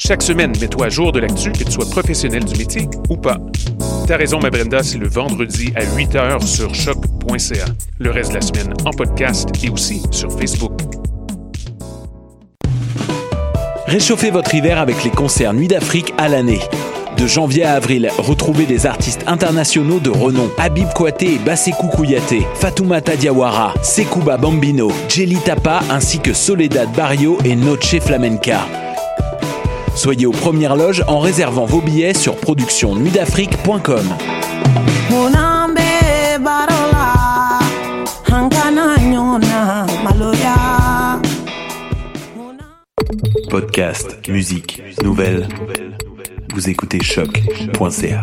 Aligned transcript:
Chaque 0.00 0.22
semaine, 0.22 0.52
mets-toi 0.60 0.86
à 0.86 0.88
jour 0.88 1.10
de 1.10 1.18
l'actu, 1.18 1.50
que 1.50 1.64
tu 1.64 1.72
sois 1.72 1.90
professionnel 1.90 2.44
du 2.44 2.56
métier 2.56 2.88
ou 3.10 3.16
pas. 3.16 3.36
T'as 4.06 4.16
raison, 4.16 4.38
ma 4.38 4.48
Brenda, 4.48 4.80
c'est 4.80 4.96
le 4.96 5.08
vendredi 5.08 5.72
à 5.74 5.84
8 5.96 6.14
h 6.14 6.46
sur 6.46 6.72
choc.ca. 6.72 7.64
Le 7.98 8.10
reste 8.12 8.30
de 8.30 8.36
la 8.36 8.40
semaine 8.40 8.72
en 8.84 8.90
podcast 8.90 9.50
et 9.64 9.70
aussi 9.70 10.00
sur 10.12 10.30
Facebook. 10.30 10.80
Réchauffez 13.86 14.30
votre 14.30 14.54
hiver 14.54 14.78
avec 14.78 15.02
les 15.02 15.10
concerts 15.10 15.52
Nuit 15.52 15.66
d'Afrique 15.66 16.14
à 16.16 16.28
l'année. 16.28 16.60
De 17.16 17.26
janvier 17.26 17.64
à 17.64 17.72
avril, 17.72 18.08
retrouvez 18.18 18.66
des 18.66 18.86
artistes 18.86 19.24
internationaux 19.26 19.98
de 19.98 20.10
renom. 20.10 20.48
Habib 20.58 20.86
Kouaté 20.94 21.34
et 21.34 21.38
Basekou 21.38 21.88
Kouyaté, 21.88 22.46
Fatoumata 22.54 23.16
Diawara, 23.16 23.74
Sekouba 23.82 24.36
Bambino, 24.36 24.92
Jelly 25.08 25.38
Tapa 25.44 25.80
ainsi 25.90 26.20
que 26.20 26.32
Soledad 26.32 26.88
Barrio 26.92 27.36
et 27.44 27.56
Noche 27.56 27.98
Flamenca. 27.98 28.60
Soyez 29.98 30.26
aux 30.26 30.30
premières 30.30 30.76
loges 30.76 31.02
en 31.08 31.18
réservant 31.18 31.64
vos 31.64 31.80
billets 31.80 32.14
sur 32.14 32.36
productionnuitdafrique.com. 32.36 34.14
Podcast, 43.50 44.28
musique, 44.28 44.80
nouvelles. 45.02 45.48
Vous 46.54 46.70
écoutez 46.70 47.00
choc.ca. 47.02 48.22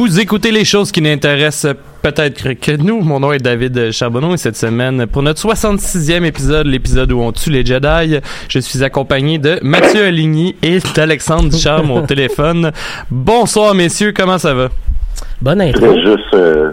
Vous 0.00 0.20
écoutez 0.20 0.52
les 0.52 0.64
choses 0.64 0.92
qui 0.92 1.02
n'intéressent 1.02 1.74
peut-être 2.02 2.52
que 2.52 2.70
nous. 2.76 3.00
Mon 3.00 3.18
nom 3.18 3.32
est 3.32 3.40
David 3.40 3.90
Charbonneau 3.90 4.32
et 4.32 4.36
cette 4.36 4.56
semaine, 4.56 5.08
pour 5.08 5.24
notre 5.24 5.40
66e 5.42 6.22
épisode, 6.24 6.68
l'épisode 6.68 7.10
où 7.10 7.18
on 7.20 7.32
tue 7.32 7.50
les 7.50 7.66
Jedi, 7.66 8.20
je 8.48 8.58
suis 8.60 8.84
accompagné 8.84 9.38
de 9.38 9.58
Mathieu 9.60 10.04
Aligny 10.04 10.54
et 10.62 10.78
d'Alexandre 10.94 11.48
Ducharme 11.48 11.90
au 11.90 12.02
téléphone. 12.02 12.70
Bonsoir 13.10 13.74
messieurs, 13.74 14.12
comment 14.16 14.38
ça 14.38 14.54
va? 14.54 14.68
Bonne 15.42 15.60
intro. 15.62 15.86
voudrais 15.86 16.00
juste, 16.00 16.34
euh, 16.34 16.70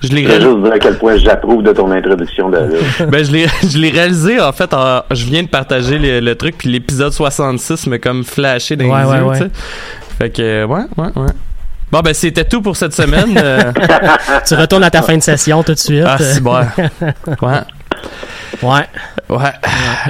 Je 0.00 0.06
je 0.06 0.12
l'ai 0.14 0.22
voudrais 0.22 0.36
réalisé. 0.38 0.52
juste 0.52 0.62
dire 0.62 0.72
à 0.74 0.78
quel 0.78 0.98
point 0.98 1.16
j'approuve 1.16 1.62
de 1.64 1.72
ton 1.72 1.90
introduction, 1.90 2.50
David. 2.50 2.76
Ben, 3.10 3.24
je 3.24 3.32
l'ai, 3.32 3.46
je 3.68 3.78
l'ai 3.78 3.90
réalisé, 3.90 4.40
en 4.40 4.52
fait, 4.52 4.72
en- 4.72 5.02
je 5.10 5.24
viens 5.26 5.42
de 5.42 5.48
partager 5.48 5.98
le, 5.98 6.20
le 6.20 6.34
truc, 6.36 6.54
puis 6.58 6.68
l'épisode 6.68 7.12
66 7.12 7.88
m'a 7.88 7.98
comme 7.98 8.22
flashé 8.22 8.76
dans 8.76 8.84
Ouais, 8.84 9.02
les 9.02 9.08
ouais, 9.08 9.38
yeux, 9.38 9.44
ouais. 9.44 9.50
Fait 10.18 10.30
que, 10.30 10.64
ouais, 10.66 10.82
ouais, 10.96 11.08
ouais. 11.16 11.32
Bon, 11.94 12.00
ben, 12.00 12.12
c'était 12.12 12.44
tout 12.44 12.60
pour 12.60 12.76
cette 12.76 12.92
semaine. 12.92 13.38
euh, 13.40 13.70
Tu 14.48 14.54
retournes 14.56 14.82
à 14.82 14.90
ta 14.90 15.00
fin 15.00 15.16
de 15.16 15.22
session 15.22 15.62
tout 15.62 15.74
de 15.74 15.78
suite. 15.78 16.02
ah, 16.04 16.16
c'est 16.18 16.40
bon. 16.40 16.56
Ouais. 17.40 17.60
Ouais. 18.62 18.86
Ouais. 19.28 19.52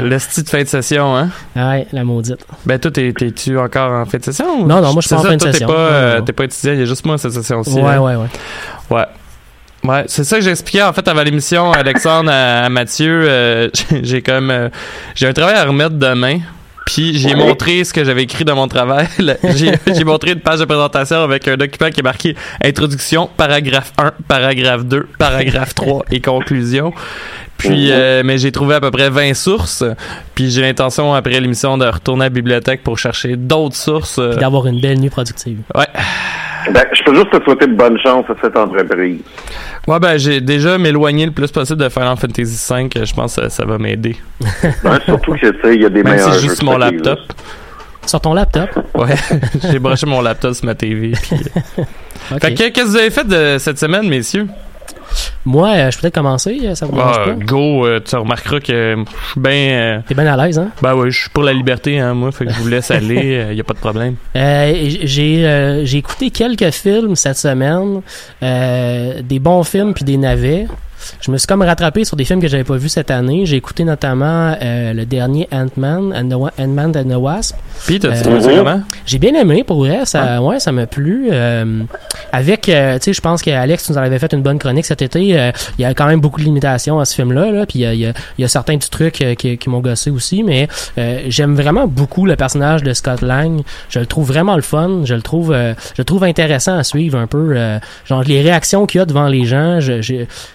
Le 0.02 0.18
style 0.18 0.44
de 0.44 0.48
fin 0.48 0.62
de 0.62 0.66
session, 0.68 1.14
hein? 1.14 1.28
Ouais, 1.54 1.86
la 1.92 2.04
maudite. 2.04 2.38
Ben, 2.64 2.78
toi, 2.78 2.90
t'es, 2.90 3.12
t'es-tu 3.12 3.58
encore 3.58 3.90
en 3.92 4.06
fin 4.06 4.16
de 4.16 4.24
session? 4.24 4.46
ou- 4.62 4.66
Non, 4.66 4.80
non, 4.80 4.92
moi, 4.94 5.02
je 5.02 5.08
suis 5.08 5.14
pas 5.14 5.20
en 5.20 5.24
fin 5.24 5.32
de 5.36 5.42
toi, 5.42 5.52
session. 5.52 5.66
T'es 5.66 5.72
pas, 5.74 5.78
euh, 5.78 6.20
t'es 6.22 6.32
pas 6.32 6.44
étudiant, 6.44 6.72
il 6.72 6.78
y 6.78 6.82
a 6.82 6.86
juste 6.86 7.04
moi 7.04 7.18
cette 7.18 7.32
session-ci. 7.32 7.72
Ouais, 7.74 7.82
hein? 7.92 8.00
ouais, 8.00 8.16
ouais. 8.16 8.26
Ouais. 8.90 9.04
Ouais, 9.84 10.04
c'est 10.06 10.24
ça 10.24 10.36
que 10.38 10.42
j'expliquais 10.42 10.82
en 10.82 10.94
fait 10.94 11.06
avant 11.06 11.22
l'émission, 11.22 11.70
Alexandre, 11.72 12.30
à, 12.32 12.64
à 12.64 12.68
Mathieu. 12.70 13.26
euh, 13.28 13.68
j'ai- 14.02 14.22
comme 14.22 14.70
j'ai 15.14 15.26
un 15.28 15.32
travail 15.34 15.56
à 15.56 15.64
remettre 15.64 15.96
demain. 15.96 16.38
Puis 16.84 17.16
j'ai 17.18 17.34
montré 17.34 17.82
ce 17.84 17.92
que 17.92 18.04
j'avais 18.04 18.22
écrit 18.24 18.44
dans 18.44 18.56
mon 18.56 18.68
travail. 18.68 19.06
J'ai 19.94 20.04
montré 20.04 20.32
une 20.32 20.40
page 20.40 20.60
de 20.60 20.64
présentation 20.64 21.22
avec 21.22 21.48
un 21.48 21.56
document 21.56 21.90
qui 21.90 22.00
est 22.00 22.02
marqué 22.04 22.36
introduction, 22.62 23.28
paragraphe 23.36 23.92
1, 23.98 24.12
paragraphe 24.28 24.84
2, 24.84 25.08
paragraphe 25.18 25.74
3 25.74 26.04
et 26.10 26.20
conclusion. 26.20 26.92
Puis, 27.56 27.90
euh, 27.90 28.22
mais 28.24 28.36
j'ai 28.36 28.52
trouvé 28.52 28.74
à 28.74 28.80
peu 28.80 28.90
près 28.90 29.08
20 29.08 29.32
sources. 29.34 29.84
Puis 30.34 30.50
j'ai 30.50 30.60
l'intention 30.60 31.14
après 31.14 31.40
l'émission 31.40 31.78
de 31.78 31.86
retourner 31.86 32.24
à 32.24 32.26
la 32.26 32.30
bibliothèque 32.30 32.82
pour 32.82 32.98
chercher 32.98 33.36
d'autres 33.36 33.76
sources. 33.76 34.18
euh, 34.18 34.34
d'avoir 34.34 34.66
une 34.66 34.80
belle 34.80 34.98
nuit 34.98 35.10
productive. 35.10 35.58
ouais. 35.74 35.86
Ben, 36.72 36.84
je 36.92 37.02
peux 37.04 37.14
juste 37.14 37.30
te 37.30 37.42
souhaiter 37.44 37.66
de 37.66 37.74
bonne 37.74 37.98
chance 37.98 38.24
à 38.28 38.34
cette 38.42 38.56
entreprise. 38.56 39.20
Ouais, 39.86 39.98
ben, 40.00 40.16
j'ai 40.18 40.40
déjà 40.40 40.78
m'éloigné 40.78 41.26
le 41.26 41.32
plus 41.32 41.50
possible 41.50 41.80
de 41.82 41.88
Final 41.88 42.16
Fantasy 42.16 42.72
V. 42.72 42.88
Je 43.04 43.14
pense 43.14 43.36
que 43.36 43.48
ça 43.48 43.64
va 43.64 43.76
m'aider. 43.78 44.16
Ben, 44.82 44.98
surtout 45.04 45.32
que, 45.32 45.50
tu 45.50 45.60
sais, 45.62 45.74
il 45.74 45.82
y 45.82 45.84
a 45.84 45.90
des 45.90 46.02
Même 46.02 46.18
si 46.18 46.24
meilleurs 46.24 46.34
c'est 46.34 46.40
juste 46.48 46.62
mon 46.62 46.78
laptop. 46.78 47.18
Sur 48.06 48.20
ton 48.20 48.34
laptop? 48.34 48.68
Ouais, 48.94 49.14
j'ai 49.70 49.78
branché 49.78 50.06
mon 50.06 50.20
laptop 50.20 50.54
sur 50.54 50.66
ma 50.66 50.74
TV. 50.74 51.12
puis- 51.20 51.36
OK. 52.32 52.40
Fait 52.40 52.54
que, 52.54 52.56
qu'est-ce 52.68 52.70
que 52.70 52.86
vous 52.86 52.96
avez 52.96 53.10
fait 53.10 53.26
de 53.26 53.58
cette 53.58 53.78
semaine, 53.78 54.08
messieurs? 54.08 54.46
Moi, 55.46 55.68
euh, 55.74 55.90
je 55.90 55.96
peux 55.98 56.02
peut-être 56.02 56.14
commencer. 56.14 56.58
euh, 56.64 56.74
Ça 56.74 56.86
vous 56.86 56.98
Ah, 56.98 57.18
pas? 57.24 57.32
go, 57.32 57.86
euh, 57.86 58.00
tu 58.02 58.16
remarqueras 58.16 58.60
que 58.60 58.96
je 58.96 59.30
suis 59.30 59.40
bien. 59.40 60.02
T'es 60.08 60.14
bien 60.14 60.26
à 60.26 60.46
l'aise, 60.46 60.58
hein? 60.58 60.68
ben 60.80 60.94
ouais, 60.94 61.10
je 61.10 61.20
suis 61.20 61.30
pour 61.30 61.42
la 61.42 61.52
liberté, 61.52 61.98
hein, 61.98 62.14
moi. 62.14 62.32
Fait 62.32 62.46
que 62.46 62.52
je 62.52 62.58
vous 62.60 62.68
laisse 62.68 62.90
aller, 62.90 63.46
il 63.50 63.56
y 63.56 63.60
a 63.60 63.64
pas 63.64 63.74
de 63.74 63.78
problème. 63.78 64.16
J'ai 64.34 65.96
écouté 65.98 66.30
quelques 66.30 66.70
films 66.70 67.14
cette 67.16 67.36
semaine, 67.38 68.00
des 68.40 69.38
bons 69.38 69.62
films 69.64 69.92
puis 69.94 70.04
des 70.04 70.16
navets. 70.16 70.66
Je 71.20 71.30
me 71.30 71.38
suis 71.38 71.46
comme 71.46 71.62
rattrapé 71.62 72.04
sur 72.04 72.16
des 72.16 72.24
films 72.24 72.40
que 72.40 72.48
j'avais 72.48 72.64
pas 72.64 72.76
vus 72.76 72.88
cette 72.88 73.10
année. 73.10 73.46
J'ai 73.46 73.56
écouté 73.56 73.84
notamment 73.84 74.56
euh, 74.62 74.92
le 74.92 75.04
dernier 75.06 75.48
Ant-Man 75.52 76.32
Wa- 76.34 76.52
Ant-Man 76.58 76.92
and 76.96 77.04
the 77.04 77.16
Wasp. 77.16 77.56
Pis, 77.86 77.98
t'as-tu 77.98 78.16
Euh, 78.18 78.22
trouvé 78.22 78.40
ça 78.40 78.50
comment? 78.56 78.82
J'ai 79.06 79.18
bien 79.18 79.34
aimé 79.34 79.64
pour 79.64 79.78
vrai, 79.78 80.04
ça, 80.04 80.42
ouais, 80.42 80.60
ça 80.60 80.72
m'a 80.72 80.86
plu. 80.86 81.28
Euh, 81.30 81.82
avec, 82.32 82.68
euh, 82.68 82.94
tu 82.98 83.04
sais, 83.04 83.12
je 83.12 83.20
pense 83.20 83.42
qu'Alex 83.42 83.88
nous 83.90 83.98
en 83.98 84.02
avait 84.02 84.18
fait 84.18 84.32
une 84.32 84.42
bonne 84.42 84.58
chronique 84.58 84.84
cet 84.86 85.02
été. 85.02 85.38
Euh, 85.38 85.52
il 85.78 85.82
y 85.82 85.84
a 85.84 85.94
quand 85.94 86.06
même 86.06 86.20
beaucoup 86.20 86.40
de 86.40 86.44
limitations 86.44 86.98
à 87.00 87.04
ce 87.04 87.14
film-là, 87.14 87.50
là, 87.50 87.66
puis 87.66 87.80
il 87.80 87.82
y 87.82 87.86
a, 87.86 87.94
il 87.94 88.00
y 88.00 88.06
a- 88.06 88.12
il 88.38 88.42
y 88.42 88.44
a 88.44 88.48
certains 88.48 88.76
petits 88.76 88.90
trucs 88.90 89.20
euh, 89.22 89.34
qui, 89.34 89.58
qui 89.58 89.68
m'ont 89.70 89.80
gossé 89.80 90.10
aussi, 90.10 90.42
mais 90.42 90.68
euh, 90.98 91.20
j'aime 91.28 91.54
vraiment 91.54 91.86
beaucoup 91.86 92.26
le 92.26 92.36
personnage 92.36 92.82
de 92.82 92.92
Scott 92.92 93.22
Lang. 93.22 93.62
Je 93.88 93.98
le 94.00 94.06
trouve 94.06 94.26
vraiment 94.28 94.56
le 94.56 94.62
fun. 94.62 95.00
Je 95.04 95.14
le 95.14 95.22
trouve, 95.22 95.52
euh, 95.52 95.74
je 95.94 96.00
le 96.00 96.04
trouve 96.04 96.24
intéressant 96.24 96.76
à 96.76 96.84
suivre 96.84 97.18
un 97.18 97.26
peu. 97.26 97.52
euh, 97.56 97.78
genre 98.06 98.22
les 98.22 98.40
réactions 98.42 98.86
qu'il 98.86 98.98
y 98.98 99.02
a 99.02 99.06
devant 99.06 99.26
les 99.28 99.44
gens. 99.44 99.80
Je, 99.80 100.00
je- 100.02 100.14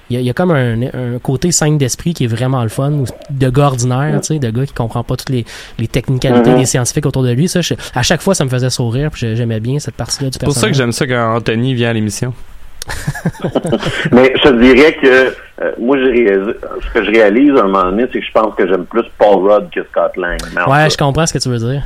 il 0.10 0.16
y 0.16 0.18
a, 0.18 0.20
il 0.20 0.26
y 0.26 0.30
a 0.30 0.34
comme 0.40 0.52
un, 0.52 0.82
un 0.84 1.20
côté 1.22 1.52
scène 1.52 1.78
d'esprit 1.78 2.14
qui 2.14 2.24
est 2.24 2.28
vraiment 2.28 2.64
le 2.64 2.70
fun, 2.70 2.92
ou 2.94 3.06
de 3.30 3.50
gars 3.50 3.66
ordinaire, 3.66 4.22
tu 4.22 4.28
sais, 4.36 4.40
de 4.40 4.50
gars 4.50 4.66
qui 4.66 4.74
comprend 4.74 5.04
pas 5.04 5.18
toutes 5.18 5.30
les, 5.30 5.44
les 5.78 5.88
technicalités 5.88 6.52
Mhm. 6.52 6.58
des 6.60 6.66
scientifiques 6.66 7.06
autour 7.06 7.24
de 7.24 7.32
lui. 7.32 7.48
Ça, 7.50 7.60
je- 7.62 7.74
à 7.94 8.02
chaque 8.04 8.22
fois, 8.22 8.34
ça 8.36 8.46
me 8.46 8.50
faisait 8.50 8.70
sourire, 8.70 9.10
puis 9.12 9.36
j'aimais 9.36 9.60
bien 9.60 9.80
cette 9.80 9.96
partie-là 9.96 10.30
du 10.30 10.38
C'est 10.40 10.46
pour 10.46 10.54
ça 10.54 10.62
que 10.62 10.66
personnage. 10.68 10.78
j'aime 10.78 10.92
ça 10.94 11.06
quand 11.08 11.36
Anthony 11.36 11.74
vient 11.74 11.90
à 11.90 11.94
l'émission. 11.94 12.34
Mais 14.12 14.34
je 14.38 14.50
te 14.50 14.62
dirais 14.62 14.94
que 15.02 15.34
euh, 15.62 15.72
moi, 15.80 15.98
je 15.98 16.06
réalise- 16.06 16.56
ce 16.88 16.94
que 16.94 17.04
je 17.06 17.12
réalise 17.12 17.52
à 17.58 17.64
un 17.66 17.68
moment 17.68 17.84
donné, 17.92 18.06
c'est 18.12 18.20
que 18.20 18.26
je 18.26 18.32
pense 18.32 18.56
que 18.56 18.68
j'aime 18.68 18.86
plus 18.86 19.04
Paul 19.18 19.48
Rudd 19.50 19.70
que 19.74 19.82
Scott 19.92 20.16
Lang. 20.18 20.38
Mais 20.56 20.62
Ouais, 20.72 20.90
je 20.90 20.98
comprends 20.98 21.26
ce 21.28 21.34
que 21.34 21.40
tu 21.40 21.50
veux 21.50 21.58
dire. 21.58 21.84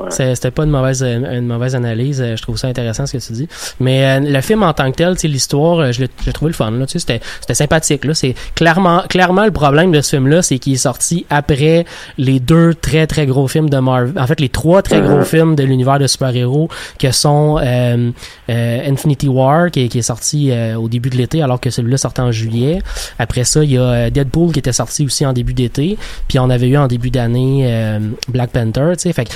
Ouais. 0.00 0.10
C'était 0.10 0.50
pas 0.50 0.64
une 0.64 0.70
mauvaise 0.70 1.02
une, 1.02 1.26
une 1.26 1.46
mauvaise 1.46 1.74
analyse. 1.74 2.20
euh, 2.20 2.36
Je 2.36 2.42
trouve 2.42 2.56
ça 2.56 2.68
intéressant 2.68 3.06
ce 3.06 3.16
que 3.16 3.22
tu 3.22 3.32
dis. 3.32 3.48
Mais 3.80 4.04
euh, 4.04 4.20
le 4.20 4.40
film 4.40 4.62
en 4.62 4.72
tant 4.72 4.90
que 4.90 4.96
tel, 4.96 5.14
l'histoire, 5.24 5.78
euh, 5.78 5.92
je 5.92 6.02
l'ai 6.02 6.08
j'ai 6.24 6.32
trouvé 6.32 6.50
le 6.50 6.54
fun. 6.54 6.70
Là, 6.70 6.84
c'était 6.88 7.20
c'était 7.40 7.54
sympathique. 7.54 8.04
Là, 8.04 8.14
c'est 8.14 8.34
clairement 8.54 9.02
clairement 9.08 9.44
le 9.44 9.50
problème 9.50 9.92
de 9.92 10.00
ce 10.00 10.10
film-là, 10.10 10.42
c'est 10.42 10.58
qu'il 10.58 10.74
est 10.74 10.76
sorti 10.76 11.26
après 11.30 11.84
les 12.16 12.40
deux 12.40 12.74
très 12.74 13.06
très 13.06 13.26
gros 13.26 13.48
films 13.48 13.68
de 13.70 13.78
Marvel. 13.78 14.12
En 14.18 14.26
fait, 14.26 14.40
les 14.40 14.48
trois 14.48 14.82
très 14.82 15.00
gros 15.00 15.22
films 15.22 15.56
de 15.56 15.64
l'univers 15.64 15.98
de 15.98 16.06
super-héros 16.06 16.68
que 16.98 17.10
sont 17.10 17.58
euh, 17.62 18.10
euh, 18.50 18.90
Infinity 18.90 19.28
War 19.28 19.70
qui 19.70 19.84
est, 19.84 19.88
qui 19.88 19.98
est 19.98 20.02
sorti 20.02 20.50
euh, 20.50 20.76
au 20.76 20.88
début 20.88 21.10
de 21.10 21.16
l'été 21.16 21.42
alors 21.42 21.60
que 21.60 21.70
celui-là 21.70 21.96
sortait 21.98 22.22
en 22.22 22.32
juillet. 22.32 22.80
Après 23.18 23.44
ça, 23.44 23.64
il 23.64 23.72
y 23.72 23.78
a 23.78 23.82
euh, 23.82 24.10
Deadpool 24.10 24.52
qui 24.52 24.58
était 24.60 24.72
sorti 24.72 25.04
aussi 25.04 25.26
en 25.26 25.32
début 25.32 25.54
d'été. 25.54 25.98
Puis 26.28 26.38
on 26.38 26.50
avait 26.50 26.68
eu 26.68 26.76
en 26.76 26.86
début 26.86 27.10
d'année 27.10 27.64
euh, 27.66 27.98
Black 28.28 28.50
Panther. 28.50 28.92
Tu 28.92 29.00
sais, 29.02 29.12
fait 29.12 29.24
que 29.24 29.30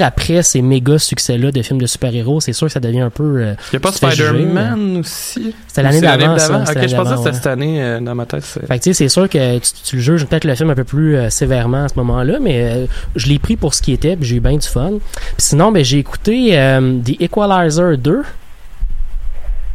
après 0.00 0.42
ces 0.42 0.62
méga 0.62 0.98
succès-là 0.98 1.50
de 1.52 1.62
films 1.62 1.80
de 1.80 1.86
super-héros, 1.86 2.40
c'est 2.40 2.52
sûr 2.52 2.66
que 2.68 2.72
ça 2.72 2.80
devient 2.80 3.00
un 3.00 3.10
peu. 3.10 3.36
euh, 3.38 3.54
Il 3.72 3.74
y 3.74 3.76
a 3.76 3.80
pas 3.80 3.92
Spider-Man 3.92 4.96
aussi? 4.98 5.54
C'était 5.68 5.82
l'année 5.82 6.00
d'avant. 6.18 6.34
Ok, 6.62 6.88
je 6.88 6.96
pensais 6.96 7.10
que 7.10 7.16
c'était 7.18 7.32
cette 7.36 7.46
année 7.46 7.82
euh, 7.82 8.00
dans 8.00 8.14
ma 8.14 8.26
tête. 8.26 8.42
c'est- 8.44 8.66
Fait 8.66 8.78
que 8.78 8.84
tu 8.84 8.90
sais, 8.90 8.94
c'est 8.94 9.08
sûr 9.08 9.28
que 9.28 9.58
tu, 9.58 9.70
tu 9.84 10.00
juges 10.00 10.24
peut-être 10.26 10.44
le 10.44 10.54
film 10.54 10.70
un 10.70 10.74
peu 10.74 10.84
plus 10.84 11.16
euh, 11.16 11.30
sévèrement 11.30 11.84
à 11.84 11.88
ce 11.88 11.94
moment-là, 11.96 12.38
mais 12.40 12.86
je 13.14 13.26
l'ai 13.28 13.38
pris 13.38 13.56
pour 13.56 13.74
ce 13.74 13.82
qui 13.82 13.92
était, 13.92 14.16
puis 14.16 14.26
j'ai 14.28 14.36
eu 14.36 14.40
bien 14.40 14.56
du 14.56 14.66
fun. 14.66 14.92
Puis 15.14 15.34
sinon, 15.38 15.72
ben 15.72 15.84
j'ai 15.84 15.98
écouté 15.98 16.50
The 17.04 17.20
Equalizer 17.20 17.96
2. 17.98 18.22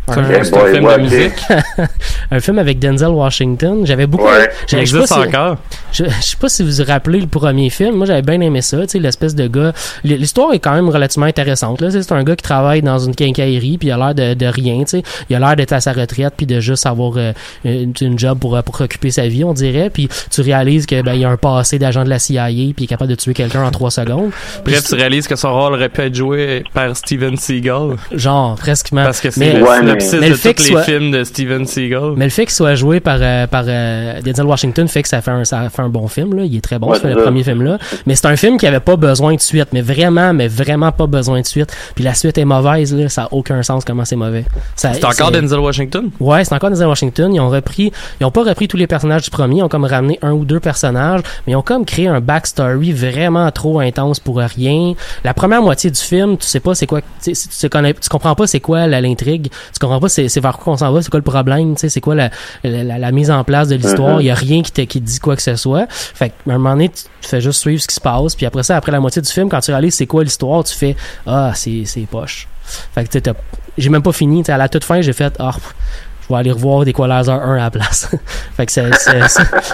C'est 0.07 0.19
un, 0.19 0.23
film 0.25 0.85
ouais, 0.85 0.97
de 0.97 1.01
musique. 1.03 1.33
un 2.31 2.39
film 2.39 2.59
avec 2.59 2.79
Denzel 2.79 3.09
Washington. 3.09 3.85
J'avais 3.85 4.07
beaucoup. 4.07 4.25
Ouais. 4.25 4.49
Il 4.63 4.69
j'avais- 4.71 4.85
je 4.85 4.91
sais 4.91 4.97
existe 4.97 5.15
pas 5.15 5.21
si- 5.23 5.27
encore. 5.35 5.57
Je, 5.93 6.03
je 6.05 6.09
sais 6.21 6.37
pas 6.37 6.49
si 6.49 6.63
vous 6.63 6.71
vous 6.71 6.83
rappelez 6.85 7.19
le 7.21 7.27
premier 7.27 7.69
film. 7.69 7.95
Moi, 7.95 8.05
j'avais 8.07 8.21
bien 8.21 8.41
aimé 8.41 8.61
ça. 8.61 8.81
Tu 8.81 8.87
sais, 8.89 8.99
l'espèce 8.99 9.35
de 9.35 9.47
gars. 9.47 9.73
L'histoire 10.03 10.53
est 10.53 10.59
quand 10.59 10.73
même 10.73 10.89
relativement 10.89 11.27
intéressante. 11.27 11.79
Là, 11.81 11.87
Tu 11.87 11.93
sais, 11.93 12.03
c'est 12.03 12.13
un 12.13 12.23
gars 12.23 12.35
qui 12.35 12.43
travaille 12.43 12.81
dans 12.81 12.99
une 12.99 13.15
quincaillerie, 13.15 13.77
puis 13.77 13.87
il 13.89 13.91
a 13.91 13.97
l'air 13.97 14.15
de, 14.15 14.33
de 14.33 14.45
rien. 14.47 14.79
Tu 14.79 14.87
sais, 14.97 15.03
il 15.29 15.35
a 15.35 15.39
l'air 15.39 15.55
d'être 15.55 15.73
à 15.73 15.79
sa 15.79 15.93
retraite, 15.93 16.33
puis 16.35 16.45
de 16.45 16.59
juste 16.59 16.85
avoir 16.85 17.13
euh, 17.17 17.31
une, 17.63 17.93
une 18.01 18.17
job 18.19 18.39
pour 18.39 18.55
euh, 18.57 18.61
pour 18.61 18.81
occuper 18.81 19.11
sa 19.11 19.27
vie, 19.27 19.43
on 19.43 19.53
dirait. 19.53 19.89
Puis 19.89 20.09
tu 20.29 20.41
réalises 20.41 20.85
que 20.85 21.01
ben 21.01 21.13
il 21.13 21.21
y 21.21 21.25
a 21.25 21.29
un 21.29 21.37
passé 21.37 21.79
d'agent 21.79 22.03
de 22.03 22.09
la 22.09 22.19
CIA, 22.19 22.47
puis 22.47 22.73
il 22.79 22.83
est 22.83 22.87
capable 22.87 23.09
de 23.11 23.15
tuer 23.15 23.33
quelqu'un 23.33 23.63
en 23.63 23.71
trois 23.71 23.91
secondes. 23.91 24.31
Puis 24.63 24.73
Bref, 24.73 24.83
tu 24.87 24.95
réalises 24.95 25.27
que 25.27 25.35
son 25.35 25.53
rôle 25.53 25.73
aurait 25.73 25.89
pu 25.89 26.01
être 26.01 26.15
joué 26.15 26.63
par 26.73 26.95
Steven 26.97 27.37
Seagal. 27.37 27.95
genre 28.13 28.55
presque. 28.55 28.89
Parce 28.93 29.21
que 29.21 29.29
c'est 29.31 29.61
Ouais, 29.61 29.81
synopsis 29.99 30.13
mais- 30.13 30.19
mais 30.19 30.25
de 30.27 30.31
le 30.31 30.37
fait 30.37 30.53
tous 30.53 30.63
qu'il 30.63 30.75
les 30.75 30.81
soit- 30.81 30.83
films 30.83 31.11
de 31.11 31.23
Steven 31.23 31.65
Seagal. 31.65 32.13
Mais 32.17 32.25
le 32.25 32.31
fait 32.31 32.43
qu'il 32.45 32.53
soit 32.53 32.75
joué 32.75 32.99
par 32.99 33.17
euh, 33.21 33.47
par 33.47 33.63
euh, 33.67 34.21
Denzel 34.21 34.45
Washington 34.45 34.87
fait 34.87 35.01
que 35.03 35.09
ça 35.09 35.21
fait 35.21 35.31
un 35.31 35.43
ça 35.45 35.69
fait 35.69 35.81
un 35.81 35.89
bon 35.89 36.07
film 36.07 36.35
là. 36.35 36.43
Il 36.45 36.55
est 36.55 36.61
très 36.61 36.79
bon 36.79 36.91
Ouais, 36.91 36.99
ce- 36.99 37.07
le 37.07 37.15
ça. 37.15 37.21
premier 37.21 37.43
film 37.43 37.61
là. 37.63 37.77
Mais 38.05 38.15
c'est 38.15 38.27
un 38.27 38.35
film 38.35 38.57
qui 38.57 38.67
avait 38.67 38.79
pas 38.79 38.95
besoin 38.95 39.35
de 39.35 39.41
suite, 39.41 39.69
mais 39.73 39.81
vraiment, 39.81 40.33
mais 40.33 40.47
vraiment 40.47 40.91
pas 40.91 41.07
besoin 41.07 41.41
de 41.41 41.45
suite. 41.45 41.71
Puis 41.95 42.03
la 42.03 42.13
suite 42.13 42.37
est 42.37 42.45
mauvaise 42.45 42.93
là. 42.95 43.09
Ça 43.09 43.23
a 43.23 43.27
aucun 43.31 43.61
sens 43.63 43.83
comment 43.85 44.05
c'est 44.05 44.15
mauvais. 44.15 44.45
C'est 44.75 45.03
encore 45.05 45.31
Denzel 45.31 45.59
Washington? 45.59 46.09
Ouais, 46.19 46.43
c'est 46.45 46.53
encore 46.53 46.69
Denzel 46.69 46.87
Washington. 46.87 47.33
Ils 47.33 47.39
ont 47.39 47.49
repris, 47.49 47.91
ils 48.19 48.25
ont 48.25 48.31
pas 48.31 48.43
repris 48.43 48.67
tous 48.67 48.77
les 48.77 48.87
personnages 48.87 49.23
du 49.23 49.29
premier. 49.29 49.57
Ils 49.57 49.63
ont 49.63 49.69
comme 49.69 49.85
ramené 49.85 50.19
un 50.21 50.31
ou 50.31 50.45
deux 50.45 50.59
personnages, 50.59 51.21
mais 51.45 51.53
ils 51.53 51.55
ont 51.55 51.61
comme 51.61 51.85
créé 51.85 52.07
un 52.07 52.19
backstory 52.19 52.91
vraiment 52.93 53.49
trop 53.51 53.79
intense 53.79 54.19
pour 54.19 54.37
rien. 54.37 54.93
La 55.23 55.33
première 55.33 55.61
moitié 55.61 55.91
du 55.91 55.99
film, 55.99 56.37
tu 56.37 56.45
sais 56.47 56.59
pas 56.59 56.75
c'est 56.75 56.87
quoi, 56.87 57.01
tu, 57.01 57.33
sais, 57.35 57.47
tu, 57.49 57.55
sais 57.55 57.69
connais- 57.69 57.93
tu 57.93 58.09
comprends 58.09 58.35
pas 58.35 58.47
c'est 58.47 58.59
quoi 58.59 58.87
la- 58.87 59.01
l'intrigue, 59.01 59.49
tu 59.73 59.79
comprends 59.81 59.99
pas 59.99 60.09
c'est, 60.09 60.29
c'est 60.29 60.39
vers 60.39 60.57
quoi 60.57 60.73
on 60.73 60.77
s'en 60.77 60.91
va, 60.91 61.01
c'est 61.01 61.09
quoi 61.09 61.19
le 61.19 61.23
problème, 61.23 61.75
tu 61.75 61.81
sais, 61.81 61.89
c'est 61.89 62.01
quoi 62.01 62.15
la, 62.15 62.29
la, 62.63 62.97
la- 62.97 63.11
mise 63.11 63.29
en 63.29 63.43
place 63.43 63.67
de 63.67 63.75
l'histoire. 63.75 64.21
Il 64.21 64.27
y 64.27 64.31
a 64.31 64.35
rien 64.35 64.61
qui 64.61 64.71
te, 64.71 64.81
qui 64.81 65.01
te 65.01 65.05
dit 65.05 65.19
quoi 65.19 65.35
que 65.35 65.41
ce 65.41 65.55
soit. 65.55 65.85
Fait 65.89 66.29
qu'à 66.29 66.35
un 66.53 66.57
moment 66.57 66.71
donné, 66.71 66.89
tu, 66.89 67.03
fais 67.21 67.41
juste 67.41 67.59
suivre 67.59 67.81
ce 67.81 67.87
qui 67.87 67.95
se 67.95 68.01
passe. 68.01 68.35
Puis 68.35 68.45
après 68.45 68.63
ça, 68.63 68.77
après 68.77 68.91
la 68.91 68.99
moitié 68.99 69.21
du 69.21 69.29
film, 69.29 69.49
quand 69.49 69.59
tu 69.59 69.71
réalises 69.71 69.95
c'est 69.95 70.07
quoi 70.07 70.23
l'histoire, 70.23 70.63
tu 70.63 70.73
fais 70.75 70.95
ah 71.25 71.51
c'est 71.55 71.83
c'est 71.85 72.01
poche. 72.01 72.47
Fait 72.95 73.05
que 73.05 73.17
tu 73.19 73.31
j'ai 73.77 73.89
même 73.89 74.03
pas 74.03 74.11
fini. 74.13 74.41
tu 74.43 74.47
sais, 74.47 74.51
À 74.53 74.57
la 74.57 74.69
toute 74.69 74.83
fin, 74.83 75.01
j'ai 75.01 75.13
fait 75.13 75.33
ah 75.39 75.51
pff, 75.53 75.75
je 76.23 76.33
vais 76.33 76.39
aller 76.39 76.51
revoir 76.51 76.85
des 76.85 76.91
Equalizer 76.91 77.33
1 77.33 77.53
à 77.55 77.57
la 77.57 77.71
place. 77.71 78.09
fait 78.55 78.65
que 78.65 78.71
ça, 78.71 78.91
ça, 78.93 79.27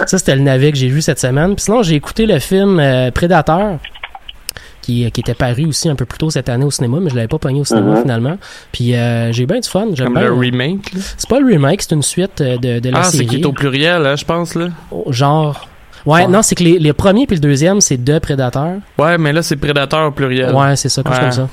c'était 0.06 0.34
le 0.36 0.42
navet 0.42 0.72
que 0.72 0.78
j'ai 0.78 0.88
vu 0.88 1.02
cette 1.02 1.20
semaine. 1.20 1.54
Puis 1.54 1.64
sinon, 1.64 1.82
j'ai 1.82 1.94
écouté 1.94 2.26
le 2.26 2.38
film 2.38 2.80
euh, 2.80 3.10
Prédateur. 3.10 3.78
Qui, 4.88 5.10
qui 5.10 5.20
était 5.20 5.34
paru 5.34 5.66
aussi 5.66 5.90
un 5.90 5.96
peu 5.96 6.06
plus 6.06 6.16
tôt 6.16 6.30
cette 6.30 6.48
année 6.48 6.64
au 6.64 6.70
cinéma, 6.70 6.96
mais 6.98 7.10
je 7.10 7.14
l'avais 7.14 7.28
pas 7.28 7.36
pogné 7.38 7.60
au 7.60 7.64
cinéma 7.66 7.96
Mhm. 7.96 8.00
finalement. 8.02 8.38
Puis 8.72 8.94
euh, 8.94 9.30
j'ai 9.32 9.44
bien 9.44 9.60
du 9.60 9.68
fun. 9.68 9.88
J'aime 9.92 10.06
Comme 10.06 10.14
bien. 10.14 10.24
le 10.24 10.32
remake. 10.32 10.92
C'est 11.18 11.28
pas 11.28 11.40
le 11.40 11.46
remake, 11.46 11.82
c'est 11.82 11.94
une 11.94 12.00
suite 12.02 12.40
euh, 12.40 12.56
de, 12.56 12.78
de 12.78 12.88
la 12.88 13.00
Ah, 13.00 13.04
c'est 13.04 13.18
série. 13.18 13.26
qui 13.26 13.36
est 13.36 13.44
au 13.44 13.52
pluriel, 13.52 14.06
hein, 14.06 14.16
je 14.16 14.24
pense, 14.24 14.54
là? 14.54 14.68
Genre. 15.10 15.68
Ouais, 16.06 16.22
Ouais. 16.22 16.26
non, 16.28 16.42
c'est 16.42 16.54
que 16.54 16.64
les, 16.64 16.78
les 16.78 16.92
premiers 16.92 17.26
puis 17.26 17.36
le 17.36 17.40
deuxième, 17.40 17.80
c'est 17.80 17.96
deux 17.96 18.20
prédateurs. 18.20 18.76
Ouais, 18.98 19.18
mais 19.18 19.32
là, 19.32 19.42
c'est 19.42 19.56
Prédateur 19.56 20.08
au 20.08 20.10
pluriel. 20.12 20.54
Ouais, 20.54 20.76
c'est 20.76 20.88
ça, 20.88 21.02
chose 21.02 21.12
Ouais. 21.12 21.20
comme 21.20 21.32
ça. 21.32 21.48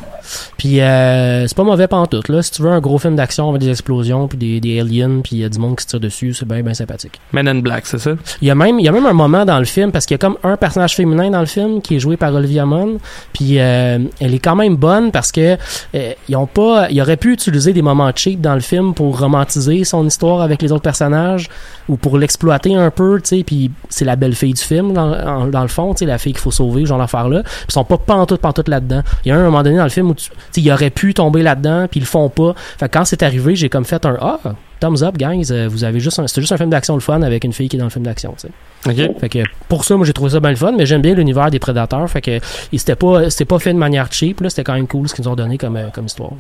Puis 0.58 0.82
euh, 0.82 1.46
c'est 1.48 1.56
pas 1.56 1.64
mauvais 1.64 1.88
pantoute, 1.88 2.30
là. 2.30 2.42
Si 2.42 2.50
tu 2.52 2.62
veux 2.64 2.72
un 2.72 2.80
gros 2.80 2.98
film 2.98 3.16
d'action 3.16 3.48
avec 3.50 3.62
des 3.62 3.70
explosions, 3.70 4.28
puis 4.28 4.38
des, 4.38 4.60
des 4.60 4.80
aliens, 4.80 5.20
puis 5.24 5.36
il 5.36 5.40
y 5.40 5.44
a 5.46 5.50
du 5.50 5.60
monde 5.60 5.76
qui 5.76 5.84
se 5.84 5.88
tire 5.88 6.00
dessus, 6.00 6.34
c'est 6.34 6.48
bien, 6.48 6.62
bien 6.64 6.74
sympathique. 6.74 7.20
Men 7.32 7.48
in 7.48 7.60
Black, 7.60 7.86
c'est 7.86 8.00
ça? 8.00 8.12
Il 8.42 8.48
y 8.48 8.52
a 8.52 8.56
même, 8.56 8.80
il 8.80 8.86
y 8.86 8.90
a 8.90 8.92
même 8.92 9.06
un 9.06 9.14
moment 9.14 9.46
dans 9.46 9.60
le 9.60 9.66
film, 9.66 9.92
parce 9.92 10.06
qu'il 10.08 10.16
y 10.16 10.20
a 10.20 10.20
comme 10.20 10.38
un 10.44 10.58
personnage 10.58 10.96
féminin 10.96 11.30
dans 11.30 11.42
le 11.42 11.46
film 11.46 11.82
qui 11.82 11.96
est 11.98 12.00
joué 12.00 12.18
par 12.18 12.34
Olivia 12.34 12.66
Munn, 12.66 12.98
puis 13.34 13.60
euh, 13.60 14.00
elle 14.20 14.34
est 14.34 14.40
quand 14.40 14.56
même 14.56 14.76
bonne 14.78 15.12
parce 15.12 15.32
que 15.32 15.58
euh, 15.96 16.12
ils 16.28 16.36
ont 16.36 16.48
pas, 16.48 16.88
ils 16.90 17.02
auraient 17.02 17.18
pu 17.18 17.34
utiliser 17.34 17.72
des 17.74 17.82
moments 17.84 18.12
cheap 18.16 18.42
dans 18.42 18.56
le 18.56 18.62
film 18.62 18.94
pour 18.96 19.20
romantiser 19.20 19.84
son 19.84 20.06
histoire 20.08 20.42
avec 20.42 20.62
les 20.62 20.72
autres 20.72 20.82
personnages 20.84 21.50
ou 21.88 21.98
pour 21.98 22.18
l'exploiter 22.18 22.76
un 22.76 22.90
peu, 22.90 23.20
tu 23.22 23.38
sais, 23.38 23.44
puis 23.44 23.70
c'est 23.90 24.06
la 24.06 24.16
belle 24.16 24.35
fille 24.36 24.54
du 24.54 24.62
film 24.62 24.94
dans, 24.94 25.62
le 25.62 25.68
fond, 25.68 25.94
tu 25.94 26.00
sais, 26.00 26.06
la 26.06 26.18
fille 26.18 26.34
qu'il 26.34 26.42
faut 26.42 26.52
sauver, 26.52 26.86
genre 26.86 26.98
l'affaire 26.98 27.28
là. 27.30 27.44
Ils 27.68 27.72
sont 27.72 27.84
pas 27.84 27.98
pantoute 27.98 28.42
pantoute 28.42 28.68
là-dedans. 28.68 29.02
Il 29.24 29.30
y 29.30 29.32
a 29.32 29.36
un 29.36 29.44
moment 29.44 29.64
donné 29.64 29.78
dans 29.78 29.84
le 29.84 29.90
film 29.90 30.10
où 30.10 30.14
tu, 30.14 30.26
sais, 30.52 30.62
ils 30.62 30.72
auraient 30.72 30.90
pu 30.90 31.14
tomber 31.14 31.44
là-dedans, 31.44 31.88
puis 31.90 32.00
ils 32.00 32.04
le 32.04 32.08
font 32.08 32.30
pas. 32.30 32.54
Fait 32.78 32.88
que 32.88 32.98
quand 32.98 33.06
c'est 33.06 33.24
arrivé, 33.24 33.56
j'ai 33.56 33.70
comme 33.70 33.86
fait 33.86 34.06
un 34.06 34.18
ah, 34.22 34.40
thumbs 34.80 35.04
up 35.04 35.18
guys, 35.18 35.52
euh, 35.52 35.68
vous 35.70 35.84
avez 35.84 36.00
juste 36.00 36.20
un, 36.20 36.28
c'est 36.28 36.42
juste 36.42 36.52
un 36.52 36.58
film 36.58 36.70
d'action 36.70 36.96
le 36.96 37.02
fun 37.02 37.22
avec 37.22 37.44
une 37.44 37.54
fille 37.54 37.70
qui 37.70 37.78
est 37.78 37.80
dans 37.80 37.86
le 37.86 37.92
film 37.92 38.06
d'action, 38.06 38.36
tu 38.40 38.48
sais. 38.48 38.54
OK. 38.88 39.20
Fait 39.20 39.30
que 39.30 39.40
pour 39.68 39.84
ça, 39.84 39.96
moi 39.96 40.06
j'ai 40.06 40.14
trouvé 40.14 40.32
ça 40.32 40.40
bien 40.40 40.52
le 40.52 40.56
fun, 40.56 40.74
mais 40.78 40.86
j'aime 40.86 41.02
bien 41.02 41.16
l'univers 41.16 41.50
des 41.50 41.60
prédateurs. 41.60 42.10
Fait 42.10 42.22
que 42.22 42.40
c'était 42.72 42.96
pas 42.96 43.30
c'était 43.30 43.46
pas 43.46 43.60
fait 43.60 43.74
de 43.74 43.80
manière 43.80 44.12
cheap, 44.12 44.42
là, 44.42 44.50
c'était 44.50 44.64
quand 44.64 44.74
même 44.74 44.88
cool 44.88 45.08
ce 45.10 45.16
qu'ils 45.16 45.26
nous 45.26 45.32
ont 45.32 45.36
donné 45.36 45.58
comme, 45.58 45.78
euh, 45.78 45.88
comme 45.94 46.06
histoire. 46.06 46.32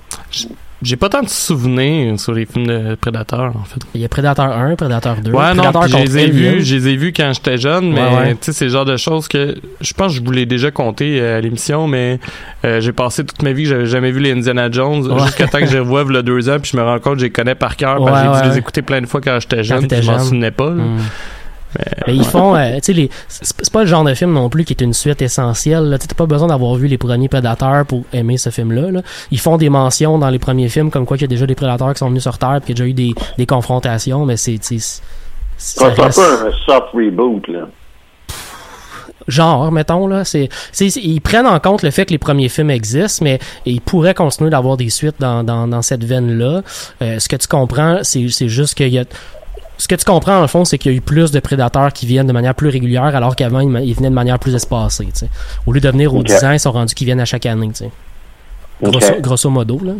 J'ai 0.81 0.97
pas 0.97 1.07
tant 1.09 1.21
de 1.23 1.29
souvenirs 1.29 2.19
sur 2.19 2.33
les 2.33 2.45
films 2.45 2.67
de 2.67 2.95
Prédateur, 2.95 3.53
en 3.55 3.63
fait. 3.63 3.79
Il 3.95 4.01
y 4.01 4.05
a 4.05 4.09
Prédateur 4.09 4.51
1, 4.51 4.75
Prédateur 4.75 5.15
2, 5.21 5.31
Ouais, 5.31 5.53
non, 5.53 5.63
Prédateur 5.63 5.81
puis 5.83 5.91
je 5.91 5.97
les 5.97 6.17
ai 6.19 6.29
vus, 6.29 6.63
je 6.65 6.75
les 6.75 6.87
ai 6.89 6.95
vus 6.97 7.13
quand 7.15 7.31
j'étais 7.33 7.57
jeune, 7.57 7.91
mais 7.93 8.01
Ouais, 8.01 8.15
ouais. 8.17 8.31
tu 8.33 8.37
sais, 8.41 8.51
c'est 8.53 8.65
le 8.65 8.71
genre 8.71 8.85
de 8.85 8.97
choses 8.97 9.27
que 9.27 9.55
je 9.81 9.93
pense 9.93 10.11
que 10.11 10.19
je 10.19 10.23
vous 10.23 10.31
l'ai 10.31 10.45
déjà 10.45 10.71
compté 10.71 11.19
euh, 11.21 11.37
à 11.37 11.41
l'émission, 11.41 11.87
mais 11.87 12.19
euh, 12.65 12.81
j'ai 12.81 12.91
passé 12.91 13.23
toute 13.25 13.41
ma 13.41 13.53
vie 13.53 13.63
que 13.63 13.69
j'avais 13.69 13.85
jamais 13.85 14.11
vu 14.11 14.19
les 14.19 14.33
Indiana 14.33 14.69
Jones 14.69 15.07
Ouais. 15.11 15.21
jusqu'à 15.25 15.47
temps 15.47 15.59
que 15.59 15.65
je 15.67 15.73
les 15.75 15.79
revoie 15.79 16.03
le 16.03 16.21
deux 16.23 16.49
ans, 16.49 16.57
puis 16.61 16.71
je 16.73 16.77
me 16.77 16.83
rends 16.83 16.99
compte 16.99 17.13
que 17.15 17.19
je 17.21 17.25
les 17.25 17.31
connais 17.31 17.55
par 17.55 17.77
cœur, 17.77 18.03
parce 18.05 18.21
que 18.21 18.35
j'ai 18.35 18.43
dû 18.43 18.49
les 18.53 18.57
écouter 18.59 18.81
plein 18.81 19.01
de 19.01 19.05
fois 19.07 19.21
quand 19.21 19.37
j'étais 19.39 19.63
jeune, 19.63 19.87
puis 19.87 20.01
je 20.01 20.11
m'en 20.11 20.19
souvenais 20.19 20.51
pas. 20.51 20.69
Mm. 20.71 20.97
Mais, 21.77 21.85
Mais 22.07 22.15
ils 22.15 22.19
ouais. 22.21 22.25
font, 22.27 22.55
euh, 22.55 22.75
tu 22.75 22.79
sais, 22.83 22.93
les- 22.93 23.09
c'est 23.27 23.71
pas 23.71 23.81
le 23.81 23.87
genre 23.87 24.03
de 24.03 24.13
film 24.13 24.33
non 24.33 24.49
plus 24.49 24.63
qui 24.65 24.73
est 24.73 24.81
une 24.81 24.93
suite 24.93 25.21
essentielle. 25.21 25.95
Tu 25.95 26.01
sais, 26.03 26.07
T'as 26.07 26.15
pas 26.15 26.25
besoin 26.25 26.47
d'avoir 26.47 26.75
vu 26.75 26.87
les 26.87 26.97
premiers 26.97 27.27
Prédateurs 27.29 27.85
pour 27.85 28.03
aimer 28.13 28.37
ce 28.37 28.49
film-là. 28.49 28.91
là. 28.91 29.01
Ils 29.31 29.39
font 29.39 29.57
des 29.57 29.69
mentions 29.69 30.17
dans 30.17 30.29
les 30.29 30.39
premiers 30.39 30.69
films, 30.69 30.89
comme 30.91 31.05
quoi 31.05 31.17
qu'il 31.17 31.25
y 31.25 31.29
a 31.29 31.33
déjà 31.33 31.45
des 31.45 31.55
Prédateurs 31.55 31.93
qui 31.93 31.99
sont 31.99 32.09
venus 32.09 32.23
sur 32.23 32.37
Terre, 32.37 32.59
puis 32.63 32.73
qu'il 32.73 32.79
y 32.79 32.81
a 32.81 32.85
déjà 32.85 32.89
eu 32.89 32.93
des, 32.93 33.13
des 33.37 33.45
confrontations, 33.45 34.25
mais 34.25 34.37
c'est, 34.37 34.57
tu 34.59 34.79
sais, 34.79 35.01
c'est- 35.57 35.83
un 35.83 35.89
reste- 35.89 36.19
peu 36.19 36.47
un 36.47 36.51
soft 36.65 36.87
reboot, 36.93 37.47
là. 37.47 37.67
genre, 39.27 39.71
mettons, 39.71 40.05
là. 40.07 40.23
C'est- 40.23 40.49
ils 40.97 41.19
prennent 41.19 41.47
en 41.47 41.59
compte 41.59 41.81
le 41.81 41.89
fait 41.91 42.05
que 42.05 42.11
les 42.11 42.17
premiers 42.19 42.49
films 42.49 42.69
existent, 42.69 43.23
mais 43.23 43.39
ils 43.65 43.81
pourraient 43.81 44.13
continuer 44.13 44.49
d'avoir 44.51 44.77
des 44.77 44.89
suites 44.89 45.15
dans, 45.19 45.43
dans, 45.43 45.67
dans 45.67 45.81
cette 45.81 46.03
veine-là. 46.03 46.61
Euh, 47.01 47.19
ce 47.19 47.27
que 47.27 47.35
tu 47.35 47.47
comprends, 47.47 47.99
c'est, 48.03 48.27
c'est 48.29 48.49
juste 48.49 48.75
qu'il 48.75 48.89
y 48.89 48.99
a. 48.99 49.03
Ce 49.77 49.87
que 49.87 49.95
tu 49.95 50.05
comprends, 50.05 50.41
en 50.41 50.47
fond, 50.47 50.63
c'est 50.63 50.77
qu'il 50.77 50.91
y 50.91 50.95
a 50.95 50.97
eu 50.97 51.01
plus 51.01 51.31
de 51.31 51.39
prédateurs 51.39 51.91
qui 51.91 52.05
viennent 52.05 52.27
de 52.27 52.33
manière 52.33 52.55
plus 52.55 52.69
régulière, 52.69 53.03
alors 53.03 53.35
qu'avant, 53.35 53.59
ils, 53.59 53.93
venaient 53.93 54.09
de 54.09 54.15
manière 54.15 54.39
plus 54.39 54.55
espacée. 54.55 55.07
Au 55.65 55.73
lieu 55.73 55.81
de 55.81 55.89
venir 55.89 56.13
aux 56.13 56.19
Ok. 56.19 56.27
10 56.27 56.43
ans, 56.45 56.51
ils 56.51 56.59
sont 56.59 56.71
rendus 56.71 56.95
qu'ils 56.95 57.05
viennent 57.05 57.19
à 57.19 57.25
chaque 57.25 57.45
année, 57.45 57.69
grosso 58.81 59.49
modo, 59.49 59.79
là. 59.83 59.93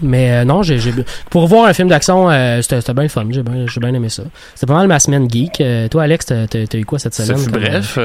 Mais 0.00 0.32
euh, 0.32 0.44
non, 0.44 0.62
j'ai, 0.62 0.78
j'ai- 0.78 0.92
pour 1.30 1.46
voir 1.46 1.66
un 1.66 1.72
film 1.72 1.88
d'action, 1.88 2.30
euh, 2.30 2.62
c'était, 2.62 2.80
c'était 2.80 2.94
bien 2.94 3.02
le 3.04 3.08
fun. 3.08 3.24
J'ai 3.30 3.42
bien, 3.42 3.66
j'ai 3.66 3.80
bien 3.80 3.92
aimé 3.94 4.08
ça. 4.08 4.22
C'était 4.54 4.66
pas 4.66 4.74
mal 4.78 4.86
ma 4.88 4.98
semaine 4.98 5.30
geek. 5.30 5.60
Euh, 5.60 5.88
toi, 5.88 6.04
Alex, 6.04 6.26
t'as, 6.26 6.46
t'as- 6.46 6.66
t'as 6.66 6.78
eu 6.78 6.84
quoi 6.84 6.98
cette 6.98 7.14
Ça 7.14 7.24
semaine? 7.24 7.38
fut 7.40 7.54
euh, 7.54 7.58
bref. 7.58 7.98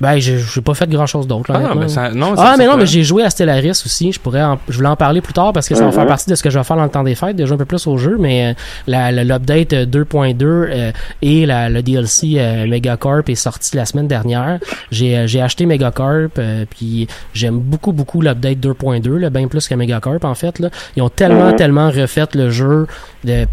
Ben, 0.00 0.18
j'ai 0.18 0.38
j'ai 0.38 0.62
pas 0.62 0.72
fait 0.72 0.88
grand 0.88 1.04
chose 1.04 1.26
d'autre. 1.26 1.52
là, 1.52 1.60
Ah, 1.70 1.74
ben 1.74 1.86
ça- 1.86 2.10
non, 2.10 2.32
Ah, 2.38 2.54
mais 2.56 2.64
c'est 2.64 2.70
non, 2.70 2.78
mais 2.78 2.86
j'ai 2.86 3.02
joué 3.04 3.22
à 3.24 3.28
Stellaris 3.28 3.82
aussi. 3.84 4.10
Je 4.10 4.18
pourrais, 4.18 4.42
en- 4.42 4.58
je 4.70 4.76
voulais 4.76 4.88
en 4.88 4.96
parler 4.96 5.20
plus 5.20 5.34
tard 5.34 5.52
parce 5.52 5.68
que 5.68 5.74
ça 5.74 5.84
va 5.84 5.92
faire 5.92 6.06
partie 6.06 6.30
de 6.30 6.34
ce 6.34 6.42
que 6.42 6.48
je 6.48 6.56
vais 6.58 6.64
faire 6.64 6.76
dans 6.78 6.84
le 6.84 6.88
temps 6.88 7.02
des 7.02 7.14
fêtes, 7.14 7.36
de 7.36 7.44
jouer 7.44 7.56
un 7.56 7.58
peu 7.58 7.66
plus 7.66 7.86
au 7.86 7.98
jeu. 7.98 8.16
Mais 8.18 8.54
la- 8.86 9.12
la- 9.12 9.24
l'update 9.24 9.74
euh, 9.74 9.84
2.2 9.84 10.44
euh, 10.70 10.92
et 11.20 11.44
la, 11.44 11.68
le 11.68 11.82
DLC 11.82 12.36
euh, 12.38 12.66
Megacorp 12.66 13.24
est 13.28 13.34
sorti 13.34 13.76
la 13.76 13.84
semaine 13.84 14.08
dernière. 14.08 14.60
J'ai, 14.90 15.28
j'ai 15.28 15.42
acheté 15.42 15.66
Megacorp, 15.66 16.30
euh, 16.38 16.64
puis 16.70 17.06
j'aime 17.34 17.58
beaucoup, 17.58 17.92
beaucoup 17.92 18.22
l'update 18.22 18.58
2.2, 18.58 19.16
là, 19.18 19.28
bien 19.28 19.46
plus 19.46 19.68
que 19.68 19.74
Megacorp 19.74 20.24
en 20.24 20.34
fait. 20.34 20.58
Là. 20.58 20.70
Ils 20.96 21.02
ont 21.02 21.10
tellement, 21.16 21.52
tellement 21.52 21.90
refait 21.90 22.26
le 22.34 22.50
jeu. 22.50 22.86
J'ai 23.24 23.46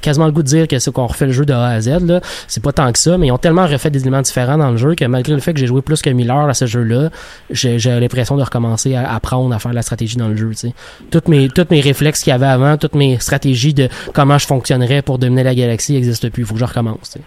quasiment, 0.00 0.26
le 0.26 0.32
goût 0.32 0.42
de 0.42 0.48
dire 0.48 0.68
que 0.68 0.78
c'est 0.78 0.92
qu'on 0.92 1.06
refait 1.06 1.26
le 1.26 1.32
jeu 1.32 1.44
de 1.44 1.52
A 1.52 1.66
à 1.66 1.80
Z. 1.80 2.06
Là. 2.06 2.20
C'est 2.48 2.62
pas 2.62 2.72
tant 2.72 2.90
que 2.92 2.98
ça, 2.98 3.18
mais 3.18 3.26
ils 3.26 3.32
ont 3.32 3.38
tellement 3.38 3.66
refait 3.66 3.90
des 3.90 4.00
éléments 4.00 4.22
différents 4.22 4.56
dans 4.56 4.70
le 4.70 4.76
jeu 4.76 4.94
que 4.94 5.04
malgré 5.04 5.34
le 5.34 5.40
fait 5.40 5.52
que 5.52 5.60
j'ai 5.60 5.66
joué 5.66 5.82
plus 5.82 6.00
que 6.00 6.08
1000 6.08 6.30
heures 6.30 6.48
à 6.48 6.54
ce 6.54 6.66
jeu-là, 6.66 7.10
j'ai, 7.50 7.78
j'ai 7.78 8.00
l'impression 8.00 8.36
de 8.36 8.42
recommencer 8.42 8.94
à 8.94 9.12
apprendre 9.14 9.54
à 9.54 9.58
faire 9.58 9.72
de 9.72 9.76
la 9.76 9.82
stratégie 9.82 10.16
dans 10.16 10.28
le 10.28 10.36
jeu. 10.36 10.50
tu 10.50 10.68
sais. 10.68 10.72
Toutes 11.10 11.28
mes, 11.28 11.48
toutes 11.48 11.70
mes 11.70 11.80
réflexes 11.80 12.22
qu'il 12.22 12.30
y 12.30 12.34
avait 12.34 12.46
avant, 12.46 12.76
toutes 12.76 12.94
mes 12.94 13.18
stratégies 13.18 13.74
de 13.74 13.88
comment 14.14 14.38
je 14.38 14.46
fonctionnerais 14.46 15.02
pour 15.02 15.18
dominer 15.18 15.42
la 15.42 15.54
galaxie 15.54 15.94
n'existent 15.94 16.30
plus. 16.30 16.42
Il 16.42 16.46
faut 16.46 16.54
que 16.54 16.60
je 16.60 16.64
recommence. 16.64 17.18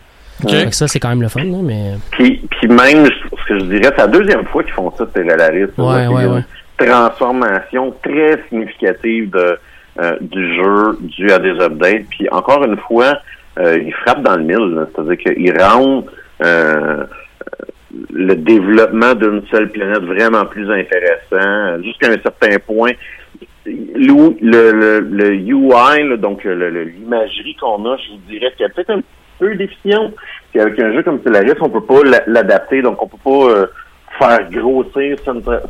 que 0.41 0.75
ça, 0.75 0.87
c'est 0.87 0.99
quand 0.99 1.09
même 1.09 1.21
le 1.21 1.29
fun, 1.29 1.43
là, 1.43 1.57
mais. 1.61 1.91
Puis, 2.11 2.41
puis 2.49 2.67
même, 2.67 3.05
ce 3.05 3.47
que 3.47 3.59
je 3.59 3.65
dirais, 3.65 3.91
c'est 3.95 3.97
la 3.97 4.07
deuxième 4.07 4.45
fois 4.45 4.63
qu'ils 4.63 4.73
font 4.73 4.91
ça, 4.97 5.05
Stellaris. 5.11 5.65
Ouais, 5.77 6.07
ouais, 6.07 6.25
ouais. 6.25 6.43
Transformation 6.79 7.93
très 8.03 8.41
significative 8.49 9.29
de, 9.31 9.57
euh, 10.01 10.17
du 10.21 10.55
jeu 10.55 10.97
dû 11.01 11.31
à 11.31 11.39
des 11.39 11.59
updates. 11.61 12.05
Puis 12.09 12.27
encore 12.31 12.63
une 12.63 12.77
fois, 12.77 13.17
euh, 13.59 13.77
ils 13.83 13.93
frappent 13.93 14.23
dans 14.23 14.37
le 14.37 14.43
mille. 14.43 14.87
C'est-à-dire 14.95 15.17
qu'ils 15.17 15.61
rendent 15.61 16.05
euh, 16.43 17.03
le 18.13 18.35
développement 18.35 19.13
d'une 19.15 19.41
seule 19.51 19.69
planète 19.69 20.03
vraiment 20.03 20.45
plus 20.45 20.69
intéressant, 20.71 21.81
jusqu'à 21.83 22.09
un 22.11 22.21
certain 22.21 22.57
point. 22.59 22.91
Le, 23.65 24.35
le, 24.41 24.99
le, 25.01 25.33
UI, 25.33 26.07
là, 26.09 26.17
donc 26.17 26.43
l'imagerie 26.43 27.55
qu'on 27.59 27.85
a, 27.91 27.97
je 27.97 28.11
vous 28.13 28.21
dirais 28.29 28.51
qu'il 28.55 28.61
y 28.61 28.65
a 28.65 28.69
peut-être 28.69 28.91
un 28.91 29.01
peu 29.37 29.53
déficient. 29.55 30.11
Puis 30.51 30.59
avec 30.59 30.79
un 30.79 30.93
jeu 30.93 31.03
comme 31.03 31.19
Stellaris, 31.19 31.53
on 31.59 31.69
peut 31.69 31.83
pas 31.83 32.03
l'a- 32.03 32.23
l'adapter, 32.25 32.81
donc 32.81 33.01
on 33.03 33.07
peut 33.07 33.17
pas 33.23 33.51
euh, 33.51 33.67
faire 34.19 34.49
grossir 34.51 35.17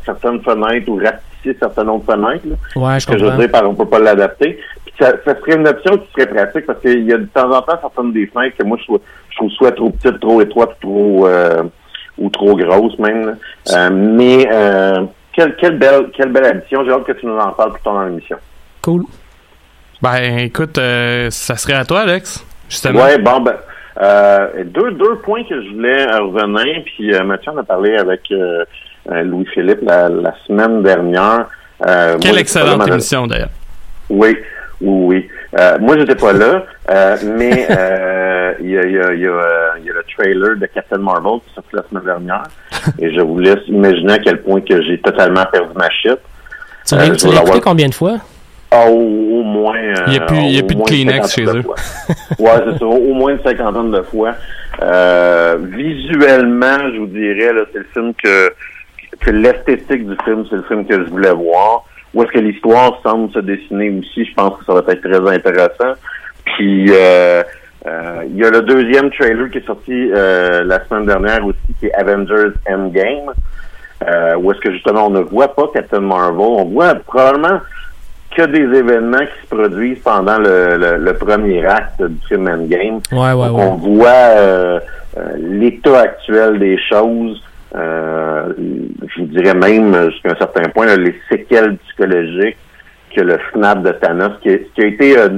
certaines, 0.04 0.42
fenêtres 0.42 0.88
ou 0.88 0.96
ratisser 0.96 1.56
certaines 1.58 1.88
autres 1.88 2.04
fenêtres. 2.12 2.44
là. 2.46 2.56
Ouais, 2.76 2.94
je 2.94 3.00
Ce 3.00 3.06
que 3.06 3.12
je 3.18 3.24
veux 3.24 3.30
comprends. 3.30 3.38
dire 3.38 3.50
par 3.50 3.68
on 3.70 3.74
peut 3.74 3.86
pas 3.86 3.98
l'adapter. 4.00 4.58
Puis 4.84 4.94
ça, 4.98 5.12
ça 5.24 5.38
serait 5.40 5.56
une 5.56 5.68
option 5.68 5.96
qui 5.98 6.06
serait 6.12 6.26
pratique 6.26 6.66
parce 6.66 6.80
qu'il 6.80 7.04
y 7.04 7.12
a 7.12 7.18
de 7.18 7.24
temps 7.26 7.50
en 7.50 7.62
temps 7.62 7.78
certaines 7.80 8.12
des 8.12 8.26
fenêtres 8.26 8.56
que 8.58 8.64
moi 8.64 8.76
je 8.80 8.84
trouve, 8.84 9.00
je 9.30 9.36
trouve 9.36 9.50
soit 9.52 9.72
trop 9.72 9.90
petites, 9.90 10.20
trop 10.20 10.40
étroites, 10.40 10.76
trop 10.80 11.26
euh, 11.26 11.62
ou 12.18 12.28
trop 12.28 12.56
grosses 12.56 12.98
même. 12.98 13.36
Euh, 13.72 13.90
mais 13.92 14.46
euh, 14.50 15.04
quelle, 15.32 15.54
quelle 15.56 15.78
belle 15.78 16.10
quelle 16.14 16.30
belle 16.32 16.44
addition. 16.46 16.84
J'ai 16.84 16.90
hâte 16.92 17.04
que 17.04 17.12
tu 17.12 17.26
nous 17.26 17.38
en 17.38 17.52
parles 17.52 17.72
plus 17.72 17.82
tard 17.82 17.94
dans 17.94 18.04
l'émission. 18.04 18.36
Cool. 18.82 19.04
Ben, 20.02 20.38
écoute, 20.38 20.76
euh, 20.78 21.28
ça 21.30 21.56
serait 21.56 21.74
à 21.74 21.84
toi, 21.84 22.00
Alex, 22.00 22.44
justement. 22.68 23.02
Ouais, 23.02 23.18
bon 23.18 23.40
ben 23.40 23.54
euh, 24.00 24.64
deux, 24.64 24.92
deux 24.92 25.16
points 25.16 25.44
que 25.44 25.62
je 25.62 25.68
voulais 25.74 26.06
euh, 26.06 26.20
revenir, 26.22 26.82
puis 26.84 27.14
euh, 27.14 27.22
Mathieu 27.24 27.52
en 27.52 27.58
a 27.58 27.62
parlé 27.62 27.96
avec 27.96 28.20
euh, 28.30 28.64
euh, 29.10 29.22
Louis-Philippe 29.22 29.80
la, 29.82 30.08
la 30.08 30.34
semaine 30.46 30.82
dernière. 30.82 31.46
Euh, 31.86 32.16
Quelle 32.20 32.32
moi, 32.32 32.40
excellente 32.40 32.86
là, 32.86 32.94
émission, 32.94 33.26
d'ailleurs. 33.26 33.48
Oui, 34.08 34.36
oui, 34.80 35.06
oui. 35.06 35.28
Euh, 35.58 35.78
moi, 35.80 35.98
j'étais 35.98 36.14
pas 36.14 36.32
là, 36.32 36.64
euh, 36.90 37.16
mais 37.36 37.66
euh, 37.70 38.52
il 38.60 38.70
y, 38.70 38.78
a, 38.78 38.82
il 38.84 38.92
y, 38.92 38.98
a, 39.00 39.12
il 39.12 39.20
y, 39.20 39.26
a, 39.26 39.72
il 39.78 39.84
y 39.84 39.90
a 39.90 39.92
le 39.94 40.04
trailer 40.16 40.56
de 40.56 40.66
Captain 40.66 40.98
Marvel 40.98 41.40
qui 41.46 41.54
sorti 41.54 41.70
la 41.74 41.82
semaine 41.88 42.04
dernière, 42.04 42.44
et 42.98 43.12
je 43.14 43.20
vous 43.20 43.38
laisse 43.38 43.66
imaginer 43.66 44.12
à 44.14 44.18
quel 44.18 44.40
point 44.42 44.60
que 44.60 44.80
j'ai 44.82 44.98
totalement 45.00 45.44
perdu 45.52 45.70
ma 45.76 45.90
shit. 45.90 46.18
Tu 46.86 46.94
l'as 46.94 47.02
Euh, 47.02 47.44
écouté 47.44 47.60
combien 47.60 47.88
de 47.88 47.94
fois? 47.94 48.18
Ah, 48.72 48.86
au, 48.88 48.94
au 49.40 49.42
moins. 49.42 49.76
euh, 49.76 49.94
Il 50.06 50.12
y 50.14 50.16
a 50.18 50.20
plus- 50.20 50.36
il 50.38 50.56
y 50.56 50.58
a 50.58 50.62
plus 50.62 50.76
de 50.76 50.82
Kleenex 50.82 51.34
chez 51.34 51.44
eux. 51.44 51.62
ouais, 52.38 52.50
c'est 52.72 52.78
ça. 52.78 52.86
Au 52.86 53.12
moins 53.14 53.32
une 53.32 53.42
cinquantaine 53.42 53.90
de 53.90 54.02
fois. 54.02 54.32
Euh, 54.82 55.56
visuellement, 55.60 56.78
je 56.94 56.98
vous 57.00 57.06
dirais, 57.06 57.52
là, 57.52 57.62
c'est 57.72 57.78
le 57.80 57.86
film 57.92 58.12
que, 58.22 58.52
que 59.20 59.30
l'esthétique 59.30 60.06
du 60.08 60.16
film, 60.24 60.44
c'est 60.48 60.56
le 60.56 60.62
film 60.62 60.86
que 60.86 60.94
je 61.04 61.10
voulais 61.10 61.32
voir. 61.32 61.84
Où 62.14 62.22
est-ce 62.22 62.32
que 62.32 62.38
l'histoire 62.38 63.00
semble 63.04 63.30
se 63.32 63.40
dessiner 63.40 63.90
aussi, 63.90 64.24
je 64.24 64.34
pense 64.34 64.58
que 64.58 64.64
ça 64.64 64.72
va 64.74 64.80
être 64.92 65.00
très 65.02 65.34
intéressant. 65.36 65.98
Puis, 66.44 66.86
euh, 66.90 67.42
euh, 67.86 68.22
il 68.28 68.36
y 68.36 68.44
a 68.44 68.50
le 68.50 68.62
deuxième 68.62 69.10
trailer 69.10 69.50
qui 69.50 69.58
est 69.58 69.66
sorti 69.66 70.10
euh, 70.14 70.62
la 70.64 70.84
semaine 70.86 71.06
dernière 71.06 71.44
aussi, 71.44 71.58
qui 71.78 71.86
est 71.86 71.94
Avengers 71.94 72.52
Endgame. 72.68 73.32
Euh, 74.08 74.34
où 74.36 74.50
est-ce 74.50 74.60
que 74.60 74.72
justement 74.72 75.08
on 75.08 75.10
ne 75.10 75.20
voit 75.20 75.54
pas 75.54 75.64
Captain 75.74 76.00
Marvel, 76.00 76.38
on 76.40 76.64
voit 76.64 76.94
probablement 76.94 77.60
que 78.36 78.42
des 78.46 78.78
événements 78.78 79.18
qui 79.18 79.48
se 79.48 79.54
produisent 79.54 79.98
pendant 80.00 80.38
le, 80.38 80.76
le, 80.76 80.96
le 80.98 81.14
premier 81.14 81.64
acte 81.66 82.02
du 82.02 82.26
film 82.28 82.48
Endgame. 82.48 83.00
Ouais, 83.12 83.32
ouais, 83.32 83.48
Donc, 83.48 83.58
ouais. 83.58 83.64
on 83.64 83.74
voit 83.76 84.08
euh, 84.08 84.80
euh, 85.16 85.20
l'état 85.38 86.00
actuel 86.00 86.58
des 86.58 86.78
choses. 86.88 87.42
Euh, 87.74 88.52
je 89.16 89.22
dirais 89.22 89.54
même 89.54 90.10
jusqu'à 90.10 90.32
un 90.32 90.36
certain 90.36 90.68
point 90.70 90.86
là, 90.86 90.96
les 90.96 91.14
séquelles 91.28 91.76
psychologiques 91.86 92.56
que 93.14 93.20
le 93.20 93.38
snap 93.52 93.82
de 93.82 93.90
Thanos, 93.92 94.32
qui, 94.42 94.58
qui 94.74 94.82
a 94.82 94.86
été 94.86 95.18
euh, 95.18 95.28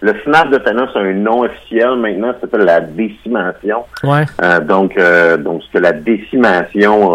le 0.00 0.14
snap 0.24 0.50
de 0.50 0.58
Thanos 0.58 0.90
a 0.94 0.98
un 1.00 1.12
nom 1.14 1.42
officiel 1.42 1.96
maintenant, 1.96 2.32
ça 2.34 2.40
s'appelle 2.42 2.64
la 2.66 2.80
décimation. 2.80 3.84
Ouais. 4.02 4.24
Euh, 4.42 4.60
donc, 4.60 4.96
euh, 4.98 5.36
donc 5.36 5.62
ce 5.62 5.72
que 5.78 5.82
la 5.82 5.92
décimation 5.92 7.12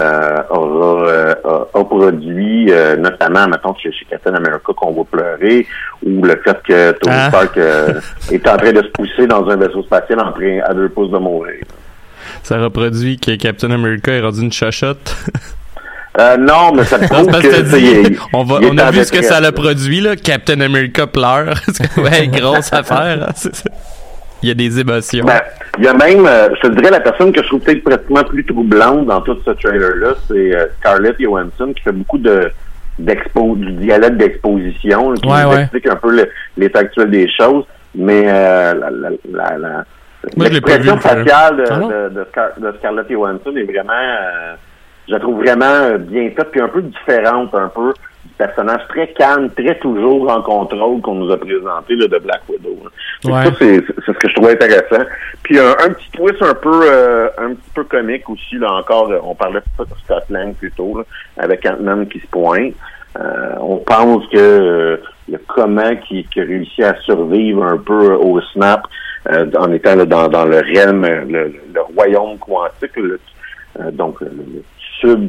euh, 0.00 0.42
euh, 0.50 1.34
euh, 1.44 1.64
a, 1.74 1.78
a 1.78 1.84
produit, 1.84 2.70
euh, 2.70 2.96
notamment, 2.96 3.46
mettons, 3.48 3.74
chez, 3.76 3.90
chez 3.92 4.06
Captain 4.10 4.34
America 4.34 4.72
qu'on 4.76 4.92
va 4.92 5.02
pleurer, 5.10 5.66
ou 6.04 6.22
le 6.22 6.40
fait 6.44 6.58
que 6.66 6.92
Tony 6.92 7.16
Ah. 7.18 7.28
Stark 7.28 7.56
est 8.32 8.48
en 8.48 8.56
train 8.56 8.72
de 8.72 8.82
se 8.82 8.88
pousser 8.88 9.26
dans 9.26 9.48
un 9.48 9.56
vaisseau 9.56 9.82
spatial 9.82 10.20
en 10.20 10.32
train 10.32 10.60
à 10.66 10.74
deux 10.74 10.88
pouces 10.88 11.10
de 11.10 11.18
mourir. 11.18 11.62
Ça 12.42 12.58
reproduit 12.58 13.18
que 13.18 13.34
Captain 13.36 13.70
America 13.70 14.12
est 14.12 14.20
rendu 14.20 14.40
une 14.42 14.52
chachotte? 14.52 15.16
Euh, 16.18 16.36
non, 16.38 16.72
mais 16.74 16.84
ça 16.84 16.98
prouve 16.98 17.26
que, 17.30 17.60
dit, 17.76 17.86
est- 18.14 18.18
on, 18.32 18.42
va, 18.44 18.56
a 18.56 18.90
vu 18.90 19.04
ce 19.04 19.12
que 19.12 19.22
ça 19.22 19.38
l'a 19.40 19.52
produit, 19.52 20.00
là. 20.00 20.16
Captain 20.16 20.60
America 20.60 21.06
pleure. 21.06 21.54
Ouais, 21.98 22.26
grosse 22.28 22.72
affaire. 22.72 23.26
hein, 23.28 23.32
c'est 23.34 23.54
ça. 23.54 23.64
Il 24.42 24.48
y 24.48 24.52
a 24.52 24.54
des 24.54 24.78
émotions. 24.78 25.24
Ben, 25.24 25.40
il 25.78 25.84
y 25.84 25.88
a 25.88 25.94
même, 25.94 26.26
euh, 26.26 26.48
je 26.56 26.68
te 26.68 26.74
dirais, 26.74 26.90
la 26.90 27.00
personne 27.00 27.32
que 27.32 27.42
je 27.42 27.46
trouve 27.48 27.60
peut-être 27.60 27.82
pratiquement 27.82 28.22
plus 28.24 28.44
troublante 28.44 29.06
dans 29.06 29.20
tout 29.22 29.36
ce 29.44 29.50
trailer-là, 29.50 30.14
c'est 30.28 30.54
euh, 30.54 30.66
Scarlett 30.78 31.16
Johansson, 31.20 31.72
qui 31.74 31.82
fait 31.82 31.92
beaucoup 31.92 32.18
de 32.18 32.50
d'expo, 32.98 33.56
du 33.56 33.72
dialogue 33.72 34.16
d'exposition, 34.16 35.12
qui 35.14 35.28
Ouais, 35.28 35.42
nous 35.44 35.50
ouais. 35.50 35.60
explique 35.62 35.86
un 35.86 35.96
peu 35.96 36.26
l'état 36.56 36.78
actuel 36.78 37.10
des 37.10 37.28
choses, 37.30 37.64
mais 37.94 38.24
euh, 38.26 38.72
la, 39.30 39.84
l'expression 40.36 40.96
faciale 40.98 41.56
de, 41.58 41.64
Ah 41.70 41.78
de, 41.78 42.14
de, 42.14 42.24
Scar- 42.32 42.58
de 42.58 42.72
Scarlett 42.78 43.10
Johansson 43.10 43.54
est 43.56 43.64
vraiment, 43.64 43.92
euh, 43.92 44.54
je 45.08 45.12
la 45.12 45.20
trouve 45.20 45.40
vraiment 45.42 45.98
bien 45.98 46.30
faite, 46.34 46.48
puis 46.50 46.60
un 46.60 46.68
peu 46.68 46.82
différente, 46.82 47.54
un 47.54 47.68
peu 47.68 47.92
personnage 48.38 48.82
très 48.88 49.08
calme, 49.12 49.50
très 49.50 49.78
toujours 49.78 50.30
en 50.30 50.42
contrôle 50.42 51.00
qu'on 51.00 51.14
nous 51.14 51.32
a 51.32 51.36
présenté 51.36 51.96
là, 51.96 52.08
de 52.08 52.18
Black 52.18 52.42
Widow. 52.48 52.76
que 53.22 53.28
Ouais. 53.28 53.44
Ça, 53.44 53.50
c'est 53.58 53.82
c'est 54.04 54.12
ce 54.12 54.18
que 54.18 54.28
je 54.28 54.34
trouvais 54.34 54.52
intéressant. 54.52 55.04
Puis 55.42 55.58
un, 55.58 55.70
un 55.70 55.90
petit 55.90 56.10
twist 56.12 56.42
un 56.42 56.54
peu 56.54 56.80
euh, 56.84 57.28
un 57.38 57.54
petit 57.54 57.70
peu 57.74 57.84
comique 57.84 58.28
aussi, 58.28 58.56
là 58.56 58.72
encore, 58.72 59.10
euh, 59.10 59.18
on 59.22 59.34
parlait 59.34 59.60
de 59.60 59.84
Scott 60.04 60.24
Lang 60.30 60.54
plus 60.54 60.72
tôt, 60.72 60.98
là, 60.98 61.04
avec 61.38 61.64
Ant-Man 61.66 62.08
qui 62.08 62.20
se 62.20 62.26
pointe. 62.26 62.74
Euh, 63.18 63.54
on 63.60 63.78
pense 63.78 64.26
que 64.28 64.36
euh, 64.36 64.96
le 65.30 65.38
comment 65.48 65.96
qui, 66.06 66.24
qui 66.24 66.40
a 66.40 66.44
réussi 66.44 66.82
à 66.82 66.94
survivre 67.00 67.64
un 67.64 67.78
peu 67.78 68.12
au 68.14 68.40
snap 68.52 68.82
euh, 69.30 69.50
en 69.58 69.72
étant 69.72 69.96
là, 69.96 70.04
dans, 70.04 70.28
dans 70.28 70.44
le 70.44 70.58
realm, 70.58 71.04
euh, 71.04 71.24
le, 71.26 71.54
le 71.74 71.80
royaume 71.96 72.38
quantique, 72.38 72.98
euh, 72.98 73.90
donc 73.92 74.20
le, 74.20 74.30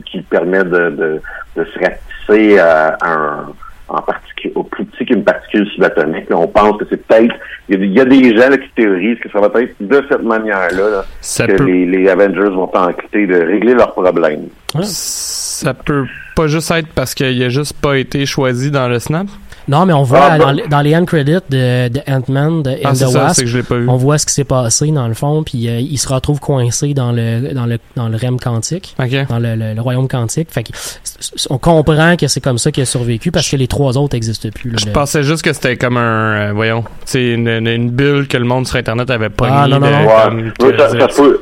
qui 0.06 0.22
permet 0.22 0.64
de, 0.64 0.90
de, 0.90 1.22
de 1.56 1.66
se 1.66 1.80
ratisser 1.80 2.60
à, 2.60 2.98
un 3.02 3.46
en 3.90 4.02
particule, 4.02 4.52
au 4.56 4.64
plus 4.64 4.84
petit 4.84 5.06
qu'une 5.06 5.24
particule 5.24 5.66
subatomique. 5.70 6.30
Là, 6.30 6.36
on 6.38 6.48
pense 6.48 6.78
que 6.78 6.84
c'est 6.90 7.08
peut-être 7.08 7.34
il 7.70 7.80
y, 7.80 7.82
a, 7.82 7.86
il 7.86 7.94
y 7.94 8.00
a 8.02 8.06
des 8.06 8.36
gens 8.38 8.50
là, 8.50 8.58
qui 8.58 8.70
théorisent 8.76 9.18
que 9.20 9.30
ça 9.32 9.40
va 9.40 9.48
être 9.62 9.76
de 9.80 10.04
cette 10.10 10.24
manière-là 10.24 10.90
là, 10.90 11.06
que 11.48 11.54
peut- 11.54 11.64
les, 11.64 11.86
les 11.86 12.10
Avengers 12.10 12.50
vont 12.54 12.68
tenter 12.68 13.26
de 13.26 13.42
régler 13.42 13.74
leurs 13.76 13.94
problèmes. 13.94 14.48
Ça 14.84 15.74
peut 15.74 16.04
pas 16.36 16.48
juste 16.48 16.70
être 16.72 16.90
parce 16.94 17.14
qu'il 17.16 17.42
a 17.42 17.48
juste 17.50 17.80
pas 17.82 17.98
été 17.98 18.26
choisi 18.26 18.72
dans 18.72 18.90
le 18.90 19.00
snap? 19.00 19.28
Non, 19.68 19.86
mais 19.86 19.94
on 19.94 20.04
voit 20.04 20.20
Ah, 20.32 20.38
dans, 20.38 20.46
bon. 20.48 20.52
les- 20.54 20.68
dans 20.68 20.82
les 20.82 20.96
end 20.96 21.04
credits 21.06 21.40
de, 21.50 21.90
de 21.90 22.00
Ant-Man 22.08 22.64
de, 22.64 22.72
Ah, 22.86 22.96
c'est 22.96 23.06
the 23.06 23.10
ça, 23.10 23.24
Wasp, 23.26 23.42
que 23.42 23.48
je 23.48 23.60
pas 23.60 23.76
on 23.76 23.98
voit 23.98 24.18
ce 24.18 24.26
qui 24.26 24.34
s'est 24.34 24.44
passé 24.46 24.92
dans 24.92 25.08
le 25.08 25.14
fond, 25.14 25.44
puis 25.44 25.68
euh, 25.68 25.80
il 25.80 25.98
se 25.98 26.08
retrouve 26.08 26.40
coincé 26.40 26.94
dans 26.94 27.12
le 27.12 27.54
dans 27.54 27.66
le 27.66 27.78
dans 27.96 28.08
le 28.08 28.16
REM 28.18 28.40
quantique, 28.40 28.96
dans 29.30 29.40
le, 29.40 29.56
le- 29.56 29.74
le 29.74 29.82
royaume 29.82 30.08
quantique. 30.08 30.50
Fait 30.52 30.64
que 30.64 30.70
on 31.50 31.58
comprend 31.58 32.16
que 32.16 32.28
c'est 32.28 32.40
comme 32.42 32.58
ça 32.58 32.72
qu'il 32.72 32.84
a 32.84 32.86
survécu 32.86 33.32
parce 33.32 33.50
que 33.50 33.58
les 33.58 33.68
trois 33.68 33.98
autres 33.98 34.16
n'existent 34.16 34.50
plus. 34.56 34.72
là. 34.72 34.78
Je 34.80 34.86
Le- 34.86 34.92
pensais 34.94 35.24
juste 35.24 35.44
que 35.44 35.52
c'était 35.52 35.76
comme 35.76 35.98
un, 35.98 36.50
euh, 36.50 36.52
voyons, 36.54 36.84
c'est 37.06 37.34
une, 37.34 37.48
une, 37.50 37.68
une 37.68 37.90
bulle 37.90 38.28
que 38.28 38.38
le 38.38 38.46
monde 38.46 38.68
sur 38.68 38.78
Internet 38.78 39.10
avait 39.10 39.30
pas 39.30 39.48
Ah, 39.52 39.68
non, 39.68 39.80
non, 39.80 39.90
non. 39.90 40.52
Oui, 40.62 40.72
ça, 40.78 41.08
peut. 41.08 41.42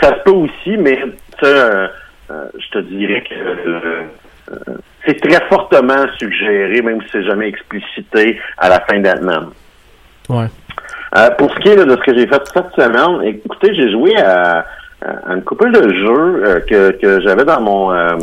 ça 0.00 0.08
se 0.10 0.22
peut 0.24 0.30
aussi, 0.30 0.76
mais 0.78 0.98
euh, 1.42 1.88
euh, 2.30 2.44
je 2.56 2.78
te 2.78 2.84
dirais 2.88 3.24
que 3.28 3.34
c'est 5.06 5.20
très 5.20 5.40
fortement 5.48 6.06
suggéré, 6.18 6.82
même 6.82 7.00
si 7.02 7.08
c'est 7.12 7.24
jamais 7.24 7.48
explicité 7.48 8.38
à 8.58 8.68
la 8.68 8.80
fin 8.80 8.98
d'Ant-Man. 9.00 9.48
Ouais. 10.28 10.46
Euh, 11.16 11.30
pour 11.38 11.50
ce 11.52 11.60
qui 11.60 11.68
est 11.68 11.76
là, 11.76 11.84
de 11.84 11.92
ce 11.92 12.02
que 12.02 12.14
j'ai 12.16 12.26
fait 12.26 12.42
cette 12.52 12.72
semaine, 12.76 13.22
écoutez, 13.22 13.74
j'ai 13.74 13.90
joué 13.90 14.14
à, 14.18 14.66
à 15.02 15.32
une 15.32 15.42
couple 15.42 15.70
de 15.70 15.88
jeux 15.88 16.44
euh, 16.44 16.60
que, 16.60 16.90
que 17.00 17.20
j'avais 17.22 17.44
dans 17.44 17.60
mon 17.60 17.92
euh, 17.92 18.16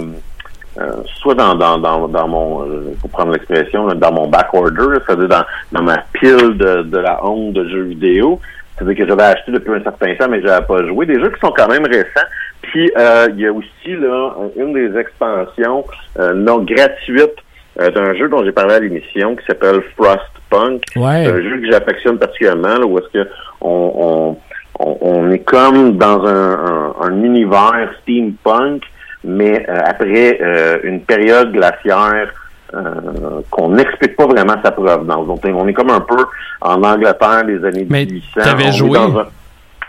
euh, 0.77 0.91
soit 1.21 1.35
dans, 1.35 1.55
dans, 1.55 1.77
dans, 1.77 2.07
dans 2.07 2.27
mon 2.27 2.67
pour 2.99 3.09
prendre 3.09 3.31
l'expression, 3.31 3.87
dans 3.87 4.11
mon 4.11 4.27
back 4.27 4.53
order, 4.53 4.93
là, 4.93 4.99
c'est-à-dire 5.05 5.29
dans, 5.29 5.45
dans 5.71 5.83
ma 5.83 5.97
pile 6.13 6.57
de, 6.57 6.83
de 6.83 6.97
la 6.97 7.25
honte 7.25 7.53
de 7.53 7.67
jeux 7.69 7.83
vidéo. 7.83 8.39
C'est-à-dire 8.77 8.97
que 8.97 9.09
j'avais 9.09 9.23
acheté 9.23 9.51
depuis 9.51 9.71
un 9.71 9.83
certain 9.83 10.13
temps, 10.15 10.27
mais 10.29 10.41
j'avais 10.41 10.65
pas 10.65 10.85
joué. 10.85 11.05
Des 11.05 11.19
jeux 11.19 11.29
qui 11.29 11.39
sont 11.39 11.53
quand 11.55 11.67
même 11.67 11.85
récents. 11.85 12.27
Puis 12.61 12.91
euh, 12.97 13.27
il 13.31 13.39
y 13.39 13.47
a 13.47 13.53
aussi 13.53 13.95
là 13.99 14.33
une 14.57 14.73
des 14.73 14.97
expansions 14.99 15.85
euh, 16.19 16.33
non 16.33 16.59
gratuites 16.63 17.37
euh, 17.79 17.91
d'un 17.91 18.13
jeu 18.15 18.27
dont 18.27 18.43
j'ai 18.43 18.51
parlé 18.51 18.75
à 18.75 18.79
l'émission 18.79 19.35
qui 19.35 19.45
s'appelle 19.45 19.81
Frostpunk. 19.95 20.81
Ouais. 20.95 21.25
C'est 21.25 21.31
un 21.31 21.41
jeu 21.41 21.61
que 21.61 21.71
j'affectionne 21.71 22.17
particulièrement, 22.17 22.77
là, 22.79 22.85
où 22.85 22.97
est-ce 22.97 23.09
que 23.09 23.29
on, 23.61 23.91
on, 23.95 24.37
on, 24.79 24.97
on 25.01 25.31
est 25.31 25.39
comme 25.39 25.97
dans 25.97 26.25
un, 26.25 26.53
un, 26.53 26.95
un 27.01 27.23
univers 27.23 27.89
steampunk, 28.01 28.83
mais 29.23 29.65
euh, 29.69 29.79
après 29.85 30.39
euh, 30.41 30.79
une 30.83 31.01
période 31.01 31.51
glaciaire 31.51 32.33
euh, 32.73 33.41
qu'on 33.51 33.69
n'explique 33.69 34.15
pas 34.15 34.25
vraiment 34.25 34.55
sa 34.63 34.71
provenance. 34.71 35.27
Donc, 35.27 35.39
on 35.45 35.67
est 35.67 35.73
comme 35.73 35.89
un 35.91 36.01
peu 36.01 36.17
en 36.61 36.81
Angleterre 36.83 37.45
des 37.45 37.63
années 37.63 37.85
Mais 37.89 38.05
1800. 38.05 38.41
t'avais 38.43 38.71
joué? 38.71 38.97
un- 38.97 39.27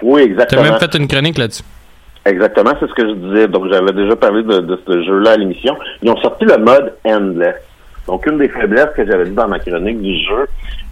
Oui, 0.03 0.21
T'as 0.23 0.27
exactement. 0.27 0.63
même 0.63 0.79
fait 0.79 0.95
une 0.95 1.09
chronique 1.09 1.39
là-dessus. 1.39 1.63
Exactement, 2.25 2.73
c'est 2.81 2.89
ce 2.89 2.95
que 2.95 3.09
je 3.09 3.15
disais. 3.15 3.49
Donc, 3.49 3.67
j'avais 3.71 3.93
déjà 3.93 4.17
parlé 4.17 4.43
de, 4.43 4.59
de 4.61 4.79
ce 4.87 5.03
jeu-là 5.05 5.33
à 5.33 5.37
l'émission. 5.37 5.77
Ils 6.03 6.11
ont 6.11 6.17
sorti 6.17 6.45
le 6.45 6.59
mode 6.59 6.93
Endless. 7.05 7.55
Donc, 8.09 8.27
une 8.27 8.39
des 8.39 8.49
faiblesses 8.49 8.91
que 8.97 9.07
j'avais 9.07 9.25
dit 9.25 9.31
dans 9.35 9.49
ma 9.49 9.59
chronique 9.59 10.01
du 10.01 10.17
jeu, 10.25 10.47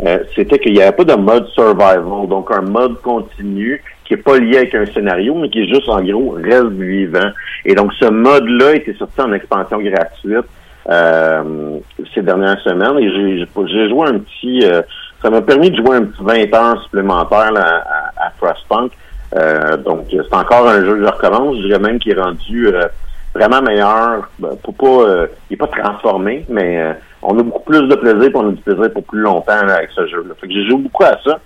euh, 0.06 0.18
c'était 0.34 0.58
qu'il 0.58 0.72
n'y 0.74 0.82
avait 0.82 0.96
pas 0.96 1.04
de 1.04 1.14
mode 1.14 1.46
survival. 1.48 2.02
Donc, 2.28 2.50
un 2.50 2.62
mode 2.62 3.00
continu 3.02 3.82
qui 4.04 4.14
est 4.14 4.18
pas 4.18 4.38
lié 4.38 4.58
avec 4.58 4.74
un 4.74 4.86
scénario, 4.86 5.34
mais 5.34 5.48
qui 5.48 5.60
est 5.62 5.68
juste, 5.68 5.88
en 5.88 6.02
gros, 6.02 6.36
reste 6.42 6.70
vivant. 6.72 7.30
Et 7.64 7.74
donc, 7.74 7.92
ce 8.00 8.06
mode-là 8.06 8.74
était 8.76 8.94
sorti 8.94 9.20
en 9.20 9.32
expansion 9.32 9.78
gratuite 9.80 10.44
ces 10.86 12.22
dernières 12.22 12.60
semaines. 12.60 12.98
Et 12.98 13.10
j'ai- 13.10 13.88
joué 13.88 14.08
un 14.08 14.18
petit... 14.18 14.64
euh, 14.64 14.82
ça 15.22 15.30
m'a 15.30 15.40
permis 15.42 15.70
de 15.70 15.76
jouer 15.76 15.96
un 15.96 16.04
petit 16.04 16.22
20 16.22 16.54
heures 16.54 16.82
supplémentaires 16.84 17.52
là, 17.52 17.82
à, 18.18 18.26
à 18.26 18.30
Frostpunk. 18.38 18.92
Euh, 19.36 19.76
donc, 19.78 20.06
c'est 20.10 20.34
encore 20.34 20.68
un 20.68 20.84
jeu 20.84 20.94
que 20.96 21.02
je 21.04 21.08
recommence. 21.10 21.56
Je 21.56 21.66
dirais 21.66 21.78
même 21.78 21.98
qu'il 21.98 22.12
est 22.12 22.20
rendu 22.20 22.68
euh, 22.68 22.86
vraiment 23.34 23.62
meilleur. 23.62 24.28
Ben, 24.38 24.50
pour 24.62 24.74
pas, 24.74 25.08
euh, 25.10 25.26
il 25.50 25.54
est 25.54 25.56
pas 25.56 25.66
transformé, 25.66 26.44
mais 26.48 26.78
euh, 26.80 26.92
on 27.22 27.38
a 27.38 27.42
beaucoup 27.42 27.62
plus 27.64 27.88
de 27.88 27.94
plaisir, 27.96 28.20
puis 28.20 28.32
on 28.36 28.48
a 28.50 28.52
du 28.52 28.60
plaisir 28.62 28.92
pour 28.92 29.02
plus 29.04 29.20
longtemps 29.20 29.64
là, 29.64 29.76
avec 29.76 29.90
ce 29.94 30.06
jeu-là. 30.06 30.34
Fait 30.40 30.46
que 30.46 30.52
j'ai 30.52 30.68
joué 30.68 30.76
beaucoup 30.76 31.04
à 31.04 31.16
ça. 31.24 31.40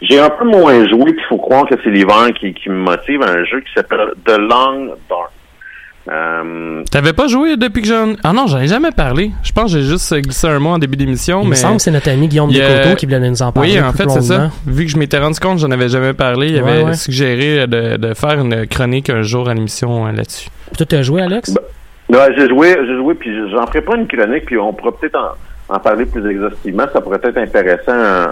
J'ai 0.00 0.18
un 0.18 0.30
peu 0.30 0.44
moins 0.44 0.88
joué, 0.88 1.12
puis 1.12 1.22
il 1.22 1.28
faut 1.28 1.36
croire 1.36 1.66
que 1.66 1.74
c'est 1.84 1.90
l'hiver 1.90 2.32
qui, 2.40 2.52
qui 2.54 2.68
me 2.68 2.76
motive 2.82 3.22
à 3.22 3.30
un 3.30 3.44
jeu 3.44 3.60
qui 3.60 3.72
s'appelle 3.74 4.12
The 4.24 4.38
Long 4.38 4.94
Dark. 5.08 5.30
Euh, 6.10 6.82
T'avais 6.90 7.12
pas 7.12 7.28
joué 7.28 7.56
depuis 7.56 7.82
que 7.82 7.88
j'en. 7.88 8.14
Ah 8.24 8.32
non, 8.32 8.46
j'en 8.48 8.58
ai 8.58 8.66
jamais 8.66 8.90
parlé. 8.90 9.30
Je 9.44 9.52
pense 9.52 9.72
que 9.72 9.78
j'ai 9.78 9.84
juste 9.86 10.12
glissé 10.20 10.48
un 10.48 10.58
mot 10.58 10.70
en 10.70 10.78
début 10.78 10.96
d'émission, 10.96 11.42
Il 11.44 11.50
me 11.50 11.54
semble 11.54 11.76
que 11.76 11.82
c'est 11.82 11.90
notre 11.92 12.10
ami 12.10 12.26
Guillaume 12.26 12.50
a- 12.50 12.52
Descoteaux 12.52 12.96
qui 12.96 13.06
voulait 13.06 13.20
nous 13.30 13.40
en 13.42 13.52
parler. 13.52 13.72
Oui, 13.74 13.80
en 13.80 13.92
fait, 13.92 14.08
c'est 14.10 14.22
ça. 14.22 14.50
Vu 14.66 14.84
que 14.84 14.90
je 14.90 14.96
m'étais 14.96 15.18
rendu 15.18 15.38
compte, 15.38 15.58
j'en 15.58 15.70
avais 15.70 15.88
jamais 15.88 16.12
parlé. 16.12 16.48
Il 16.48 16.62
Ouais, 16.62 16.70
avait 16.72 16.82
ouais. 16.84 16.94
suggéré 16.94 17.66
de, 17.68 17.96
de 17.98 18.14
faire 18.14 18.40
une 18.40 18.66
chronique 18.66 19.10
un 19.10 19.22
jour 19.22 19.48
à 19.48 19.54
l'émission 19.54 20.06
euh, 20.06 20.12
là-dessus. 20.12 20.48
Puis 20.68 20.76
Toi, 20.78 20.86
t'as 20.86 21.02
joué, 21.02 21.22
Alex? 21.22 21.54
Ouais, 22.08 22.18
j'ai 22.36 22.48
joué, 22.48 22.76
j'ai 22.84 22.96
joué, 22.96 23.14
puis 23.14 23.30
j'en 23.52 23.66
ferai 23.68 23.80
pas 23.82 23.96
une 23.96 24.06
chronique, 24.08 24.46
puis 24.46 24.58
on 24.58 24.72
pourra 24.72 24.92
peut-être 24.98 25.16
en, 25.16 25.74
en 25.76 25.78
parler 25.78 26.04
plus 26.04 26.28
exhaustivement. 26.28 26.84
Ça 26.92 27.00
pourrait 27.00 27.20
être 27.22 27.38
intéressant 27.38 27.92
un- 27.92 28.24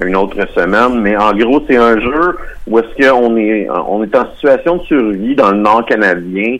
un- 0.00 0.06
une 0.06 0.16
autre 0.16 0.36
semaine, 0.54 1.00
mais 1.02 1.16
en 1.16 1.32
gros, 1.34 1.62
c'est 1.68 1.76
un 1.76 2.00
jeu 2.00 2.36
où 2.68 2.78
est-ce 2.78 3.06
qu'on 3.10 3.36
est, 3.36 3.68
on 3.88 4.02
est 4.04 4.16
en 4.16 4.32
situation 4.34 4.76
de 4.76 4.82
survie 4.84 5.34
dans 5.34 5.50
le 5.50 5.58
nord 5.58 5.84
canadien 5.84 6.56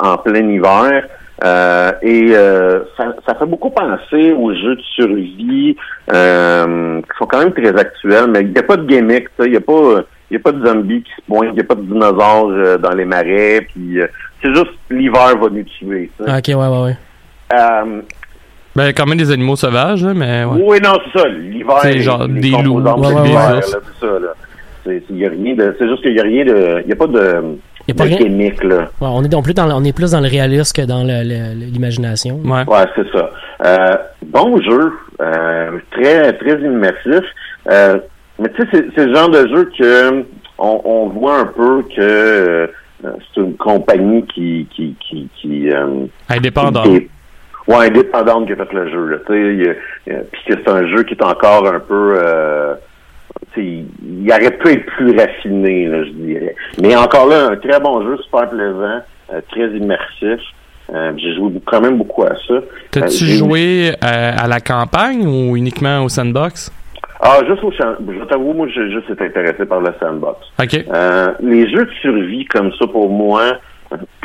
en 0.00 0.18
plein 0.18 0.48
hiver. 0.48 1.04
Euh, 1.42 1.92
et 2.02 2.32
euh, 2.34 2.80
ça, 2.98 3.14
ça 3.26 3.34
fait 3.34 3.46
beaucoup 3.46 3.70
penser 3.70 4.32
aux 4.32 4.52
jeux 4.52 4.76
de 4.76 4.82
survie 4.94 5.74
euh, 6.12 7.00
qui 7.00 7.18
sont 7.18 7.26
quand 7.26 7.38
même 7.38 7.52
très 7.54 7.74
actuels, 7.78 8.26
mais 8.30 8.42
il 8.42 8.50
n'y 8.52 8.58
a 8.58 8.62
pas 8.62 8.76
de 8.76 8.86
gimmick, 8.86 9.28
ça. 9.38 9.46
il 9.46 9.52
n'y 9.52 9.56
a 9.56 9.60
pas 9.62 10.02
il 10.30 10.34
y 10.34 10.36
a 10.36 10.40
pas 10.40 10.52
de 10.52 10.64
zombies 10.64 11.02
qui 11.02 11.10
se 11.16 11.22
pointent, 11.26 11.48
il 11.52 11.54
n'y 11.54 11.60
a 11.60 11.64
pas 11.64 11.74
de 11.74 11.80
dinosaures 11.82 12.50
euh, 12.50 12.76
dans 12.78 12.90
les 12.94 13.04
marais, 13.06 13.66
puis 13.72 14.00
euh, 14.00 14.06
c'est 14.42 14.54
juste 14.54 14.70
l'hiver 14.90 15.36
va 15.38 15.48
nous 15.50 15.64
tuer. 15.64 16.10
ça. 16.18 16.36
Ok, 16.38 16.44
ouais, 16.48 16.54
ouais, 16.54 16.82
ouais. 16.84 16.96
Euh, 17.54 18.02
Ben, 18.76 18.92
quand 18.92 19.06
même 19.06 19.18
des 19.18 19.30
animaux 19.32 19.56
sauvages, 19.56 20.04
là, 20.04 20.12
mais 20.14 20.44
ouais. 20.44 20.62
Oui, 20.62 20.78
non, 20.84 20.98
c'est 21.12 21.20
ça. 21.20 21.26
L'hiver. 21.28 21.78
C'est 21.82 22.00
genre 22.00 22.26
les 22.28 22.40
des 22.40 22.50
loups, 22.62 22.80
ouais, 22.82 22.92
ouais, 22.92 23.22
l'hiver, 23.24 23.48
ouais. 23.48 23.54
là, 23.56 23.60
C'est 23.62 24.06
ça, 24.06 24.12
là. 24.20 24.28
C'est 24.84 25.02
c'est- 25.08 25.14
y 25.14 25.26
a 25.26 25.30
rien 25.30 25.54
de. 25.54 25.74
C'est 25.78 25.88
juste 25.88 26.02
qu'il 26.02 26.12
n'y 26.14 26.20
a 26.20 26.24
rien 26.24 26.44
de. 26.44 26.80
Il 26.82 26.86
n'y 26.86 26.92
a 26.92 26.96
pas 26.96 27.06
de. 27.06 27.58
Y 27.90 27.92
a 27.92 27.94
pas 27.94 28.04
de 28.04 28.08
rien- 28.08 28.18
chimique, 28.18 28.64
là. 28.64 28.78
Ouais, 29.00 29.08
on, 29.10 29.22
est, 29.24 29.34
on, 29.34 29.42
plus 29.42 29.54
dans, 29.54 29.66
le- 29.66 29.74
on 29.74 29.84
est 29.84 29.92
plus 29.94 30.12
dans 30.12 30.20
le 30.20 30.28
réalisme 30.28 30.74
que 30.82 30.86
dans 30.86 31.02
l'imagination. 31.04 32.40
Ouais. 32.44 32.64
Ouais, 32.66 32.84
c'est 32.96 33.10
ça. 33.12 33.30
Euh, 33.64 33.96
bon 34.26 34.60
jeu. 34.62 34.92
Euh, 35.20 35.78
très, 35.90 36.32
très 36.34 36.60
immersif. 36.60 37.24
Euh, 37.70 37.98
mais 38.38 38.48
tu 38.50 38.62
sais, 38.70 38.86
c'est 38.96 39.06
le 39.06 39.14
genre 39.14 39.28
de 39.28 39.46
jeu 39.48 39.70
que 39.78 40.24
on, 40.58 40.80
on 40.84 41.06
voit 41.08 41.40
un 41.40 41.44
peu 41.46 41.82
que 41.94 42.00
euh, 42.00 42.66
c'est 43.02 43.40
une 43.40 43.54
compagnie 43.56 44.24
qui. 44.34 44.66
qui, 44.74 44.94
qui, 45.00 45.28
qui 45.40 45.70
euh, 45.70 46.06
Indépendant. 46.28 46.82
qui 46.82 47.08
Ouais, 47.68 47.86
indépendante 47.86 48.46
qui 48.46 48.52
a 48.52 48.56
fait 48.56 48.72
le 48.72 48.90
jeu. 48.90 49.06
Là, 49.06 49.18
y 49.28 49.68
a- 49.68 50.12
y 50.12 50.16
a- 50.16 50.20
puis 50.32 50.40
que 50.48 50.54
c'est 50.54 50.68
un 50.70 50.86
jeu 50.88 51.02
qui 51.04 51.14
est 51.14 51.22
encore 51.22 51.66
un 51.68 51.78
peu... 51.78 52.16
Il 53.56 54.30
aurait 54.30 54.56
pu 54.58 54.68
être 54.70 54.86
plus 54.86 55.16
raffiné, 55.18 55.86
là, 55.86 56.04
je 56.04 56.10
dirais. 56.10 56.54
Mais 56.80 56.94
encore 56.96 57.26
là, 57.26 57.48
un 57.52 57.56
très 57.56 57.80
bon 57.80 58.02
jeu, 58.02 58.16
super 58.24 58.48
plaisant, 58.48 59.00
euh, 59.32 59.40
très 59.50 59.68
immersif. 59.76 60.40
Euh, 60.92 61.12
j'ai 61.16 61.34
joué 61.36 61.52
quand 61.66 61.80
même 61.80 61.98
beaucoup 61.98 62.22
à 62.24 62.30
ça. 62.48 62.54
T'as-tu 62.90 63.24
Euh, 63.24 63.36
joué 63.38 63.92
à 64.00 64.46
la 64.48 64.60
campagne 64.60 65.26
ou 65.26 65.56
uniquement 65.56 66.02
au 66.04 66.08
sandbox? 66.08 66.72
Ah, 67.20 67.38
juste 67.46 67.62
au 67.62 67.70
champ. 67.72 67.94
Je 68.08 68.24
t'avoue, 68.24 68.52
moi, 68.54 68.66
j'ai 68.74 68.90
juste 68.90 69.10
été 69.10 69.26
intéressé 69.26 69.64
par 69.66 69.80
le 69.80 69.92
sandbox. 70.00 70.38
OK. 70.60 70.84
Euh, 70.92 71.32
les 71.40 71.68
jeux 71.70 71.84
de 71.84 71.90
survie 72.00 72.44
comme 72.46 72.72
ça, 72.78 72.86
pour 72.86 73.10
moi, 73.10 73.58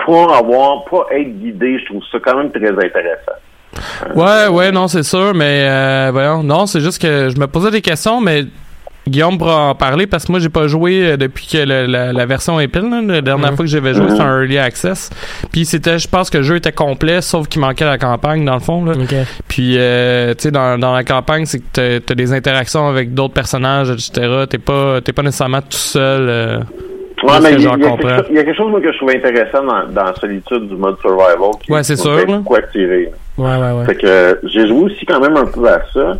pour 0.06 0.34
avoir, 0.34 0.86
pas 0.86 1.06
être 1.12 1.39
guidé, 1.39 1.78
je 1.80 1.86
trouve 1.86 2.01
ça 2.12 2.19
quand 2.23 2.38
même 2.38 2.51
très 2.51 2.69
intéressant. 2.69 4.15
Ouais, 4.15 4.47
ouais, 4.47 4.71
non, 4.71 4.88
c'est 4.88 5.04
sûr, 5.04 5.34
mais 5.36 5.67
euh, 5.69 6.10
voyons, 6.13 6.41
non, 6.43 6.65
c'est 6.65 6.80
juste 6.80 7.01
que 7.01 7.30
je 7.30 7.38
me 7.39 7.47
posais 7.47 7.71
des 7.71 7.82
questions, 7.82 8.21
mais 8.21 8.43
Guillaume 9.08 9.38
pourra 9.38 9.70
en 9.70 9.76
parler 9.76 10.08
parce 10.08 10.26
que 10.26 10.32
moi 10.32 10.39
j'ai 10.39 10.50
pas 10.50 10.68
joué 10.68 11.06
euh, 11.12 11.18
depuis 11.18 11.48
que 11.48 11.58
le- 11.58 11.86
la, 11.86 12.12
la 12.12 12.26
version 12.26 12.60
est 12.60 12.68
pile. 12.68 12.89
là. 12.89 13.02
La 13.02 13.22
dernière 13.22 13.52
Mhm. 13.52 13.56
fois 13.56 13.65
que 13.65 13.72
j'avais 13.72 13.94
joué, 13.94 14.10
c'était 14.10 14.22
un 14.22 14.41
early 14.41 14.58
access. 14.58 15.10
Puis 15.52 15.65
c'était, 15.65 16.00
je 16.00 16.08
pense 16.08 16.30
que 16.30 16.38
le 16.39 16.44
jeu 16.44 16.56
était 16.56 16.72
complet, 16.72 17.22
sauf 17.22 17.48
qu'il 17.48 17.62
manquait 17.62 17.86
la 17.86 17.98
campagne 17.98 18.44
dans 18.46 18.56
le 18.56 18.60
fond. 18.62 18.84
Là. 18.84 18.94
Puis 19.48 19.76
euh, 19.78 20.34
tu 20.34 20.44
sais, 20.44 20.52
dans, 20.52 20.80
dans 20.80 20.94
la 20.94 21.04
campagne, 21.04 21.46
c'est 21.46 21.60
que 21.60 21.65
t'as, 21.72 22.00
t'as 22.00 22.15
des 22.15 22.34
interactions 22.34 22.88
avec 22.88 23.13
d'autres 23.13 23.34
personnages, 23.36 23.89
etc. 23.91 24.46
T'es 24.50 24.58
pas, 24.58 25.02
t'es 25.02 25.13
pas 25.13 25.22
nécessairement 25.22 25.62
tout 25.62 25.78
seul. 25.78 26.28
euh. 26.30 26.60
Ouais, 27.25 27.39
mais 27.43 27.53
il 27.53 27.61
y, 27.61 27.67
a- 27.67 27.75
y 27.75 27.79
quelque 27.79 28.09
chose- 28.15 28.25
il 28.29 28.35
y 28.35 28.39
a 28.39 28.43
quelque 28.43 28.57
chose 28.57 28.71
moi, 28.71 28.81
que 28.81 28.91
je 28.91 28.97
trouve 28.97 29.09
intéressant 29.11 29.63
dans, 29.63 29.88
dans 29.88 30.15
Solitude 30.15 30.67
du 30.69 30.75
mode 30.75 30.97
survival. 30.99 31.51
Qui, 31.63 31.71
Ouais, 31.71 31.83
c'est 31.83 31.95
sûr, 31.95 32.25
beaucoup 32.25 32.55
attiré. 32.55 33.11
Ouais, 33.38 33.57
ouais, 33.57 33.71
ouais. 33.71 33.85
Fait 33.85 33.95
que 33.95 34.07
euh, 34.07 34.35
j'ai 34.43 34.67
joué 34.67 34.83
aussi 34.83 35.05
quand 35.05 35.19
même 35.19 35.35
un 35.38 35.45
peu 35.45 35.67
à 35.67 35.81
ça. 35.93 36.13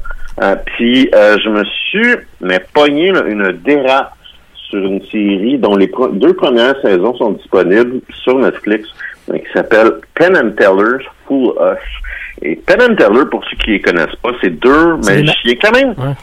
Euh, 0.43 0.55
puis 0.65 1.09
euh, 1.15 1.37
je 1.43 1.49
me 1.49 1.63
suis 1.63 2.15
mais 2.41 2.59
pogné 2.73 3.11
là, 3.11 3.21
une 3.25 3.51
dérape 3.63 4.11
sur 4.69 4.79
une 4.79 5.01
série 5.05 5.57
dont 5.57 5.75
les 5.77 5.87
pro- 5.87 6.09
deux 6.09 6.33
premières 6.33 6.75
saisons 6.81 7.15
sont 7.15 7.31
disponibles 7.31 8.01
sur 8.23 8.37
Netflix, 8.39 8.89
euh, 9.31 9.37
qui 9.37 9.45
s'appelle 9.53 9.91
Penn 10.15 10.35
and 10.35 10.51
Teller's 10.57 11.05
Fool 11.27 11.53
Us. 11.61 11.79
Et 12.41 12.57
Penn 12.57 12.81
and 12.81 12.95
Teller, 12.95 13.25
pour 13.31 13.43
ceux 13.45 13.55
qui 13.63 13.71
les 13.71 13.81
connaissent 13.81 14.15
pas, 14.21 14.31
c'est 14.41 14.49
deux 14.49 14.97
magiciens 14.97 15.53
quand 15.61 15.71
même 15.71 15.89
Ouais. 15.97 16.13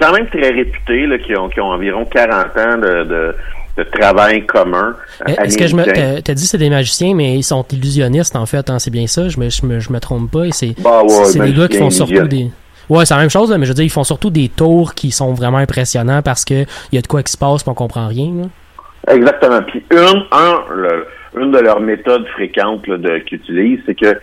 quand 0.00 0.12
même 0.12 0.26
très 0.28 0.50
réputés, 0.50 1.06
là, 1.06 1.18
qui 1.18 1.34
ont, 1.36 1.48
qui 1.48 1.60
ont 1.60 1.70
environ 1.70 2.04
40 2.04 2.56
ans 2.56 2.78
de, 2.78 3.02
de, 3.04 3.34
de 3.78 3.84
travail 3.84 4.44
commun. 4.46 4.94
euh, 5.28 5.32
Est-ce 5.44 5.56
que 5.56 5.66
je 5.66 5.74
me. 5.76 5.84
T'as 6.20 6.34
dit 6.34 6.42
que 6.42 6.48
c'est 6.48 6.58
des 6.58 6.70
magiciens, 6.70 7.14
mais 7.14 7.36
ils 7.36 7.42
sont 7.42 7.64
illusionnistes, 7.72 8.36
en 8.36 8.46
fait, 8.46 8.68
hein, 8.70 8.78
c'est 8.78 8.90
bien 8.90 9.06
ça. 9.06 9.28
Je 9.28 9.38
me, 9.40 9.48
je 9.48 9.64
me, 9.64 9.80
je 9.80 9.92
me 9.92 10.00
trompe 10.00 10.30
pas. 10.30 10.44
C'est 10.50 10.74
Bah 10.82 11.02
ouais, 11.02 11.24
c'est 11.26 11.38
des 11.40 11.52
gars 11.52 11.68
qui 11.68 11.78
font 11.78 11.90
surtout 11.90 12.26
des. 12.28 12.50
Ouais, 12.88 13.04
c'est 13.04 13.14
la 13.14 13.20
même 13.20 13.30
chose, 13.30 13.50
là, 13.50 13.58
mais 13.58 13.66
je 13.66 13.70
veux 13.70 13.74
dire, 13.74 13.84
ils 13.84 13.90
font 13.90 14.04
surtout 14.04 14.30
des 14.30 14.48
tours 14.48 14.94
qui 14.94 15.10
sont 15.10 15.32
vraiment 15.34 15.58
impressionnants 15.58 16.22
parce 16.22 16.44
que 16.44 16.62
il 16.90 16.94
y 16.94 16.98
a 16.98 17.02
de 17.02 17.06
quoi 17.06 17.22
qui 17.22 17.30
se 17.30 17.36
passe, 17.36 17.62
puis 17.62 17.70
on 17.70 17.74
comprend 17.74 18.08
rien. 18.08 18.30
Là. 18.34 19.14
Exactement. 19.14 19.60
Puis 19.62 19.84
une, 19.90 20.22
un, 20.32 20.60
le, 20.74 21.06
une 21.36 21.50
de 21.50 21.58
leurs 21.58 21.80
méthodes 21.80 22.26
fréquentes 22.28 22.82
qu'ils 22.84 23.38
utilisent, 23.38 23.80
c'est 23.86 23.94
qu'ils 23.94 24.16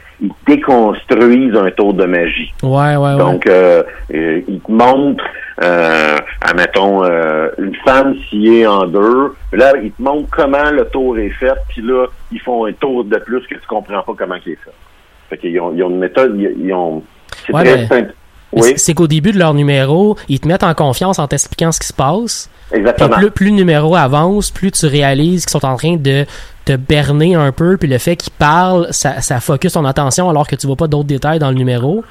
déconstruisent 0.47 1.55
un 1.55 1.71
tour 1.71 1.93
de 1.93 2.05
magie. 2.05 2.53
Ouais, 2.63 2.95
ouais, 2.95 2.97
ouais. 2.97 3.17
Donc, 3.17 3.47
euh, 3.47 3.83
euh, 4.13 4.41
ils 4.47 4.59
te 4.59 4.71
montrent, 4.71 5.23
euh, 5.63 6.17
admettons, 6.41 7.03
euh, 7.03 7.49
une 7.57 7.75
femme 7.85 8.15
sciée 8.29 8.65
en 8.67 8.85
deux. 8.87 9.33
Là, 9.53 9.73
ils 9.81 9.91
te 9.91 10.01
montrent 10.01 10.29
comment 10.31 10.71
le 10.71 10.85
tour 10.85 11.17
est 11.19 11.29
fait, 11.29 11.53
puis 11.69 11.81
là, 11.81 12.07
ils 12.31 12.39
font 12.41 12.65
un 12.65 12.73
tour 12.73 13.03
de 13.03 13.17
plus 13.17 13.41
que 13.47 13.55
tu 13.55 13.67
comprends 13.67 14.01
pas 14.01 14.13
comment 14.17 14.35
il 14.45 14.53
est 14.53 14.55
fait. 14.63 14.71
Fait 15.29 15.37
qu'ils 15.37 15.59
ont, 15.59 15.73
ils 15.75 15.83
ont 15.83 15.89
une 15.89 15.99
méthode, 15.99 16.35
ils, 16.37 16.55
ils 16.65 16.73
ont... 16.73 17.03
C'est 17.45 17.53
Ouais, 17.53 17.63
très 17.63 17.77
mais- 17.77 17.87
simple. 17.87 18.13
Mais 18.53 18.62
Oui, 18.62 18.73
c'est- 18.77 18.93
qu'au 18.93 19.08
début 19.08 19.31
de 19.31 19.39
leur 19.39 19.53
numéro, 19.53 20.17
ils 20.29 20.39
te 20.39 20.47
mettent 20.47 20.63
en 20.63 20.73
confiance 20.73 21.19
en 21.19 21.27
t'expliquant 21.27 21.71
ce 21.71 21.79
qui 21.79 21.88
se 21.88 21.93
passe. 21.93 22.49
Exactement. 22.71 23.17
plus, 23.17 23.31
plus 23.31 23.45
le 23.47 23.51
numéro 23.51 23.95
avance, 23.95 24.49
plus 24.49 24.71
tu 24.71 24.88
réalises 24.88 25.45
qu'ils 25.45 25.51
sont 25.51 25.65
en 25.65 25.75
train 25.75 25.97
de 25.97 26.25
te 26.65 26.75
berner 26.75 27.36
un 27.36 27.51
peu, 27.51 27.77
puis 27.77 27.88
le 27.88 27.99
fait 27.99 28.15
qu'ils 28.15 28.34
parlent, 28.34 28.88
ça, 28.89 29.21
ça 29.21 29.39
focus 29.39 29.73
ton 29.73 29.86
attention 29.86 30.29
alors 30.31 30.47
que 30.47 30.55
tu 30.55 30.65
vois 30.65 30.75
pas 30.75 30.88
d'autres 30.88 31.08
détails 31.08 31.38
dans 31.38 31.49
le 31.49 31.55
numéro. 31.55 32.03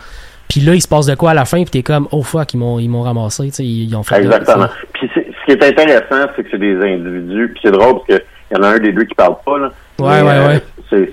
Puis 0.48 0.60
là, 0.60 0.74
il 0.74 0.80
se 0.80 0.86
passe 0.86 1.06
de 1.06 1.14
quoi 1.16 1.30
à 1.32 1.34
la 1.34 1.44
fin, 1.44 1.62
puis 1.62 1.70
t'es 1.70 1.82
comme, 1.82 2.06
oh 2.12 2.22
fuck, 2.22 2.54
ils 2.54 2.58
m'ont, 2.58 2.78
ils 2.78 2.88
m'ont 2.88 3.02
ramassé, 3.02 3.46
tu 3.46 3.52
sais, 3.52 3.64
ils, 3.64 3.94
ont 3.96 4.02
fait. 4.04 4.20
Exactement. 4.20 4.68
Puis 4.92 5.10
ce 5.14 5.20
qui 5.20 5.52
est 5.52 5.64
intéressant, 5.64 6.30
c'est 6.36 6.44
que 6.44 6.48
c'est 6.52 6.58
des 6.58 6.76
individus, 6.76 7.50
puis 7.52 7.60
c'est 7.64 7.72
drôle 7.72 7.94
parce 8.06 8.20
que 8.20 8.24
il 8.50 8.58
y 8.58 8.60
en 8.60 8.62
a 8.62 8.68
un 8.68 8.78
des 8.78 8.92
deux 8.92 9.04
qui 9.04 9.14
parle 9.14 9.36
pas 9.44 9.58
là. 9.58 9.70
Ouais, 9.98 10.22
ouais, 10.22 10.46
ouais. 10.46 10.62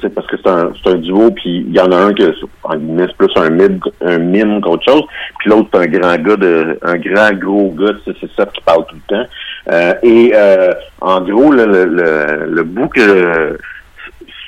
C'est, 0.02 0.14
parce 0.14 0.28
que 0.28 0.38
c'est 0.38 0.90
un, 0.90 0.96
duo, 0.96 1.32
puis 1.32 1.66
il 1.68 1.74
y 1.74 1.80
en 1.80 1.92
a 1.92 1.96
un 1.96 2.14
qui 2.14 2.24
est 2.24 2.34
en 2.64 2.78
plus 3.18 3.32
un 3.36 3.50
mime, 3.50 3.80
un 4.02 4.18
mime 4.20 4.62
qu'autre 4.62 4.84
chose, 4.88 5.04
puis 5.40 5.50
l'autre 5.50 5.70
c'est 5.74 5.80
un 5.80 5.88
grand 5.88 6.18
gars 6.18 6.36
de, 6.36 6.78
un 6.84 6.98
grand 6.98 7.34
gros 7.34 7.72
gars, 7.72 7.94
c'est 8.06 8.32
ça 8.36 8.46
qui 8.46 8.62
parle 8.62 8.86
tout 8.88 8.96
le 8.96 9.16
temps. 9.16 9.30
Euh, 9.72 9.94
et 10.04 10.32
euh, 10.36 10.72
en 11.02 11.22
gros, 11.22 11.52
le, 11.52 11.66
le, 11.66 12.64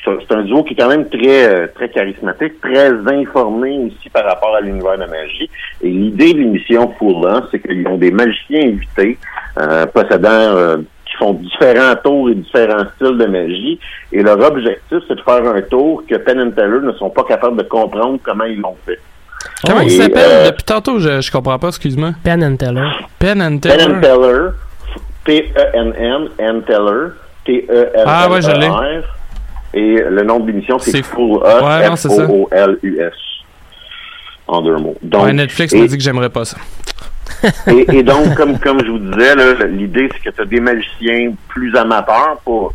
c'est 0.05 0.35
un 0.35 0.43
duo 0.43 0.63
qui 0.63 0.73
est 0.73 0.77
quand 0.77 0.89
même 0.89 1.07
très 1.09 1.67
très 1.69 1.89
charismatique, 1.89 2.59
très 2.61 2.91
informé 3.07 3.79
aussi 3.79 4.09
par 4.09 4.25
rapport 4.25 4.55
à 4.55 4.61
l'univers 4.61 4.95
de 4.95 5.01
la 5.01 5.07
magie. 5.07 5.49
Et 5.81 5.89
l'idée 5.89 6.33
de 6.33 6.39
l'émission 6.39 6.93
Full 6.99 7.25
On, 7.25 7.43
c'est 7.49 7.59
qu'ils 7.59 7.87
ont 7.87 7.97
des 7.97 8.11
magiciens 8.11 8.67
invités 8.67 9.17
euh, 9.57 9.85
possédant 9.87 10.83
différents 11.31 11.95
tours 12.03 12.29
et 12.29 12.35
différents 12.35 12.83
styles 12.95 13.17
de 13.17 13.25
magie. 13.25 13.79
Et 14.11 14.21
leur 14.21 14.37
objectif, 14.41 14.97
c'est 15.07 15.15
de 15.15 15.21
faire 15.21 15.45
un 15.55 15.61
tour 15.61 16.03
que 16.09 16.15
Penn 16.15 16.41
and 16.41 16.51
Teller 16.51 16.79
ne 16.85 16.91
sont 16.93 17.09
pas 17.09 17.23
capables 17.23 17.55
de 17.57 17.63
comprendre 17.63 18.19
comment 18.21 18.43
ils 18.43 18.59
l'ont 18.59 18.75
fait. 18.85 18.99
Comment 19.65 19.79
il 19.81 19.87
Et, 19.87 19.97
s'appelle? 20.01 20.17
euh, 20.17 20.45
Depuis 20.47 20.63
tantôt, 20.63 20.99
je, 20.99 21.21
je 21.21 21.31
comprends 21.31 21.57
pas, 21.57 21.69
excuse-moi. 21.69 22.11
Penn 22.23 22.43
and 22.43 22.57
Teller. 22.57 22.89
Penn 23.19 23.41
and 23.41 23.59
Penn 23.59 23.77
Teller. 23.77 23.93
and 23.95 24.01
Teller, 24.01 24.49
P-E-N-N, 25.25 26.27
N 26.39 26.61
Teller, 26.63 27.07
T-E-L-L-E-R. 27.45 28.03
Ah 28.05 28.29
ouais, 28.29 28.41
je 28.41 28.51
l'ai. 28.51 28.69
Et 29.75 30.03
le 30.03 30.23
nom 30.23 30.39
de 30.39 30.47
l'émission, 30.47 30.77
c'est 30.79 31.01
Full 31.03 31.37
Ouais, 31.41 31.89
non, 31.89 31.95
c'est 31.95 32.09
ça. 32.09 32.25
F-O-O-L-U-S. 32.25 33.13
En 34.45 34.61
deux 34.61 34.75
mots. 34.77 34.95
Donc, 35.01 35.23
Ouais, 35.23 35.33
Netflix 35.33 35.73
et- 35.73 35.79
m'a 35.81 35.87
dit 35.87 35.97
que 35.97 36.03
j'aimerais 36.03 36.29
pas 36.29 36.45
ça. 36.45 36.57
Et, 37.67 37.97
et 37.97 38.03
donc, 38.03 38.35
comme, 38.35 38.57
comme 38.59 38.83
je 38.83 38.91
vous 38.91 38.99
disais, 38.99 39.35
l'idée, 39.67 40.09
c'est 40.13 40.29
que 40.29 40.35
tu 40.35 40.41
as 40.41 40.45
des 40.45 40.59
magiciens 40.59 41.33
plus 41.47 41.75
amateurs, 41.75 42.37
pas, 42.45 42.69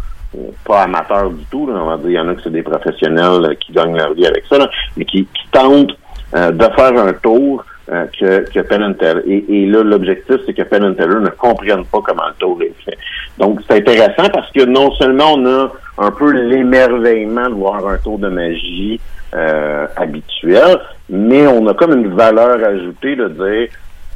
pas 0.65 0.83
amateurs 0.83 1.31
du 1.31 1.45
tout. 1.51 1.67
Là, 1.67 1.75
on 1.83 1.87
va 1.89 1.97
dire, 1.99 2.11
il 2.11 2.15
y 2.15 2.21
en 2.21 2.29
a 2.29 2.35
que 2.35 2.43
c'est 2.43 2.53
des 2.53 2.63
professionnels 2.63 3.45
euh, 3.45 3.55
qui 3.55 3.73
gagnent 3.73 3.97
leur 3.97 4.15
vie 4.15 4.27
avec 4.27 4.45
ça, 4.49 4.59
là, 4.59 4.69
mais 4.97 5.05
qui, 5.05 5.25
qui 5.25 5.49
tentent 5.51 5.97
euh, 6.35 6.51
de 6.51 6.65
faire 6.65 6.99
un 6.99 7.13
tour 7.15 7.65
euh, 7.91 8.05
que, 8.19 8.51
que 8.51 8.61
Penn 8.61 8.83
and. 8.83 9.21
Et, 9.27 9.45
et 9.49 9.67
là, 9.67 9.83
l'objectif, 9.83 10.37
c'est 10.45 10.53
que 10.53 10.63
Penn 10.63 10.85
and 10.85 11.21
ne 11.21 11.31
comprennent 11.31 11.87
pas 11.87 12.01
comment 12.05 12.29
le 12.29 12.35
tour 12.39 12.59
est 12.63 12.75
fait. 12.85 12.99
Donc, 13.39 13.61
c'est 13.69 13.79
intéressant 13.79 14.29
parce 14.33 14.51
que 14.53 14.65
non 14.65 14.93
seulement 14.93 15.35
on 15.35 15.47
a 15.47 15.73
un 15.99 16.11
peu 16.11 16.31
l'émerveillement 16.33 17.49
de 17.49 17.55
voir 17.55 17.87
un 17.89 17.97
tour 17.99 18.19
de 18.19 18.29
magie 18.29 19.01
euh, 19.35 19.87
habituel, 19.97 20.79
mais 21.09 21.47
on 21.47 21.67
a 21.67 21.75
comme 21.75 21.93
une 21.93 22.15
valeur 22.15 22.63
ajoutée 22.63 23.17
de 23.17 23.29
dire 23.29 23.69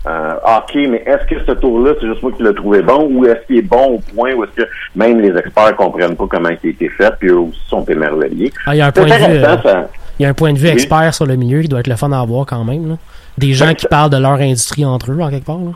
euh, 0.07 0.35
ah, 0.45 0.65
OK, 0.69 0.75
mais 0.88 1.03
est-ce 1.07 1.25
que 1.33 1.45
ce 1.47 1.53
tour-là, 1.53 1.93
c'est 2.01 2.07
juste 2.09 2.23
moi 2.23 2.33
qui 2.33 2.43
l'ai 2.43 2.55
trouvé 2.55 2.83
bon 2.83 3.09
ou 3.12 3.25
est-ce 3.27 3.47
qu'il 3.47 3.59
est 3.59 3.62
bon 3.62 3.95
au 3.95 3.99
point 4.15 4.33
où 4.35 4.43
est-ce 4.45 4.62
que 4.65 4.69
même 4.97 5.21
les 5.21 5.37
experts 5.38 5.77
comprennent 5.77 6.17
pas 6.17 6.27
comment 6.29 6.49
il 6.49 6.67
a 6.67 6.71
été 6.71 6.88
fait 6.88 7.12
puis 7.21 7.29
eux 7.29 7.38
aussi 7.38 7.61
sont 7.69 7.85
émerveillés? 7.85 8.53
Ah, 8.67 8.75
il 8.75 8.79
y 8.79 8.81
a 8.81 8.87
un 8.87 8.93
C'est 8.95 9.07
point 9.07 9.19
de 9.19 9.33
vue. 9.33 9.45
euh, 9.45 9.57
ça. 9.62 9.88
Il 10.19 10.23
y 10.23 10.27
a 10.27 10.29
un 10.29 10.35
point 10.35 10.53
de 10.53 10.59
vue 10.59 10.67
Oui. 10.67 10.73
expert 10.73 11.15
sur 11.15 11.27
le 11.27 11.37
milieu 11.37 11.62
qui 11.62 11.69
doit 11.69 11.81
être 11.81 11.87
le 11.88 11.97
fun 11.97 12.11
à 12.12 12.21
avoir 12.21 12.47
quand 12.47 12.65
même. 12.65 12.88
là. 12.88 12.95
Des 13.38 13.53
gens 13.53 13.67
Ben, 13.67 13.75
qui 13.75 13.83
ça- 13.83 13.88
parlent 13.88 14.11
de 14.11 14.17
leur 14.19 14.33
industrie 14.35 14.85
entre 14.85 15.11
eux, 15.12 15.21
en 15.21 15.31
quelque 15.31 15.47
part. 15.47 15.57
là. 15.59 15.71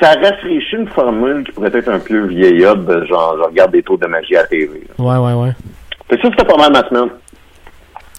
Ça 0.00 0.08
rafraîchit 0.14 0.76
une 0.76 0.88
formule 0.88 1.44
qui 1.44 1.52
pourrait 1.52 1.70
être 1.72 1.88
un 1.88 2.00
peu 2.00 2.26
vieillotte, 2.26 3.06
genre, 3.06 3.36
je 3.38 3.44
regarde 3.48 3.70
des 3.70 3.82
tours 3.84 3.98
de 3.98 4.06
magie 4.06 4.36
à 4.36 4.42
la 4.42 4.46
TV. 4.48 4.82
là. 4.98 5.04
Ouais, 5.04 5.16
ouais, 5.32 5.40
ouais. 5.44 5.52
Que 6.08 6.16
ça, 6.20 6.28
c'était 6.30 6.44
pas 6.44 6.56
mal 6.56 6.72
ma 6.72 6.86
semaine. 6.88 7.08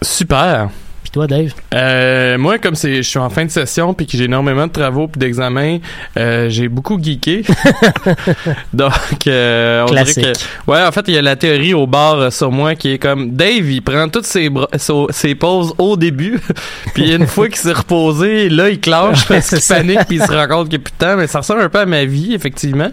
Super. 0.02 0.70
Toi, 1.16 1.28
Dave? 1.28 1.54
Euh, 1.74 2.38
moi, 2.38 2.58
comme 2.58 2.76
c'est, 2.76 2.98
je 2.98 3.02
suis 3.04 3.20
en 3.20 3.30
fin 3.30 3.46
de 3.46 3.50
session 3.50 3.94
puis 3.94 4.06
que 4.06 4.18
j'ai 4.18 4.26
énormément 4.26 4.68
de 4.68 4.72
travaux 4.74 5.08
puis 5.08 5.18
d'examens, 5.18 5.78
euh, 6.18 6.50
j'ai 6.50 6.68
beaucoup 6.68 7.02
geeké. 7.02 7.44
Donc, 8.74 8.92
euh, 9.26 9.84
on 9.84 9.86
Classique. 9.86 10.18
dirait 10.20 10.34
que, 10.34 10.72
ouais, 10.72 10.84
en 10.84 10.92
fait, 10.92 11.06
il 11.08 11.14
y 11.14 11.18
a 11.18 11.22
la 11.22 11.38
théorie 11.38 11.74
au 11.74 11.88
bar 11.88 12.34
sur 12.34 12.52
moi 12.52 12.76
qui 12.76 12.92
est 12.92 12.98
comme 12.98 13.32
Dave, 13.32 13.72
il 13.72 13.82
prend 13.82 14.10
toutes 14.10 14.26
ses, 14.26 14.52
ses 15.12 15.36
pauses 15.36 15.74
au 15.78 15.96
début, 15.96 16.38
puis 16.94 17.16
une 17.16 17.28
fois 17.28 17.48
qu'il 17.48 17.60
s'est 17.60 17.72
reposé, 17.72 18.50
là, 18.50 18.70
il 18.70 18.82
clenche 18.82 19.26
parce 19.30 19.48
qu'il 19.52 19.62
panique 19.62 20.06
puis 20.10 20.18
il 20.18 20.22
se 20.22 20.30
rend 20.34 20.50
compte 20.50 20.68
qu'il 20.68 20.80
n'y 20.80 20.84
a 20.84 20.84
plus 20.84 20.92
de 21.00 21.06
temps. 21.06 21.16
Mais 21.16 21.28
ça 21.28 21.40
ressemble 21.40 21.62
un 21.62 21.70
peu 21.70 21.80
à 21.80 21.86
ma 21.86 22.04
vie, 22.04 22.34
effectivement. 22.34 22.92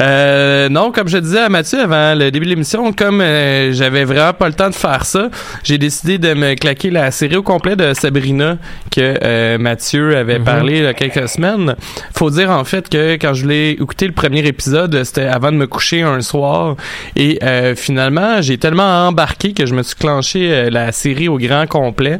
Non, 0.00 0.90
comme 0.90 1.08
je 1.08 1.18
disais 1.18 1.40
à 1.40 1.50
Mathieu 1.50 1.82
avant 1.82 2.14
le 2.14 2.30
début 2.30 2.46
de 2.46 2.50
l'émission, 2.52 2.94
comme 2.94 3.18
j'avais 3.20 4.04
vraiment 4.04 4.32
pas 4.32 4.48
le 4.48 4.54
temps 4.54 4.70
de 4.70 4.74
faire 4.74 5.04
ça, 5.04 5.28
j'ai 5.64 5.76
décidé 5.76 6.16
de 6.16 6.32
me 6.32 6.54
claquer 6.54 6.88
la 6.88 7.10
série 7.10 7.36
au 7.36 7.42
complet 7.42 7.57
de 7.66 7.92
Sabrina 7.94 8.56
que 8.90 9.18
euh, 9.22 9.58
Mathieu 9.58 10.16
avait 10.16 10.38
Mhm. 10.38 10.44
parlé 10.44 10.78
il 10.78 10.84
y 10.84 10.86
a 10.86 10.94
quelques 10.94 11.28
semaines. 11.28 11.74
Faut 12.14 12.30
dire 12.30 12.50
en 12.50 12.64
fait 12.64 12.88
que 12.88 13.14
quand 13.14 13.34
je 13.34 13.46
l'ai 13.46 13.70
écouté 13.70 14.06
le 14.06 14.12
premier 14.12 14.40
épisode, 14.46 15.02
c'était 15.04 15.22
avant 15.26 15.50
de 15.52 15.56
me 15.56 15.66
coucher 15.66 16.02
un 16.02 16.20
soir 16.20 16.76
et 17.16 17.38
euh, 17.42 17.74
finalement 17.74 18.40
j'ai 18.40 18.58
tellement 18.58 19.06
embarqué 19.08 19.52
que 19.52 19.66
je 19.66 19.74
me 19.74 19.82
suis 19.82 19.96
clenché 19.96 20.50
euh, 20.52 20.70
la 20.70 20.92
série 20.92 21.28
au 21.28 21.38
grand 21.38 21.66
complet, 21.66 22.18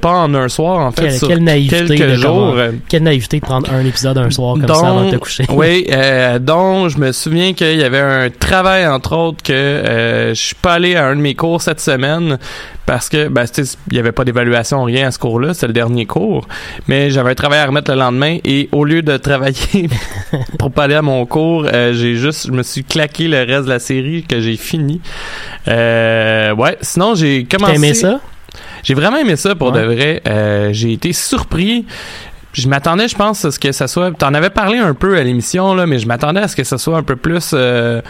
pas 0.00 0.10
en 0.12 0.34
un 0.34 0.48
soir 0.48 0.78
en 0.80 0.92
fait, 0.92 1.02
Quelle, 1.02 1.12
sur 1.18 1.28
quelle 1.28 1.42
naïveté 1.44 1.96
quelques 1.96 2.10
de 2.10 2.14
jours. 2.14 2.54
comment- 2.54 2.78
Quelle 2.88 3.02
naïveté 3.02 3.40
de 3.40 3.44
prendre 3.44 3.70
un 3.72 3.84
épisode 3.84 4.18
un 4.18 4.30
soir 4.30 4.54
comme 4.58 4.68
ça 4.68 4.86
avant 4.88 5.04
de 5.06 5.10
te 5.12 5.16
coucher. 5.16 5.44
oui, 5.50 5.86
donc 6.40 6.90
je 6.90 6.98
me 6.98 7.12
souviens 7.12 7.52
qu'il 7.54 7.76
y 7.78 7.84
avait 7.84 8.00
un 8.00 8.28
travail 8.30 8.86
entre 8.86 9.16
autres 9.16 9.42
que 9.42 10.30
je 10.30 10.34
suis 10.34 10.54
pas 10.54 10.74
allé 10.74 10.94
à 10.96 11.06
un 11.06 11.16
de 11.16 11.20
mes 11.20 11.34
cours 11.34 11.62
cette 11.62 11.80
semaine 11.80 12.38
parce 12.86 13.08
que 13.08 13.28
ben, 13.28 13.44
il 13.90 13.96
y 13.96 13.98
avait 13.98 14.12
pas 14.12 14.24
d'évaluation 14.24 14.73
rien 14.82 15.06
à 15.06 15.10
ce 15.12 15.18
cours-là, 15.20 15.54
c'est 15.54 15.68
le 15.68 15.72
dernier 15.72 16.04
cours, 16.06 16.48
mais 16.88 17.10
j'avais 17.10 17.30
un 17.30 17.34
travail 17.36 17.60
à 17.60 17.66
remettre 17.66 17.92
le 17.92 17.98
lendemain 17.98 18.38
et 18.44 18.68
au 18.72 18.84
lieu 18.84 19.02
de 19.02 19.16
travailler 19.16 19.88
pour 20.58 20.72
pas 20.72 20.84
aller 20.84 20.96
à 20.96 21.02
mon 21.02 21.24
cours, 21.26 21.66
euh, 21.72 21.92
j'ai 21.92 22.16
juste 22.16 22.48
je 22.48 22.52
me 22.52 22.64
suis 22.64 22.82
claqué 22.82 23.28
le 23.28 23.38
reste 23.44 23.66
de 23.66 23.70
la 23.70 23.78
série 23.78 24.24
que 24.28 24.40
j'ai 24.40 24.56
fini. 24.56 25.00
Euh, 25.68 26.52
ouais, 26.54 26.76
sinon 26.80 27.14
j'ai 27.14 27.46
T'as 27.48 27.56
commencé 27.58 27.76
aimé 27.76 27.94
ça? 27.94 28.20
j'ai 28.82 28.94
vraiment 28.94 29.16
aimé 29.18 29.36
ça 29.36 29.54
pour 29.54 29.72
Ouais. 29.72 29.80
de 29.80 29.86
vrai. 29.86 30.22
Euh, 30.26 30.70
j'ai 30.72 30.92
été 30.92 31.12
surpris. 31.12 31.84
Je 32.54 32.68
m'attendais, 32.68 33.08
je 33.08 33.16
pense, 33.16 33.44
à 33.44 33.50
ce 33.50 33.58
que 33.58 33.72
ça 33.72 33.88
soit. 33.88 34.12
T'en 34.12 34.32
avais 34.32 34.48
parlé 34.48 34.78
un 34.78 34.94
peu 34.94 35.18
à 35.18 35.22
l'émission, 35.22 35.74
là, 35.74 35.86
mais 35.86 35.98
je 35.98 36.06
m'attendais 36.06 36.40
à 36.40 36.48
ce 36.48 36.54
que 36.56 36.64
ça 36.64 36.78
soit 36.78 36.96
un 36.96 37.02
peu 37.02 37.16
plus. 37.16 37.50
euh, 37.52 38.00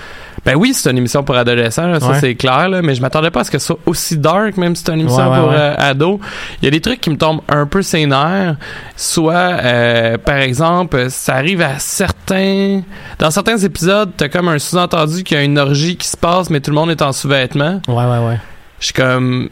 Ben 0.45 0.55
oui, 0.57 0.75
c'est 0.75 0.91
une 0.91 0.99
émission 0.99 1.23
pour 1.25 1.35
adolescents, 1.37 1.87
là, 1.87 1.99
ça 2.01 2.09
Ouais. 2.11 2.21
c'est 2.21 2.35
clair, 2.35 2.69
là, 2.69 2.83
mais 2.83 2.95
je 2.95 3.01
m'attendais 3.01 3.31
pas 3.31 3.41
à 3.41 3.45
ce 3.45 3.51
que 3.51 3.59
ce 3.59 3.67
soit 3.69 3.79
aussi 3.87 4.19
dark, 4.19 4.59
même 4.59 4.77
si 4.77 4.83
c'est 4.85 4.93
une 4.93 5.01
émission 5.01 5.25
Ouais, 5.31 5.31
ouais, 5.39 5.39
pour 5.41 5.53
euh, 5.53 5.75
ados. 5.79 6.19
Il 6.61 6.67
y 6.67 6.69
a 6.69 6.71
des 6.71 6.83
trucs 6.83 7.01
qui 7.01 7.09
me 7.09 7.17
tombent 7.17 7.41
un 7.49 7.65
peu 7.67 7.81
ses 7.81 8.05
nerfs. 8.05 8.57
Soit, 8.97 9.33
euh, 9.33 10.19
par 10.19 10.37
exemple, 10.37 11.07
ça 11.09 11.37
arrive 11.37 11.63
à 11.63 11.79
certains. 11.79 12.83
Dans 13.19 13.31
certains 13.31 13.57
épisodes, 13.57 14.11
t'as 14.17 14.29
comme 14.29 14.49
un 14.49 14.59
sous-entendu 14.59 15.23
qu'il 15.23 15.39
y 15.39 15.41
a 15.41 15.45
une 15.45 15.59
orgie 15.59 15.97
qui 15.97 16.07
se 16.09 16.17
passe, 16.19 16.51
mais 16.51 16.61
tout 16.61 16.71
le 16.71 16.77
monde 16.77 16.91
est 16.91 17.01
en 17.01 17.13
sous-vêtements. 17.13 17.81
Ouais, 17.89 17.95
ouais, 17.95 18.27
ouais. 18.29 18.39
Je 18.81 18.87
suis 18.87 18.95
comme. 18.95 19.49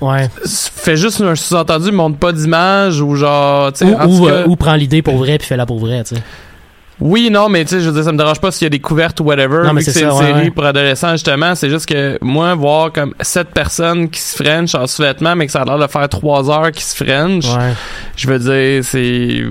Ouais. 0.00 0.28
fais 0.44 0.96
juste 0.96 1.20
un 1.20 1.34
sous-entendu, 1.34 1.92
montre 1.92 2.18
pas 2.18 2.32
d'image 2.32 3.00
ou 3.00 3.14
genre, 3.14 3.72
tu 3.72 3.86
sais, 3.86 3.94
Ou, 4.06 4.22
ou, 4.22 4.28
euh, 4.28 4.46
ou 4.46 4.56
prends 4.56 4.74
l'idée 4.74 5.02
pour 5.02 5.16
vrai 5.16 5.38
puis 5.38 5.46
fais-la 5.46 5.66
pour 5.66 5.78
vrai, 5.78 6.04
tu 6.04 6.16
sais. 6.16 6.22
Oui, 6.98 7.28
non, 7.30 7.50
mais 7.50 7.62
tu 7.64 7.70
sais, 7.70 7.80
je 7.80 7.88
veux 7.90 7.94
dire, 7.94 8.04
ça 8.04 8.12
me 8.12 8.16
dérange 8.16 8.40
pas 8.40 8.50
s'il 8.50 8.64
y 8.64 8.66
a 8.66 8.70
des 8.70 8.78
couvertes 8.80 9.20
ou 9.20 9.24
whatever. 9.24 9.64
Non, 9.64 9.74
mais 9.74 9.80
vu 9.80 9.86
que 9.86 9.92
c'est 9.92 10.02
une 10.02 10.12
série 10.12 10.32
ouais. 10.44 10.50
pour 10.50 10.64
adolescents, 10.64 11.12
justement, 11.12 11.54
c'est 11.54 11.68
juste 11.68 11.86
que 11.86 12.18
moi, 12.22 12.54
voir 12.54 12.90
comme 12.90 13.14
sept 13.20 13.48
personnes 13.50 14.08
qui 14.08 14.18
se 14.18 14.42
french 14.42 14.74
en 14.74 14.86
sous-vêtements, 14.86 15.36
mais 15.36 15.44
que 15.46 15.52
ça 15.52 15.60
a 15.60 15.64
l'air 15.66 15.78
de 15.78 15.86
faire 15.86 16.08
trois 16.08 16.50
heures 16.50 16.72
qui 16.72 16.82
se 16.82 16.96
french, 16.96 17.44
Ouais. 17.46 17.74
je 18.16 18.26
veux 18.28 18.38
dire, 18.38 18.82
c'est... 18.82 19.42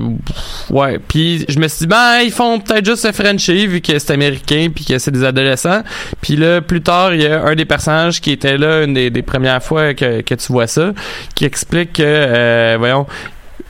Ouais. 0.72 1.00
Puis 1.08 1.46
je 1.48 1.60
me 1.60 1.68
suis 1.68 1.80
dit, 1.80 1.88
ben, 1.88 2.22
ils 2.24 2.32
font 2.32 2.60
peut-être 2.60 2.86
juste 2.86 3.04
se 3.04 3.12
frencher, 3.12 3.68
vu 3.68 3.80
que 3.82 4.00
c'est 4.00 4.14
américain, 4.14 4.70
puis 4.74 4.84
que 4.84 4.98
c'est 4.98 5.12
des 5.12 5.24
adolescents. 5.24 5.84
Puis 6.22 6.36
là, 6.38 6.62
plus 6.62 6.82
tard, 6.82 7.14
il 7.14 7.22
y 7.22 7.28
a 7.28 7.44
un 7.44 7.54
des 7.56 7.66
personnages 7.66 8.22
qui 8.22 8.32
était 8.32 8.58
là, 8.58 8.84
une 8.84 8.96
des, 8.96 9.12
des 9.12 9.22
premières 9.22 9.62
fois 9.62 9.94
que, 9.94 10.22
que 10.22 10.34
tu 10.34 10.52
vois 10.52 10.68
ça, 10.68 10.94
qui 11.36 11.46
explique 11.46 11.94
que, 11.94 12.04
euh, 12.04 12.76
voyons, 12.80 13.06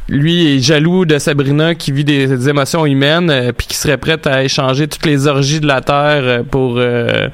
lui 0.08 0.56
est 0.56 0.60
jaloux 0.60 1.06
de 1.06 1.18
Sabrina 1.18 1.74
qui 1.76 1.91
vit 1.91 2.04
des, 2.04 2.28
des 2.28 2.50
émotions 2.50 2.86
humaines 2.86 3.30
euh, 3.30 3.52
puis 3.52 3.68
qui 3.68 3.76
serait 3.76 3.98
prête 3.98 4.28
à 4.28 4.44
échanger 4.44 4.88
toutes 4.88 5.06
les 5.06 5.28
orgies 5.28 5.60
de 5.60 5.68
la 5.68 5.82
terre 5.82 6.22
euh, 6.24 6.44
pour 6.44 6.76
euh, 6.78 7.30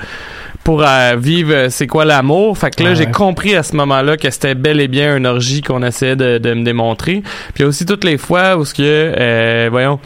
pour 0.63 0.83
euh, 0.83 1.15
vivre 1.17 1.67
c'est 1.69 1.87
quoi 1.87 2.05
l'amour. 2.05 2.57
Fait 2.57 2.69
que 2.69 2.83
là, 2.83 2.89
Ouais, 2.91 2.95
j'ai 2.95 3.07
compris 3.07 3.55
à 3.55 3.63
ce 3.63 3.75
moment-là 3.75 4.15
que 4.15 4.29
c'était 4.29 4.53
bel 4.53 4.79
et 4.79 4.87
bien 4.87 5.17
une 5.17 5.25
orgie 5.25 5.61
qu'on 5.61 5.81
essayait 5.83 6.15
de, 6.15 6.37
de 6.37 6.53
me 6.53 6.63
démontrer. 6.63 7.23
Puis 7.55 7.63
aussi 7.63 7.85
toutes 7.85 8.03
les 8.03 8.17
fois 8.19 8.55
où 8.57 8.63
ce 8.63 8.73
que, 8.75 8.81
euh, 8.83 9.69
voyons, 9.71 9.99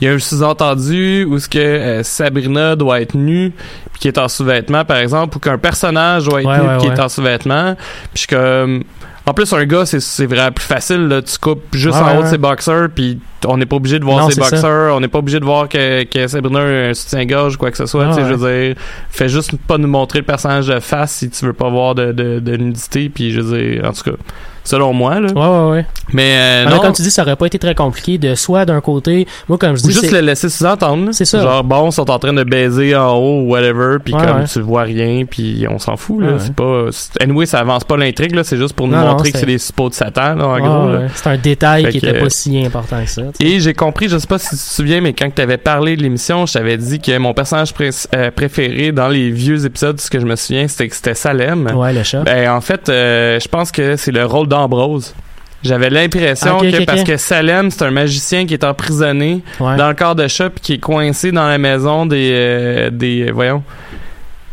il 0.00 0.06
y 0.06 0.10
a 0.10 0.12
un 0.12 0.18
sous-entendu 0.18 1.24
où 1.24 1.38
ce 1.38 1.48
que 1.48 2.02
Sabrina 2.04 2.76
doit 2.76 3.00
être 3.00 3.14
nue 3.14 3.52
puis 3.92 4.00
qui 4.00 4.08
est 4.08 4.18
en 4.18 4.28
sous-vêtements, 4.28 4.84
par 4.84 4.98
exemple, 4.98 5.38
ou 5.38 5.40
qu'un 5.40 5.58
personnage 5.58 6.24
doit 6.26 6.42
être 6.42 6.48
Ouais, 6.48 6.58
nu 6.60 6.66
ouais, 6.68 6.76
qui 6.78 6.86
est 6.88 7.00
en 7.00 7.08
sous-vêtements. 7.08 7.74
Puis 8.12 8.26
comme... 8.28 8.84
En 9.24 9.34
plus, 9.34 9.52
un 9.52 9.64
gars, 9.66 9.86
c'est- 9.86 10.00
c'est 10.00 10.26
vraiment 10.26 10.50
plus 10.50 10.64
facile. 10.64 11.06
Là. 11.06 11.22
Tu 11.22 11.38
coupes 11.38 11.62
juste 11.72 11.94
en 11.96 12.06
ouais, 12.06 12.16
haut 12.18 12.22
de 12.22 12.26
ses 12.28 12.38
boxers, 12.38 12.88
puis 12.92 13.20
on 13.46 13.56
n'est 13.56 13.66
pas 13.66 13.76
obligé 13.76 13.98
de 14.00 14.04
voir 14.04 14.18
Non, 14.24 14.28
ses 14.30 14.40
ça. 14.40 14.50
boxers. 14.50 14.94
On 14.96 14.98
n'est 15.00 15.06
pas 15.08 15.18
obligé 15.20 15.38
de 15.38 15.44
voir 15.44 15.68
que, 15.68 16.02
que 16.04 16.26
Sabrina 16.26 16.58
a 16.60 16.62
un 16.90 16.94
soutien-gorge 16.94 17.54
ou 17.54 17.58
quoi 17.58 17.70
que 17.70 17.76
ce 17.76 17.86
soit. 17.86 18.04
Ah, 18.06 18.08
tu 18.08 18.14
sais, 18.14 18.22
ouais. 18.22 18.28
Je 18.30 18.34
veux 18.34 18.64
dire, 18.74 18.76
fais 19.10 19.28
juste 19.28 19.56
pas 19.68 19.78
nous 19.78 19.86
montrer 19.88 20.18
le 20.18 20.24
personnage 20.24 20.66
de 20.66 20.80
face 20.80 21.12
si 21.12 21.30
tu 21.30 21.44
veux 21.46 21.52
pas 21.52 21.68
voir 21.70 21.94
de, 21.94 22.10
de, 22.10 22.40
de 22.40 22.56
nudité. 22.56 23.08
Puis 23.10 23.30
je 23.30 23.40
veux 23.40 23.56
dire, 23.58 23.84
en 23.88 23.92
tout 23.92 24.02
cas, 24.10 24.16
selon 24.64 24.92
moi. 24.92 25.20
Là. 25.20 25.28
Ouais, 25.32 25.66
ouais, 25.66 25.70
ouais. 25.76 25.86
Mais 26.12 26.36
euh, 26.36 26.64
Ah, 26.66 26.70
non, 26.70 26.78
comme 26.80 26.92
tu 26.92 27.02
dis, 27.02 27.10
ça 27.10 27.22
aurait 27.22 27.36
pas 27.36 27.46
été 27.46 27.58
très 27.58 27.74
compliqué 27.74 28.18
de 28.18 28.34
soit 28.34 28.64
d'un 28.64 28.80
côté, 28.80 29.26
moi 29.48 29.58
comme 29.58 29.76
je 29.76 29.82
ou 29.84 29.86
dis, 29.88 29.92
juste 29.92 30.06
c'est- 30.06 30.12
le 30.12 30.20
laisser 30.26 30.48
sous-entendre. 30.48 31.10
C'est 31.12 31.24
ça. 31.24 31.40
Genre, 31.42 31.64
bon, 31.64 31.88
ils 31.88 31.92
sont 31.92 32.10
en 32.10 32.18
train 32.18 32.32
de 32.32 32.44
baiser 32.44 32.94
en 32.96 33.14
haut 33.14 33.40
ou 33.42 33.50
whatever, 33.50 33.96
puis 34.04 34.14
Ouais, 34.14 34.20
comme 34.26 34.40
ouais. 34.40 34.44
tu 34.52 34.60
vois 34.60 34.82
rien, 34.82 35.24
puis 35.24 35.66
on 35.70 35.78
s'en 35.78 35.96
fout. 35.96 36.20
Là. 36.22 36.32
Ouais, 36.32 36.38
C'est 36.38 36.54
pas... 36.54 36.86
Anyway, 37.20 37.46
ça 37.46 37.60
avance 37.60 37.84
pas 37.84 37.96
l'intrigue, 37.96 38.34
là. 38.34 38.44
C'est 38.44 38.56
juste 38.56 38.74
pour 38.74 38.86
nous 38.88 38.94
Non, 38.94 39.00
non, 39.02 39.08
montrer 39.12 39.32
que 39.32 39.38
c'est- 39.38 39.46
des 39.46 39.58
suppôts 39.58 39.88
de 39.88 39.94
Satan, 39.94 40.34
là, 40.34 40.46
en 40.46 40.58
gros. 40.58 40.98
c'est 41.14 41.26
un 41.28 41.36
détail 41.36 41.84
Fait 41.84 41.90
qui 41.90 41.98
était 41.98 42.16
euh, 42.16 42.20
pas 42.22 42.30
si 42.30 42.64
important 42.64 43.02
que 43.02 43.08
ça. 43.10 43.22
Et 43.40 43.60
j'ai 43.60 43.74
compris, 43.74 44.08
je 44.08 44.18
sais 44.18 44.26
pas 44.26 44.38
si 44.38 44.50
tu 44.50 44.56
te 44.56 44.60
souviens, 44.60 45.00
mais 45.00 45.12
quand 45.12 45.28
tu 45.34 45.40
avais 45.42 45.56
parlé 45.58 45.96
de 45.96 46.02
l'émission, 46.02 46.46
je 46.46 46.52
t'avais 46.52 46.76
dit 46.76 47.00
que 47.00 47.16
mon 47.18 47.32
personnage 47.34 47.72
pré- 47.72 47.90
euh, 48.14 48.30
préféré 48.30 48.92
dans 48.92 49.08
les 49.08 49.30
vieux 49.30 49.64
épisodes, 49.64 50.00
ce 50.00 50.10
que 50.10 50.20
je 50.20 50.26
me 50.26 50.36
souviens, 50.36 50.68
c'était 50.68 50.88
que 50.88 50.94
c'était 50.94 51.14
Salem. 51.14 51.70
Ouais, 51.74 51.92
le 51.92 52.02
chat. 52.02 52.20
Ben, 52.22 52.50
en 52.50 52.60
fait, 52.60 52.88
euh, 52.88 53.38
je 53.40 53.48
pense 53.48 53.70
que 53.72 53.96
c'est 53.96 54.12
le 54.12 54.24
rôle 54.24 54.48
d'Ambrose. 54.52 55.14
J'avais 55.62 55.90
l'impression 55.90 56.58
que 56.58 56.84
parce 56.84 57.04
que 57.04 57.16
Salem, 57.16 57.70
c'est 57.70 57.84
un 57.84 57.90
magicien 57.92 58.44
qui 58.46 58.54
est 58.54 58.64
emprisonné 58.64 59.42
Ouais. 59.60 59.76
dans 59.76 59.88
le 59.88 59.94
corps 59.94 60.14
de 60.16 60.26
chat 60.28 60.50
puis 60.50 60.60
qui 60.60 60.72
est 60.74 60.78
coincé 60.78 61.30
dans 61.32 61.46
la 61.46 61.56
maison 61.56 62.04
des 62.04 62.30
euh, 62.34 62.90
des 62.90 63.30
voyons. 63.30 63.62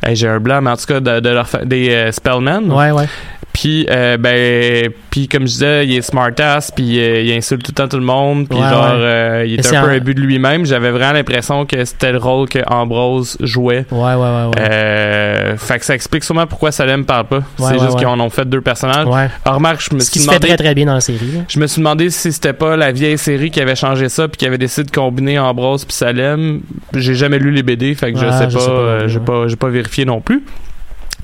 Hey, 0.03 0.15
j'ai 0.15 0.27
un 0.29 0.39
blanc, 0.39 0.61
mais 0.61 0.69
en 0.69 0.77
tout 0.77 0.85
cas 0.85 0.99
de, 1.01 1.19
de 1.19 1.29
leur 1.29 1.47
des 1.65 1.89
euh, 1.89 2.11
Spellmen. 2.13 2.71
Ouais, 2.71 2.91
ouais. 2.91 3.07
Puis 3.53 3.85
euh, 3.89 4.17
ben 4.17 4.89
puis 5.09 5.27
comme 5.27 5.41
je 5.41 5.47
disais, 5.53 5.85
il 5.85 5.97
est 5.97 6.01
smartass 6.01 6.71
puis 6.71 6.99
euh, 6.99 7.21
il 7.21 7.31
insulte 7.33 7.63
tout 7.63 7.71
le 7.71 7.75
temps 7.75 7.87
tout 7.87 7.97
le 7.97 8.03
monde 8.05 8.47
puis 8.47 8.57
Ouais, 8.57 8.69
genre 8.69 8.93
ouais. 8.93 8.99
euh, 9.01 9.43
il 9.47 9.53
est 9.59 9.71
Mais 9.71 9.77
un 9.77 9.83
peu 9.83 9.89
un- 9.89 9.99
but 9.99 10.13
de 10.13 10.21
lui-même. 10.21 10.65
J'avais 10.65 10.91
vraiment 10.91 11.13
l'impression 11.13 11.65
que 11.65 11.83
c'était 11.83 12.11
le 12.11 12.19
rôle 12.19 12.47
que 12.47 12.59
Ambrose 12.67 13.37
jouait. 13.41 13.85
Ouais, 13.91 13.99
ouais, 13.99 14.15
ouais, 14.15 14.45
ouais. 14.55 14.61
Euh, 14.61 15.57
fait 15.57 15.79
que 15.79 15.85
ça 15.85 15.95
explique 15.95 16.23
sûrement 16.23 16.47
pourquoi 16.47 16.71
Salem 16.71 17.05
parle 17.05 17.25
pas. 17.25 17.41
c'est 17.57 17.79
juste 17.79 17.97
qu'ils 17.97 18.07
en 18.07 18.19
ont 18.19 18.29
fait 18.29 18.47
deux 18.47 18.61
personnages. 18.61 19.07
ouais. 19.07 19.29
Alors, 19.43 19.55
remarque, 19.57 19.81
je 19.89 19.95
me 19.95 19.99
Ce 19.99 20.09
qui 20.11 20.19
suis 20.19 20.27
se 20.27 20.31
fait 20.33 20.39
demandé 20.39 20.47
très 20.55 20.63
très 20.63 20.75
bien 20.75 20.85
dans 20.85 20.93
la 20.93 21.01
série. 21.01 21.17
là. 21.33 21.39
je 21.47 21.59
me 21.59 21.67
suis 21.67 21.79
demandé 21.79 22.09
si 22.11 22.31
c'était 22.31 22.53
pas 22.53 22.77
la 22.77 22.91
vieille 22.91 23.17
série 23.17 23.49
qui 23.51 23.59
avait 23.61 23.75
changé 23.75 24.09
ça 24.09 24.27
puis 24.27 24.37
qui 24.37 24.45
avait 24.45 24.57
décidé 24.57 24.85
de 24.89 24.91
combiner 24.95 25.39
Ambrose 25.39 25.85
puis 25.85 25.95
Salem. 25.95 26.61
J'ai 26.95 27.15
jamais 27.15 27.39
lu 27.39 27.51
les 27.51 27.63
BD, 27.63 27.95
fait 27.95 28.13
que 28.13 28.19
je 28.19 28.25
Ah, 28.25 28.37
sais 28.37 28.49
je 28.49 28.57
pas, 28.57 29.07
j'ai 29.07 29.19
pas, 29.19 29.45
pas 29.59 29.69
vérifié 29.69 30.05
non 30.05 30.21
plus. 30.21 30.43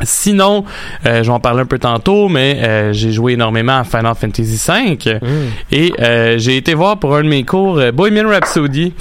Sinon, 0.03 0.65
euh, 1.05 1.23
je 1.23 1.27
vais 1.27 1.33
en 1.33 1.39
parler 1.39 1.61
un 1.61 1.65
peu 1.65 1.79
tantôt, 1.79 2.27
mais 2.27 2.59
euh, 2.63 2.93
j'ai 2.93 3.11
joué 3.11 3.33
énormément 3.33 3.77
à 3.79 3.83
Final 3.83 4.13
Fantasy 4.15 4.61
V 4.67 4.97
Mm. 5.21 5.27
et 5.71 5.93
euh, 5.99 6.37
j'ai 6.37 6.57
été 6.57 6.73
voir 6.73 6.97
pour 6.99 7.15
un 7.15 7.23
de 7.23 7.29
mes 7.29 7.43
cours 7.43 7.81
Bohemian 7.93 8.27
Rhapsody, 8.27 8.93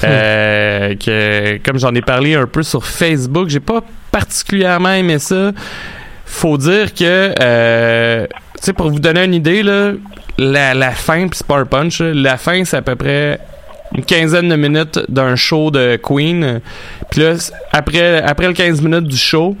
que 0.00 1.58
comme 1.58 1.78
j'en 1.78 1.94
ai 1.94 2.02
parlé 2.02 2.34
un 2.34 2.46
peu 2.46 2.62
sur 2.62 2.84
Facebook, 2.84 3.48
j'ai 3.48 3.60
pas 3.60 3.80
particulièrement 4.10 4.92
aimé 4.92 5.18
ça. 5.18 5.52
Faut 6.24 6.58
dire 6.58 6.94
que, 6.94 7.28
tu 7.34 8.28
sais, 8.60 8.72
pour 8.72 8.90
vous 8.90 9.00
donner 9.00 9.24
une 9.24 9.34
idée 9.34 9.62
là, 9.62 9.92
la, 10.38 10.74
la 10.74 10.90
fin, 10.92 11.28
puis 11.28 11.38
c'est 11.38 11.46
pas 11.46 11.58
un 11.58 11.64
punch, 11.66 12.00
là, 12.00 12.12
la 12.14 12.36
fin 12.36 12.64
c'est 12.64 12.76
à 12.76 12.82
peu 12.82 12.96
près 12.96 13.38
une 13.94 14.04
quinzaine 14.04 14.48
de 14.48 14.56
minutes 14.56 15.00
d'un 15.08 15.36
show 15.36 15.70
de 15.70 15.96
Queen. 16.02 16.60
Puis 17.10 17.20
là, 17.20 17.34
après, 17.72 18.22
après 18.22 18.46
le 18.46 18.52
15 18.52 18.82
minutes 18.82 19.04
du 19.06 19.16
show, 19.16 19.56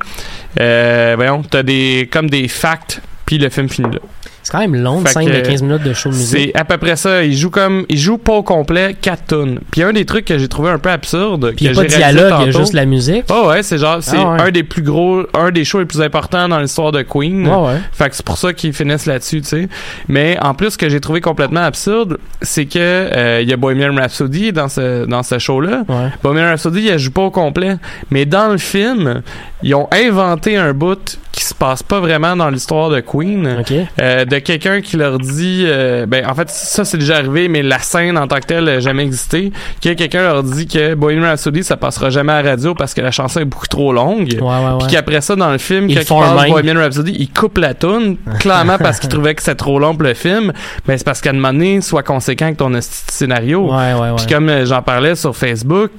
euh, 0.60 1.14
voyons, 1.16 1.42
t'as 1.42 1.62
des, 1.62 2.08
comme 2.10 2.28
des 2.28 2.48
facts, 2.48 3.00
puis 3.24 3.38
le 3.38 3.48
film 3.48 3.68
finit 3.68 3.94
là. 3.94 4.00
C'est 4.48 4.52
quand 4.52 4.60
même 4.60 4.76
long, 4.76 5.02
Fait 5.04 5.12
scène 5.12 5.26
que, 5.26 5.36
de 5.36 5.40
15 5.40 5.62
minutes 5.62 5.82
de 5.82 5.92
show 5.92 6.08
de 6.08 6.14
musique. 6.14 6.52
C'est 6.54 6.58
à 6.58 6.64
peu 6.64 6.78
près 6.78 6.96
ça. 6.96 7.22
Il 7.22 7.36
joue 7.36 7.50
comme, 7.50 7.84
il 7.90 7.98
joue 7.98 8.16
pas 8.16 8.32
au 8.32 8.42
complet 8.42 8.96
4 8.98 9.24
tonnes. 9.26 9.60
Puis 9.70 9.82
un 9.82 9.92
des 9.92 10.06
trucs 10.06 10.24
que 10.24 10.38
j'ai 10.38 10.48
trouvé 10.48 10.70
un 10.70 10.78
peu 10.78 10.88
absurde, 10.88 11.52
Puis 11.54 11.66
il 11.66 11.70
n'y 11.72 11.76
a 11.78 11.82
pas 11.82 11.86
de 11.86 11.94
dialogue, 11.94 12.34
il 12.40 12.46
y 12.46 12.48
a 12.48 12.58
juste 12.58 12.72
la 12.72 12.86
musique. 12.86 13.24
Oh 13.30 13.48
ouais, 13.50 13.62
c'est 13.62 13.76
genre, 13.76 13.98
c'est 14.00 14.16
Ah 14.16 14.32
ouais. 14.36 14.40
un 14.40 14.50
des 14.50 14.62
plus 14.62 14.80
gros, 14.80 15.24
un 15.34 15.50
des 15.50 15.66
shows 15.66 15.80
les 15.80 15.84
plus 15.84 16.00
importants 16.00 16.48
dans 16.48 16.60
l'histoire 16.60 16.92
de 16.92 17.02
Queen. 17.02 17.46
Ouais, 17.46 17.56
ouais. 17.56 17.76
Fait 17.92 18.08
que 18.08 18.16
c'est 18.16 18.24
pour 18.24 18.38
ça 18.38 18.54
qu'ils 18.54 18.72
finissent 18.72 19.04
là-dessus, 19.04 19.42
tu 19.42 19.48
sais. 19.48 19.68
Mais 20.08 20.38
en 20.40 20.54
plus, 20.54 20.70
ce 20.70 20.78
que 20.78 20.88
j'ai 20.88 21.00
trouvé 21.00 21.20
complètement 21.20 21.64
absurde, 21.64 22.16
c'est 22.40 22.64
que 22.64 22.78
euh, 22.78 23.40
il 23.42 23.50
y 23.50 23.52
a 23.52 23.58
Bohemian 23.58 23.94
Rhapsody 23.94 24.52
dans 24.54 24.68
ce 24.68 25.04
dans 25.04 25.22
ce 25.22 25.38
show-là. 25.38 25.82
Ouais. 25.90 26.08
Bohemian 26.22 26.44
Rhapsody, 26.46 26.88
il 26.90 26.98
joue 26.98 27.10
pas 27.10 27.20
au 27.24 27.30
complet. 27.30 27.76
Mais 28.10 28.24
dans 28.24 28.48
le 28.48 28.56
film, 28.56 29.20
ils 29.62 29.74
ont 29.74 29.88
inventé 29.92 30.56
un 30.56 30.72
bout 30.72 31.18
qui 31.32 31.44
passe 31.58 31.82
pas 31.82 32.00
vraiment 32.00 32.36
dans 32.36 32.50
l'histoire 32.50 32.90
de 32.90 33.00
Queen. 33.00 33.62
Euh, 34.00 34.24
de 34.24 34.38
quelqu'un 34.38 34.80
qui 34.80 34.96
leur 34.96 35.18
dit 35.18 35.64
euh, 35.66 36.06
ben 36.06 36.24
en 36.26 36.34
fait 36.34 36.48
ça 36.50 36.84
c'est 36.84 36.98
déjà 36.98 37.16
arrivé 37.16 37.48
mais 37.48 37.62
la 37.62 37.78
scène 37.78 38.16
en 38.16 38.26
tant 38.26 38.36
que 38.36 38.46
telle 38.46 38.64
n'a 38.64 38.80
jamais 38.80 39.02
existé. 39.02 39.52
Que 39.82 39.92
quelqu'un 39.94 40.22
leur 40.22 40.42
dit 40.42 40.66
que 40.66 40.94
Bohemian 40.94 41.22
Rhapsody 41.22 41.64
ça 41.64 41.76
passera 41.76 42.10
jamais 42.10 42.32
à 42.32 42.42
la 42.42 42.50
radio 42.50 42.74
parce 42.74 42.94
que 42.94 43.00
la 43.00 43.10
chanson 43.10 43.40
est 43.40 43.44
beaucoup 43.44 43.66
trop 43.66 43.92
longue. 43.92 44.38
Ouais, 44.40 44.46
ouais, 44.46 44.78
puis 44.80 44.88
qu'après 44.88 45.20
ça 45.20 45.36
dans 45.36 45.50
le 45.50 45.58
film 45.58 45.88
Ils 45.88 45.94
quand 45.94 46.00
le 46.00 46.04
il 46.04 46.06
font 46.06 46.20
parle 46.20 46.36
de 46.36 46.40
eux-mêmes. 46.40 46.52
Bohemian 46.52 46.80
Rhapsody 46.80 47.16
il 47.18 47.30
coupe 47.30 47.58
la 47.58 47.74
tune 47.74 48.16
clairement 48.40 48.78
parce 48.78 49.00
qu'il 49.00 49.08
trouvait 49.08 49.34
que 49.34 49.42
c'était 49.42 49.56
trop 49.56 49.78
long 49.78 49.94
pour 49.94 50.04
le 50.04 50.14
film. 50.14 50.52
Mais 50.86 50.98
c'est 50.98 51.04
parce 51.04 51.20
qu'à 51.20 51.30
un 51.30 51.34
moment 51.34 51.52
donné 51.52 51.80
soit 51.80 52.02
conséquent 52.02 52.46
avec 52.46 52.58
ton 52.58 52.70
scénario. 52.80 53.70
Puis 54.16 54.26
comme 54.26 54.48
euh, 54.48 54.64
j'en 54.64 54.82
parlais 54.82 55.14
sur 55.14 55.34
Facebook, 55.36 55.90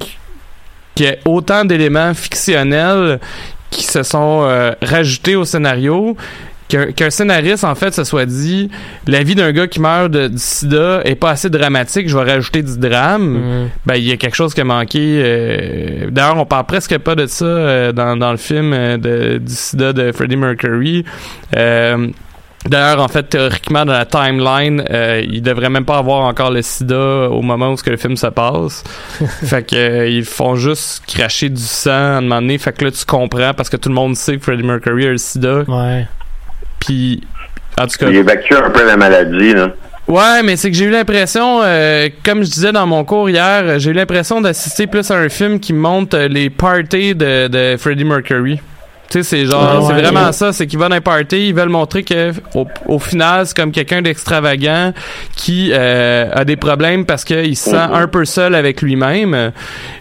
qu'il 0.95 1.05
y 1.05 1.09
a 1.09 1.15
autant 1.25 1.65
d'éléments 1.65 2.13
fictionnels 2.13 3.19
qui 3.69 3.83
se 3.83 4.03
sont 4.03 4.41
euh, 4.43 4.71
rajoutés 4.81 5.35
au 5.35 5.45
scénario 5.45 6.15
qu'un 6.67 6.91
qu'un 6.91 7.09
scénariste 7.09 7.63
en 7.63 7.73
fait 7.73 7.95
se 7.95 8.03
soit 8.03 8.27
dit 8.27 8.69
la 9.07 9.23
vie 9.23 9.33
d'un 9.33 9.51
gars 9.51 9.67
qui 9.67 9.79
meurt 9.79 10.11
de, 10.11 10.27
du 10.27 10.37
sida 10.37 11.01
est 11.03 11.15
pas 11.15 11.31
assez 11.31 11.49
dramatique 11.49 12.07
je 12.07 12.15
vais 12.15 12.31
rajouter 12.31 12.61
du 12.61 12.77
drame 12.77 13.37
Mm. 13.39 13.69
ben 13.87 13.95
il 13.95 14.03
y 14.03 14.11
a 14.11 14.17
quelque 14.17 14.35
chose 14.35 14.53
qui 14.53 14.61
a 14.61 14.63
manqué 14.65 14.99
euh, 15.23 16.09
d'ailleurs 16.11 16.37
on 16.37 16.45
parle 16.45 16.65
presque 16.67 16.95
pas 16.99 17.15
de 17.15 17.25
ça 17.25 17.45
euh, 17.45 17.91
dans, 17.91 18.15
dans 18.17 18.29
le 18.31 18.37
film 18.37 18.71
euh, 18.73 18.97
de, 18.97 19.39
du 19.39 19.53
sida 19.53 19.93
de 19.93 20.11
Freddie 20.11 20.35
Mercury 20.35 21.05
euh, 21.55 22.07
D'ailleurs, 22.65 23.01
en 23.01 23.07
fait, 23.07 23.23
théoriquement, 23.23 23.85
dans 23.85 23.93
la 23.93 24.05
timeline, 24.05 24.83
euh, 24.89 25.23
il 25.25 25.41
devrait 25.41 25.69
même 25.69 25.85
pas 25.85 25.97
avoir 25.97 26.25
encore 26.25 26.51
le 26.51 26.61
sida 26.61 27.29
au 27.29 27.41
moment 27.41 27.71
où 27.71 27.77
ce 27.77 27.83
que 27.83 27.89
le 27.89 27.97
film 27.97 28.17
se 28.17 28.27
passe. 28.27 28.83
fait 29.43 29.63
que 29.63 29.75
euh, 29.75 30.07
ils 30.09 30.25
font 30.25 30.55
juste 30.55 31.03
cracher 31.07 31.49
du 31.49 31.61
sang 31.61 31.91
à 31.91 32.17
un 32.17 32.21
moment 32.21 32.41
donné. 32.41 32.57
Fait 32.57 32.73
que 32.73 32.85
là, 32.85 32.91
tu 32.91 33.05
comprends 33.05 33.53
parce 33.53 33.69
que 33.69 33.77
tout 33.77 33.89
le 33.89 33.95
monde 33.95 34.15
sait 34.15 34.37
que 34.37 34.43
Freddie 34.43 34.63
Mercury 34.63 35.07
a 35.07 35.11
le 35.11 35.17
sida. 35.17 35.63
Ouais. 35.67 36.05
Puis, 36.79 37.21
en 37.79 37.87
tout 37.87 37.97
cas, 37.97 38.09
Il 38.09 38.17
évacue 38.17 38.53
un 38.53 38.69
peu 38.69 38.85
la 38.85 38.97
maladie, 38.97 39.53
là. 39.53 39.69
Ouais, 40.09 40.41
mais 40.43 40.55
c'est 40.55 40.71
que 40.71 40.75
j'ai 40.75 40.85
eu 40.85 40.89
l'impression, 40.89 41.61
euh, 41.61 42.09
comme 42.25 42.43
je 42.43 42.49
disais 42.49 42.71
dans 42.71 42.87
mon 42.87 43.05
cours 43.05 43.29
hier, 43.29 43.77
j'ai 43.77 43.91
eu 43.91 43.93
l'impression 43.93 44.41
d'assister 44.41 44.87
plus 44.87 45.09
à 45.11 45.15
un 45.15 45.29
film 45.29 45.59
qui 45.59 45.71
montre 45.71 46.17
euh, 46.17 46.27
les 46.27 46.49
parties 46.49 47.13
de, 47.13 47.47
de 47.47 47.77
Freddie 47.77 48.05
Mercury. 48.05 48.59
Tu 49.09 49.17
sais, 49.17 49.23
c'est 49.23 49.45
genre, 49.45 49.63
Ah 49.63 49.79
c'est 49.87 49.93
ouais. 49.93 50.01
vraiment 50.01 50.31
ça, 50.31 50.53
c'est 50.53 50.67
qu'ils 50.67 50.77
vont 50.77 50.89
dans 50.89 50.95
un 50.95 51.01
party, 51.01 51.47
ils 51.49 51.53
veulent 51.55 51.69
montrer 51.69 52.03
que 52.03 52.31
au, 52.53 52.67
au 52.85 52.99
final, 52.99 53.47
c'est 53.47 53.57
comme 53.57 53.71
quelqu'un 53.71 54.01
d'extravagant 54.03 54.93
qui 55.35 55.71
euh, 55.73 56.29
a 56.31 56.45
des 56.45 56.55
problèmes 56.55 57.05
parce 57.05 57.23
qu'il 57.25 57.55
se 57.57 57.71
sent 57.71 57.75
un 57.75 58.07
peu 58.07 58.25
seul 58.25 58.53
avec 58.53 58.81
lui-même. 58.83 59.51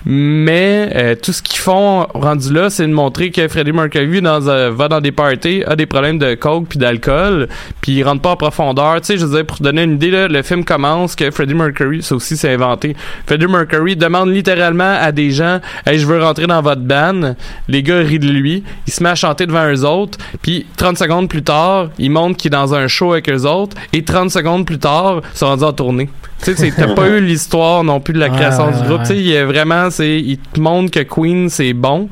Mais 0.05 0.90
euh, 0.94 1.14
tout 1.21 1.33
ce 1.33 1.42
qu'ils 1.42 1.59
font 1.61 2.07
rendu 2.14 2.53
là, 2.53 2.71
c'est 2.71 2.87
de 2.87 2.92
montrer 2.92 3.31
que 3.31 3.49
Freddie 3.49 3.73
Mercury 3.73 4.21
dans, 4.21 4.47
euh, 4.47 4.71
va 4.71 4.88
dans 4.88 5.01
des 5.01 5.12
parties, 5.12 5.62
a 5.66 5.75
des 5.75 5.87
problèmes 5.87 6.18
de 6.18 6.35
coke 6.35 6.66
puis 6.68 6.79
d'alcool, 6.79 7.49
puis 7.81 7.92
il 7.92 8.03
rentre 8.03 8.23
pas 8.23 8.31
en 8.31 8.37
profondeur. 8.37 9.01
Tu 9.01 9.07
sais, 9.07 9.18
je 9.18 9.25
veux 9.25 9.37
dire, 9.37 9.47
pour 9.47 9.59
te 9.59 9.62
donner 9.62 9.85
une 9.85 9.94
idée, 9.94 10.11
là, 10.11 10.29
le 10.29 10.42
film 10.42 10.64
commence 10.64 11.16
que 11.16 11.31
Freddie 11.31 11.55
Mercury, 11.55 12.03
ça 12.03 12.14
aussi 12.14 12.37
c'est 12.37 12.53
inventé. 12.53 12.94
Freddie 13.27 13.47
Mercury 13.47 13.97
demande 13.97 14.31
littéralement 14.31 14.97
à 15.01 15.12
des 15.12 15.31
gens, 15.31 15.61
hey, 15.87 15.99
je 15.99 16.07
veux 16.07 16.23
rentrer 16.23 16.47
dans 16.47 16.61
votre 16.61 16.83
band. 16.83 17.35
Les 17.68 17.83
gars 17.83 17.99
rient 18.01 18.18
de 18.18 18.29
lui. 18.29 18.64
Se 18.98 19.02
met 19.02 19.11
à 19.11 19.14
chanter 19.14 19.46
devant 19.46 19.66
eux 19.72 19.84
autres. 19.84 20.18
Puis 20.42 20.66
30 20.76 20.98
secondes 20.98 21.28
plus 21.28 21.42
tard, 21.42 21.88
il 21.98 22.11
montre 22.11 22.37
qu'il 22.37 22.48
est 22.52 22.56
dans 22.56 22.74
un 22.74 22.87
show 22.88 23.12
avec 23.12 23.28
eux 23.30 23.46
autres. 23.46 23.76
Et 23.92 24.04
30 24.04 24.30
secondes 24.30 24.66
plus 24.66 24.78
tard, 24.78 25.20
ils 25.34 25.38
sont 25.38 25.46
rendus 25.46 25.64
en 25.64 25.72
tournée. 25.72 26.08
Tu 26.42 26.54
sais, 26.54 26.72
t'as 26.76 26.94
pas 26.94 27.08
eu 27.16 27.20
l'histoire 27.20 27.82
non 27.84 28.00
plus 28.00 28.14
de 28.14 28.18
la 28.20 28.28
Ouais, 28.28 28.37
création 28.37 28.66
ouais, 28.66 28.72
du 28.72 28.78
groupe. 28.87 28.98
ouais. 29.00 29.06
Tu 29.06 29.14
sais, 29.14 29.18
il 29.18 29.37
a 29.37 29.44
vraiment, 29.46 29.90
c'est, 29.90 30.18
il 30.20 30.38
te 30.38 30.61
montre 30.61 30.90
que 30.90 31.00
Queen 31.00 31.48
c'est 31.48 31.72
bon. 31.72 32.08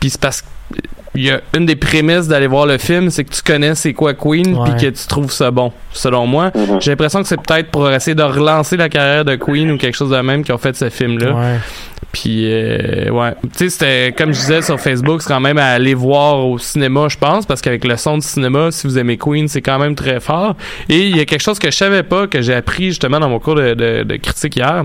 Puis 0.00 0.10
c'est 0.10 0.20
parce 0.20 0.42
que 0.42 0.46
il 1.14 1.24
y 1.24 1.30
a 1.30 1.42
une 1.54 1.66
des 1.66 1.76
prémices 1.76 2.26
d'aller 2.26 2.46
voir 2.46 2.64
le 2.64 2.78
film, 2.78 3.10
c'est 3.10 3.24
que 3.24 3.34
tu 3.34 3.42
connais 3.42 3.74
c'est 3.74 3.92
quoi 3.92 4.14
Queen, 4.14 4.56
puis 4.64 4.72
que 4.80 4.86
tu 4.98 5.06
trouves 5.06 5.30
ça 5.30 5.50
bon. 5.50 5.70
Selon 5.92 6.26
moi, 6.26 6.50
Mhm. 6.54 6.80
j'ai 6.80 6.90
l'impression 6.92 7.20
que 7.20 7.28
c'est 7.28 7.36
peut-être 7.38 7.70
pour 7.70 7.90
essayer 7.90 8.14
de 8.14 8.22
relancer 8.22 8.78
la 8.78 8.88
carrière 8.88 9.22
de 9.26 9.34
Queen 9.36 9.70
ou 9.72 9.76
quelque 9.76 9.94
chose 9.94 10.08
de 10.08 10.16
même 10.16 10.42
qui 10.42 10.52
ont 10.52 10.58
fait 10.58 10.74
ce 10.74 10.88
film-là. 10.88 11.32
Ouais. 11.34 11.58
Puis, 12.12 12.44
euh, 12.52 13.10
ouais. 13.10 13.32
Tu 13.42 13.48
sais, 13.58 13.70
c'était, 13.70 14.14
comme 14.16 14.34
je 14.34 14.38
disais 14.38 14.60
sur 14.60 14.78
Facebook, 14.78 15.22
c'est 15.22 15.28
quand 15.28 15.40
même 15.40 15.56
à 15.56 15.68
aller 15.68 15.94
voir 15.94 16.46
au 16.46 16.58
cinéma, 16.58 17.08
je 17.08 17.16
pense, 17.16 17.46
parce 17.46 17.62
qu'avec 17.62 17.84
le 17.84 17.96
son 17.96 18.18
du 18.18 18.26
cinéma, 18.26 18.70
si 18.70 18.86
vous 18.86 18.98
aimez 18.98 19.16
Queen, 19.16 19.48
c'est 19.48 19.62
quand 19.62 19.78
même 19.78 19.94
très 19.94 20.20
fort. 20.20 20.54
Et 20.90 21.08
il 21.08 21.16
y 21.16 21.20
a 21.20 21.24
quelque 21.24 21.42
chose 21.42 21.58
que 21.58 21.70
je 21.70 21.76
savais 21.76 22.02
pas, 22.02 22.26
que 22.26 22.42
j'ai 22.42 22.54
appris 22.54 22.86
justement 22.86 23.18
dans 23.18 23.30
mon 23.30 23.38
cours 23.38 23.54
de, 23.54 23.74
de, 23.74 24.16
critique 24.16 24.56
hier 24.56 24.84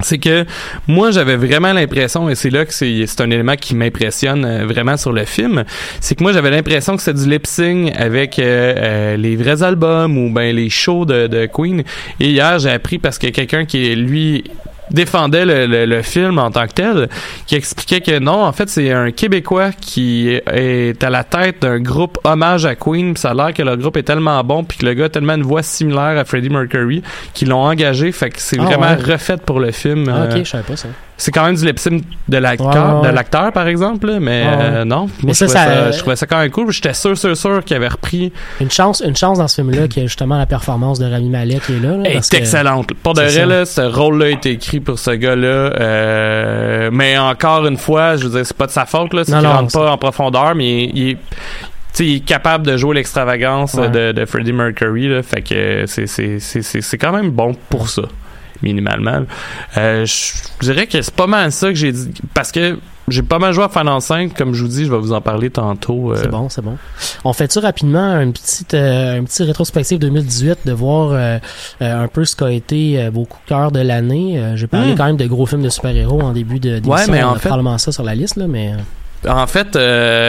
c'est 0.00 0.16
que 0.16 0.46
moi 0.88 1.10
j'avais 1.10 1.36
vraiment 1.36 1.72
l'impression 1.74 2.30
et 2.30 2.34
c'est 2.34 2.48
là 2.48 2.64
que 2.64 2.72
c'est 2.72 3.04
c'est 3.06 3.20
un 3.20 3.30
élément 3.30 3.56
qui 3.56 3.74
m'impressionne 3.74 4.44
euh, 4.44 4.64
vraiment 4.64 4.96
sur 4.96 5.12
le 5.12 5.26
film 5.26 5.64
c'est 6.00 6.14
que 6.14 6.22
moi 6.22 6.32
j'avais 6.32 6.50
l'impression 6.50 6.96
que 6.96 7.02
c'était 7.02 7.20
du 7.20 7.28
lip 7.28 7.46
sync 7.46 7.92
avec 7.94 8.38
euh, 8.38 9.16
les 9.18 9.36
vrais 9.36 9.62
albums 9.62 10.16
ou 10.16 10.32
ben 10.32 10.56
les 10.56 10.70
shows 10.70 11.04
de, 11.04 11.26
de 11.26 11.44
Queen 11.44 11.82
et 12.20 12.30
hier 12.30 12.58
j'ai 12.58 12.70
appris 12.70 12.98
parce 12.98 13.18
que 13.18 13.26
quelqu'un 13.26 13.66
qui 13.66 13.92
est 13.92 13.94
lui 13.94 14.44
défendait 14.92 15.44
le, 15.44 15.66
le, 15.66 15.86
le, 15.86 16.02
film 16.02 16.38
en 16.38 16.50
tant 16.50 16.66
que 16.66 16.72
tel, 16.72 17.08
qui 17.46 17.54
expliquait 17.54 18.00
que 18.00 18.18
non, 18.18 18.44
en 18.44 18.52
fait, 18.52 18.68
c'est 18.68 18.90
un 18.92 19.10
Québécois 19.10 19.70
qui 19.72 20.28
est 20.28 21.02
à 21.04 21.10
la 21.10 21.24
tête 21.24 21.62
d'un 21.62 21.80
groupe 21.80 22.18
hommage 22.24 22.64
à 22.66 22.74
Queen, 22.74 23.14
pis 23.14 23.20
ça 23.20 23.30
a 23.30 23.34
l'air 23.34 23.52
que 23.54 23.62
le 23.62 23.76
groupe 23.76 23.96
est 23.96 24.02
tellement 24.02 24.42
bon, 24.44 24.64
puis 24.64 24.78
que 24.78 24.86
le 24.86 24.94
gars 24.94 25.06
a 25.06 25.08
tellement 25.08 25.34
une 25.34 25.42
voix 25.42 25.62
similaire 25.62 26.18
à 26.18 26.24
Freddie 26.24 26.50
Mercury, 26.50 27.02
qu'ils 27.34 27.48
l'ont 27.48 27.62
engagé, 27.64 28.12
fait 28.12 28.30
que 28.30 28.40
c'est 28.40 28.58
Ah, 28.60 28.64
vraiment 28.64 28.94
ouais. 28.96 29.12
refait 29.12 29.36
pour 29.36 29.60
le 29.60 29.70
film. 29.72 30.08
Ah, 30.08 30.22
Euh, 30.22 30.30
ok, 30.38 30.44
je 30.44 30.50
savais 30.50 30.64
pas 30.64 30.76
ça. 30.76 30.88
C'est 31.22 31.30
quand 31.30 31.44
même 31.44 31.54
du 31.54 31.64
lip 31.64 31.78
sync 31.78 32.02
de 32.28 32.36
l'acteur, 32.36 32.68
Ouais, 32.68 33.00
ouais, 33.02 33.08
de 33.10 33.14
l'acteur 33.14 33.52
par 33.52 33.66
exemple, 33.68 34.06
là, 34.06 34.18
mais 34.20 34.42
Ouais, 34.44 34.48
euh, 34.60 34.84
non. 34.84 35.06
Mais 35.22 35.26
Moi, 35.26 35.34
ça, 35.34 35.46
je, 35.46 35.52
trouvais 35.52 35.64
ça- 35.66 35.74
ça, 35.84 35.90
je 35.92 35.98
trouvais 35.98 36.16
ça 36.16 36.26
quand 36.26 36.38
même 36.38 36.50
cool. 36.50 36.70
J'étais 36.72 36.94
sûr, 36.94 37.16
sûr, 37.16 37.36
sûr 37.36 37.64
qu'il 37.64 37.76
avait 37.76 37.88
repris. 37.88 38.32
Une 38.60 38.70
chance, 38.70 39.02
une 39.06 39.16
chance 39.16 39.38
dans 39.38 39.48
ce 39.48 39.54
film-là 39.56 39.88
qu'il 39.88 40.02
y 40.02 40.04
a 40.04 40.08
justement 40.08 40.36
la 40.38 40.46
performance 40.46 40.98
de 40.98 41.04
Rami 41.10 41.28
Malek 41.28 41.62
qui 41.64 41.72
est 41.74 41.80
là. 41.80 41.96
là, 41.96 42.02
Elle 42.04 42.12
parce 42.14 42.28
est 42.28 42.30
que- 42.32 42.36
excellente. 42.36 42.92
Pour 43.02 43.14
de 43.14 43.22
vrai, 43.22 43.46
là, 43.46 43.64
ce 43.64 43.80
rôle-là 43.82 44.26
a 44.26 44.28
été 44.30 44.50
écrit 44.50 44.80
pour 44.80 44.98
ce 44.98 45.10
gars-là. 45.12 45.46
euh, 45.46 46.90
mais 46.92 47.16
encore 47.18 47.66
une 47.66 47.76
fois, 47.78 48.16
je 48.16 48.24
veux 48.24 48.30
dire, 48.30 48.46
c'est 48.46 48.56
pas 48.56 48.66
de 48.66 48.72
sa 48.72 48.86
faute, 48.86 49.14
là. 49.14 49.24
C'est 49.24 49.32
qu'il 49.38 49.46
rentre 49.46 49.72
pas 49.72 49.90
en 49.90 49.98
profondeur, 49.98 50.54
mais 50.54 50.84
il, 50.84 50.98
il 50.98 51.10
est. 51.10 51.16
il 52.00 52.22
capable 52.24 52.66
de 52.66 52.76
jouer 52.76 52.94
l'extravagance 52.96 53.74
Ouais. 53.74 53.88
de, 53.88 54.12
de 54.12 54.24
Freddie 54.24 54.52
Mercury, 54.52 55.08
là. 55.08 55.22
Fait 55.22 55.42
que 55.42 55.84
c'est 55.86 56.98
quand 56.98 57.12
même 57.12 57.30
bon 57.30 57.54
pour 57.68 57.88
ça, 57.88 58.02
minimalement. 58.62 59.24
Euh, 59.76 60.04
je 60.06 60.32
dirais 60.60 60.86
que 60.86 61.00
c'est 61.00 61.14
pas 61.14 61.26
mal 61.26 61.52
ça 61.52 61.68
que 61.68 61.74
j'ai 61.74 61.92
dit. 61.92 62.10
Parce 62.34 62.52
que 62.52 62.78
j'ai 63.08 63.22
pas 63.22 63.38
mal 63.38 63.52
joué 63.52 63.64
à 63.64 63.68
Final 63.68 64.00
5. 64.00 64.34
Comme 64.36 64.54
je 64.54 64.62
vous 64.62 64.68
dis, 64.68 64.84
je 64.86 64.90
vais 64.92 64.98
vous 64.98 65.12
en 65.12 65.20
parler 65.20 65.50
tantôt. 65.50 66.12
euh, 66.12 66.16
C'est 66.22 66.28
bon, 66.30 66.48
c'est 66.48 66.62
bon. 66.62 66.76
On 67.24 67.32
fait-tu 67.32 67.58
rapidement 67.58 68.20
une 68.20 68.32
petite, 68.32 68.74
euh, 68.74 69.18
un 69.18 69.24
petit 69.24 69.42
rétrospective 69.42 69.98
2018 69.98 70.60
de 70.64 70.72
voir 70.72 71.12
un 71.80 72.08
peu 72.08 72.24
ce 72.24 72.36
qu'a 72.36 72.50
été 72.52 73.08
vos 73.12 73.24
coups 73.24 73.42
de 73.44 73.48
cœur 73.48 73.72
de 73.72 73.80
l'année. 73.80 74.52
J'ai 74.56 74.66
parlé 74.68 74.92
Hmm. 74.92 74.96
quand 74.96 75.06
même 75.06 75.16
de 75.16 75.26
gros 75.26 75.46
films 75.46 75.62
de 75.62 75.68
super-héros 75.68 76.20
en 76.22 76.32
début 76.32 76.60
de 76.60 76.78
d'émission. 76.78 77.12
mais 77.12 77.22
en 77.22 77.30
On 77.32 77.34
a 77.34 77.38
fait- 77.38 77.48
probablement 77.48 77.78
ça 77.78 77.90
sur 77.92 78.02
la 78.04 78.14
liste, 78.14 78.36
là, 78.36 78.46
mais... 78.48 78.72
En 79.28 79.46
fait, 79.46 79.76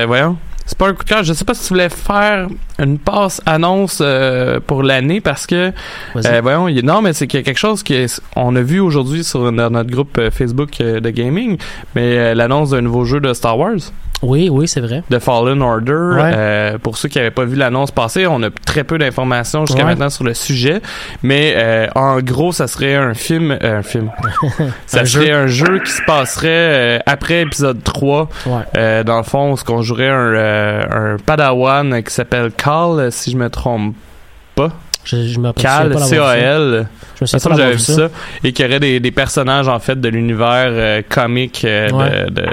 voyons. 0.07 0.37
C'est 0.65 0.77
pas 0.77 0.87
un 0.87 0.93
coup 0.93 1.03
de 1.03 1.09
cœur. 1.09 1.23
Je 1.23 1.33
sais 1.33 1.43
pas 1.45 1.53
si 1.53 1.63
tu 1.67 1.69
voulais 1.73 1.89
faire 1.89 2.47
une 2.79 2.97
passe 2.97 3.41
annonce 3.45 3.99
euh, 4.01 4.59
pour 4.65 4.81
l'année 4.81 5.19
parce 5.21 5.45
que 5.45 5.71
euh, 6.29 6.39
voyons, 6.41 6.67
y 6.69 6.81
non 6.83 7.01
mais 7.01 7.13
c'est 7.13 7.27
qu'il 7.27 7.39
y 7.39 7.41
a 7.41 7.43
quelque 7.43 7.59
chose 7.59 7.83
qu'on 7.83 8.55
a 8.55 8.61
vu 8.61 8.79
aujourd'hui 8.79 9.23
sur 9.23 9.51
no- 9.51 9.69
notre 9.69 9.91
groupe 9.91 10.17
euh, 10.17 10.31
Facebook 10.31 10.79
euh, 10.81 10.99
de 11.01 11.09
gaming, 11.09 11.57
mais 11.95 12.17
euh, 12.17 12.33
l'annonce 12.33 12.69
d'un 12.71 12.81
nouveau 12.81 13.03
jeu 13.05 13.19
de 13.19 13.33
Star 13.33 13.57
Wars, 13.59 13.77
Oui, 14.23 14.49
oui, 14.49 14.67
c'est 14.67 14.79
vrai. 14.81 15.03
de 15.09 15.19
Fallen 15.19 15.61
Order. 15.61 15.91
Ouais. 15.91 16.31
Euh, 16.35 16.77
pour 16.79 16.97
ceux 16.97 17.09
qui 17.09 17.17
n'avaient 17.17 17.29
pas 17.31 17.43
vu 17.45 17.55
l'annonce 17.55 17.91
passer, 17.91 18.25
on 18.25 18.41
a 18.41 18.49
très 18.65 18.83
peu 18.83 18.97
d'informations 18.97 19.65
jusqu'à 19.65 19.83
Ouais. 19.83 19.89
maintenant 19.89 20.09
sur 20.09 20.23
le 20.23 20.33
sujet, 20.33 20.81
mais 21.21 21.53
euh, 21.57 21.87
en 21.93 22.19
gros, 22.21 22.51
ça 22.53 22.67
serait 22.67 22.95
un 22.95 23.13
film, 23.13 23.51
euh, 23.51 23.79
un 23.79 23.83
film. 23.83 24.09
ça 24.87 25.01
Un 25.01 25.05
serait 25.05 25.27
jeu. 25.27 25.33
un 25.33 25.47
jeu 25.47 25.79
qui 25.83 25.91
se 25.91 26.01
passerait 26.07 26.47
euh, 26.49 26.99
après 27.05 27.41
épisode 27.41 27.83
3. 27.83 28.29
Ouais. 28.45 28.51
Euh, 28.77 29.03
dans 29.03 29.17
le 29.17 29.23
fond, 29.23 29.55
ce 29.55 29.63
qu'on 29.63 29.81
jouerait 29.81 30.09
un, 30.09 31.13
un 31.13 31.17
padawan 31.17 32.01
qui 32.01 32.13
s'appelle 32.13 32.51
Cal, 32.55 32.99
euh, 32.99 33.11
si 33.11 33.31
je 33.31 33.37
me 33.37 33.49
trompe 33.49 33.95
pas. 34.55 34.69
Je, 35.05 35.17
je 35.27 35.37
me 35.37 35.51
Cal. 35.51 35.99
C-A-L. 35.99 36.87
Je 37.19 37.23
me 37.23 37.25
souviens 37.27 37.49
pas 37.49 37.57
j'avais 37.57 37.77
ça. 37.77 38.07
Et 38.43 38.53
qu'il 38.53 38.65
y 38.65 38.69
aurait 38.69 38.79
des, 38.79 39.01
des 39.01 39.11
personnages, 39.11 39.67
en 39.67 39.79
fait, 39.79 39.99
de 39.99 40.07
l'univers 40.07 40.67
euh, 40.69 41.01
comique 41.09 41.63
euh, 41.65 41.89
Ouais. 41.89 42.25
de, 42.29 42.41
de, 42.41 42.45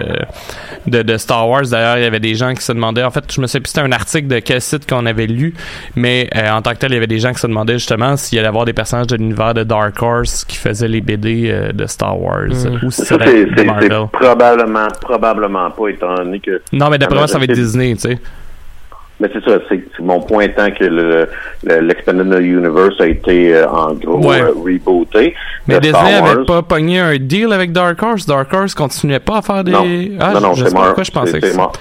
de, 0.86 1.02
de 1.02 1.16
Star 1.16 1.48
Wars. 1.48 1.66
D'ailleurs, 1.70 1.98
il 1.98 2.02
y 2.02 2.06
avait 2.06 2.20
des 2.20 2.34
gens 2.34 2.54
qui 2.54 2.62
se 2.62 2.72
demandaient... 2.72 3.04
En 3.04 3.10
fait, 3.10 3.24
je 3.32 3.40
me 3.40 3.46
souviens 3.46 3.60
plus 3.60 3.70
c'était 3.70 3.80
un 3.80 3.92
article 3.92 4.28
de 4.28 4.38
quel 4.40 4.60
site 4.60 4.88
qu'on 4.88 5.06
avait 5.06 5.26
lu, 5.26 5.54
mais 5.96 6.28
euh, 6.36 6.50
en 6.50 6.62
tant 6.62 6.72
que 6.72 6.78
tel, 6.78 6.92
il 6.92 6.94
y 6.94 6.96
avait 6.96 7.06
des 7.06 7.18
gens 7.18 7.32
qui 7.32 7.40
se 7.40 7.46
demandaient 7.46 7.78
justement 7.78 8.16
s'il 8.16 8.36
y 8.36 8.38
allait 8.38 8.48
avoir 8.48 8.64
des 8.64 8.72
personnages 8.72 9.06
de 9.06 9.16
l'univers 9.16 9.54
de 9.54 9.62
Dark 9.62 10.00
Horse 10.02 10.44
qui 10.44 10.56
faisaient 10.56 10.88
les 10.88 11.00
BD 11.00 11.48
euh, 11.50 11.72
de 11.72 11.86
Star 11.86 12.20
Wars. 12.20 12.48
Mm. 12.48 12.84
Ou 12.84 12.90
si 12.90 13.04
ça 13.04 13.16
c'est 13.22 13.46
probablement, 14.12 14.88
probablement 15.00 15.70
pas, 15.70 15.88
étant 15.88 16.14
donné 16.14 16.40
que 16.40 16.60
Non, 16.72 16.88
mais 16.90 16.98
d'après 16.98 17.18
moi, 17.18 17.28
ça 17.28 17.38
va 17.38 17.44
être 17.44 17.52
Disney, 17.52 17.94
tu 17.94 18.00
sais. 18.00 18.18
Mais 19.20 19.28
c'est 19.34 19.44
ça, 19.44 19.58
c'est 19.68 19.82
mon 20.00 20.20
point 20.20 20.44
étant 20.44 20.70
que 20.70 20.82
le, 20.84 21.28
le- 21.62 21.80
l'Expanded 21.80 22.26
Universe 22.42 22.98
a 23.00 23.06
été 23.06 23.54
euh, 23.54 23.68
en 23.68 23.92
gros 23.92 24.26
Ouais. 24.26 24.40
euh, 24.40 24.52
rebooté. 24.56 25.34
Mais 25.68 25.78
Disney 25.78 26.14
avait 26.14 26.36
Wars. 26.36 26.46
pas 26.46 26.62
pogné 26.62 27.00
un 27.00 27.16
deal 27.18 27.52
avec 27.52 27.70
Dark 27.70 28.02
Horse. 28.02 28.24
Dark 28.24 28.50
Horse 28.52 28.74
continuait 28.74 29.18
pas 29.20 29.38
à 29.38 29.42
faire 29.42 29.62
des. 29.62 29.72
Non, 29.72 29.84
Ah, 30.20 30.40
non, 30.40 30.54
c'est 30.54 30.64
sais 30.64 30.70
pas 30.70 30.78
Mar- 30.78 30.84
pourquoi 30.86 31.04
je 31.04 31.10
pensais 31.10 31.40
c'est-. 31.40 31.54
Mar- 31.56 31.72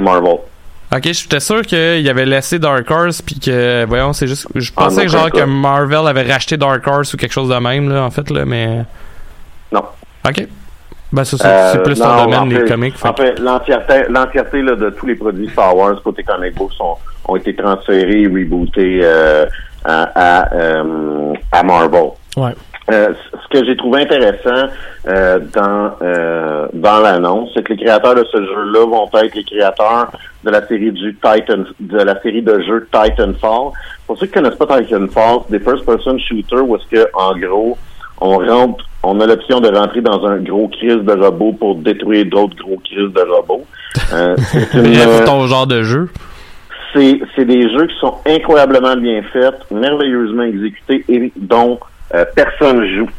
Marvel. 0.00 0.36
Ok, 0.94 1.02
j'étais 1.12 1.40
sûr 1.40 1.62
qu'il 1.62 2.08
avait 2.08 2.26
laissé 2.26 2.60
Dark 2.60 2.88
Horse 2.88 3.20
puis 3.22 3.40
que 3.40 3.84
voyons, 3.86 4.12
c'est 4.12 4.28
juste. 4.28 4.46
Je 4.54 4.70
Ah, 4.76 4.84
pensais 4.84 5.02
que 5.06 5.08
genre 5.10 5.30
que. 5.30 5.42
Marvel 5.42 6.06
avait 6.06 6.22
racheté 6.30 6.56
Dark 6.56 6.86
Horse 6.86 7.12
ou 7.14 7.16
quelque 7.16 7.32
chose 7.32 7.48
de 7.48 7.56
même 7.56 7.88
là, 7.92 8.04
en 8.04 8.10
fait 8.12 8.30
là, 8.30 8.44
mais. 8.44 8.82
Non. 9.72 9.82
Ok. 10.28 10.46
Ben 11.14 11.24
c'est 11.24 11.36
ça, 11.36 11.48
Euh, 11.48 11.72
c'est 11.72 11.82
plus 11.84 11.98
ton 12.00 12.06
en 12.06 12.24
domaine 12.24 12.48
les 12.48 12.60
fait- 12.60 12.68
comics. 12.68 12.96
fait 12.98 13.08
En 13.08 13.14
fait, 13.14 13.38
l'entièreté, 13.38 14.62
de 14.62 14.90
tous 14.90 15.06
les 15.06 15.14
produits 15.14 15.48
Star 15.50 15.76
Wars 15.76 16.02
côté 16.02 16.24
comic 16.24 16.54
books 16.56 16.72
sont, 16.72 16.96
ont 17.28 17.36
été 17.36 17.54
transférés, 17.54 18.26
rebootés 18.26 18.98
euh, 19.02 19.46
à, 19.84 20.02
à, 20.42 20.54
euh, 20.54 21.32
à 21.52 21.62
Marvel. 21.62 22.10
Ouais. 22.36 22.50
Euh, 22.90 23.14
ce 23.32 23.48
que 23.58 23.64
j'ai 23.64 23.76
trouvé 23.76 24.02
intéressant 24.02 24.68
euh, 25.08 25.38
dans 25.54 25.92
euh, 26.02 26.66
dans 26.74 26.98
l'annonce, 26.98 27.50
c'est 27.54 27.62
que 27.62 27.72
les 27.74 27.84
créateurs 27.84 28.14
de 28.16 28.24
ce 28.30 28.36
jeu-là 28.36 28.84
vont 28.86 29.08
être 29.22 29.34
les 29.36 29.44
créateurs 29.44 30.10
de 30.42 30.50
la 30.50 30.66
série 30.66 30.90
du 30.92 31.14
Titan, 31.14 31.62
de 31.80 31.98
la 31.98 32.20
série 32.22 32.42
de 32.42 32.60
jeux 32.60 32.86
Titanfall. 32.92 33.70
Pour 34.06 34.18
ceux 34.18 34.26
qui 34.26 34.32
connaissent 34.32 34.56
pas 34.56 34.66
Titanfall, 34.82 35.38
c'est 35.48 35.58
des 35.58 35.64
first-person 35.64 36.18
shooters 36.18 36.68
où 36.68 36.76
est-ce 36.76 36.86
que 36.94 37.08
en 37.14 37.34
gros 37.38 37.78
on 38.24 38.38
rentre, 38.38 38.84
on 39.02 39.20
a 39.20 39.26
l'option 39.26 39.60
de 39.60 39.68
rentrer 39.68 40.00
dans 40.00 40.24
un 40.26 40.38
gros 40.38 40.68
crise 40.68 40.96
de 40.96 41.12
robots 41.12 41.52
pour 41.52 41.76
détruire 41.76 42.24
d'autres 42.24 42.56
gros 42.56 42.80
crises 42.82 43.12
de 43.12 43.20
robots. 43.20 43.64
Euh, 44.12 44.34
c'est 44.38 44.74
une, 44.74 44.96
euh, 44.96 45.26
ton 45.26 45.46
genre 45.46 45.66
de 45.66 45.82
jeu. 45.82 46.08
c'est 46.94 47.20
c'est 47.36 47.44
des 47.44 47.62
jeux 47.70 47.86
qui 47.86 47.94
sont 48.00 48.14
incroyablement 48.26 48.96
bien 48.96 49.22
faits, 49.30 49.70
merveilleusement 49.70 50.44
exécutés 50.44 51.04
et 51.08 51.32
dont 51.36 51.78
euh, 52.14 52.24
personne 52.34 52.86
joue. 52.96 53.10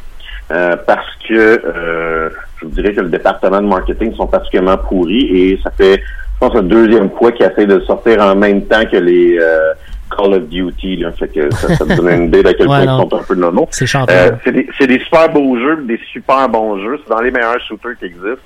Euh, 0.51 0.75
parce 0.85 1.07
que 1.27 1.33
euh, 1.33 2.29
je 2.57 2.65
vous 2.65 2.71
dirais 2.71 2.93
que 2.93 3.01
le 3.01 3.09
département 3.09 3.61
de 3.61 3.67
marketing 3.67 4.13
sont 4.15 4.27
particulièrement 4.27 4.77
pourris 4.77 5.25
et 5.25 5.59
ça 5.63 5.71
fait, 5.71 5.97
je 5.97 6.39
pense, 6.39 6.53
la 6.53 6.61
deuxième 6.61 7.09
fois 7.11 7.31
qu'ils 7.31 7.47
essaient 7.47 7.65
de 7.65 7.79
sortir 7.79 8.21
en 8.21 8.35
même 8.35 8.63
temps 8.65 8.85
que 8.91 8.97
les 8.97 9.39
Call 10.15 10.33
of 10.33 10.47
Duty. 10.47 10.97
Là. 10.97 11.11
Fait 11.11 11.27
que 11.27 11.53
ça, 11.53 11.75
ça 11.75 11.85
me 11.85 11.95
donne 11.95 12.09
une 12.09 12.25
idée 12.25 12.43
de 12.43 12.51
quel 12.51 12.65
point 12.65 12.81
ils 12.83 12.87
sont 12.87 13.13
un 13.13 13.23
peu 13.23 13.35
nono. 13.35 13.67
C'est. 13.71 13.85
Euh, 13.95 14.31
c'est 14.43 14.51
des, 14.51 14.67
des 14.87 14.99
super 15.03 15.29
beaux 15.29 15.57
jeux, 15.57 15.83
des 15.83 15.99
super 16.11 16.49
bons 16.49 16.79
jeux. 16.81 16.99
C'est 17.03 17.09
dans 17.09 17.21
les 17.21 17.31
meilleurs 17.31 17.59
shooters 17.67 17.97
qui 17.99 18.05
existent. 18.05 18.37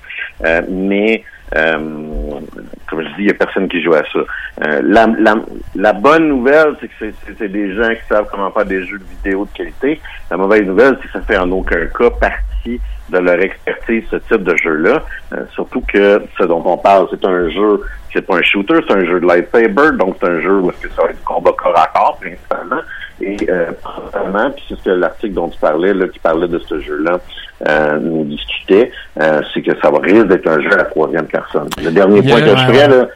Euh, 0.44 0.62
mais, 0.68 1.24
comme 1.52 3.02
je 3.02 3.08
dis, 3.08 3.14
il 3.18 3.24
n'y 3.26 3.30
a 3.30 3.34
personne 3.34 3.68
qui 3.68 3.82
joue 3.82 3.94
à 3.94 4.02
ça. 4.12 4.18
Euh, 4.66 4.80
la, 4.84 5.06
la, 5.18 5.34
la 5.74 5.92
bonne 5.92 6.28
nouvelle, 6.28 6.74
c'est 6.80 6.88
que 6.88 6.94
c'est- 7.38 7.48
des 7.48 7.74
gens 7.74 7.88
qui 7.90 8.06
savent 8.08 8.26
comment 8.30 8.50
faire 8.50 8.66
des 8.66 8.84
jeux 8.84 8.98
vidéo 8.98 9.46
de 9.50 9.56
qualité. 9.56 10.00
La 10.30 10.36
mauvaise 10.36 10.64
nouvelle, 10.66 10.96
c'est 11.00 11.06
que 11.08 11.12
ça 11.12 11.20
fait 11.22 11.36
en 11.38 11.50
aucun 11.50 11.86
cas 11.86 12.10
partie 12.10 12.80
de 13.08 13.18
leur 13.18 13.40
expertise, 13.40 14.04
ce 14.10 14.16
type 14.16 14.44
de 14.44 14.54
jeu-là. 14.56 15.02
Euh, 15.32 15.44
surtout 15.54 15.80
que 15.80 16.22
ce 16.38 16.44
dont 16.44 16.62
on 16.64 16.76
parle, 16.76 17.08
c'est 17.10 17.24
un 17.24 17.48
jeu, 17.50 17.80
c'est 18.12 18.22
pas 18.24 18.36
un 18.36 18.42
shooter, 18.42 18.78
c'est 18.86 18.94
un 18.94 19.04
jeu 19.04 19.18
de 19.20 19.26
lightsaber, 19.26 19.96
donc 19.98 20.16
c'est 20.20 20.28
un 20.28 20.40
jeu 20.40 20.58
où 20.60 20.70
est-ce 20.70 20.88
ça 20.94 21.02
va 21.02 21.08
du 21.12 21.18
combat 21.24 21.52
corps 21.58 21.78
à 21.78 21.86
corps, 21.88 22.18
principalement. 22.20 22.80
Et 23.20 23.36
euh, 23.48 23.70
principalement, 23.82 24.50
puis 24.52 24.76
c'est 24.82 24.94
l'article 24.94 25.34
dont 25.34 25.48
tu 25.48 25.58
parlais, 25.58 25.92
là, 25.94 26.06
qui 26.08 26.18
parlait 26.20 26.48
de 26.48 26.58
ce 26.58 26.80
jeu-là, 26.80 27.18
euh, 27.68 27.98
nous 28.00 28.24
discutait, 28.24 28.90
euh, 29.20 29.40
c'est 29.52 29.62
que 29.62 29.72
ça 29.82 29.90
va 29.90 29.98
risque 29.98 30.26
d'être 30.28 30.46
un 30.48 30.60
jeu 30.60 30.72
à 30.72 30.76
la 30.78 30.84
troisième 30.84 31.26
personne. 31.26 31.68
Le 31.82 31.90
dernier 31.90 32.22
point 32.22 32.40
que 32.40 32.56
je 32.56 32.64
ferais, 32.66 32.88
là, 32.88 33.06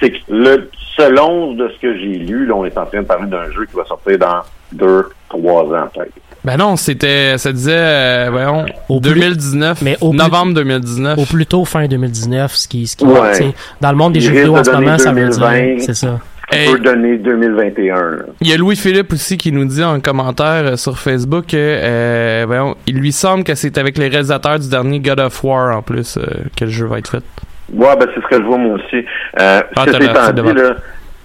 c'est 0.00 0.10
que 0.10 0.18
le, 0.28 0.70
selon 0.96 1.54
de 1.54 1.68
ce 1.68 1.80
que 1.80 1.94
j'ai 1.98 2.14
lu, 2.18 2.46
là, 2.46 2.54
on 2.54 2.64
est 2.64 2.76
en 2.78 2.86
train 2.86 3.00
de 3.02 3.06
parler 3.06 3.26
d'un 3.28 3.50
jeu 3.52 3.66
qui 3.66 3.76
va 3.76 3.84
sortir 3.84 4.18
dans 4.18 4.40
deux, 4.72 5.06
trois 5.28 5.62
ans 5.64 5.88
peut-être. 5.94 6.12
Ben 6.44 6.56
non, 6.56 6.76
c'était. 6.76 7.36
Ça 7.36 7.52
disait, 7.52 7.72
euh, 7.74 8.28
voyons, 8.30 8.64
Au 8.88 9.00
plus- 9.00 9.10
2019. 9.14 9.82
mais 9.82 9.96
au 10.00 10.10
plus- 10.10 10.18
novembre 10.18 10.54
2019. 10.54 11.18
Au 11.18 11.24
plus 11.24 11.46
tôt 11.46 11.64
fin 11.64 11.86
2019, 11.88 12.54
ce 12.54 12.68
qui, 12.68 12.86
ce 12.86 12.96
qui 12.96 13.04
Ouais. 13.04 13.52
dans 13.80 13.90
le 13.90 13.96
monde 13.96 14.12
des 14.12 14.20
Il 14.20 14.26
jeux 14.26 14.32
vidéo 14.32 14.54
de 14.54 14.58
en 14.60 14.64
ce 14.64 14.70
moment, 14.70 14.98
ça 14.98 15.10
veut 15.12 15.20
2020. 15.28 15.52
dire, 15.74 15.76
c'est 15.84 15.94
ça. 15.94 16.20
Hey. 16.50 16.72
peut 16.72 16.78
donner 16.78 17.18
2021. 17.18 17.94
là. 18.10 18.16
Il 18.40 18.48
y 18.48 18.54
a 18.54 18.56
Louis-Philippe 18.56 19.12
aussi 19.12 19.36
qui 19.36 19.52
nous 19.52 19.66
dit 19.66 19.84
en 19.84 20.00
commentaire 20.00 20.64
euh, 20.72 20.76
sur 20.76 20.98
Facebook 20.98 21.46
que 21.48 21.56
euh, 21.56 22.44
voyons, 22.46 22.74
il 22.86 22.98
lui 22.98 23.12
semble 23.12 23.44
que 23.44 23.54
c'est 23.54 23.76
avec 23.76 23.98
les 23.98 24.08
réalisateurs 24.08 24.58
du 24.58 24.68
dernier 24.70 24.98
God 25.00 25.20
of 25.20 25.44
War 25.44 25.76
en 25.76 25.82
plus 25.82 26.16
euh, 26.16 26.22
que 26.56 26.64
le 26.64 26.70
jeu 26.70 26.86
va 26.86 26.98
être 26.98 27.10
fait. 27.10 27.24
Ouais, 27.72 27.94
ben 27.96 28.06
c'est 28.14 28.22
ce 28.22 28.26
que 28.28 28.36
je 28.36 28.46
vois 28.46 28.56
moi 28.56 28.76
aussi. 28.76 28.96
Euh, 29.38 29.60
Ah, 29.76 29.84
ceci 29.86 30.02
étant 30.04 30.32
dit, 30.32 30.54
là, 30.54 30.74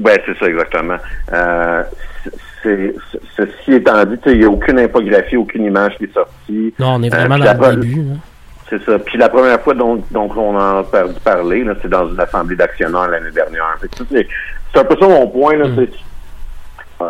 ouais, 0.01 0.23
c'est 0.25 0.37
ça 0.37 0.45
exactement. 0.49 0.97
Euh, 1.31 1.83
c'est, 2.61 2.93
c'est- 3.11 3.19
ceci 3.37 3.73
étant 3.75 4.03
dit, 4.03 4.17
tu 4.17 4.29
sais, 4.29 4.35
il 4.35 4.39
n'y 4.39 4.45
a 4.45 4.49
aucune 4.49 4.77
infographie, 4.79 5.37
aucune 5.37 5.63
image 5.65 5.95
qui 5.97 6.03
est 6.03 6.13
sortie. 6.13 6.73
Non, 6.79 6.95
on 6.95 7.03
est 7.03 7.13
Euh, 7.13 7.17
vraiment 7.17 7.37
dans 7.37 7.69
le 7.69 7.75
début. 7.77 8.01
là. 8.01 8.15
C'est 8.69 8.83
ça. 8.83 8.97
Puis 8.99 9.17
la 9.17 9.29
première 9.29 9.61
fois 9.61 9.73
dont, 9.73 10.01
dont 10.11 10.29
on 10.35 10.55
en 10.57 10.79
a 10.79 10.83
là, 10.83 11.73
c'est 11.81 11.89
dans 11.89 12.09
une 12.09 12.19
assemblée 12.19 12.55
d'actionnaires 12.55 13.07
l'année 13.07 13.31
dernière. 13.31 13.77
Fait 13.79 13.87
que 13.87 13.95
c'est 14.73 14.79
un 14.79 14.83
peu 14.85 14.95
ça 14.99 15.07
mon 15.07 15.27
point. 15.27 15.55
Là, 15.55 15.67
Mm. 15.67 15.75
c'est, 15.77 15.89
euh, 17.01 17.05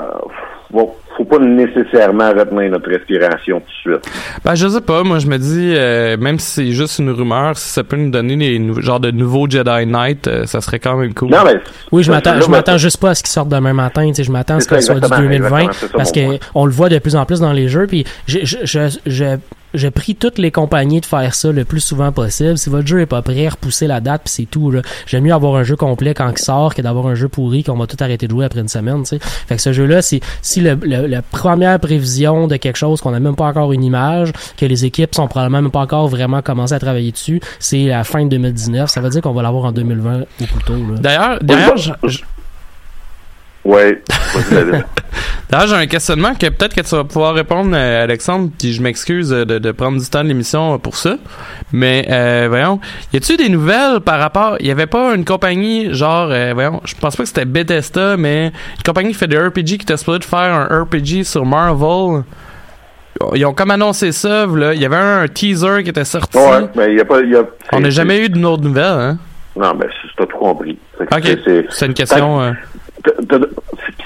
bon, 0.71 0.91
faut 1.15 1.25
pas 1.25 1.37
nécessairement 1.39 2.29
retenir 2.31 2.71
notre 2.71 2.89
respiration 2.89 3.59
tout 3.59 3.91
de 3.91 3.93
suite. 3.97 4.11
Ben 4.43 4.55
je 4.55 4.67
sais 4.67 4.81
pas, 4.81 5.03
moi 5.03 5.19
je 5.19 5.27
me 5.27 5.37
dis 5.37 5.75
euh, 5.77 6.17
même 6.17 6.39
si 6.39 6.49
c'est 6.51 6.71
juste 6.71 6.97
une 6.97 7.11
rumeur, 7.11 7.55
si 7.55 7.69
ça 7.69 7.83
peut 7.83 7.95
nous 7.97 8.09
donner 8.09 8.35
des 8.35 8.57
nou- 8.57 8.81
genre 8.81 8.99
de 8.99 9.11
nouveaux 9.11 9.47
Jedi 9.47 9.85
Knight, 9.85 10.27
euh, 10.27 10.45
ça 10.47 10.59
serait 10.61 10.79
quand 10.79 10.97
même 10.97 11.13
cool. 11.13 11.29
Non, 11.29 11.43
mais 11.45 11.59
Oui, 11.91 12.01
je 12.03 12.11
m'attends, 12.11 12.41
je 12.41 12.49
m'attends 12.49 12.77
juste 12.79 12.97
pas 12.99 13.11
à 13.11 13.15
ce 13.15 13.21
qu'ils 13.21 13.31
sortent 13.31 13.49
demain 13.49 13.73
matin. 13.73 14.11
Je 14.17 14.31
m'attends 14.31 14.55
à 14.55 14.59
ce 14.61 14.67
que 14.67 14.75
ce 14.79 14.81
soit 14.87 14.95
du 14.95 14.99
exactement, 15.05 15.29
2020 15.29 15.57
exactement, 15.59 15.73
c'est 15.73 15.87
ça 15.91 15.97
parce 15.97 16.11
que 16.11 16.39
on 16.55 16.65
le 16.65 16.71
voit 16.71 16.89
de 16.89 16.97
plus 16.97 17.15
en 17.15 17.25
plus 17.25 17.39
dans 17.41 17.53
les 17.53 17.67
jeux. 17.67 17.85
Puis 17.85 18.05
je, 18.27 18.39
je, 18.43 18.57
je, 18.63 18.97
je, 19.05 19.37
je 19.73 19.87
prie 19.87 20.15
toutes 20.15 20.37
les 20.37 20.51
compagnies 20.51 21.01
de 21.01 21.05
faire 21.05 21.33
ça 21.35 21.51
le 21.51 21.65
plus 21.65 21.79
souvent 21.79 22.11
possible. 22.11 22.57
Si 22.57 22.69
votre 22.69 22.87
jeu 22.87 23.01
est 23.01 23.05
pas 23.05 23.21
prêt, 23.21 23.47
repoussez 23.47 23.87
la 23.87 23.99
date 24.01 24.21
puis 24.25 24.33
c'est 24.33 24.45
tout. 24.45 24.71
là. 24.71 24.81
J'aime 25.07 25.23
mieux 25.23 25.33
avoir 25.33 25.55
un 25.55 25.63
jeu 25.63 25.75
complet 25.75 26.13
quand 26.13 26.29
il 26.29 26.37
sort 26.37 26.75
que 26.75 26.81
d'avoir 26.81 27.07
un 27.07 27.15
jeu 27.15 27.27
pourri 27.27 27.63
qu'on 27.63 27.77
va 27.77 27.87
tout 27.87 27.97
arrêter 27.99 28.27
de 28.27 28.31
jouer 28.31 28.45
après 28.45 28.59
une 28.59 28.67
semaine. 28.67 29.03
Tu 29.03 29.09
sais. 29.09 29.19
Fait 29.19 29.55
que 29.55 29.61
ce 29.61 29.73
jeu-là, 29.73 30.01
si, 30.01 30.21
si 30.41 30.61
le, 30.61 30.75
le- 30.81 31.07
la 31.07 31.21
première 31.21 31.79
prévision 31.79 32.47
de 32.47 32.55
quelque 32.57 32.77
chose 32.77 33.01
qu'on 33.01 33.11
n'a 33.11 33.19
même 33.19 33.35
pas 33.35 33.45
encore 33.45 33.73
une 33.73 33.83
image, 33.83 34.31
que 34.57 34.65
les 34.65 34.85
équipes 34.85 35.13
sont 35.15 35.27
probablement 35.27 35.61
même 35.61 35.71
pas 35.71 35.81
encore 35.81 36.07
vraiment 36.07 36.41
commencé 36.41 36.73
à 36.73 36.79
travailler 36.79 37.11
dessus, 37.11 37.41
c'est 37.59 37.85
la 37.85 38.03
fin 38.03 38.23
de 38.25 38.29
2019. 38.29 38.89
Ça 38.89 39.01
veut 39.01 39.09
dire 39.09 39.21
qu'on 39.21 39.33
va 39.33 39.41
l'avoir 39.43 39.65
en 39.65 39.71
2020 39.71 40.21
ou 40.21 40.25
plus 40.45 40.63
tôt. 40.65 40.73
Là. 40.73 40.99
D'ailleurs, 40.99 41.39
d'ailleurs, 41.41 41.77
je- 41.77 41.91
je- 42.07 42.19
David. 43.65 43.99
D'ailleurs, 45.49 45.67
j'ai 45.67 45.75
un 45.75 45.85
questionnement 45.85 46.33
que 46.33 46.47
peut-être 46.49 46.73
que 46.75 46.81
tu 46.81 46.95
vas 46.95 47.03
pouvoir 47.03 47.35
répondre, 47.35 47.71
euh, 47.75 48.03
Alexandre, 48.03 48.49
puis 48.57 48.73
je 48.73 48.81
m'excuse 48.81 49.29
de, 49.29 49.43
de 49.43 49.71
prendre 49.71 50.01
du 50.01 50.09
temps 50.09 50.23
de 50.23 50.29
l'émission 50.29 50.79
pour 50.79 50.95
ça. 50.95 51.17
Mais, 51.71 52.07
euh, 52.09 52.47
voyons, 52.49 52.79
y 53.13 53.17
a-tu 53.17 53.37
des 53.37 53.49
nouvelles 53.49 53.99
par 53.99 54.19
rapport... 54.19 54.57
Il 54.59 54.65
y 54.67 54.71
avait 54.71 54.87
pas 54.87 55.13
une 55.15 55.23
compagnie, 55.25 55.93
genre, 55.93 56.29
euh, 56.31 56.51
voyons, 56.55 56.81
je 56.85 56.95
pense 56.95 57.15
pas 57.15 57.23
que 57.23 57.27
c'était 57.29 57.45
Bethesda, 57.45 58.17
mais 58.17 58.47
une 58.47 58.83
compagnie 58.83 59.09
qui 59.11 59.17
fait 59.19 59.27
des 59.27 59.37
RPG 59.37 59.63
qui 59.65 59.73
était 59.83 59.97
supposée 59.97 60.19
de 60.19 60.23
faire 60.25 60.39
un 60.39 60.83
RPG 60.83 61.23
sur 61.23 61.45
Marvel? 61.45 62.23
Ils 63.35 63.45
ont 63.45 63.53
comme 63.53 63.69
annoncé 63.71 64.11
ça, 64.11 64.47
là. 64.47 64.73
Il 64.73 64.81
y 64.81 64.85
avait 64.85 64.95
un 64.97 65.27
teaser 65.27 65.83
qui 65.83 65.91
était 65.91 66.03
sorti. 66.03 66.35
ouais, 66.37 66.67
mais 66.75 66.91
il 66.93 66.97
y 66.97 67.01
a 67.01 67.05
pas, 67.05 67.21
il 67.21 67.29
y 67.29 67.35
a, 67.35 67.43
On 67.71 67.79
n'a 67.79 67.91
jamais 67.91 68.25
eu 68.25 68.29
de 68.29 68.43
autre 68.43 68.63
nouvelle, 68.63 68.83
hein? 68.85 69.17
Non, 69.55 69.75
ben, 69.75 69.87
c'est- 70.01 70.09
t'as 70.17 70.25
tout 70.25 70.37
compris. 70.37 70.79
C'est 71.69 71.85
une 71.85 71.93
question... 71.93 72.41
euh, 72.41 72.51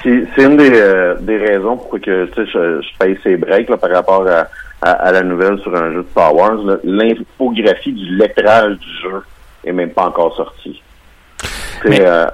C'est 0.04 0.44
une 0.44 0.58
des, 0.58 0.72
euh, 0.74 1.16
des 1.20 1.38
raisons 1.38 1.78
pourquoi 1.78 2.00
que, 2.00 2.26
tu 2.28 2.34
sais, 2.34 2.52
je, 2.52 2.82
je 2.82 2.98
paye 3.00 3.18
ces 3.24 3.38
breaks 3.38 3.70
là, 3.70 3.78
par 3.78 3.92
rapport 3.92 4.28
à, 4.28 4.48
à, 4.82 4.92
à 4.92 5.12
la 5.12 5.22
nouvelle 5.24 5.60
sur 5.60 5.76
un 5.76 5.92
jeu 5.92 6.04
de 6.04 6.08
Star 6.12 6.34
Wars. 6.36 6.56
là. 6.64 6.78
L'infographie 6.84 7.94
du 7.94 8.16
lettrage 8.16 8.78
du 8.78 8.92
jeu 9.04 9.22
est 9.66 9.72
même 9.74 9.92
pas 9.92 10.06
encore 10.08 10.36
sortie. 10.36 10.82
C'est 11.82 11.90
Mais- 11.90 12.02
euh, 12.06 12.26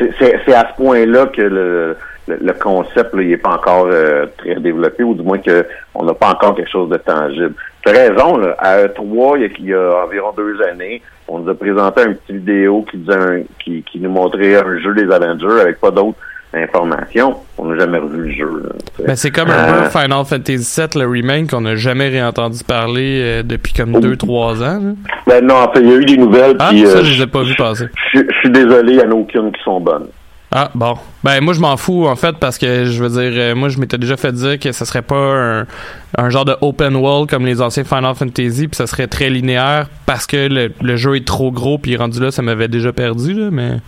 à 0.00 0.68
ce 0.70 0.76
point-là 0.76 1.26
que 1.26 1.42
le, 1.42 1.96
le, 2.28 2.38
le 2.40 2.52
concept 2.54 3.14
là, 3.14 3.22
il 3.22 3.32
est 3.32 3.36
pas 3.36 3.50
encore 3.54 3.86
euh, 3.90 4.26
très 4.38 4.54
développé, 4.56 5.02
ou 5.02 5.14
du 5.14 5.22
moins 5.22 5.38
que 5.38 5.66
on 5.94 6.04
n'a 6.04 6.14
pas 6.14 6.28
encore 6.30 6.54
quelque 6.54 6.70
chose 6.70 6.88
de 6.90 6.96
tangible. 6.96 7.54
Tu 7.84 7.90
as 7.92 7.92
raison, 8.08 8.38
là, 8.38 8.54
à 8.58 8.78
E3, 8.86 9.36
il 9.36 9.42
y, 9.42 9.44
a, 9.44 9.48
il 9.58 9.66
y 9.66 9.74
a 9.74 10.04
environ 10.06 10.32
deux 10.36 10.56
années, 10.62 11.02
on 11.28 11.40
nous 11.40 11.50
a 11.50 11.54
présenté 11.54 12.02
une 12.06 12.14
petite 12.16 12.36
vidéo 12.36 12.84
qui, 12.90 12.96
disait 12.98 13.14
un- 13.14 13.42
qui, 13.62 13.82
qui 13.82 13.98
nous 14.00 14.10
montrait 14.10 14.54
un 14.56 14.78
jeu 14.80 14.94
des 14.94 15.10
Avengers 15.12 15.60
avec 15.60 15.80
pas 15.80 15.90
d'autres 15.90 16.16
informations. 16.54 17.36
On 17.58 17.66
n'a 17.66 17.78
jamais 17.80 17.98
revu 17.98 18.28
le 18.28 18.30
jeu. 18.30 18.62
là. 18.64 18.68
Ben, 19.06 19.16
c'est 19.16 19.30
comme 19.30 19.50
un 19.50 19.54
Euh, 19.54 19.82
peu 19.82 19.98
Final 19.98 20.24
Fantasy 20.24 20.80
VII, 20.80 21.00
le 21.02 21.08
remake, 21.08 21.50
qu'on 21.50 21.60
n'a 21.62 21.74
jamais 21.76 22.08
réentendu 22.08 22.62
parler 22.64 23.20
euh, 23.22 23.42
depuis 23.42 23.72
comme 23.72 23.94
Oh. 23.96 24.00
2-3 24.00 24.62
ans. 24.62 24.80
là. 24.80 24.92
Ben 25.26 25.44
non, 25.44 25.54
en 25.56 25.72
fait, 25.72 25.80
il 25.80 25.90
y 25.90 25.92
a 25.92 25.96
eu 25.96 26.04
des 26.04 26.16
nouvelles, 26.16 26.56
Ah, 26.60 26.68
puis 26.70 26.86
ça, 26.86 26.98
euh, 26.98 27.02
je 27.02 27.16
les 27.18 27.22
ai 27.22 27.26
pas 27.26 27.42
vu 27.42 27.54
passer. 27.56 27.86
je 28.12 28.20
je 28.20 28.38
suis 28.38 28.50
désolé, 28.50 28.92
il 28.94 28.98
y 29.00 29.02
en 29.02 29.10
a 29.10 29.14
aucune 29.14 29.50
qui 29.52 29.62
sont 29.62 29.80
bonnes. 29.80 30.06
Ah, 30.56 30.70
bon. 30.72 30.94
Ben, 31.24 31.40
moi, 31.42 31.52
je 31.52 31.58
m'en 31.58 31.76
fous, 31.76 32.06
en 32.06 32.14
fait, 32.14 32.36
parce 32.38 32.58
que, 32.58 32.84
je 32.84 33.02
veux 33.02 33.08
dire, 33.08 33.32
euh, 33.34 33.54
moi, 33.56 33.68
je 33.68 33.78
m'étais 33.80 33.98
déjà 33.98 34.16
fait 34.16 34.30
dire 34.30 34.56
que 34.60 34.70
ce 34.70 34.84
serait 34.84 35.02
pas 35.02 35.16
un, 35.16 35.66
un 36.16 36.30
genre 36.30 36.44
de 36.44 36.56
open 36.60 36.94
world 36.94 37.28
comme 37.28 37.44
les 37.44 37.60
anciens 37.60 37.82
Final 37.82 38.14
Fantasy, 38.14 38.68
puis 38.68 38.76
ça 38.76 38.86
serait 38.86 39.08
très 39.08 39.30
linéaire 39.30 39.88
parce 40.06 40.28
que 40.28 40.48
le, 40.48 40.72
le 40.80 40.96
jeu 40.96 41.16
est 41.16 41.26
trop 41.26 41.50
gros, 41.50 41.78
puis 41.78 41.96
rendu 41.96 42.20
là, 42.20 42.30
ça 42.30 42.40
m'avait 42.42 42.68
déjà 42.68 42.92
perdu, 42.92 43.34
là, 43.34 43.48
mais... 43.50 43.78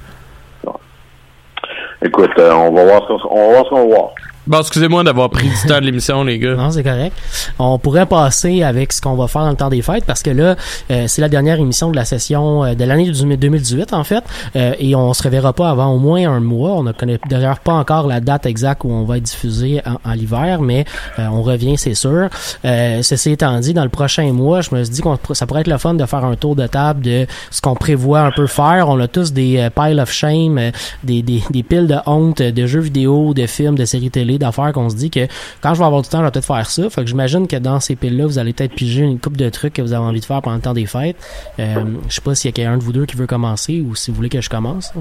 Écoute, 2.05 2.33
euh, 2.39 2.53
on 2.53 2.73
va 2.73 2.85
voir 2.85 3.03
ce 3.03 3.23
qu'on 3.23 3.31
on 3.31 3.63
va 3.63 3.85
voir. 3.85 4.11
Bon, 4.47 4.61
excusez-moi 4.61 5.03
d'avoir 5.03 5.29
pris 5.31 5.49
du 5.49 5.55
temps 5.69 5.81
de 5.81 5.85
l'émission, 5.87 6.23
les 6.23 6.39
gars. 6.39 6.55
Non, 6.55 6.71
c'est 6.71 6.85
correct. 6.85 7.17
On 7.59 7.79
pourrait 7.79 8.07
passer 8.07 8.63
avec 8.63 8.93
ce 8.93 9.01
qu'on 9.01 9.15
va 9.17 9.27
faire 9.27 9.43
dans 9.43 9.51
le 9.51 9.57
temps 9.57 9.69
des 9.69 9.83
fêtes 9.83 10.05
parce 10.05 10.23
que 10.23 10.31
là, 10.31 10.55
euh, 10.91 11.05
c'est 11.09 11.21
la 11.21 11.29
dernière 11.29 11.59
émission 11.59 11.91
de 11.91 11.97
la 11.97 12.05
session 12.05 12.63
euh, 12.65 12.75
de 12.75 12.85
l'année 12.85 13.11
du- 13.11 13.37
2018 13.37 13.93
en 13.93 14.05
fait, 14.05 14.23
euh, 14.55 14.73
et 14.79 14.95
on 14.95 15.13
se 15.15 15.23
reverra 15.25 15.53
pas 15.53 15.71
avant 15.71 15.89
au 15.93 15.99
moins 15.99 16.31
un 16.31 16.39
mois. 16.41 16.73
On 16.75 16.85
ne 16.85 16.93
connaît 16.93 17.19
d'ailleurs 17.29 17.59
pas 17.59 17.73
encore 17.73 18.07
la 18.07 18.21
date 18.21 18.47
exacte 18.47 18.85
où 18.85 18.91
on 18.93 19.05
va 19.05 19.17
être 19.17 19.25
diffusé 19.25 19.83
en, 19.85 20.11
en 20.11 20.13
l'hiver, 20.15 20.61
mais 20.63 20.85
on 21.19 21.43
revient, 21.43 21.77
c'est 21.77 21.95
sûr. 21.95 22.29
Ceci 22.63 23.33
étant 23.33 23.59
dit, 23.59 23.75
dans 23.75 23.83
le 23.85 23.89
prochain 23.91 24.33
mois, 24.33 24.61
je 24.61 24.73
me 24.75 24.85
suis 24.85 24.95
dit 24.95 25.01
qu'on 25.01 25.19
ça 25.33 25.47
pourrait 25.47 25.63
être 25.63 25.67
le 25.69 25.79
fun 25.79 25.95
de 25.95 26.05
faire 26.07 26.25
un 26.25 26.37
tour 26.37 26.55
de 26.55 26.67
table 26.67 27.01
de 27.03 27.27
ce 27.51 27.61
qu'on 27.61 27.75
prévoit 27.75 28.21
un 28.21 28.31
peu 28.31 28.47
faire. 28.47 28.89
On 28.89 29.01
a 29.01 29.09
tous 29.09 29.33
des 29.33 29.69
piles 29.75 29.99
of 29.99 30.13
shame, 30.13 30.71
des, 31.03 31.23
des, 31.23 31.43
des 31.51 31.63
piles 31.65 31.87
de 31.89 31.97
honte 32.07 32.43
de 32.43 32.67
jeux 32.67 32.81
vidéo, 32.81 33.35
de 33.35 33.47
films, 33.47 33.75
de 33.77 33.85
séries 33.85 34.11
télé, 34.11 34.36
d'affaires 34.39 34.73
qu'on 34.73 34.89
se 34.89 34.97
dit 34.97 35.11
que 35.11 35.27
quand 35.61 35.75
je 35.75 35.79
vais 35.79 35.87
avoir 35.87 36.03
du 36.03 36.09
temps, 36.09 36.19
je 36.19 36.25
vais 36.25 36.31
peut-être 36.31 36.47
faire 36.47 36.71
ça. 36.71 36.91
Fait 36.91 37.03
que 37.03 37.09
j'imagine 37.09 37.47
que 37.47 37.57
dans 37.57 37.81
ces 37.81 37.97
piles-là, 37.97 38.27
vous 38.27 38.39
allez 38.39 38.53
peut-être 38.53 38.75
piger 38.75 39.03
une 39.03 39.19
coupe 39.19 39.37
de 39.37 39.49
trucs 39.49 39.75
que 39.75 39.83
vous 39.83 39.93
avez 39.93 40.05
envie 40.05 40.21
de 40.21 40.25
faire 40.25 40.43
pendant 40.43 40.57
le 40.57 40.63
temps 40.63 40.75
des 40.75 40.87
fêtes. 40.87 41.17
Euh, 41.59 41.85
je 42.09 42.15
sais 42.15 42.21
pas 42.21 42.35
s'il 42.35 42.49
y 42.49 42.53
a 42.53 42.53
quelqu'un 42.53 42.79
de 42.79 42.83
vous 42.83 42.93
deux 42.93 43.07
qui 43.07 43.17
veut 43.17 43.27
commencer 43.27 43.81
ou 43.81 43.95
si 43.95 44.11
vous 44.11 44.17
voulez 44.17 44.29
que 44.29 44.41
je 44.41 44.51
commence. 44.51 44.93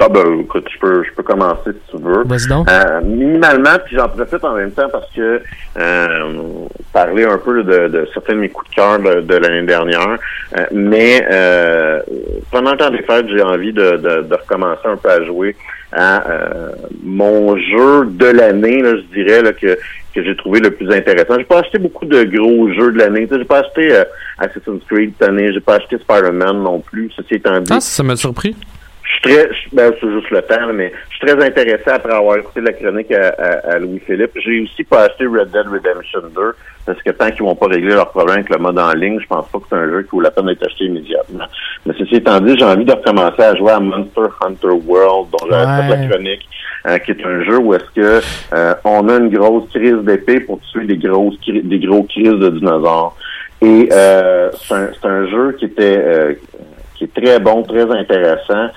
Ah 0.00 0.08
ben, 0.08 0.40
écoute, 0.40 0.66
je 0.72 0.78
peux, 0.80 1.04
je 1.04 1.12
peux 1.14 1.22
commencer 1.22 1.70
si 1.70 1.96
tu 1.96 2.02
veux. 2.02 2.24
Vas-y 2.24 2.48
donc. 2.48 2.68
Euh, 2.68 3.00
minimalement, 3.02 3.76
puis 3.84 3.96
j'en 3.96 4.08
profite 4.08 4.44
en 4.44 4.54
même 4.54 4.72
temps 4.72 4.88
parce 4.90 5.08
que 5.12 5.40
euh, 5.78 6.32
parler 6.92 7.24
un 7.24 7.38
peu 7.38 7.62
de, 7.62 7.88
de 7.88 8.08
certains 8.12 8.34
de 8.34 8.40
mes 8.40 8.48
coups 8.48 8.70
de 8.70 8.74
cœur 8.74 8.98
de, 8.98 9.20
de 9.20 9.34
l'année 9.36 9.66
dernière, 9.66 10.18
euh, 10.58 10.64
mais 10.72 11.24
euh, 11.30 12.00
pendant 12.50 12.72
le 12.72 12.76
temps 12.76 12.90
des 12.90 13.02
fêtes, 13.02 13.26
j'ai 13.28 13.42
envie 13.42 13.72
de, 13.72 13.96
de, 13.96 14.22
de 14.22 14.34
recommencer 14.34 14.86
un 14.86 14.96
peu 14.96 15.10
à 15.10 15.24
jouer 15.24 15.54
à 15.92 16.28
euh, 16.28 16.70
mon 17.04 17.56
jeu 17.56 18.06
de 18.06 18.26
l'année, 18.26 18.82
là, 18.82 18.96
je 18.96 19.14
dirais 19.22 19.42
là, 19.42 19.52
que 19.52 19.78
que 20.14 20.22
j'ai 20.22 20.36
trouvé 20.36 20.60
le 20.60 20.70
plus 20.70 20.90
intéressant. 20.92 21.34
J'ai 21.38 21.44
pas 21.44 21.58
acheté 21.58 21.78
beaucoup 21.78 22.06
de 22.06 22.22
gros 22.22 22.72
jeux 22.72 22.92
de 22.92 22.98
l'année. 22.98 23.26
Tu 23.26 23.34
sais, 23.34 23.38
J'ai 23.38 23.44
pas 23.44 23.58
acheté 23.58 23.92
euh, 23.92 24.04
Assassin's 24.38 24.80
Creed 24.88 25.12
cette 25.18 25.28
année, 25.28 25.52
j'ai 25.52 25.60
pas 25.60 25.74
acheté 25.74 25.98
Spider-Man 25.98 26.62
non 26.62 26.78
plus. 26.78 27.10
Ceci 27.16 27.34
étant 27.34 27.58
dit, 27.60 27.72
Ah, 27.74 27.80
ça 27.80 28.02
m'a 28.04 28.14
surpris. 28.14 28.54
Je 29.04 29.10
suis 29.12 29.20
très, 29.36 29.48
ben, 29.72 29.92
c'est 30.00 30.10
juste 30.10 30.30
le 30.30 30.42
temps, 30.42 30.66
là, 30.66 30.72
mais 30.72 30.92
je 31.10 31.16
suis 31.16 31.26
très 31.26 31.44
intéressé 31.46 31.90
après 31.90 32.12
avoir 32.14 32.36
écouté 32.38 32.60
la 32.62 32.72
chronique 32.72 33.12
à, 33.12 33.28
à- 33.38 33.72
à 33.74 33.78
Louis-Philippe. 33.78 34.32
J'ai 34.36 34.62
aussi 34.62 34.84
pas 34.84 35.04
acheté 35.04 35.26
Red 35.26 35.50
Dead 35.50 35.66
Redemption 35.66 36.20
2, 36.34 36.54
parce 36.86 37.02
que 37.02 37.10
tant 37.10 37.30
qu'ils 37.30 37.42
vont 37.44 37.54
pas 37.54 37.66
régler 37.66 37.94
leurs 37.94 38.10
problèmes 38.10 38.38
avec 38.38 38.50
le 38.50 38.58
mode 38.58 38.78
en 38.78 38.92
ligne, 38.92 39.18
je 39.20 39.26
pense 39.26 39.46
pas 39.48 39.58
que 39.58 39.64
c'est 39.68 39.76
un 39.76 39.88
jeu 39.90 40.02
qui 40.02 40.10
vaut 40.10 40.20
la 40.20 40.30
peine 40.30 40.46
d'être 40.46 40.64
acheté 40.66 40.84
immédiatement. 40.84 41.44
Mais 41.86 41.94
ceci 41.98 42.16
étant 42.16 42.40
dit, 42.40 42.56
j'ai 42.58 42.64
envie 42.64 42.84
de 42.84 42.92
recommencer 42.92 43.42
à 43.42 43.54
jouer 43.54 43.72
à 43.72 43.80
Monster 43.80 44.26
Hunter 44.42 44.68
World, 44.86 45.28
dont 45.32 45.46
fait 45.48 45.54
Ouais. 45.54 45.88
la 45.88 46.08
chronique, 46.08 46.48
euh, 46.86 46.98
qui 46.98 47.10
est 47.12 47.24
un 47.26 47.42
jeu 47.44 47.58
où 47.58 47.74
est-ce 47.74 47.90
que 47.94 48.20
euh, 48.54 48.74
on 48.84 49.08
a 49.08 49.16
une 49.16 49.28
grosse 49.28 49.68
crise 49.70 49.96
d'épée 50.02 50.40
pour 50.40 50.60
tuer 50.72 50.84
des 50.86 50.96
grosses 50.96 51.36
des 51.46 51.78
gros 51.78 52.02
crises 52.04 52.30
de 52.32 52.48
dinosaures. 52.50 53.16
Et 53.62 53.88
euh, 53.92 54.50
c'est 54.52 54.74
un, 54.74 54.88
un 55.10 55.26
jeu 55.28 55.52
qui 55.58 55.66
était 55.66 55.96
euh, 55.98 56.34
qui 56.94 57.04
est 57.04 57.14
très 57.14 57.38
bon, 57.38 57.62
très 57.62 57.90
intéressant, 57.90 58.68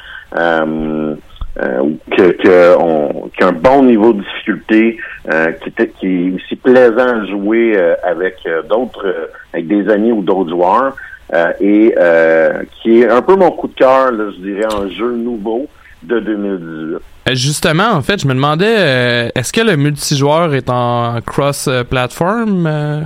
que, 2.16 2.32
que 2.32 2.76
on, 2.78 3.30
qui 3.36 3.44
a 3.44 3.48
un 3.48 3.52
bon 3.52 3.84
niveau 3.84 4.14
de 4.14 4.22
difficulté, 4.22 4.98
euh, 5.32 5.52
qui, 6.00 6.06
est 6.08 6.34
aussi 6.36 6.56
plaisant 6.56 7.22
à 7.22 7.26
jouer 7.26 7.74
euh, 7.76 7.96
avec 8.04 8.38
euh, 8.46 8.62
d'autres, 8.64 9.06
euh, 9.06 9.28
avec 9.54 9.68
des 9.68 9.90
amis 9.90 10.12
ou 10.12 10.22
d'autres 10.22 10.50
joueurs, 10.50 10.96
euh, 11.34 11.52
et 11.60 11.94
euh, 11.98 12.64
qui 12.82 13.02
est 13.02 13.10
un 13.10 13.22
peu 13.22 13.36
mon 13.36 13.52
coup 13.52 13.68
de 13.68 13.74
cœur, 13.74 14.12
je 14.12 14.42
dirais, 14.42 14.66
en 14.74 14.88
jeu 14.90 15.16
nouveau 15.16 15.68
de 16.04 16.20
2018. 16.20 16.96
Euh, 16.96 17.00
Justement, 17.36 17.90
en 17.92 18.02
fait, 18.02 18.22
je 18.22 18.28
me 18.28 18.34
demandais, 18.34 18.76
euh, 18.78 19.30
est-ce 19.36 19.52
que 19.52 19.62
le 19.62 19.76
multijoueur 19.76 20.54
est 20.54 20.70
en 20.70 21.20
cross-platform? 21.26 22.66
euh? 22.68 23.02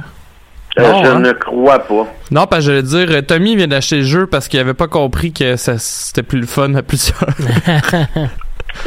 Euh, 0.80 0.84
Non, 0.84 1.04
je 1.04 1.10
hein? 1.10 1.20
ne 1.20 1.32
crois 1.34 1.80
pas. 1.80 2.08
Non, 2.32 2.48
parce 2.48 2.66
que 2.66 2.72
j'allais 2.72 2.84
dire, 2.84 3.08
euh, 3.12 3.22
Tommy 3.22 3.56
vient 3.56 3.68
d'acheter 3.68 3.98
le 3.98 4.04
jeu 4.04 4.26
parce 4.28 4.48
qu'il 4.48 4.60
avait 4.60 4.74
pas 4.74 4.88
compris 4.88 5.34
que 5.34 5.56
ça 5.58 5.78
c'était 5.78 6.24
plus 6.24 6.40
le 6.40 6.46
fun 6.48 6.74
à 6.76 6.82
plusieurs. 6.82 7.26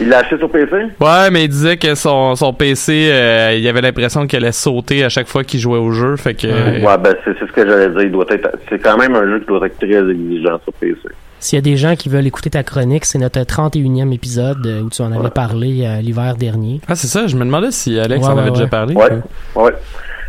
Il 0.00 0.08
l'a 0.08 0.20
acheté 0.20 0.38
sur 0.38 0.50
PC? 0.50 0.70
Ouais, 0.98 1.30
mais 1.30 1.44
il 1.44 1.48
disait 1.48 1.76
que 1.76 1.94
son, 1.94 2.34
son 2.36 2.54
PC, 2.54 3.10
euh, 3.12 3.54
il 3.54 3.68
avait 3.68 3.82
l'impression 3.82 4.26
qu'elle 4.26 4.42
allait 4.44 4.50
sauter 4.52 5.04
à 5.04 5.10
chaque 5.10 5.28
fois 5.28 5.44
qu'il 5.44 5.60
jouait 5.60 5.78
au 5.78 5.92
jeu. 5.92 6.16
Fait 6.16 6.32
que. 6.32 6.46
Ouais, 6.46 6.98
ben 6.98 7.14
c'est 7.22 7.32
c'est 7.38 7.46
ce 7.46 7.52
que 7.52 7.66
j'allais 7.68 7.90
dire. 7.90 8.00
Il 8.00 8.10
doit 8.12 8.24
être. 8.30 8.48
C'est 8.70 8.78
quand 8.78 8.96
même 8.96 9.14
un 9.14 9.26
jeu 9.26 9.40
qui 9.40 9.46
doit 9.46 9.64
être 9.66 9.76
très 9.78 10.10
exigeant 10.10 10.58
sur 10.64 10.72
PC. 10.80 10.96
S'il 11.38 11.58
y 11.58 11.60
a 11.60 11.62
des 11.62 11.76
gens 11.76 11.94
qui 11.96 12.08
veulent 12.08 12.26
écouter 12.26 12.48
ta 12.48 12.62
chronique, 12.62 13.04
c'est 13.04 13.18
notre 13.18 13.40
31e 13.40 14.10
épisode 14.14 14.66
euh, 14.66 14.80
où 14.80 14.88
tu 14.88 15.02
en 15.02 15.12
avais 15.12 15.28
parlé 15.28 15.84
euh, 15.84 16.00
l'hiver 16.00 16.36
dernier. 16.36 16.80
Ah, 16.88 16.94
c'est 16.94 17.06
ça, 17.06 17.26
je 17.26 17.36
me 17.36 17.44
demandais 17.44 17.70
si 17.70 17.98
Alex 18.00 18.24
Ouais, 18.24 18.32
en 18.32 18.36
ouais, 18.36 18.40
avait 18.40 18.50
déjà 18.52 18.62
ouais. 18.64 18.70
parlé. 18.70 18.94
Ouais, 18.94 19.10
ouais. 19.56 19.72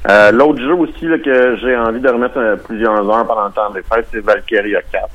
Euh, 0.09 0.31
L'autre 0.31 0.61
jeu 0.61 0.73
aussi 0.73 1.07
là, 1.07 1.17
que 1.17 1.57
j'ai 1.57 1.75
envie 1.75 1.99
de 1.99 2.09
remettre 2.09 2.37
euh, 2.37 2.55
plusieurs 2.57 3.09
heures 3.09 3.25
pendant 3.25 3.45
le 3.45 3.51
temps 3.51 3.71
des 3.71 3.81
fêtes, 3.81 4.07
c'est 4.11 4.23
Valkyria 4.23 4.81
4. 4.91 5.09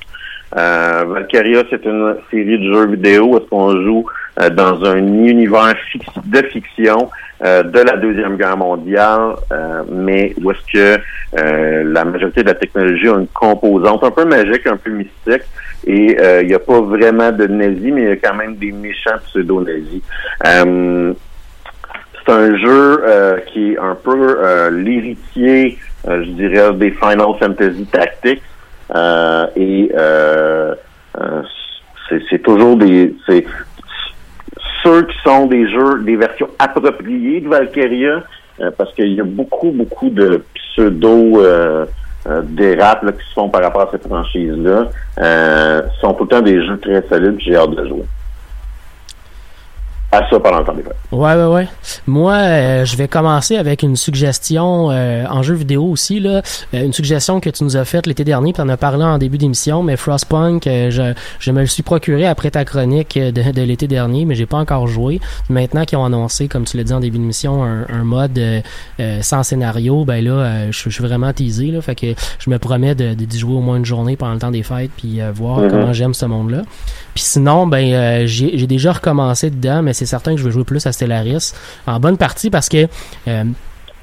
Euh, 0.57 1.05
Valkyria, 1.07 1.63
c'est 1.71 1.85
une 1.85 2.17
série 2.31 2.59
de 2.59 2.73
jeux 2.73 2.87
vidéo 2.87 3.27
où 3.27 3.37
est-ce 3.37 3.47
qu'on 3.49 3.71
joue 3.71 4.05
euh, 4.41 4.51
dans 4.51 4.85
un 4.85 4.97
univers 4.97 5.75
de 6.25 6.43
fiction 6.49 7.09
euh, 7.45 7.63
de 7.63 7.79
la 7.79 7.97
Deuxième 7.97 8.37
Guerre 8.37 8.57
mondiale, 8.57 9.37
mais 9.91 10.35
où 10.43 10.51
est-ce 10.51 10.73
que 10.73 11.03
la 11.33 12.05
majorité 12.05 12.43
de 12.43 12.49
la 12.49 12.55
technologie 12.55 13.09
a 13.09 13.13
une 13.13 13.29
composante 13.29 14.03
un 14.03 14.11
peu 14.11 14.25
magique, 14.25 14.67
un 14.67 14.77
peu 14.77 14.91
mystique, 14.91 15.47
et 15.87 16.17
il 16.41 16.47
n'y 16.49 16.55
a 16.55 16.59
pas 16.59 16.81
vraiment 16.81 17.31
de 17.31 17.47
nazis, 17.47 17.93
mais 17.93 18.03
il 18.03 18.09
y 18.09 18.13
a 18.13 18.17
quand 18.17 18.35
même 18.35 18.57
des 18.57 18.73
méchants 18.73 19.19
pseudo-nazis. 19.27 20.03
C'est 22.31 22.37
un 22.37 22.57
jeu 22.59 23.03
euh, 23.05 23.39
qui 23.53 23.73
est 23.73 23.79
un 23.79 23.97
peu 23.97 24.37
euh, 24.39 24.71
l'héritier, 24.71 25.79
euh, 26.07 26.23
je 26.25 26.31
dirais, 26.31 26.73
des 26.75 26.93
Final 26.93 27.27
Fantasy 27.41 27.85
Tactics. 27.87 28.43
Et 29.57 29.91
c'est 32.31 32.43
toujours 32.43 32.77
des. 32.77 33.17
C'est 33.27 33.45
ceux 34.85 35.03
qui 35.03 35.17
sont 35.25 35.47
des 35.47 35.69
jeux, 35.71 36.05
des 36.05 36.15
versions 36.15 36.49
appropriées 36.61 37.41
de 37.41 37.49
Valkyria, 37.49 38.23
parce 38.79 38.95
qu'il 38.95 39.13
y 39.13 39.21
a 39.21 39.25
beaucoup, 39.25 39.73
beaucoup 39.73 40.11
de 40.11 40.45
pseudo 40.55 41.43
dérapes 42.45 43.11
qui 43.19 43.29
se 43.29 43.35
font 43.35 43.49
par 43.49 43.63
rapport 43.63 43.83
à 43.83 43.89
cette 43.91 44.07
franchise-là. 44.07 44.89
Sont 46.01 46.15
temps 46.15 46.43
des 46.43 46.65
jeux 46.65 46.79
très 46.79 47.03
solides, 47.09 47.41
j'ai 47.41 47.57
hâte 47.57 47.71
de 47.71 47.89
jouer. 47.89 48.05
À 50.13 50.29
ça 50.29 50.41
pendant 50.41 50.59
le 50.59 50.65
temps 50.65 50.75
des 50.75 50.83
fêtes. 50.83 50.97
Ouais, 51.13 51.35
ouais, 51.35 51.45
ouais. 51.45 51.69
Moi, 52.09 52.33
euh, 52.35 52.85
je 52.85 52.97
vais 52.97 53.07
commencer 53.07 53.57
avec 53.57 53.85
une 53.85 53.95
suggestion 53.95 54.91
euh, 54.91 55.25
en 55.31 55.43
jeu 55.45 55.55
vidéo 55.55 55.85
aussi, 55.85 56.19
là. 56.19 56.43
Euh, 56.75 56.85
une 56.85 56.93
suggestion 56.93 57.39
que 57.39 57.49
tu 57.49 57.63
nous 57.63 57.77
as 57.77 57.85
faite 57.85 58.09
l'été 58.09 58.25
dernier, 58.25 58.53
puis 58.53 58.61
on 58.67 58.69
a 58.71 58.77
parlé 58.77 59.05
en 59.05 59.19
début 59.19 59.39
d'émission, 59.39 59.85
mais 59.85 59.97
Frostpunk, 59.97 60.67
euh, 60.67 60.91
je, 60.91 61.15
je 61.39 61.53
me 61.53 61.61
le 61.61 61.67
suis 61.67 61.85
procuré 61.85 62.27
après 62.27 62.51
ta 62.51 62.65
chronique 62.65 63.17
euh, 63.17 63.31
de, 63.31 63.53
de 63.53 63.63
l'été 63.63 63.87
dernier, 63.87 64.25
mais 64.25 64.35
j'ai 64.35 64.47
pas 64.47 64.57
encore 64.59 64.89
joué. 64.89 65.21
Maintenant 65.49 65.85
qu'ils 65.85 65.99
ont 65.99 66.05
annoncé, 66.05 66.49
comme 66.49 66.65
tu 66.65 66.77
l'as 66.77 66.83
dit 66.85 66.93
en 66.93 66.99
début 67.01 67.19
d'émission, 67.19 67.63
un, 67.63 67.87
un 67.89 68.03
mode 68.03 68.37
euh, 68.37 68.61
sans 69.23 69.45
scénario, 69.45 70.05
ben 70.05 70.25
là, 70.25 70.33
euh, 70.33 70.67
je, 70.73 70.83
je 70.85 70.91
suis 70.91 71.05
vraiment 71.05 71.33
teasé, 71.33 71.67
là. 71.71 71.81
Fait 71.83 71.95
que 71.95 72.07
je 72.41 72.51
me 72.51 72.59
promets 72.59 72.97
de, 72.97 73.15
d'y 73.15 73.39
jouer 73.39 73.55
au 73.55 73.61
moins 73.61 73.77
une 73.77 73.85
journée 73.85 74.17
pendant 74.17 74.33
le 74.35 74.41
temps 74.41 74.51
des 74.51 74.65
fêtes, 74.65 74.91
puis 74.97 75.21
euh, 75.21 75.31
voir 75.33 75.59
Mhm. 75.61 75.71
comment 75.71 75.93
j'aime 75.93 76.15
ce 76.15 76.27
monde-là. 76.27 76.63
Puis 77.15 77.25
sinon, 77.25 77.67
ben 77.69 77.93
euh, 77.93 78.27
j'ai 78.27 78.59
j'ai 78.59 78.67
déjà 78.67 78.93
recommencé 78.93 79.51
dedans, 79.51 79.83
mais 79.83 79.93
c'est 80.01 80.07
certain 80.07 80.33
que 80.33 80.41
je 80.41 80.45
vais 80.47 80.51
jouer 80.51 80.65
plus 80.65 80.87
à 80.87 80.93
Stellaris. 80.93 81.53
En 81.87 82.01
bonne 82.01 82.17
partie 82.17 82.49
parce 82.49 82.71
que 82.71 82.89
euh, 83.29 83.45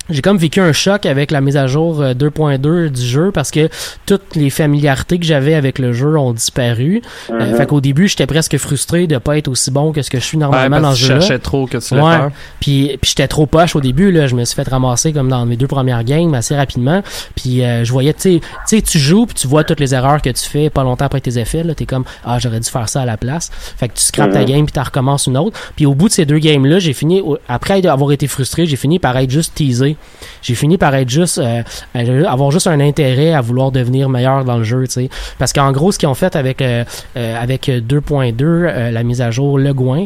j'ai 0.10 0.22
comme 0.22 0.38
vécu 0.38 0.60
un 0.62 0.72
choc 0.74 1.06
avec 1.06 1.32
la 1.32 1.42
mise 1.42 1.58
à 1.58 1.68
jour 1.68 2.02
euh, 2.02 2.14
2.2 2.14 2.90
du 2.90 3.02
jeu 3.02 3.32
parce 3.34 3.52
que 3.52 3.70
toutes 4.06 4.36
les 4.36 4.50
familiarités 4.50 5.18
que 5.20 5.26
j'avais 5.26 5.54
avec 5.54 5.80
le 5.80 5.94
jeu 5.94 6.18
ont 6.18 6.34
disparu. 6.34 7.02
Euh, 7.30 7.52
Mhm. 7.52 7.56
fait 7.58 7.66
qu'au 7.66 7.82
début, 7.82 8.08
j'étais 8.08 8.26
presque 8.28 8.58
frustré 8.58 9.08
de 9.08 9.18
pas 9.18 9.38
être 9.38 9.48
aussi 9.48 9.72
bon 9.72 9.92
que 9.92 10.02
ce 10.02 10.10
que 10.10 10.20
je 10.20 10.24
suis 10.24 10.38
Ouais, 10.38 10.42
normalement 10.44 10.82
dans 10.82 10.94
ce 10.96 11.02
que 11.02 11.08
je 11.08 11.20
cherchais 11.20 11.40
trop 11.40 11.66
que 11.68 11.78
tu 11.78 11.94
Ouais. 11.96 12.18
Puis, 12.60 12.98
puis 13.02 13.10
j'étais 13.10 13.28
trop 13.28 13.46
poche 13.46 13.76
au 13.76 13.82
début 13.82 14.12
là, 14.12 14.28
je 14.28 14.36
me 14.36 14.46
suis 14.46 14.56
fait 14.56 14.68
ramasser 14.68 15.12
comme 15.14 15.30
dans 15.30 15.46
mes 15.46 15.58
deux 15.58 15.68
premières 15.68 16.04
games 16.04 16.34
assez 16.34 16.56
rapidement. 16.56 17.02
Puis 17.36 17.64
euh, 17.64 17.84
je 17.84 17.92
voyais 17.92 18.14
tu 18.14 18.22
sais, 18.22 18.40
tu 18.40 18.78
sais 18.78 18.82
tu 18.82 19.00
joues 19.00 19.26
puis 19.26 19.36
tu 19.36 19.48
vois 19.48 19.64
toutes 19.64 19.80
les 19.80 19.94
erreurs 19.94 20.22
que 20.22 20.30
tu 20.30 20.44
fais 20.46 20.70
pas 20.70 20.84
longtemps 20.84 21.06
après 21.06 21.22
tes 21.22 21.38
effets 21.38 21.64
là, 21.64 21.74
t'es 21.76 21.86
comme 21.86 22.04
ah 22.26 22.38
j'aurais 22.40 22.60
dû 22.60 22.70
faire 22.70 22.88
ça 22.90 23.02
à 23.02 23.06
la 23.06 23.18
place. 23.18 23.50
Fait 23.78 23.90
que 23.90 23.96
tu 23.96 24.02
scrapes 24.04 24.32
ta 24.32 24.40
Mhm. 24.40 24.46
game 24.46 24.66
puis 24.66 24.74
tu 24.74 24.80
recommences 24.80 25.28
une 25.28 25.38
autre. 25.38 25.60
Puis 25.76 25.86
au 25.86 25.94
bout 25.96 26.08
de 26.08 26.14
ces 26.14 26.26
deux 26.26 26.40
games 26.40 26.66
là, 26.66 26.80
j'ai 26.80 26.94
fini 26.94 27.22
après 27.48 27.86
avoir 27.86 28.12
été 28.12 28.28
frustré, 28.28 28.66
j'ai 28.66 28.76
fini 28.78 29.00
par 29.00 29.18
être 29.18 29.30
juste 29.30 29.56
teasé. 29.56 29.97
J'ai 30.42 30.56
fini 30.56 30.78
par 30.78 30.94
être 30.96 31.10
juste 31.10 31.38
euh, 31.38 31.64
euh, 31.96 32.26
avoir 32.26 32.52
juste 32.52 32.68
un 32.68 32.80
intérêt 32.80 33.34
à 33.34 33.42
vouloir 33.42 33.72
devenir 33.72 34.10
meilleur 34.10 34.46
dans 34.46 34.58
le 34.58 34.64
jeu, 34.64 34.86
tu 34.88 34.94
sais. 34.94 35.10
Parce 35.38 35.54
qu'en 35.54 35.72
gros 35.72 35.92
ce 35.92 36.00
qu'ils 36.00 36.10
ont 36.10 36.14
fait 36.14 36.36
avec 36.36 36.62
euh, 36.62 36.84
avec 37.16 37.68
2.2 37.68 38.36
euh, 38.44 38.92
la 38.92 39.04
mise 39.04 39.22
à 39.22 39.32
jour 39.32 39.58
Le 39.58 39.74
Gouin, 39.74 40.06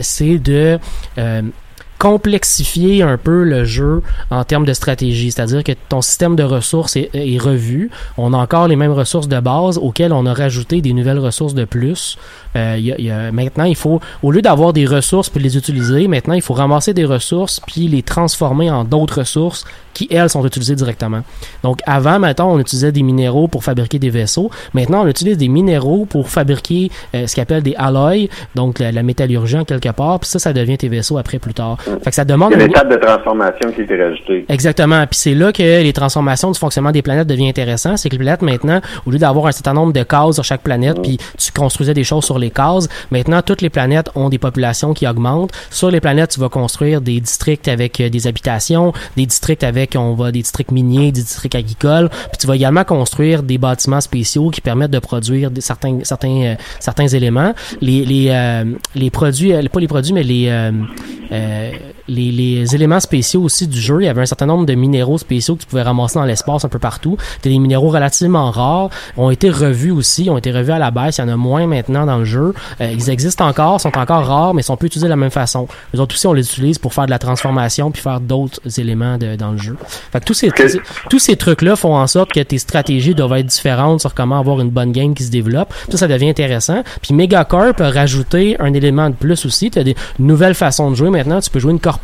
c'est 0.00 0.38
de 0.38 0.78
complexifier 1.98 3.02
un 3.02 3.18
peu 3.18 3.44
le 3.44 3.64
jeu 3.66 4.02
en 4.30 4.42
termes 4.42 4.64
de 4.64 4.72
stratégie. 4.72 5.30
C'est-à-dire 5.30 5.62
que 5.62 5.72
ton 5.90 6.00
système 6.00 6.34
de 6.34 6.42
ressources 6.42 6.96
est 6.96 7.38
revu. 7.38 7.90
On 8.16 8.32
a 8.32 8.38
encore 8.38 8.68
les 8.68 8.76
mêmes 8.76 8.92
ressources 8.92 9.28
de 9.28 9.38
base 9.38 9.76
auxquelles 9.76 10.14
on 10.14 10.24
a 10.24 10.32
rajouté 10.32 10.80
des 10.80 10.94
nouvelles 10.94 11.18
ressources 11.18 11.52
de 11.52 11.66
plus. 11.66 12.16
Euh, 12.56 12.74
il 12.78 12.84
y 12.86 12.92
a- 12.92 12.96
il 12.98 13.04
y 13.04 13.10
a- 13.10 13.30
maintenant, 13.32 13.64
il 13.64 13.76
faut, 13.76 14.00
au 14.22 14.30
lieu 14.32 14.42
d'avoir 14.42 14.72
des 14.72 14.84
ressources 14.86 15.28
puis 15.28 15.40
les 15.42 15.56
utiliser, 15.56 16.08
maintenant, 16.08 16.34
il 16.34 16.42
faut 16.42 16.54
ramasser 16.54 16.92
des 16.94 17.04
ressources 17.04 17.60
puis 17.60 17.86
les 17.88 18.02
transformer 18.02 18.70
en 18.70 18.84
d'autres 18.84 19.18
ressources 19.20 19.64
qui, 19.94 20.08
elles, 20.10 20.30
sont 20.30 20.44
utilisées 20.46 20.74
directement. 20.76 21.20
Donc, 21.62 21.80
avant, 21.86 22.18
maintenant, 22.18 22.52
on 22.52 22.58
utilisait 22.58 22.92
des 22.92 23.02
minéraux 23.02 23.48
pour 23.48 23.62
fabriquer 23.64 23.98
des 23.98 24.10
vaisseaux. 24.10 24.50
Maintenant, 24.72 25.02
on 25.02 25.06
utilise 25.08 25.36
des 25.36 25.48
minéraux 25.48 26.06
pour 26.06 26.28
fabriquer 26.28 26.90
euh, 27.14 27.26
ce 27.26 27.34
qu'on 27.36 27.42
appelle 27.42 27.62
des 27.62 27.74
alloys, 27.76 28.28
donc 28.54 28.78
la, 28.78 28.92
la 28.92 29.02
métallurgie 29.02 29.56
en 29.58 29.64
quelque 29.64 29.90
part, 29.90 30.18
puis 30.20 30.28
ça, 30.28 30.38
ça 30.38 30.52
devient 30.52 30.78
tes 30.78 30.88
vaisseaux 30.88 31.18
après 31.18 31.38
plus 31.38 31.54
tard. 31.54 31.76
Fait 32.02 32.10
que 32.10 32.14
ça 32.14 32.24
demande 32.24 32.52
Il 32.52 32.58
y 32.58 32.62
a 32.62 32.64
un- 32.64 32.66
l'étape 32.68 32.88
de 32.90 32.96
transformation 32.96 33.72
qui 33.72 33.80
a 33.80 33.84
été 33.84 34.02
rajoutée. 34.02 34.44
Exactement. 34.48 35.06
Puis 35.06 35.18
c'est 35.20 35.34
là 35.34 35.52
que 35.52 35.62
les 35.82 35.92
transformations 35.92 36.50
du 36.50 36.58
fonctionnement 36.58 36.92
des 36.92 37.02
planètes 37.02 37.26
devient 37.28 37.48
intéressant. 37.48 37.96
C'est 37.96 38.08
que 38.08 38.14
les 38.14 38.18
planètes, 38.20 38.42
maintenant, 38.42 38.80
au 39.06 39.10
lieu 39.10 39.18
d'avoir 39.18 39.46
un 39.46 39.52
certain 39.52 39.74
nombre 39.74 39.92
de 39.92 40.02
cases 40.02 40.34
sur 40.34 40.44
chaque 40.44 40.62
planète, 40.62 41.00
puis 41.02 41.18
tu 41.38 41.52
construisais 41.52 41.94
des 41.94 42.04
choses 42.04 42.24
sur 42.24 42.38
les 42.40 42.50
cases, 42.50 42.88
maintenant, 43.10 43.42
toutes 43.42 43.62
les 43.62 43.70
planètes 43.70 44.10
ont 44.14 44.28
des 44.28 44.38
populations 44.38 44.94
qui 44.94 45.06
augmentent. 45.06 45.52
Sur 45.70 45.90
les 45.90 46.00
planètes, 46.00 46.30
tu 46.30 46.40
vas 46.40 46.48
construire 46.48 47.00
des 47.00 47.20
districts 47.20 47.68
avec 47.68 48.00
euh, 48.00 48.08
des 48.08 48.26
habitations, 48.26 48.92
des 49.16 49.26
districts 49.26 49.64
avec, 49.64 49.94
on 49.96 50.14
va, 50.14 50.32
des 50.32 50.42
districts 50.42 50.72
miniers, 50.72 51.12
des 51.12 51.22
districts 51.22 51.54
agricoles. 51.54 52.08
Puis 52.08 52.38
tu 52.40 52.46
vas 52.46 52.56
également 52.56 52.84
construire 52.84 53.42
des 53.42 53.58
bâtiments 53.58 54.00
spéciaux 54.00 54.50
qui 54.50 54.60
permettent 54.60 54.90
de 54.90 54.98
produire 54.98 55.50
certains, 55.58 55.98
certains, 56.02 56.42
euh, 56.42 56.54
certains 56.80 57.08
éléments. 57.08 57.54
Les, 57.80 58.04
les, 58.04 58.28
euh, 58.30 58.64
les 58.94 59.10
produits, 59.10 59.52
pas 59.68 59.80
les 59.80 59.88
produits, 59.88 60.12
mais 60.12 60.22
les, 60.22 60.50
les, 62.10 62.32
les 62.32 62.74
éléments 62.74 63.00
spéciaux 63.00 63.42
aussi 63.42 63.66
du 63.66 63.80
jeu. 63.80 64.02
Il 64.02 64.04
y 64.04 64.08
avait 64.08 64.22
un 64.22 64.26
certain 64.26 64.46
nombre 64.46 64.66
de 64.66 64.74
minéraux 64.74 65.18
spéciaux 65.18 65.54
que 65.56 65.60
tu 65.62 65.66
pouvais 65.66 65.82
ramasser 65.82 66.18
dans 66.18 66.24
l'espace 66.24 66.64
un 66.64 66.68
peu 66.68 66.78
partout. 66.78 67.16
C'était 67.36 67.50
des 67.50 67.58
minéraux 67.58 67.88
relativement 67.88 68.50
rares. 68.50 68.90
Ont 69.16 69.30
été 69.30 69.48
revus 69.50 69.90
aussi, 69.92 70.28
ont 70.30 70.36
été 70.38 70.50
revus 70.52 70.72
à 70.72 70.78
la 70.78 70.90
baisse. 70.90 71.18
Il 71.18 71.20
y 71.22 71.24
en 71.24 71.28
a 71.28 71.36
moins 71.36 71.66
maintenant 71.66 72.06
dans 72.06 72.18
le 72.18 72.24
jeu. 72.24 72.52
Euh, 72.80 72.90
ils 72.92 73.10
existent 73.10 73.46
encore, 73.46 73.80
sont 73.80 73.96
encore 73.96 74.24
rares, 74.26 74.54
mais 74.54 74.62
sont 74.62 74.76
plus 74.76 74.88
utilisés 74.88 75.06
de 75.06 75.10
la 75.10 75.16
même 75.16 75.30
façon. 75.30 75.68
Les 75.94 76.00
autres 76.00 76.14
aussi, 76.14 76.26
on 76.26 76.32
les 76.32 76.44
utilise 76.46 76.78
pour 76.78 76.92
faire 76.94 77.06
de 77.06 77.10
la 77.10 77.18
transformation 77.18 77.90
puis 77.90 78.02
faire 78.02 78.20
d'autres 78.20 78.60
éléments 78.80 79.16
de- 79.16 79.36
dans 79.36 79.52
le 79.52 79.58
jeu. 79.58 79.76
Fait 80.12 80.18
que 80.20 80.24
tous 80.24 80.34
ces, 80.34 80.50
tous- 80.50 80.78
tous 81.08 81.18
ces 81.20 81.36
trucs-là 81.36 81.76
font 81.76 81.94
en 81.96 82.06
sorte 82.06 82.32
que 82.32 82.40
tes 82.40 82.58
stratégies 82.58 83.14
doivent 83.14 83.34
être 83.38 83.46
différentes 83.46 84.00
sur 84.00 84.14
comment 84.14 84.38
avoir 84.40 84.60
une 84.60 84.70
bonne 84.70 84.92
game 84.92 85.14
qui 85.14 85.22
se 85.24 85.30
développe. 85.30 85.72
Ça, 85.90 85.96
ça 85.98 86.08
devient 86.08 86.28
intéressant. 86.30 86.82
Puis 87.02 87.14
Megacorp 87.14 87.80
a 87.80 87.90
rajouté 87.90 88.56
un 88.60 88.72
élément 88.74 89.08
de 89.10 89.14
plus 89.14 89.46
aussi. 89.46 89.70
Tu 89.70 89.78
as 89.78 89.84
des 89.84 89.94
nouvelles 90.18 90.54
façons 90.54 90.90
de 90.90 90.96
jouer 90.96 91.10
maintenant. 91.10 91.40
Tu 91.40 91.50
peux 91.50 91.60
jouer 91.60 91.70
une 91.72 91.78
corporation. 91.78 91.99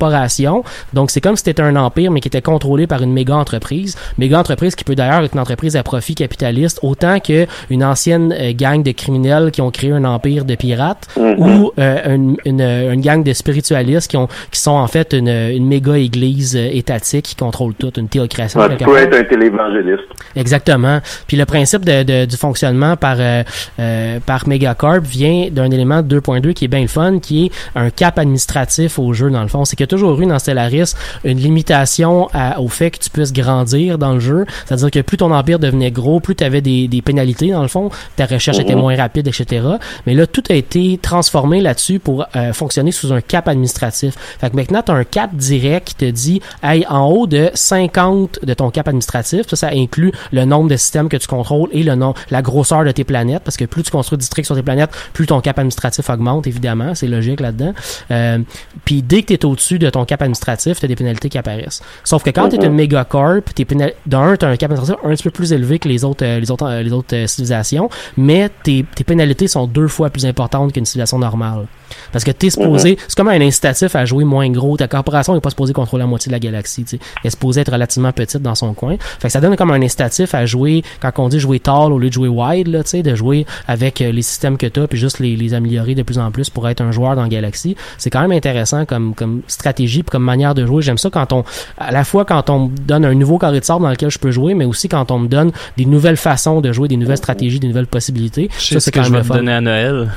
Donc, 0.92 1.10
c'est 1.10 1.20
comme 1.20 1.36
si 1.36 1.42
c'était 1.44 1.62
un 1.62 1.76
empire, 1.76 2.10
mais 2.10 2.20
qui 2.20 2.28
était 2.28 2.42
contrôlé 2.42 2.86
par 2.86 3.02
une 3.02 3.12
méga 3.12 3.34
entreprise. 3.36 3.96
Méga 4.18 4.38
entreprise 4.38 4.74
qui 4.74 4.84
peut 4.84 4.94
d'ailleurs 4.94 5.24
être 5.24 5.34
une 5.34 5.40
entreprise 5.40 5.76
à 5.76 5.82
profit 5.82 6.14
capitaliste, 6.14 6.78
autant 6.82 7.18
que 7.20 7.46
une 7.70 7.84
ancienne 7.84 8.32
euh, 8.38 8.52
gang 8.54 8.82
de 8.82 8.92
criminels 8.92 9.50
qui 9.50 9.60
ont 9.62 9.70
créé 9.70 9.92
un 9.92 10.04
empire 10.04 10.44
de 10.44 10.54
pirates 10.54 11.08
ou 11.16 11.72
euh, 11.78 12.14
une, 12.14 12.36
une, 12.44 12.60
une 12.60 13.00
gang 13.00 13.22
de 13.22 13.32
spiritualistes 13.32 14.10
qui 14.10 14.16
ont 14.16 14.28
qui 14.50 14.60
sont 14.60 14.72
en 14.72 14.86
fait 14.86 15.12
une, 15.12 15.28
une 15.28 15.66
méga 15.66 15.96
église 15.96 16.56
euh, 16.56 16.68
étatique 16.72 17.24
qui 17.26 17.36
contrôle 17.36 17.74
tout, 17.74 17.92
une 17.98 18.08
théocratie. 18.08 18.56
Ouais, 18.58 18.76
tu 18.76 18.84
peux 18.84 18.96
être 18.96 19.14
un 19.16 19.24
télévangéliste. 19.24 20.02
Exactement. 20.34 21.00
Puis 21.26 21.36
le 21.36 21.44
principe 21.46 21.84
de, 21.84 22.02
de- 22.02 22.24
du 22.26 22.36
fonctionnement 22.36 22.96
par 22.96 23.16
euh, 23.18 23.42
euh, 23.80 24.18
par 24.24 24.46
Megacorp 24.48 25.00
vient 25.00 25.48
d'un 25.50 25.70
élément 25.70 26.02
de 26.02 26.20
2.2 26.20 26.52
qui 26.52 26.64
est 26.66 26.68
bien 26.68 26.82
le 26.82 26.86
fun, 26.88 27.18
qui 27.20 27.46
est 27.46 27.50
un 27.74 27.90
cap 27.90 28.18
administratif 28.18 28.98
au 28.98 29.12
jeu 29.12 29.30
dans 29.30 29.42
le 29.42 29.48
fond. 29.48 29.64
C'est 29.64 29.78
y 29.80 29.85
a 29.86 29.88
toujours 29.88 30.20
eu 30.20 30.26
dans 30.26 30.38
Stellaris 30.38 30.94
une 31.24 31.38
limitation 31.38 32.28
à- 32.32 32.60
au 32.60 32.68
fait 32.68 32.90
que 32.90 32.98
tu 32.98 33.10
puisses 33.10 33.32
grandir 33.32 33.98
dans 33.98 34.12
le 34.14 34.20
jeu. 34.20 34.46
C'est-à-dire 34.66 34.90
que 34.90 35.00
plus 35.00 35.16
ton 35.16 35.30
empire 35.32 35.58
devenait 35.58 35.90
gros, 35.90 36.20
plus 36.20 36.34
tu 36.36 36.44
avais 36.44 36.60
des, 36.60 36.88
des 36.88 37.02
pénalités, 37.02 37.50
dans 37.50 37.62
le 37.62 37.68
fond. 37.68 37.90
Ta 38.16 38.26
recherche 38.26 38.58
était 38.58 38.74
moins 38.74 38.96
rapide, 38.96 39.26
etc. 39.28 39.66
Mais 40.06 40.14
là, 40.14 40.26
tout 40.26 40.42
a 40.50 40.54
été 40.54 40.98
transformé 41.00 41.60
là-dessus 41.60 41.98
pour 41.98 42.26
euh, 42.36 42.52
fonctionner 42.52 42.92
sous 42.92 43.12
un 43.12 43.20
cap 43.20 43.48
administratif. 43.48 44.14
Fait 44.40 44.50
que 44.50 44.56
maintenant, 44.56 44.82
tu 44.82 44.92
as 44.92 44.94
un 44.94 45.04
cap 45.04 45.34
direct 45.34 45.88
qui 45.88 45.94
te 45.94 46.04
dit, 46.10 46.40
hey, 46.62 46.84
en 46.88 47.06
haut 47.06 47.26
de 47.26 47.50
50 47.54 48.40
de 48.42 48.54
ton 48.54 48.70
cap 48.70 48.88
administratif, 48.88 49.42
ça, 49.48 49.56
ça 49.56 49.68
inclut 49.72 50.12
le 50.32 50.44
nombre 50.44 50.68
de 50.70 50.76
systèmes 50.76 51.08
que 51.08 51.16
tu 51.16 51.26
contrôles 51.26 51.68
et 51.72 51.82
le 51.82 51.94
nom, 51.94 52.14
la 52.30 52.42
grosseur 52.42 52.84
de 52.84 52.90
tes 52.90 53.04
planètes, 53.04 53.42
parce 53.44 53.56
que 53.56 53.64
plus 53.64 53.82
tu 53.82 53.90
construis 53.90 54.16
de 54.16 54.20
districts 54.20 54.46
sur 54.46 54.56
tes 54.56 54.62
planètes, 54.62 54.90
plus 55.12 55.26
ton 55.26 55.40
cap 55.40 55.58
administratif 55.58 56.08
augmente, 56.10 56.46
évidemment, 56.46 56.94
c'est 56.94 57.06
logique 57.08 57.40
là-dedans. 57.40 57.74
Euh, 58.10 58.38
puis 58.84 59.02
dès 59.02 59.22
que 59.22 59.28
tu 59.28 59.34
es 59.34 59.44
au-dessus 59.44 59.65
de 59.74 59.90
ton 59.90 60.04
cap 60.04 60.22
administratif, 60.22 60.78
tu 60.78 60.84
as 60.84 60.88
des 60.88 60.96
pénalités 60.96 61.28
qui 61.28 61.38
apparaissent. 61.38 61.82
Sauf 62.04 62.22
que 62.22 62.30
quand 62.30 62.48
tu 62.48 62.56
es 62.56 62.64
une 62.64 62.72
mégacorp, 62.72 63.42
t'es 63.54 63.64
pénal... 63.64 63.92
d'un, 64.06 64.36
tu 64.36 64.44
as 64.44 64.48
un 64.48 64.56
cap 64.56 64.70
administratif 64.70 65.04
un 65.04 65.10
petit 65.10 65.22
peu 65.24 65.30
plus 65.30 65.52
élevé 65.52 65.78
que 65.78 65.88
les 65.88 66.04
autres, 66.04 66.24
euh, 66.24 66.40
les 66.40 66.50
autres, 66.50 66.66
euh, 66.66 66.82
les 66.82 66.92
autres 66.92 67.14
euh, 67.14 67.26
civilisations, 67.26 67.88
mais 68.16 68.50
tes, 68.62 68.84
tes 68.94 69.04
pénalités 69.04 69.48
sont 69.48 69.66
deux 69.66 69.88
fois 69.88 70.10
plus 70.10 70.26
importantes 70.26 70.72
qu'une 70.72 70.84
civilisation 70.84 71.18
normale. 71.18 71.66
Parce 72.12 72.24
que 72.24 72.30
t'es 72.30 72.50
supposé, 72.50 72.98
c'est 73.06 73.16
comme 73.16 73.28
un 73.28 73.40
incitatif 73.40 73.94
à 73.94 74.04
jouer 74.04 74.24
moins 74.24 74.50
gros. 74.50 74.76
Ta 74.76 74.88
corporation 74.88 75.34
n'est 75.34 75.40
pas 75.40 75.50
supposée 75.50 75.72
contrôler 75.72 76.02
la 76.02 76.08
moitié 76.08 76.30
de 76.30 76.32
la 76.32 76.40
galaxie. 76.40 76.84
tu 76.84 76.96
sais. 76.96 77.02
Elle 77.22 77.28
est 77.28 77.30
supposée 77.30 77.60
être 77.60 77.72
relativement 77.72 78.12
petite 78.12 78.42
dans 78.42 78.54
son 78.54 78.74
coin. 78.74 78.96
Fait 79.20 79.28
que 79.28 79.32
ça 79.32 79.40
donne 79.40 79.56
comme 79.56 79.70
un 79.70 79.80
incitatif 79.80 80.34
à 80.34 80.46
jouer, 80.46 80.82
quand 81.00 81.12
on 81.18 81.28
dit 81.28 81.38
jouer 81.38 81.60
tall 81.60 81.92
au 81.92 81.98
lieu 81.98 82.08
de 82.08 82.14
jouer 82.14 82.28
wide, 82.28 82.68
là, 82.68 82.82
tu 82.82 83.02
de 83.02 83.14
jouer 83.14 83.46
avec 83.68 84.00
les 84.00 84.22
systèmes 84.22 84.56
que 84.56 84.66
t'as 84.66 84.86
puis 84.86 84.98
juste 84.98 85.18
les, 85.18 85.36
les 85.36 85.54
améliorer 85.54 85.94
de 85.94 86.02
plus 86.02 86.18
en 86.18 86.30
plus 86.30 86.50
pour 86.50 86.68
être 86.68 86.80
un 86.80 86.92
joueur 86.92 87.16
dans 87.16 87.26
Galaxy. 87.26 87.76
C'est 87.98 88.10
quand 88.10 88.20
même 88.20 88.32
intéressant 88.32 88.84
comme, 88.84 89.14
comme 89.14 89.42
stratégie 89.56 90.02
puis 90.02 90.10
comme 90.10 90.22
manière 90.24 90.54
de 90.54 90.64
jouer. 90.64 90.82
J'aime 90.82 90.98
ça 90.98 91.10
quand 91.10 91.32
on, 91.32 91.44
à 91.78 91.90
la 91.90 92.04
fois 92.04 92.24
quand 92.24 92.48
on 92.50 92.68
me 92.68 92.76
donne 92.76 93.04
un 93.04 93.14
nouveau 93.14 93.38
carré 93.38 93.58
de 93.60 93.64
sable 93.64 93.82
dans 93.82 93.90
lequel 93.90 94.10
je 94.10 94.18
peux 94.18 94.30
jouer, 94.30 94.54
mais 94.54 94.64
aussi 94.64 94.88
quand 94.88 95.10
on 95.10 95.18
me 95.18 95.28
donne 95.28 95.50
des 95.76 95.84
nouvelles 95.86 96.16
façons 96.16 96.60
de 96.60 96.70
jouer, 96.72 96.88
des 96.88 96.96
nouvelles 96.96 97.16
stratégies, 97.16 97.58
des 97.60 97.68
nouvelles 97.68 97.86
possibilités. 97.86 98.48
Je 98.52 98.60
sais 98.64 98.74
Ça, 98.74 98.80
ce 98.80 98.84
c'est 98.86 98.90
que 98.92 98.98
quand 99.00 99.04
je 99.04 99.12
vais 99.12 99.22
fun. 99.24 99.34
donner 99.34 99.52
à 99.52 99.60
Noël. 99.60 100.08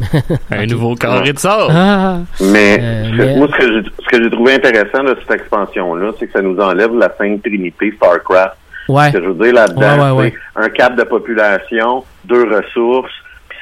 un 0.52 0.66
nouveau 0.66 0.94
carré 0.94 1.32
de 1.32 1.38
sable. 1.40 1.72
Ah! 1.74 2.18
Mais, 2.40 2.78
Euh, 2.80 3.04
ce- 3.10 3.16
mais- 3.16 3.36
moi, 3.36 3.48
ce 3.50 3.56
que 3.58 3.62
j'ai 3.82 3.90
ce 4.04 4.16
que 4.16 4.22
j'ai 4.22 4.30
trouvé 4.30 4.54
intéressant 4.54 5.02
de 5.02 5.16
cette 5.20 5.40
expansion-là, 5.40 6.12
c'est 6.18 6.26
que 6.28 6.32
ça 6.32 6.40
nous 6.42 6.56
enlève 6.60 6.94
la 6.96 7.12
Sainte 7.18 7.42
Trinité 7.42 7.92
StarCraft. 7.96 8.54
Ouais. 8.88 9.08
Ce 9.08 9.16
que 9.18 9.22
je 9.24 9.28
veux 9.28 9.44
dire 9.44 9.54
là-dedans, 9.54 10.14
Ouais, 10.14 10.22
ouais, 10.22 10.34
c'est 10.56 10.62
un 10.64 10.68
cap 10.70 10.96
de 10.96 11.02
population, 11.02 12.04
deux 12.24 12.44
ressources, 12.44 13.10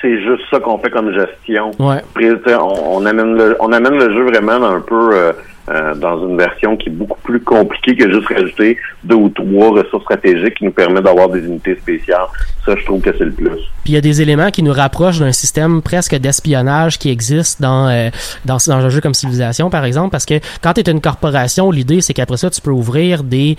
c'est 0.07 0.23
juste 0.23 0.43
ça 0.51 0.61
qu'on 0.61 0.79
fait 0.79 0.91
comme 0.91 1.13
gestion. 1.13 1.73
Ouais. 1.81 2.03
On, 2.47 2.99
on 2.99 3.07
amène 3.07 3.37
le, 3.37 3.57
on 3.61 3.73
amène 3.73 3.99
le 3.99 4.13
jeu 4.15 4.25
vraiment 4.25 4.65
un 4.67 4.81
peu 4.81 5.33
euh, 5.69 5.95
dans 5.95 6.29
une 6.29 6.37
version 6.37 6.77
qui 6.77 6.89
est 6.89 6.93
beaucoup 6.93 7.21
plus 7.23 7.41
compliquée 7.41 7.97
que 7.97 8.11
juste 8.13 8.29
rajouter 8.29 8.79
deux 9.05 9.17
ou 9.17 9.29
trois 9.29 9.71
ressources 9.71 10.05
stratégiques 10.05 10.55
qui 10.55 10.65
nous 10.65 10.73
permettent 10.73 11.05
d'avoir 11.05 11.29
des 11.29 11.41
unités 11.41 11.77
spéciales. 11.77 12.27
Ça, 12.65 12.75
je 12.77 12.85
trouve 12.85 13.01
que 13.01 13.11
c'est 13.17 13.25
le 13.25 13.33
plus. 13.33 13.51
Puis 13.85 13.93
il 13.93 13.95
y 13.95 13.97
a 13.97 14.01
des 14.01 14.21
éléments 14.21 14.51
qui 14.51 14.63
nous 14.65 14.73
rapprochent 14.73 15.21
d'un 15.21 15.31
système 15.33 15.81
presque 15.83 16.17
d'espionnage 16.17 16.99
qui 16.99 17.11
existe 17.11 17.63
dans, 17.63 17.89
euh, 17.89 18.11
dans, 18.45 18.57
dans 18.57 18.71
un 18.73 18.89
jeu 18.89 19.01
comme 19.01 19.15
Civilization, 19.15 19.71
par 19.71 19.85
exemple, 19.85 20.11
parce 20.11 20.27
que 20.27 20.35
quand 20.61 20.73
tu 20.73 20.81
es 20.81 20.91
une 20.91 21.01
corporation, 21.01 21.71
l'idée, 21.71 22.01
c'est 22.01 22.13
qu'après 22.13 22.37
ça, 22.37 22.51
tu 22.51 22.61
peux 22.61 22.71
ouvrir 22.73 23.23
des, 23.23 23.57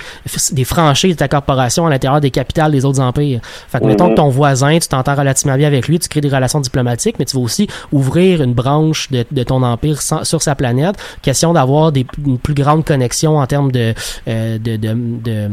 des 0.52 0.64
franchises 0.66 1.14
de 1.16 1.20
ta 1.20 1.28
corporation 1.30 1.86
à 1.88 1.90
l'intérieur 1.90 2.20
des 2.20 2.32
capitales 2.32 2.72
des 2.72 2.84
autres 2.84 3.00
empires. 3.00 3.40
Fait 3.70 3.80
que, 3.80 3.86
mettons 3.86 4.10
que 4.10 4.16
ton 4.16 4.28
voisin, 4.30 4.78
tu 4.80 4.88
t'entends 4.90 5.16
relativement 5.16 5.56
bien 5.56 5.68
avec 5.68 5.88
lui, 5.88 6.00
tu 6.00 6.10
crées 6.10 6.22
des 6.22 6.30
relations 6.30 6.60
diplomatiques, 6.60 7.16
mais 7.20 7.26
tu 7.26 7.38
vas 7.38 7.44
aussi 7.44 7.68
ouvrir 7.94 8.42
une 8.42 8.54
branche 8.54 9.10
de, 9.12 9.26
de 9.32 9.44
ton 9.44 9.64
empire 9.64 10.02
sans- 10.02 10.26
sur 10.26 10.42
sa 10.42 10.56
planète. 10.56 10.96
Question 11.22 11.54
d'avoir 11.54 11.94
des, 12.04 12.08
une 12.26 12.38
plus 12.38 12.54
grande 12.54 12.86
connexion 12.86 13.38
en 13.38 13.46
termes 13.48 13.72
de, 13.72 13.94
euh, 14.28 14.58
de, 14.58 14.76
de, 14.78 14.94
de- 15.24 15.50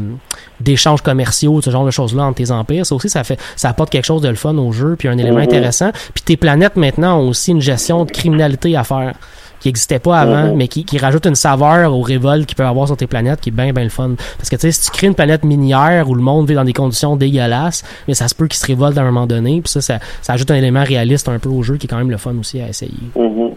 d'échanges 0.59 1.01
commerciaux, 1.01 1.61
ce 1.61 1.69
genre 1.69 1.85
de 1.85 1.91
choses-là 1.91 2.23
entre 2.23 2.37
tes 2.37 2.51
empires. 2.51 2.85
Ça 2.85 2.95
aussi, 2.95 3.09
ça 3.09 3.23
fait, 3.23 3.39
ça 3.55 3.69
apporte 3.69 3.89
quelque 3.89 4.05
chose 4.05 4.21
de 4.21 4.29
le 4.29 4.35
fun 4.35 4.55
au 4.57 4.71
jeu, 4.71 4.95
puis 4.97 5.07
un 5.07 5.17
élément 5.17 5.39
intéressant. 5.39 5.91
Puis 6.13 6.23
tes 6.23 6.37
planètes 6.37 6.75
maintenant 6.75 7.19
ont 7.19 7.29
aussi 7.29 7.51
une 7.51 7.61
gestion 7.61 8.05
de 8.05 8.11
criminalité 8.11 8.75
à 8.75 8.83
faire 8.83 9.13
qui 9.61 9.69
n'existait 9.69 9.99
pas 9.99 10.19
avant, 10.19 10.55
mais 10.55 10.67
qui, 10.67 10.83
qui 10.85 10.97
rajoute 10.99 11.25
une 11.25 11.33
saveur 11.33 11.91
aux 11.91 12.01
révoltes 12.01 12.45
qu'il 12.45 12.55
peut 12.55 12.65
avoir 12.65 12.85
sur 12.87 12.97
tes 12.97 13.07
planètes, 13.07 13.41
qui 13.41 13.49
est 13.49 13.51
bien, 13.51 13.73
bien 13.73 13.83
le 13.83 13.89
fun. 13.89 14.11
Parce 14.37 14.49
que, 14.49 14.55
tu 14.57 14.61
sais, 14.61 14.71
si 14.71 14.81
tu 14.85 14.91
crées 14.91 15.07
une 15.07 15.15
planète 15.15 15.43
minière 15.43 16.07
où 16.07 16.13
le 16.13 16.21
monde 16.21 16.47
vit 16.47 16.53
dans 16.53 16.63
des 16.65 16.73
conditions 16.73 17.15
dégueulasses, 17.15 17.83
mais 18.07 18.13
ça 18.13 18.27
se 18.27 18.35
peut 18.35 18.47
qu'il 18.47 18.59
se 18.59 18.65
révolte 18.67 18.95
à 18.97 19.01
un 19.01 19.05
moment 19.05 19.25
donné, 19.25 19.61
puis 19.61 19.71
ça, 19.71 19.81
ça, 19.81 19.97
ça 20.21 20.33
ajoute 20.33 20.51
un 20.51 20.55
élément 20.55 20.83
réaliste 20.83 21.29
un 21.29 21.39
peu 21.39 21.49
au 21.49 21.63
jeu 21.63 21.77
qui 21.77 21.87
est 21.87 21.89
quand 21.89 21.97
même 21.97 22.11
le 22.11 22.17
fun 22.17 22.35
aussi 22.39 22.61
à 22.61 22.67
essayer. 22.67 22.91
Mhm. 23.15 23.51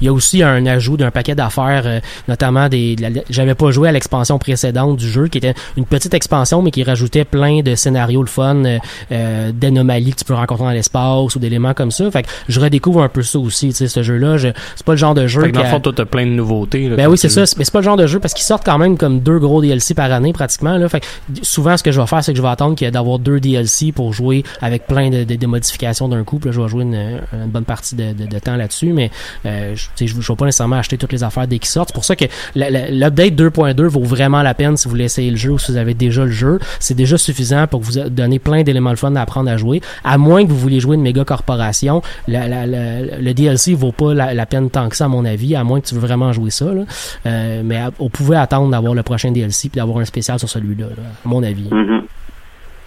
Il 0.00 0.04
y 0.06 0.08
a 0.08 0.12
aussi 0.12 0.42
un 0.42 0.64
ajout 0.66 0.96
d'un 0.96 1.10
paquet 1.10 1.34
d'affaires, 1.34 1.82
euh, 1.86 2.00
notamment 2.28 2.68
des. 2.68 2.96
de 2.96 3.22
J'avais 3.30 3.54
pas 3.54 3.70
joué 3.70 3.88
à 3.88 3.92
l'expansion 3.92 4.38
précédente 4.38 4.96
du 4.96 5.08
jeu, 5.08 5.28
qui 5.28 5.38
était 5.38 5.54
une 5.76 5.84
petite 5.86 6.14
expansion, 6.14 6.62
mais 6.62 6.70
qui 6.70 6.82
rajoutait 6.82 7.24
plein 7.24 7.60
de 7.62 7.74
scénarios 7.74 8.22
le 8.22 8.28
fun, 8.28 8.64
euh, 8.64 8.78
euh, 9.12 9.52
d'anomalies 9.52 10.12
que 10.12 10.18
tu 10.18 10.24
peux 10.24 10.34
rencontrer 10.34 10.64
dans 10.64 10.70
l'espace 10.70 11.34
ou 11.36 11.38
d'éléments 11.38 11.74
comme 11.74 11.90
ça. 11.90 12.10
Fait 12.10 12.22
que 12.22 12.28
je 12.48 12.60
redécouvre 12.60 13.02
un 13.02 13.08
peu 13.08 13.22
ça 13.22 13.38
aussi, 13.38 13.68
tu 13.68 13.74
sais, 13.74 13.88
ce 13.88 14.02
jeu-là. 14.02 14.36
je- 14.36 14.48
C'est 14.76 14.84
pas 14.86 14.92
le 14.92 14.98
genre 14.98 15.14
de 15.14 15.26
jeu 15.26 15.42
Fait 15.42 15.48
que 15.50 15.54
dans 15.54 15.60
le 15.60 15.66
a- 15.66 15.70
fond, 15.70 15.80
toi, 15.80 15.92
t'as 15.94 16.04
plein 16.04 16.24
de 16.26 16.30
nouveautés. 16.32 16.88
là, 16.88 16.96
ben 16.96 17.06
oui, 17.08 17.18
c'est 17.18 17.28
ça. 17.28 17.42
Mais 17.58 17.64
c'est 17.64 17.72
pas 17.72 17.80
le 17.80 17.84
genre 17.84 17.96
de 17.96 18.06
jeu 18.06 18.18
parce 18.20 18.34
qu'ils 18.34 18.44
sortent 18.44 18.64
quand 18.64 18.78
même 18.78 18.96
comme 18.96 19.20
deux 19.20 19.38
gros 19.38 19.60
DLC 19.62 19.94
par 19.94 20.10
année 20.12 20.32
pratiquement. 20.32 20.76
Là. 20.76 20.88
Fait 20.88 21.00
que 21.00 21.06
souvent, 21.42 21.76
ce 21.76 21.82
que 21.82 21.92
je 21.92 22.00
vais 22.00 22.06
faire, 22.06 22.22
c'est 22.24 22.32
que 22.32 22.36
je 22.38 22.42
vais 22.42 22.48
attendre 22.48 22.74
qu'il 22.76 22.84
y 22.86 22.88
ait 22.88 22.92
d'avoir 22.92 23.18
deux 23.18 23.40
DLC 23.40 23.92
pour 23.92 24.12
jouer 24.12 24.44
avec 24.60 24.86
plein 24.86 25.10
de, 25.10 25.24
de- 25.24 25.34
de 25.36 25.46
modifications 25.46 26.08
d'un 26.08 26.24
coup. 26.24 26.38
Puis 26.38 26.48
là, 26.50 26.52
je 26.54 26.60
vais 26.60 26.68
jouer 26.68 26.82
une, 26.84 26.94
une 27.32 27.46
bonne 27.48 27.64
partie 27.64 27.94
de, 27.94 28.12
de- 28.12 28.26
de 28.26 28.38
temps 28.38 28.56
là-dessus. 28.56 28.92
Mais 28.92 29.10
euh, 29.46 29.73
je, 29.74 29.88
je 30.06 30.14
vais 30.28 30.36
pas 30.36 30.44
nécessairement 30.44 30.76
acheter 30.76 30.96
toutes 30.98 31.12
les 31.12 31.22
affaires 31.24 31.46
dès 31.46 31.58
qu'ils 31.58 31.68
sortent. 31.68 31.88
C'est 31.90 31.94
pour 31.94 32.04
ça 32.04 32.16
que 32.16 32.24
l'update 32.54 33.34
2.2 33.34 33.82
vaut 33.86 34.02
vraiment 34.02 34.42
la 34.42 34.54
peine 34.54 34.76
si 34.76 34.84
vous 34.84 34.90
voulez 34.90 35.04
essayer 35.04 35.30
le 35.30 35.36
jeu 35.36 35.50
ou 35.52 35.58
si 35.58 35.72
vous 35.72 35.78
avez 35.78 35.94
déjà 35.94 36.24
le 36.24 36.30
jeu. 36.30 36.58
C'est 36.80 36.94
déjà 36.94 37.18
suffisant 37.18 37.66
pour 37.66 37.80
vous 37.80 37.92
donner 38.10 38.38
plein 38.38 38.62
d'éléments 38.62 38.90
de 38.92 38.96
fun 38.98 39.14
à 39.16 39.20
apprendre 39.22 39.50
à 39.50 39.56
jouer. 39.56 39.80
À 40.04 40.18
moins 40.18 40.44
que 40.44 40.50
vous 40.50 40.58
vouliez 40.58 40.80
jouer 40.80 40.96
une 40.96 41.02
méga 41.02 41.24
corporation, 41.24 42.02
la- 42.28 42.48
la- 42.48 42.66
le 42.66 43.34
DLC 43.34 43.74
vaut 43.74 43.92
pas 43.92 44.14
la, 44.14 44.46
peine 44.46 44.70
tant 44.70 44.88
que 44.88 44.96
ça, 44.96 45.06
à 45.06 45.08
mon 45.08 45.24
avis, 45.24 45.54
à 45.56 45.64
moins 45.64 45.80
que 45.80 45.86
tu 45.86 45.94
veux 45.94 46.00
vraiment 46.00 46.32
jouer 46.32 46.50
ça. 46.50 46.66
Là. 46.66 46.82
Euh, 47.26 47.62
mais 47.64 47.80
on 47.98 48.08
pouvait 48.10 48.36
attendre 48.36 48.70
d'avoir 48.70 48.94
le 48.94 49.02
prochain 49.02 49.30
DLC 49.30 49.68
puis 49.68 49.78
d'avoir 49.78 49.98
un 49.98 50.04
spécial 50.04 50.38
sur 50.38 50.48
celui-là, 50.48 50.86
là, 50.86 51.02
à 51.24 51.28
mon 51.28 51.42
avis. 51.42 51.68
Mhm. 51.70 52.02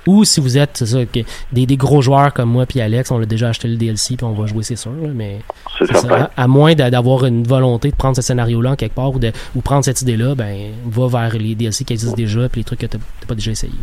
Ou 0.07 0.23
si 0.23 0.39
vous 0.39 0.57
êtes 0.57 0.77
ça, 0.85 0.97
des, 1.51 1.65
des 1.65 1.77
gros 1.77 2.01
joueurs 2.01 2.33
comme 2.33 2.49
moi 2.49 2.65
puis 2.65 2.81
Alex, 2.81 3.11
on 3.11 3.21
a 3.21 3.25
déjà 3.25 3.49
acheté 3.49 3.67
le 3.67 3.75
DLC 3.75 4.15
puis 4.15 4.25
on 4.25 4.31
va 4.33 4.47
jouer, 4.47 4.63
c'est 4.63 4.75
sûr. 4.77 4.91
là, 4.91 5.09
mais 5.13 5.39
ça, 5.93 6.29
à, 6.35 6.43
à 6.43 6.47
moins 6.47 6.73
d'a- 6.73 6.89
d'avoir 6.89 7.25
une 7.25 7.43
volonté 7.43 7.91
de 7.91 7.95
prendre 7.95 8.15
ce 8.15 8.21
scénario-là 8.21 8.71
en 8.71 8.75
quelque 8.75 8.95
part 8.95 9.13
ou, 9.13 9.19
de, 9.19 9.31
ou 9.55 9.61
prendre 9.61 9.83
cette 9.85 10.01
idée-là, 10.01 10.33
ben 10.35 10.71
va 10.89 11.07
vers 11.07 11.37
les 11.37 11.53
DLC 11.55 11.83
qui 11.83 11.93
existent 11.93 12.15
déjà 12.15 12.47
puis 12.49 12.61
les 12.61 12.65
trucs 12.65 12.79
que 12.79 12.85
t'as 12.87 12.97
pas 13.27 13.35
déjà 13.35 13.51
essayé. 13.51 13.73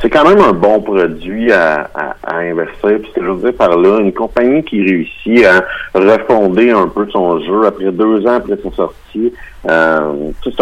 C'est 0.00 0.10
quand 0.10 0.28
même 0.28 0.40
un 0.40 0.52
bon 0.52 0.80
produit 0.80 1.50
à, 1.50 1.90
à, 1.92 2.14
à 2.22 2.36
investir. 2.36 2.98
Puis 3.00 3.08
ce 3.08 3.18
que 3.20 3.26
je 3.26 3.30
veux 3.30 3.40
dire 3.50 3.54
par 3.58 3.76
là, 3.76 3.98
une 3.98 4.12
compagnie 4.12 4.62
qui 4.62 4.80
réussit 4.80 5.44
à 5.44 5.64
refonder 5.92 6.70
un 6.70 6.86
peu 6.86 7.08
son 7.10 7.40
jeu 7.40 7.66
après 7.66 7.90
deux 7.90 8.24
ans 8.26 8.34
après 8.36 8.56
sa 8.62 8.70
sortie, 8.76 9.32
euh, 9.68 10.12
c'est 10.44 10.60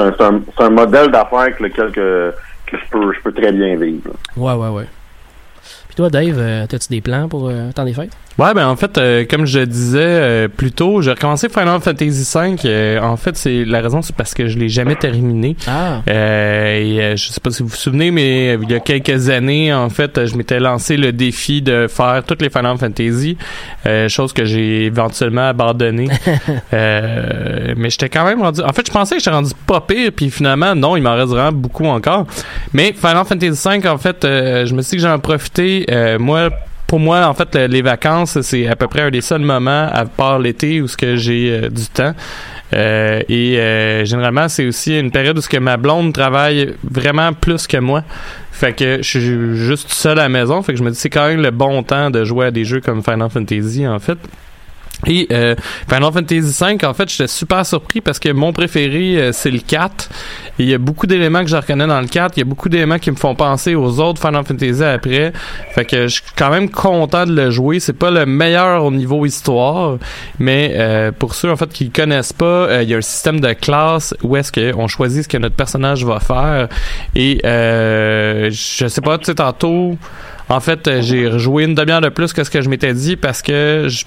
un, 0.62 0.70
modèle 0.70 1.10
d'affaires 1.10 1.40
avec 1.40 1.60
lequel 1.60 1.90
que, 1.92 2.32
que 2.66 2.76
je 2.76 2.90
peux 2.90 3.12
je 3.12 3.20
peux 3.20 3.32
très 3.32 3.52
bien 3.52 3.76
vivre. 3.76 4.12
Ouais, 4.36 4.54
ouais, 4.54 4.68
ouais. 4.68 4.86
Toi, 5.96 6.10
Dave, 6.10 6.36
euh, 6.38 6.66
t'as-tu 6.68 6.88
des 6.90 7.00
plans 7.00 7.26
pour 7.26 7.48
euh, 7.48 7.68
le 7.68 7.72
temps 7.72 7.84
des 7.86 7.94
fêtes? 7.94 8.10
Ouais, 8.38 8.52
ben 8.52 8.68
en 8.68 8.76
fait, 8.76 8.98
euh, 8.98 9.24
comme 9.24 9.46
je 9.46 9.60
disais 9.60 9.98
euh, 10.02 10.48
plus 10.48 10.70
tôt, 10.70 11.00
j'ai 11.00 11.12
recommencé 11.12 11.48
Final 11.48 11.80
Fantasy 11.80 12.28
V. 12.34 12.56
euh, 12.66 13.00
en 13.00 13.16
fait, 13.16 13.34
c'est 13.34 13.64
la 13.64 13.80
raison, 13.80 14.02
c'est 14.02 14.14
parce 14.14 14.34
que 14.34 14.46
je 14.46 14.58
l'ai 14.58 14.68
jamais 14.68 14.94
terminé. 14.96 15.56
Ah! 15.66 16.02
Euh, 16.06 16.76
et, 16.78 17.00
euh, 17.00 17.16
je 17.16 17.28
sais 17.28 17.40
pas 17.40 17.50
si 17.50 17.62
vous 17.62 17.70
vous 17.70 17.76
souvenez, 17.76 18.10
mais 18.10 18.56
euh, 18.56 18.58
il 18.62 18.70
y 18.70 18.74
a 18.74 18.80
quelques 18.80 19.30
années, 19.30 19.72
en 19.72 19.88
fait, 19.88 20.18
euh, 20.18 20.26
je 20.26 20.36
m'étais 20.36 20.60
lancé 20.60 20.98
le 20.98 21.12
défi 21.14 21.62
de 21.62 21.86
faire 21.88 22.22
toutes 22.26 22.42
les 22.42 22.50
Final 22.50 22.76
Fantasy, 22.76 23.38
euh, 23.86 24.10
chose 24.10 24.34
que 24.34 24.44
j'ai 24.44 24.84
éventuellement 24.84 25.48
abandonné. 25.48 26.08
Euh, 26.72 27.74
mais 27.76 27.90
j'étais 27.90 28.08
quand 28.08 28.24
même 28.24 28.42
rendu. 28.42 28.60
En 28.60 28.72
fait, 28.72 28.86
je 28.86 28.92
pensais 28.92 29.16
que 29.16 29.20
j'étais 29.20 29.34
rendu 29.34 29.52
pas 29.66 29.80
pire, 29.80 30.10
puis 30.14 30.30
finalement, 30.30 30.74
non, 30.74 30.96
il 30.96 31.02
m'en 31.02 31.14
reste 31.14 31.28
vraiment 31.28 31.52
beaucoup 31.52 31.86
encore. 31.86 32.26
Mais 32.72 32.92
Final 32.92 33.24
Fantasy 33.24 33.68
V, 33.68 33.88
en 33.88 33.98
fait, 33.98 34.24
euh, 34.24 34.66
je 34.66 34.74
me 34.74 34.82
suis 34.82 34.96
dit 34.96 35.02
que 35.02 35.08
j'en 35.08 35.16
ai 35.16 35.20
profité. 35.20 35.85
Euh, 35.90 36.18
moi, 36.18 36.50
pour 36.86 37.00
moi, 37.00 37.26
en 37.26 37.34
fait, 37.34 37.54
le- 37.54 37.66
les 37.66 37.82
vacances, 37.82 38.40
c'est 38.42 38.66
à 38.66 38.76
peu 38.76 38.86
près 38.86 39.02
un 39.02 39.10
des 39.10 39.20
seuls 39.20 39.40
moments, 39.40 39.88
à 39.92 40.04
part 40.04 40.38
l'été, 40.38 40.80
où 40.80 40.88
ce 40.88 40.96
que 40.96 41.16
j'ai 41.16 41.50
euh, 41.50 41.68
du 41.68 41.86
temps. 41.86 42.14
Euh, 42.74 43.20
et 43.28 44.04
généralement, 44.04 44.48
c'est 44.48 44.66
aussi 44.66 44.98
une 44.98 45.10
période 45.12 45.38
où 45.38 45.40
ce 45.40 45.48
que 45.48 45.56
ma 45.56 45.76
blonde 45.76 46.12
travaille 46.12 46.74
vraiment 46.82 47.32
plus 47.32 47.66
que 47.66 47.76
moi. 47.76 48.02
Fait 48.50 48.72
que 48.72 48.98
je 49.02 49.08
suis 49.18 49.56
juste 49.56 49.92
seul 49.92 50.18
à 50.18 50.22
la 50.22 50.28
maison. 50.28 50.62
Fait 50.62 50.72
que 50.72 50.78
je 50.78 50.82
me 50.82 50.90
dis 50.90 50.96
c'est 50.96 51.10
quand 51.10 51.28
même 51.28 51.42
le 51.42 51.50
bon 51.52 51.82
temps 51.84 52.10
de 52.10 52.24
jouer 52.24 52.46
à 52.46 52.50
des 52.50 52.64
jeux 52.64 52.80
comme 52.80 53.02
Final 53.04 53.30
Fantasy, 53.30 53.86
en 53.86 53.98
fait. 54.00 54.18
Et 55.06 55.28
Final 55.88 56.10
Fantasy 56.12 56.64
V, 56.64 56.78
en 56.86 56.94
fait, 56.94 57.08
j'étais 57.10 57.28
super 57.28 57.64
surpris 57.66 58.00
parce 58.00 58.18
que 58.18 58.30
mon 58.30 58.52
préféré, 58.52 59.30
c'est 59.32 59.50
le 59.50 59.58
4. 59.60 60.08
Il 60.58 60.66
y 60.68 60.74
a 60.74 60.78
beaucoup 60.78 61.06
d'éléments 61.06 61.42
que 61.42 61.48
je 61.50 61.56
reconnais 61.56 61.86
dans 61.86 62.00
le 62.00 62.06
4. 62.06 62.36
Il 62.36 62.40
y 62.40 62.42
a 62.42 62.46
beaucoup 62.46 62.68
d'éléments 62.68 62.98
qui 62.98 63.10
me 63.10 63.16
font 63.16 63.34
penser 63.34 63.74
aux 63.74 64.00
autres 64.00 64.20
Final 64.20 64.44
Fantasy 64.44 64.82
après. 64.82 65.32
Fait 65.74 65.84
que 65.84 66.02
je 66.08 66.14
suis 66.14 66.22
quand 66.36 66.50
même 66.50 66.70
content 66.70 67.26
de 67.26 67.32
le 67.34 67.50
jouer. 67.50 67.78
C'est 67.80 67.92
pas 67.92 68.10
le 68.10 68.24
meilleur 68.26 68.84
au 68.84 68.90
niveau 68.90 69.26
histoire, 69.26 69.98
mais 70.38 70.72
euh, 70.76 71.12
pour 71.12 71.34
ceux 71.34 71.50
en 71.50 71.56
fait 71.56 71.68
qui 71.70 71.90
connaissent 71.90 72.32
pas, 72.32 72.44
euh, 72.46 72.82
il 72.82 72.88
y 72.88 72.94
a 72.94 72.96
un 72.98 73.02
système 73.02 73.40
de 73.40 73.52
classe 73.52 74.14
où 74.22 74.36
est-ce 74.36 74.50
qu'on 74.52 74.86
choisit 74.88 75.24
ce 75.24 75.28
que 75.28 75.36
notre 75.38 75.56
personnage 75.56 76.04
va 76.04 76.20
faire. 76.20 76.68
Et 77.14 77.40
euh, 77.44 78.50
je 78.50 78.86
sais 78.88 79.00
pas, 79.00 79.18
tu 79.18 79.26
sais, 79.26 79.34
tantôt, 79.34 79.96
en 80.48 80.60
fait, 80.60 80.86
euh, 80.88 81.02
j'ai 81.02 81.28
rejoué 81.28 81.64
une 81.64 81.74
demi-heure 81.74 82.00
de 82.00 82.08
plus 82.08 82.32
que 82.32 82.44
ce 82.44 82.50
que 82.50 82.62
je 82.62 82.68
m'étais 82.68 82.94
dit 82.94 83.16
parce 83.16 83.42
que 83.42 83.86
je- 83.88 84.04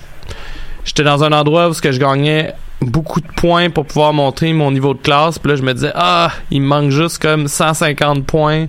j'étais 0.89 1.03
dans 1.03 1.23
un 1.23 1.31
endroit 1.31 1.69
où 1.69 1.73
ce 1.73 1.81
que 1.83 1.91
je 1.91 1.99
gagnais 1.99 2.55
beaucoup 2.81 3.21
de 3.21 3.27
points 3.35 3.69
pour 3.69 3.85
pouvoir 3.85 4.11
montrer 4.11 4.53
mon 4.53 4.71
niveau 4.71 4.95
de 4.95 4.99
classe. 4.99 5.37
Puis 5.37 5.51
là, 5.51 5.55
je 5.55 5.61
me 5.61 5.73
disais, 5.73 5.91
ah, 5.93 6.31
il 6.49 6.61
me 6.61 6.67
manque 6.67 6.89
juste 6.89 7.21
comme 7.21 7.47
150 7.47 8.25
points 8.25 8.65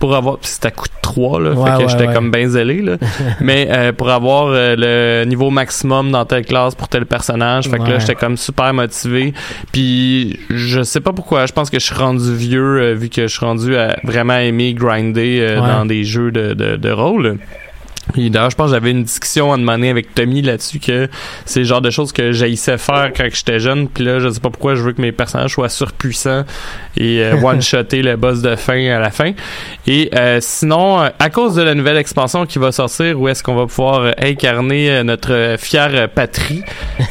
pour 0.00 0.16
avoir. 0.16 0.38
Puis 0.38 0.50
c'était 0.50 0.68
à 0.68 0.70
coup 0.72 0.88
de 0.88 1.00
3, 1.00 1.40
là. 1.40 1.50
Ouais, 1.50 1.70
fait 1.70 1.76
que 1.76 1.82
ouais, 1.82 1.88
j'étais 1.88 2.08
ouais. 2.08 2.14
comme 2.14 2.32
ben 2.32 2.48
zélé, 2.48 2.82
là. 2.82 2.96
Mais 3.40 3.68
euh, 3.70 3.92
pour 3.92 4.10
avoir 4.10 4.46
euh, 4.48 4.74
le 4.76 5.24
niveau 5.28 5.50
maximum 5.50 6.10
dans 6.10 6.24
telle 6.24 6.44
classe 6.44 6.74
pour 6.74 6.88
tel 6.88 7.06
personnage. 7.06 7.68
Fait 7.68 7.78
que 7.78 7.84
là, 7.84 8.00
j'étais 8.00 8.16
comme 8.16 8.36
super 8.36 8.74
motivé. 8.74 9.32
Puis 9.70 10.40
je 10.50 10.82
sais 10.82 11.00
pas 11.00 11.12
pourquoi. 11.12 11.46
Je 11.46 11.52
pense 11.52 11.70
que 11.70 11.78
je 11.78 11.84
suis 11.84 11.94
rendu 11.94 12.34
vieux, 12.34 12.80
euh, 12.80 12.94
vu 12.94 13.10
que 13.10 13.22
je 13.22 13.32
suis 13.32 13.46
rendu 13.46 13.76
à 13.76 13.96
vraiment 14.02 14.38
aimer 14.38 14.74
grinder 14.74 15.56
dans 15.56 15.86
des 15.86 16.02
jeux 16.02 16.32
de, 16.32 16.54
de, 16.54 16.74
de 16.74 16.90
rôle. 16.90 17.38
Puis 18.12 18.30
d'ailleurs, 18.30 18.50
je 18.50 18.56
pense 18.56 18.68
que 18.68 18.74
j'avais 18.74 18.90
une 18.90 19.04
discussion 19.04 19.52
à 19.52 19.56
demander 19.56 19.88
avec 19.88 20.14
Tommy 20.14 20.42
là-dessus 20.42 20.78
que 20.78 21.08
c'est 21.44 21.60
le 21.60 21.66
genre 21.66 21.80
de 21.80 21.90
choses 21.90 22.12
que 22.12 22.32
j'haïssais 22.32 22.78
faire 22.78 23.12
quand 23.16 23.26
j'étais 23.32 23.58
jeune. 23.58 23.88
Puis 23.88 24.04
là, 24.04 24.18
je 24.18 24.28
sais 24.28 24.40
pas 24.40 24.50
pourquoi 24.50 24.74
je 24.74 24.82
veux 24.82 24.92
que 24.92 25.00
mes 25.00 25.12
personnages 25.12 25.52
soient 25.52 25.68
surpuissants 25.68 26.44
et 26.96 27.22
euh, 27.22 27.40
one-shotter 27.42 28.02
le 28.02 28.16
boss 28.16 28.42
de 28.42 28.56
fin 28.56 28.90
à 28.90 28.98
la 28.98 29.10
fin. 29.10 29.32
Et 29.86 30.10
euh, 30.14 30.38
sinon, 30.40 31.00
euh, 31.00 31.08
à 31.18 31.30
cause 31.30 31.54
de 31.54 31.62
la 31.62 31.74
nouvelle 31.74 31.96
expansion 31.96 32.46
qui 32.46 32.58
va 32.58 32.72
sortir, 32.72 33.20
où 33.20 33.28
est-ce 33.28 33.42
qu'on 33.42 33.54
va 33.54 33.66
pouvoir 33.66 34.12
incarner 34.18 34.90
euh, 34.90 35.02
notre 35.02 35.56
fière 35.58 36.08
patrie? 36.08 36.62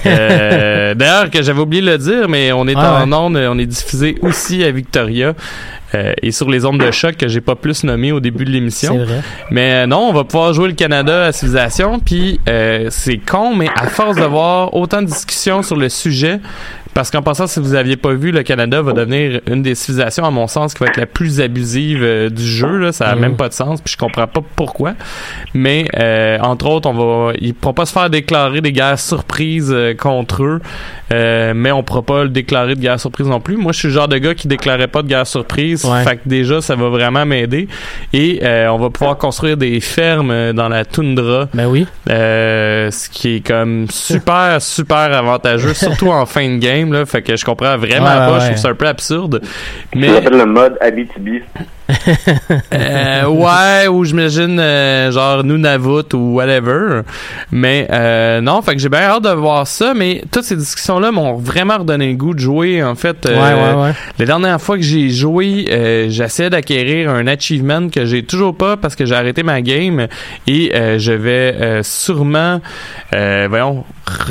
Euh, 0.06 0.94
d'ailleurs, 0.96 1.30
que 1.30 1.42
j'avais 1.42 1.60
oublié 1.60 1.82
de 1.82 1.92
le 1.92 1.98
dire, 1.98 2.30
mais 2.30 2.52
on 2.52 2.68
est 2.68 2.76
Ah 2.76 3.04
en 3.04 3.12
ondes, 3.12 3.38
on 3.38 3.58
est 3.58 3.66
diffusé 3.66 4.16
aussi 4.22 4.64
à 4.64 4.72
Victoria. 4.72 5.34
Euh, 5.96 6.14
et 6.22 6.32
sur 6.32 6.50
les 6.50 6.66
ondes 6.66 6.80
de 6.80 6.92
choc 6.92 7.16
que 7.18 7.28
j'ai 7.28 7.42
pas 7.42 7.56
plus 7.56 7.84
nommé 7.84 8.12
au 8.12 8.20
début 8.20 8.46
de 8.46 8.52
l'émission. 8.52 9.06
Mais 9.52 9.72
euh, 9.72 9.88
non, 9.88 10.10
on 10.10 10.14
va 10.14 10.24
pouvoir 10.24 10.54
jouer 10.54 10.68
le 10.68 10.74
Canada 10.74 11.26
à 11.26 11.32
Civilisation. 11.32 12.00
Puis 12.00 12.40
euh, 12.48 12.88
c'est 12.90 13.18
con, 13.18 13.56
mais 13.56 13.70
à 13.76 13.88
force 13.88 14.16
de 14.16 14.24
voir 14.24 14.74
autant 14.76 15.02
de 15.02 15.08
discussions 15.08 15.64
sur 15.64 15.76
le 15.76 15.90
sujet, 15.90 16.40
parce 16.94 17.12
qu'en 17.12 17.22
passant, 17.22 17.48
si 17.48 17.60
vous 17.60 17.76
aviez 17.76 17.96
pas 17.98 18.14
vu, 18.14 18.32
le 18.32 18.44
Canada 18.44 18.82
va 18.82 18.94
devenir 18.94 19.42
une 19.48 19.62
des 19.62 19.76
civilisations, 19.76 20.26
à 20.26 20.32
mon 20.32 20.48
sens, 20.48 20.74
qui 20.74 20.80
va 20.84 20.88
être 20.88 20.98
la 20.98 21.06
plus 21.06 21.40
abusive 21.40 22.02
euh, 22.04 22.30
du 22.30 22.44
jeu. 22.46 22.78
Là. 22.78 22.92
Ça 22.92 23.08
a 23.08 23.16
Mhm. 23.16 23.22
même 23.22 23.36
pas 23.36 23.48
de 23.50 23.54
sens. 23.54 23.82
Puis 23.82 23.94
je 23.94 23.98
comprends 23.98 24.28
pas 24.28 24.42
pourquoi. 24.56 24.94
Mais 25.54 25.86
euh, 25.98 26.38
entre 26.42 26.68
autres, 26.68 26.90
on 26.90 26.94
va, 27.28 27.34
ils 27.40 27.54
pourront 27.54 27.74
pas 27.74 27.86
se 27.86 27.94
faire 27.94 28.10
déclarer 28.10 28.62
des 28.62 28.72
guerres 28.72 29.00
surprises 29.00 29.72
euh, 29.74 29.94
contre 29.94 30.44
eux. 30.44 30.62
Mais 31.12 31.72
on 31.72 31.82
pourra 31.84 32.02
pas 32.04 32.24
le 32.24 32.30
déclarer 32.30 32.76
de 32.76 32.82
guerre 32.82 33.00
surprise 33.00 33.28
non 33.28 33.40
plus. 33.40 33.58
Moi, 33.58 33.72
je 33.72 33.80
suis 33.80 33.88
le 33.88 33.94
genre 33.94 34.08
de 34.08 34.18
gars 34.18 34.36
qui 34.36 34.48
déclarait 34.48 34.88
pas 34.88 35.02
de 35.02 35.08
guerre 35.08 35.26
surprise. 35.26 35.84
Ouais. 35.86 36.04
Fait 36.04 36.18
que 36.18 36.22
déjà, 36.28 36.62
ça 36.62 36.76
va 36.76 36.90
vraiment 36.90 37.26
m'aider. 37.26 37.68
Et 38.14 38.40
on 38.70 38.78
va 38.78 38.90
pouvoir 38.90 39.18
construire 39.18 39.58
des 39.58 39.80
fermes 39.80 40.54
dans 40.54 40.70
la 40.70 40.86
toundra, 40.86 41.48
Ben 41.54 41.66
oui. 41.68 41.88
ce 42.08 43.10
qui 43.10 43.38
est 43.38 43.48
comme 43.48 43.88
super, 43.90 44.62
super 44.62 45.12
avantageux, 45.14 45.74
surtout 45.74 46.10
en 46.10 46.26
fin 46.28 46.48
de 46.48 46.58
game. 46.58 46.79
Là, 46.86 47.06
fait 47.06 47.22
que 47.22 47.36
je 47.36 47.46
comprends 47.46 47.78
vraiment 47.78 48.06
Ouais, 48.06 48.16
pas. 48.28 48.34
ouais, 48.34 48.40
Je 48.42 48.46
trouve 48.48 48.58
ça 48.58 48.70
un 48.70 48.74
peu 48.76 48.88
absurde. 48.88 49.42
Ça 49.44 49.50
Mais 49.96 50.08
s'appelle 50.14 50.38
le 50.38 50.46
mode 50.46 50.78
Abitibi. 50.82 51.42
euh, 52.74 53.26
ouais, 53.26 53.88
ou 53.88 54.04
j'imagine 54.06 54.60
euh, 54.60 55.12
genre 55.12 55.44
Nunavut 55.44 56.14
ou 56.14 56.36
whatever. 56.36 57.02
Mais 57.52 57.88
euh, 57.92 58.42
non, 58.42 58.62
fait 58.62 58.76
que 58.76 58.80
j'ai 58.80 58.90
bien 58.90 59.00
hâte 59.02 59.24
de 59.24 59.30
voir 59.30 59.66
ça. 59.68 59.94
Mais 59.96 60.22
toutes 60.32 60.44
ces 60.44 60.56
discussions-là 60.56 61.12
m'ont 61.12 61.34
vraiment 61.38 61.80
redonné 61.80 62.10
le 62.12 62.16
goût 62.18 62.34
de 62.34 62.40
jouer. 62.40 62.84
En 62.84 62.94
fait, 62.96 63.18
Ouais, 63.26 63.32
euh, 63.36 63.76
ouais, 63.76 63.84
ouais. 63.88 63.94
la 64.20 64.26
dernière 64.26 64.62
fois 64.62 64.78
que 64.78 64.84
j'ai 64.84 65.10
joué, 65.10 65.66
euh, 65.72 66.06
j'essayais 66.10 66.50
d'acquérir 66.52 67.10
un 67.10 67.26
achievement 67.28 67.90
que 67.90 68.06
j'ai 68.06 68.24
toujours 68.24 68.56
pas 68.56 68.78
parce 68.78 68.96
que 68.96 69.06
j'ai 69.06 69.16
arrêté 69.16 69.42
ma 69.44 69.62
game 69.62 70.08
et 70.48 70.72
euh, 70.76 71.00
je 71.00 71.12
vais 71.12 71.56
euh, 71.60 71.82
sûrement, 71.84 72.62
euh, 73.16 73.48
voyons, 73.50 73.84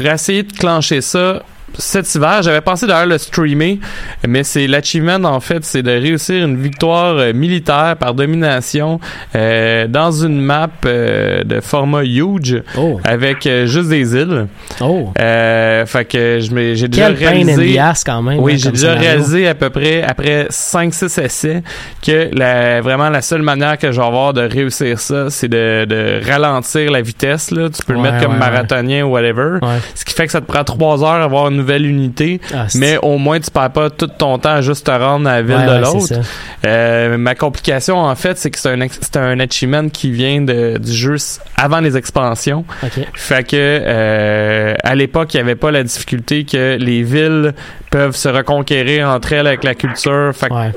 essayer 0.05 0.43
de 0.45 0.53
clencher 0.53 1.01
ça 1.01 1.43
cet 1.77 2.15
hiver. 2.15 2.43
J'avais 2.43 2.61
pensé 2.61 2.87
d'ailleurs 2.87 3.07
le 3.07 3.19
streamer, 3.19 3.79
mais 4.27 4.45
c'est 4.45 4.67
l'achievement 4.67 5.23
en 5.29 5.41
fait, 5.41 5.65
c'est 5.65 5.83
de 5.83 5.91
réussir 5.91 6.45
une 6.45 6.57
victoire 6.61 7.17
euh, 7.17 7.33
militaire 7.33 7.97
par 7.99 8.15
domination 8.15 9.01
euh, 9.35 9.87
dans 9.87 10.11
une 10.13 10.41
map 10.41 10.69
euh, 10.87 11.45
de 11.45 11.61
format 11.61 12.03
huge 12.05 12.63
Oh. 12.77 13.01
avec 13.05 13.49
juste 13.65 13.89
des 13.89 14.15
îles. 14.15 14.47
Oh. 14.81 15.13
Fait 15.17 16.05
que 16.09 16.39
j'ai 16.75 16.89
déjà 16.89 17.09
réalisé. 17.09 17.79
quand 18.05 18.23
même. 18.23 18.39
Oui, 18.41 18.55
hein, 18.55 18.57
j'ai 18.61 18.71
déjà 18.71 18.89
scénario. 18.89 19.09
réalisé 19.09 19.49
à 19.49 19.55
peu 19.55 19.71
près 19.71 20.03
après 20.03 20.47
5-6 20.51 21.21
essais 21.21 21.63
que 22.05 22.29
la, 22.33 22.81
vraiment 22.81 23.09
la 23.11 23.23
seule 23.23 23.43
manière 23.43 23.79
que 23.79 23.91
je 23.93 24.01
vais 24.01 24.07
avoir 24.07 24.33
de 24.33 24.43
réussir 24.43 24.99
ça, 25.01 25.31
c'est 25.31 25.49
de, 25.49 25.85
de 25.85 26.21
ralentir 26.29 26.91
la 26.91 27.01
vitesse. 27.03 27.51
Là. 27.51 27.69
Tu 27.71 27.83
peux 27.85 27.95
le 27.95 28.01
mettre 28.01 28.21
comme 28.21 28.33
ouais, 28.35 28.41
ouais. 28.45 28.51
marathonien 28.51 29.05
ou 29.05 29.11
whatever. 29.11 29.59
Ce 29.95 30.05
qui 30.05 30.15
fait 30.15 30.27
que 30.27 30.33
ça 30.33 30.41
te 30.41 30.47
prend 30.47 30.65
3 30.65 31.03
heures 31.03 31.09
à 31.09 31.25
avoir 31.25 31.49
une 31.49 31.58
nouvelle 31.59 31.85
unité. 31.87 32.41
Ah, 32.55 32.67
Mais 32.77 32.97
au 33.03 33.19
moins, 33.19 33.39
tu 33.41 33.51
perds 33.51 33.71
pas 33.73 33.91
tout 33.91 34.07
ton 34.07 34.39
temps 34.39 34.55
à 34.55 34.61
juste 34.63 34.87
te 34.87 34.91
rendre 34.91 35.29
à 35.29 35.35
la 35.37 35.43
ville 35.43 35.57
Ouais, 35.57 35.67
de 35.67 35.71
ouais, 35.71 35.81
l'autre. 35.81 36.15
Euh, 36.65 37.17
ma 37.19 37.35
complication, 37.35 37.99
en 37.99 38.15
fait, 38.15 38.39
c'est 38.39 38.51
que 38.51 38.59
c'est 38.59 38.71
un, 38.73 38.87
c'est 38.89 39.17
un 39.17 39.39
achievement 39.41 39.89
qui 39.89 40.11
vient 40.11 40.41
de, 40.41 40.79
du 40.79 40.93
jeu 40.93 41.17
avant 41.57 41.81
les 41.81 41.97
expansions. 41.97 42.65
Fait 43.15 43.45
que 43.45 43.57
euh, 43.57 44.75
à 44.83 44.95
l'époque, 44.95 45.35
il 45.35 45.39
n'y 45.39 45.43
avait 45.43 45.55
pas 45.57 45.71
la 45.71 45.83
difficulté 45.83 46.45
que 46.45 46.77
les 46.79 47.03
villes 47.03 47.55
peuvent 47.91 48.17
se 48.17 48.29
reconquérir 48.29 49.09
entre 49.09 49.33
elles 49.33 49.47
avec 49.47 49.65
la 49.65 49.75
culture. 49.75 50.33
Fait 50.35 50.49
que 50.49 50.55
Ouais. 50.55 50.73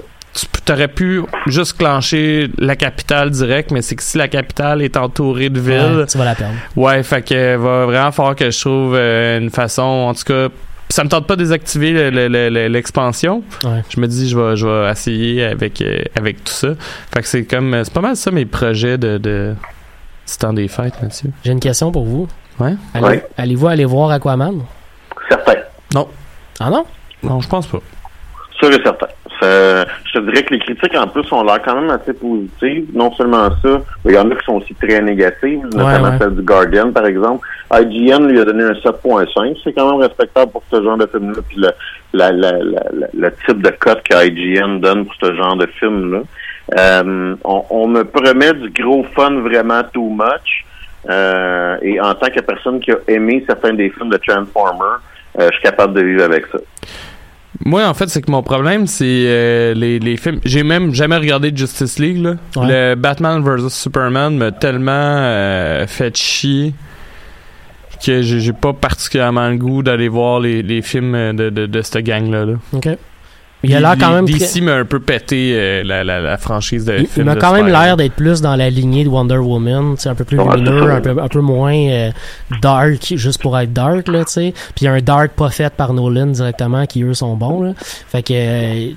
tu 0.65 0.71
aurais 0.71 0.87
pu 0.87 1.21
juste 1.47 1.77
clencher 1.77 2.49
la 2.57 2.75
capitale 2.77 3.31
direct, 3.31 3.71
mais 3.71 3.81
c'est 3.81 3.95
que 3.95 4.03
si 4.03 4.17
la 4.17 4.27
capitale 4.29 4.81
est 4.81 4.95
entourée 4.95 5.49
de 5.49 5.59
villes, 5.59 5.97
Ouais, 5.99 6.05
tu 6.05 6.17
vas 6.17 6.25
la 6.25 6.35
perdre. 6.35 6.53
ouais, 6.77 7.03
fait 7.03 7.21
que 7.21 7.55
va 7.57 7.85
vraiment 7.85 8.11
falloir 8.13 8.35
que 8.35 8.49
je 8.49 8.59
trouve 8.59 8.95
euh, 8.95 9.39
une 9.39 9.49
façon, 9.49 9.81
en 9.81 10.13
tout 10.13 10.23
cas. 10.23 10.47
Ça 10.91 11.03
me 11.03 11.09
tente 11.09 11.25
pas 11.25 11.35
de 11.35 11.39
désactiver 11.41 11.91
le- 11.93 12.09
le- 12.09 12.27
le- 12.27 12.49
le- 12.49 12.67
l'expansion. 12.67 13.43
Ouais. 13.63 13.81
Je 13.89 13.99
me 13.99 14.07
dis 14.07 14.29
je 14.29 14.37
vais 14.37 14.55
je 14.57 14.67
vais 14.67 14.91
essayer 14.91 15.45
avec 15.45 15.81
euh, 15.81 15.99
avec 16.15 16.43
tout 16.43 16.51
ça. 16.53 16.69
Fait 17.13 17.21
que 17.21 17.27
c'est 17.27 17.45
comme 17.45 17.83
c'est 17.83 17.93
pas 17.93 18.01
mal 18.01 18.15
ça 18.15 18.29
mes 18.31 18.45
projets 18.45 18.97
de 18.97 19.17
de 19.17 19.53
temps 20.39 20.53
des 20.53 20.67
fêtes, 20.67 20.93
Mathieu. 21.01 21.29
J'ai 21.43 21.51
une 21.51 21.59
question 21.59 21.91
pour 21.91 22.05
vous. 22.05 22.27
Ouais? 22.59 22.73
Allez- 22.93 23.05
Ouais. 23.05 23.25
Allez-vous 23.37 23.67
aller 23.67 23.85
voir 23.85 24.11
Aquaman? 24.11 24.61
Certain. 25.29 25.53
Ah 26.59 26.69
non? 26.69 26.85
Non, 27.23 27.41
je 27.41 27.47
pense 27.49 27.65
pas. 27.67 27.79
Sûr 28.59 28.71
et 28.71 28.81
certain. 28.83 29.07
Je 29.41 30.13
te 30.13 30.19
dirais 30.29 30.43
que 30.43 30.53
les 30.53 30.59
critiques, 30.59 30.95
en 30.95 31.07
plus, 31.07 31.29
ont 31.31 31.43
l'air 31.43 31.59
quand 31.63 31.73
même 31.81 31.89
assez 31.89 32.13
positives. 32.13 32.85
Non 32.93 33.11
seulement 33.15 33.49
ça, 33.61 33.81
il 34.05 34.11
y 34.11 34.17
en 34.17 34.29
a 34.29 34.35
qui 34.35 34.45
sont 34.45 34.53
aussi 34.53 34.75
très 34.75 35.01
négatives, 35.01 35.63
notamment 35.73 36.09
ouais. 36.11 36.17
celle 36.19 36.35
du 36.35 36.43
Guardian, 36.43 36.91
par 36.91 37.05
exemple. 37.05 37.47
IGN 37.73 38.27
lui 38.27 38.39
a 38.39 38.45
donné 38.45 38.63
un 38.63 38.71
7.5. 38.73 39.57
C'est 39.63 39.73
quand 39.73 39.89
même 39.91 40.01
respectable 40.01 40.51
pour 40.51 40.63
ce 40.71 40.81
genre 40.83 40.97
de 40.97 41.05
film-là. 41.07 41.39
Puis 41.47 41.57
le, 41.57 41.69
la, 42.13 42.31
la, 42.31 42.51
la, 42.53 42.83
la- 42.93 43.07
le 43.13 43.33
type 43.45 43.61
de 43.61 43.69
cote 43.69 44.01
que 44.03 44.27
IGN 44.27 44.79
donne 44.79 45.05
pour 45.05 45.15
ce 45.21 45.33
genre 45.35 45.55
de 45.55 45.67
film-là. 45.79 46.21
Euh, 46.77 47.35
on, 47.43 47.63
on 47.69 47.87
me 47.87 48.03
promet 48.03 48.53
du 48.53 48.69
gros 48.71 49.03
fun 49.15 49.39
vraiment 49.41 49.81
too 49.93 50.09
much. 50.09 50.65
Euh, 51.09 51.77
et 51.81 51.99
en 51.99 52.13
tant 52.13 52.29
que 52.29 52.39
personne 52.41 52.79
qui 52.79 52.91
a 52.91 52.97
aimé 53.07 53.43
certains 53.47 53.73
des 53.73 53.89
films 53.89 54.09
de 54.09 54.17
Transformers, 54.17 55.01
euh, 55.39 55.47
je 55.49 55.53
suis 55.55 55.63
capable 55.63 55.93
de 55.95 56.01
vivre 56.01 56.23
avec 56.23 56.45
ça. 56.51 56.59
Moi, 57.65 57.85
en 57.85 57.93
fait, 57.93 58.07
c'est 58.09 58.21
que 58.21 58.31
mon 58.31 58.41
problème, 58.43 58.87
c'est 58.87 59.05
euh, 59.27 59.73
les, 59.73 59.99
les 59.99 60.17
films. 60.17 60.39
J'ai 60.45 60.63
même 60.63 60.93
jamais 60.93 61.17
regardé 61.17 61.51
Justice 61.55 61.99
League. 61.99 62.17
Là. 62.23 62.31
Ouais. 62.55 62.67
Le 62.67 62.95
Batman 62.95 63.41
vs 63.43 63.69
Superman 63.69 64.35
m'a 64.37 64.51
tellement 64.51 64.91
euh, 64.93 65.85
fait 65.87 66.15
chier 66.15 66.73
que 68.05 68.21
j'ai 68.21 68.39
j'ai 68.39 68.53
pas 68.53 68.73
particulièrement 68.73 69.49
le 69.49 69.57
goût 69.57 69.83
d'aller 69.83 70.07
voir 70.09 70.39
les, 70.39 70.61
les 70.61 70.81
films 70.81 71.35
de, 71.35 71.49
de, 71.49 71.65
de 71.65 71.81
cette 71.81 72.03
gang-là. 72.05 72.45
Là. 72.45 72.53
OK. 72.73 72.89
Il 73.63 73.75
a 73.75 73.79
l'air 73.79 73.95
quand 73.99 74.11
même. 74.15 74.25
très- 74.27 74.39
DC 74.39 74.59
m'a 74.63 74.73
un 74.73 74.85
peu 74.85 74.99
pété 74.99 75.51
euh, 75.53 75.83
la, 75.83 76.03
la, 76.03 76.19
la 76.19 76.37
franchise 76.39 76.83
de 76.83 76.97
Il, 76.97 77.05
films 77.07 77.27
il 77.27 77.29
a 77.29 77.35
de 77.35 77.39
quand 77.39 77.53
même 77.53 77.67
l'air 77.67 77.95
d'être 77.95 78.15
plus 78.15 78.41
dans 78.41 78.55
la 78.55 78.71
lignée 78.71 79.03
de 79.03 79.09
Wonder 79.09 79.37
Woman, 79.37 79.95
sais, 79.97 80.09
un 80.09 80.15
peu 80.15 80.23
plus 80.23 80.37
lumineux, 80.37 80.79
c'est 80.81 80.91
un 80.91 81.01
peu, 81.13 81.21
un 81.21 81.27
peu 81.27 81.41
moins 81.41 81.75
euh, 81.75 82.09
dark, 82.63 83.13
juste 83.15 83.39
pour 83.39 83.55
être 83.59 83.71
dark, 83.71 84.07
là, 84.07 84.25
tu 84.25 84.31
sais. 84.31 84.53
Puis 84.75 84.87
un 84.87 84.99
dark 84.99 85.33
pas 85.33 85.51
fait 85.51 85.71
par 85.75 85.93
Nolan 85.93 86.25
directement, 86.27 86.87
qui 86.87 87.03
eux 87.03 87.13
sont 87.13 87.35
bons, 87.35 87.61
là. 87.61 87.73
Fait 87.77 88.23
que, 88.23 88.33
euh, 88.33 88.89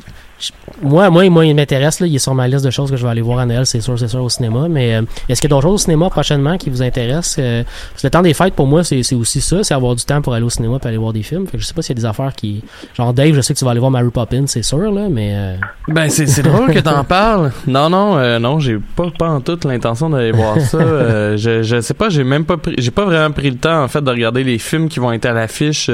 moi, 0.82 1.11
moi, 1.11 1.28
moi, 1.30 1.47
il 1.47 1.55
m'intéresse. 1.55 2.01
Là, 2.01 2.07
il 2.07 2.14
est 2.14 2.18
sur 2.18 2.34
ma 2.34 2.49
liste 2.49 2.64
de 2.64 2.70
choses 2.70 2.90
que 2.90 2.97
je 2.97 3.05
vais 3.05 3.11
aller 3.11 3.22
voir 3.22 3.38
à 3.38 3.47
Noël, 3.47 3.66
c'est 3.66 3.80
sûr, 3.80 3.99
c'est 3.99 4.09
sûr, 4.09 4.22
au 4.22 4.28
cinéma. 4.28 4.66
Mais 4.68 4.95
euh, 4.95 5.03
est-ce 5.28 5.40
qu'il 5.40 5.51
y 5.51 5.53
a 5.53 5.55
d'autres 5.55 5.68
choses 5.68 5.74
au 5.74 5.84
cinéma 5.84 6.11
prochainement 6.11 6.57
qui 6.57 6.70
vous 6.70 6.82
intéressent? 6.82 7.36
Euh, 7.38 7.62
parce 7.64 8.03
que 8.03 8.07
le 8.07 8.11
temps 8.11 8.22
des 8.22 8.34
fêtes, 8.34 8.55
pour 8.55 8.66
moi, 8.66 8.84
c'est 8.84 9.14
aussi 9.14 9.40
ça, 9.40 9.62
c'est 9.62 9.74
avoir 9.74 9.95
du 9.95 10.05
temps 10.05 10.20
pour 10.22 10.34
aller 10.34 10.45
au 10.45 10.51
cinéma 10.51 10.78
et 10.82 10.86
aller 10.86 10.97
voir 10.97 11.12
des 11.12 11.22
films. 11.22 11.47
Je 11.55 11.64
sais 11.64 11.74
pas 11.74 11.82
s'il 11.82 11.97
y 11.97 11.99
a 11.99 12.03
des 12.03 12.07
affaires 12.07 12.32
qui, 12.34 12.62
genre 12.95 13.12
Dave, 13.12 13.34
je 13.34 13.40
sais 13.40 13.55
que 13.55 13.59
tu 13.59 13.64
vas 13.64 13.70
aller 13.70 13.80
voir 13.80 13.90
Mary 13.90 14.11
Poppins, 14.11 14.47
c'est 14.47 14.62
sûr 14.62 14.90
là, 14.92 15.09
mais 15.11 15.32
euh, 15.34 15.57
Ben, 15.88 16.09
c'est 16.11 16.42
drôle 16.42 16.72
que 16.72 16.80
t'en 16.80 17.05
parles. 17.05 17.53
Non, 17.66 17.88
non, 17.88 18.16
euh, 18.16 18.38
non, 18.38 18.59
j'ai 18.59 18.78
pas, 18.78 19.11
pas 19.16 19.28
en 19.28 19.40
toute 19.40 19.64
l'intention 19.64 20.11
d'aller 20.11 20.32
voir 20.32 20.61
ça. 20.61 21.36
Je, 21.36 21.80
sais 21.80 21.95
pas, 21.95 22.09
j'ai 22.09 22.24
même 22.24 22.45
pas 22.45 22.57
pris, 22.57 22.74
j'ai 22.78 22.90
pas 22.90 23.05
vraiment 23.05 23.32
pris 23.32 23.51
le 23.51 23.57
temps, 23.57 23.82
en 23.82 23.88
fait, 23.88 24.03
de 24.03 24.11
regarder 24.11 24.45
les 24.45 24.59
films 24.59 24.88
qui 24.88 25.01
vont 25.01 25.12
être 25.12 25.26
à 25.26 25.32
l'affiche 25.32 25.90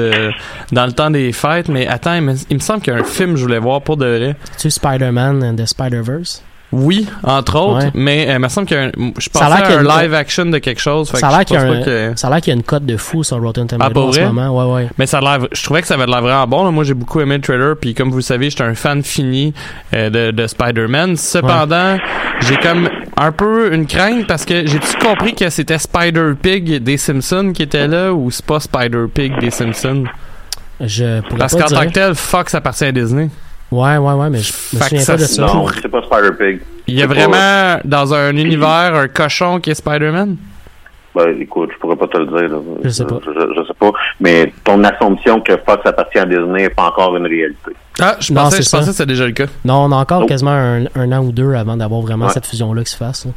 dans 0.71 0.85
le 0.85 0.91
temps 0.91 1.11
des 1.11 1.31
fêtes. 1.31 1.69
Mais 1.69 1.87
attends, 1.87 2.15
il 2.15 2.21
me, 2.21 2.33
il 2.49 2.55
me 2.55 2.61
semble 2.61 2.81
qu'il 2.81 2.93
y 2.93 2.95
a 2.95 2.99
un 2.99 3.03
film 3.03 3.33
que 3.33 3.37
je 3.37 3.43
voulais 3.43 3.59
voir 3.59 3.81
pour 3.81 3.97
de 3.97 4.05
vrai. 4.05 4.35
Tu 4.59 4.69
Spider-Man 4.71 5.55
the 5.55 5.65
Spider-Verse? 5.65 6.43
Oui, 6.73 7.05
entre 7.23 7.59
autres, 7.59 7.83
Ouais. 7.87 7.91
mais 7.93 8.29
euh, 8.29 8.35
il 8.35 8.39
me 8.39 8.47
semble 8.47 8.65
qu'il 8.65 8.77
y 8.77 8.79
a 8.79 8.83
un, 8.83 8.91
je 9.17 9.27
Ça 9.33 9.39
a 9.45 9.49
pensais 9.49 9.49
l'air 9.49 9.57
à 9.57 9.61
qu'il 9.63 9.71
y 9.73 9.75
a 9.75 9.79
un 9.79 9.83
une- 9.97 10.03
live 10.03 10.13
action 10.13 10.45
de 10.45 10.57
quelque 10.57 10.79
chose. 10.79 11.11
fait 11.11 11.17
Ça 11.17 11.27
a 11.27 11.31
l'air 11.31 11.43
qu'il 11.43 11.57
y 11.57 11.59
a 11.59 11.63
un- 11.63 11.81
que- 11.81 12.49
y 12.49 12.53
une 12.53 12.63
cote 12.63 12.85
de 12.85 12.95
fou 12.95 13.25
sur 13.25 13.41
Rotten 13.41 13.67
Tomatoes 13.67 14.01
Ah, 14.05 14.07
en 14.07 14.11
ce 14.13 14.19
moment. 14.21 14.57
Ouais, 14.73 14.73
ouais. 14.83 14.89
Mais 14.97 15.05
ça 15.05 15.17
a 15.17 15.21
l'air, 15.21 15.47
je 15.51 15.61
trouvais 15.65 15.81
que 15.81 15.87
ça 15.87 15.95
avait 15.95 16.05
l'air 16.05 16.21
vraiment 16.21 16.47
bon. 16.47 16.63
là. 16.63 16.71
Moi, 16.71 16.85
j'ai 16.85 16.93
beaucoup 16.93 17.19
aimé 17.19 17.35
le 17.35 17.41
trailer. 17.41 17.75
Puis 17.75 17.93
comme 17.93 18.09
vous 18.09 18.15
le 18.19 18.21
savez, 18.21 18.49
j'étais 18.49 18.63
un 18.63 18.73
fan 18.73 19.03
fini 19.03 19.53
euh, 19.93 20.09
de, 20.09 20.31
de 20.31 20.47
Spider-Man. 20.47 21.17
Cependant, 21.17 21.97
j'ai 22.39 22.55
comme 22.55 22.87
un 23.17 23.31
peu 23.33 23.73
une 23.73 23.85
crainte 23.85 24.25
parce 24.27 24.45
que 24.45 24.65
j'ai-tu 24.65 24.95
compris 25.05 25.35
que 25.35 25.49
c'était 25.49 25.77
Spider-Pig 25.77 26.81
des 26.81 26.95
Simpsons 26.95 27.51
qui 27.53 27.63
était 27.63 27.89
là 27.89 28.13
ou 28.13 28.31
c'est 28.31 28.45
pas 28.45 28.61
Spider-Pig 28.61 29.41
des 29.41 29.51
Simpsons? 29.51 30.05
Je 30.79 31.19
pourrais 31.23 31.37
Parce 31.39 31.53
qu'en 31.53 31.65
tant 31.67 31.85
que 31.85 31.91
tel, 31.91 32.15
Fox 32.15 32.55
appartient 32.55 32.85
à 32.85 32.93
Disney. 32.93 33.29
Ouais, 33.71 33.97
ouais, 33.97 34.13
ouais, 34.13 34.29
mais 34.29 34.39
je 34.39 34.51
me 34.75 34.81
souviens 34.81 34.99
ça 34.99 35.13
pas 35.13 35.19
de 35.19 35.23
ça. 35.25 35.41
Non, 35.45 35.65
c'est 35.81 35.87
pas 35.87 36.01
Spider-Pig. 36.01 36.59
Il 36.87 36.95
y 36.95 37.03
a 37.03 37.07
pas- 37.07 37.13
vraiment, 37.13 37.79
dans 37.85 38.13
un 38.13 38.35
univers, 38.35 38.95
un 38.95 39.07
cochon 39.07 39.59
qui 39.61 39.69
est 39.71 39.75
Spider-Man? 39.75 40.35
Ben, 41.15 41.41
écoute, 41.41 41.69
je 41.73 41.79
pourrais 41.79 41.95
pas 41.97 42.07
te 42.07 42.17
le 42.17 42.25
dire. 42.25 42.49
Là. 42.49 42.57
Je 42.83 42.89
sais 42.89 43.05
pas. 43.05 43.19
Je, 43.25 43.31
je- 43.31 43.53
je 43.61 43.67
sais 43.67 43.73
pas. 43.79 43.91
Mais 44.21 44.51
ton 44.63 44.81
assumption 44.83 45.41
que 45.41 45.53
Fox 45.65 45.85
appartient 45.85 46.19
à 46.19 46.25
Disney 46.25 46.63
n'est 46.63 46.69
pas 46.69 46.83
encore 46.87 47.15
une 47.17 47.25
réalité. 47.27 47.71
Ah, 48.01 48.15
je 48.19 48.31
Non, 48.33 48.43
pensais, 48.43 48.57
je 48.57 48.61
ça. 48.63 48.77
pensais 48.77 48.91
que 48.91 48.95
c'était 48.95 49.07
déjà 49.11 49.25
le 49.25 49.33
cas. 49.33 49.45
Non, 49.65 49.85
on 49.85 49.91
a 49.91 49.95
encore 49.95 50.21
Nope. 50.21 50.29
quasiment 50.29 50.51
un, 50.51 50.83
un 50.95 51.11
an 51.11 51.23
ou 51.23 51.31
deux 51.33 51.53
avant 51.53 51.75
d'avoir 51.75 52.01
vraiment 52.01 52.27
Ouais. 52.27 52.31
cette 52.33 52.45
fusion-là 52.45 52.83
qui 52.83 52.91
se 52.91 52.97
fasse. 52.97 53.25
là. 53.25 53.31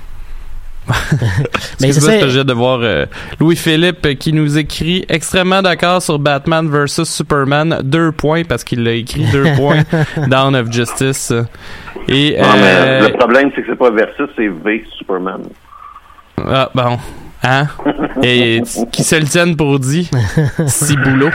Mais 1.81 1.93
c'est 1.93 2.01
ça, 2.01 2.29
j'ai 2.29 2.45
de 2.45 2.53
voir 2.53 2.81
euh, 2.83 3.07
Louis-Philippe 3.41 4.19
qui 4.19 4.33
nous 4.33 4.59
écrit 4.59 5.05
extrêmement 5.09 5.63
d'accord 5.63 6.03
sur 6.03 6.19
Batman 6.19 6.69
vs 6.69 7.05
Superman, 7.05 7.81
deux 7.83 8.13
points 8.13 8.45
parce 8.45 8.65
qu'il 8.65 8.83
l'a 8.85 8.93
écrit 8.93 9.25
deux 9.33 9.45
points, 9.57 9.83
Dawn 10.29 10.55
of 10.57 10.71
Justice. 10.71 11.33
Et 12.09 12.37
Non, 12.41 12.49
mais 12.55 12.61
euh, 12.65 13.09
le 13.09 13.13
problème, 13.17 13.51
c'est 13.55 13.63
que 13.63 13.69
c'est 13.71 13.79
pas 13.79 13.91
Versus, 13.91 14.27
c'est 14.37 14.49
V 14.49 14.85
Superman. 14.99 15.43
ah, 16.39 16.69
bon, 16.75 16.99
hein, 17.43 17.67
et 18.23 18.61
qui 18.93 19.03
se 19.05 19.17
le 19.17 19.25
tiennent 19.25 19.57
pour 19.57 19.79
dit, 19.79 20.11
si 20.67 20.97
boulot. 20.97 21.31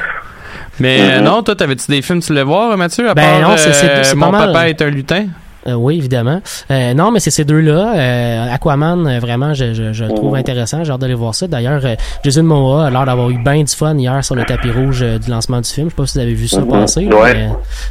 Mais 0.79 0.99
euh, 1.01 1.17
Mhm. 1.19 1.25
non, 1.25 1.43
toi, 1.43 1.55
t'avais-tu 1.55 1.91
des 1.91 2.01
films 2.01 2.19
que 2.21 2.25
tu 2.25 2.31
voulais 2.31 2.43
voir, 2.43 2.77
Mathieu, 2.77 3.09
à 3.09 3.13
Ben 3.13 3.41
part 3.41 3.49
non, 3.49 3.57
c'est- 3.57 3.83
euh, 3.83 4.15
Mon 4.15 4.27
pas 4.31 4.31
mal. 4.31 4.47
papa 4.53 4.69
est 4.69 4.81
un 4.81 4.89
lutin? 4.89 5.25
Euh, 5.67 5.73
oui, 5.73 5.97
évidemment. 5.97 6.41
Euh, 6.71 6.93
non, 6.93 7.11
mais 7.11 7.19
c'est 7.19 7.31
ces 7.31 7.43
deux-là. 7.43 7.93
Euh, 7.95 8.53
Aquaman, 8.53 9.05
euh, 9.07 9.19
vraiment, 9.19 9.53
je, 9.53 9.73
je, 9.73 9.91
je 9.93 10.05
le 10.05 10.13
trouve 10.13 10.31
Mhm. 10.33 10.39
intéressant. 10.39 10.83
J'ai 10.83 10.91
hâte 10.91 11.01
d'aller 11.01 11.13
voir 11.13 11.35
ça. 11.35 11.47
D'ailleurs, 11.47 11.81
euh, 11.85 11.95
Jason 12.23 12.43
Momoa 12.43 12.85
a 12.87 12.89
l'air 12.89 13.05
d'avoir 13.05 13.29
eu 13.29 13.37
bien 13.43 13.63
du 13.63 13.73
fun 13.75 13.95
hier 13.97 14.23
sur 14.23 14.35
le 14.35 14.45
tapis 14.45 14.71
rouge 14.71 14.99
euh, 15.01 15.17
du 15.19 15.29
lancement 15.29 15.59
du 15.59 15.69
film. 15.69 15.87
Je 15.87 15.91
sais 15.91 15.95
pas 15.95 16.05
si 16.07 16.17
vous 16.17 16.23
avez 16.23 16.33
vu 16.33 16.47
ça 16.47 16.61
Mhm. 16.61 16.67
passer. 16.69 17.07
Ouais. 17.07 17.33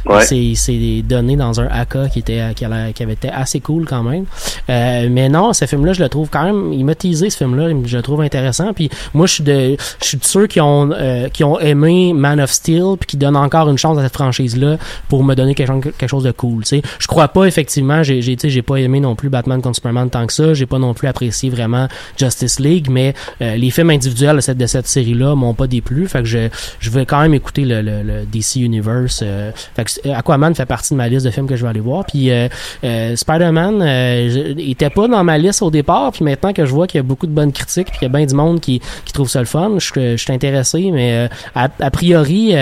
mais, 0.05 0.13
Ouais. 0.15 0.25
Il 0.31 0.55
s'est 0.55 1.03
donné 1.07 1.35
dans 1.35 1.59
un 1.61 1.67
AK 1.67 2.09
qui 2.11 2.19
était 2.19 2.41
qui, 2.55 2.65
avait 2.65 2.91
été 3.13 3.29
assez 3.29 3.59
cool 3.59 3.85
quand 3.85 4.01
même. 4.03 4.25
Euh, 4.69 5.07
mais 5.11 5.29
non, 5.29 5.53
ce 5.53 5.65
film-là, 5.65 5.93
je 5.93 6.01
le 6.01 6.09
trouve 6.09 6.29
quand 6.29 6.43
même. 6.43 6.73
Il 6.73 6.83
m'a 6.85 6.95
teasé 6.95 7.29
ce 7.29 7.37
film-là. 7.37 7.69
Je 7.85 7.97
le 7.97 8.03
trouve 8.03 8.21
intéressant. 8.21 8.73
Puis 8.73 8.89
moi, 9.13 9.27
je 9.27 9.33
suis 9.33 9.43
de, 9.43 9.75
je 10.01 10.05
suis 10.07 10.17
de 10.17 10.23
ceux 10.25 10.47
qui 10.47 10.59
ont 10.61 10.89
euh, 10.91 11.29
qui 11.29 11.43
ont 11.43 11.59
aimé 11.59 12.13
Man 12.13 12.39
of 12.39 12.49
Steel 12.51 12.95
puis 12.99 13.07
qui 13.07 13.17
donnent 13.17 13.35
encore 13.37 13.69
une 13.69 13.77
chance 13.77 13.97
à 13.97 14.03
cette 14.03 14.13
franchise-là 14.15 14.77
pour 15.07 15.23
me 15.23 15.35
donner 15.35 15.53
quelque 15.55 15.67
chose, 15.67 15.81
quelque 15.97 16.09
chose 16.09 16.23
de 16.23 16.31
cool. 16.31 16.63
Tu 16.63 16.77
sais, 16.77 16.81
je 16.97 17.07
crois 17.07 17.27
pas 17.27 17.45
effectivement. 17.45 17.59
J'ai 18.03 18.21
j'ai 18.21 18.37
j'ai 18.41 18.61
pas 18.61 18.77
aimé 18.77 18.99
non 18.99 19.15
plus 19.15 19.29
Batman 19.29 19.61
contre 19.61 19.75
Superman 19.75 20.09
tant 20.09 20.25
que 20.25 20.33
ça. 20.33 20.53
J'ai 20.53 20.65
pas 20.65 20.79
non 20.79 20.93
plus 20.93 21.07
apprécié 21.07 21.49
vraiment 21.49 21.87
Justice 22.17 22.59
League. 22.59 22.87
Mais 22.89 23.13
euh, 23.41 23.55
les 23.55 23.69
films 23.69 23.89
individuels 23.89 24.37
de 24.37 24.41
cette 24.41 24.57
de 24.57 24.65
cette 24.65 24.87
série-là 24.87 25.35
m'ont 25.35 25.53
pas 25.53 25.67
déplu. 25.67 26.07
Fait 26.07 26.19
que 26.19 26.25
je 26.25 26.49
je 26.79 26.89
vais 26.89 27.05
quand 27.05 27.21
même 27.21 27.33
écouter 27.33 27.65
le, 27.65 27.81
le, 27.81 28.25
DC 28.25 28.57
Universe. 28.57 29.21
euh, 29.23 29.51
fait 29.75 29.85
que 29.85 30.09
Aquaman 30.09 30.53
fait 30.55 30.65
partie 30.65 30.93
de 30.93 30.97
ma 30.97 31.07
liste 31.07 31.25
de 31.25 31.31
films 31.31 31.47
que 31.47 31.55
je 31.55 31.63
vais 31.63 31.69
aller 31.69 31.79
voir. 31.79 32.05
Puis 32.05 32.31
euh, 32.31 32.47
euh, 32.83 33.15
Spider-Man 33.15 33.81
euh, 33.81 34.53
était 34.57 34.89
pas 34.89 35.07
dans 35.07 35.23
ma 35.23 35.37
liste 35.37 35.61
au 35.61 35.71
départ. 35.71 36.11
Puis 36.11 36.23
maintenant 36.23 36.53
que 36.53 36.65
je 36.65 36.71
vois 36.71 36.87
qu'il 36.87 36.99
y 36.99 36.99
a 36.99 37.03
beaucoup 37.03 37.27
de 37.27 37.31
bonnes 37.31 37.51
critiques, 37.51 37.89
puis 37.89 37.99
qu'il 37.99 38.07
y 38.07 38.11
a 38.11 38.15
bien 38.15 38.25
du 38.25 38.35
monde 38.35 38.59
qui, 38.59 38.79
qui 39.05 39.13
trouve 39.13 39.29
ça 39.29 39.39
le 39.39 39.45
fun, 39.45 39.77
je, 39.79 39.91
je 39.95 40.15
suis 40.15 40.33
intéressé. 40.33 40.91
Mais 40.91 41.29
a, 41.55 41.91
priori, 41.91 42.53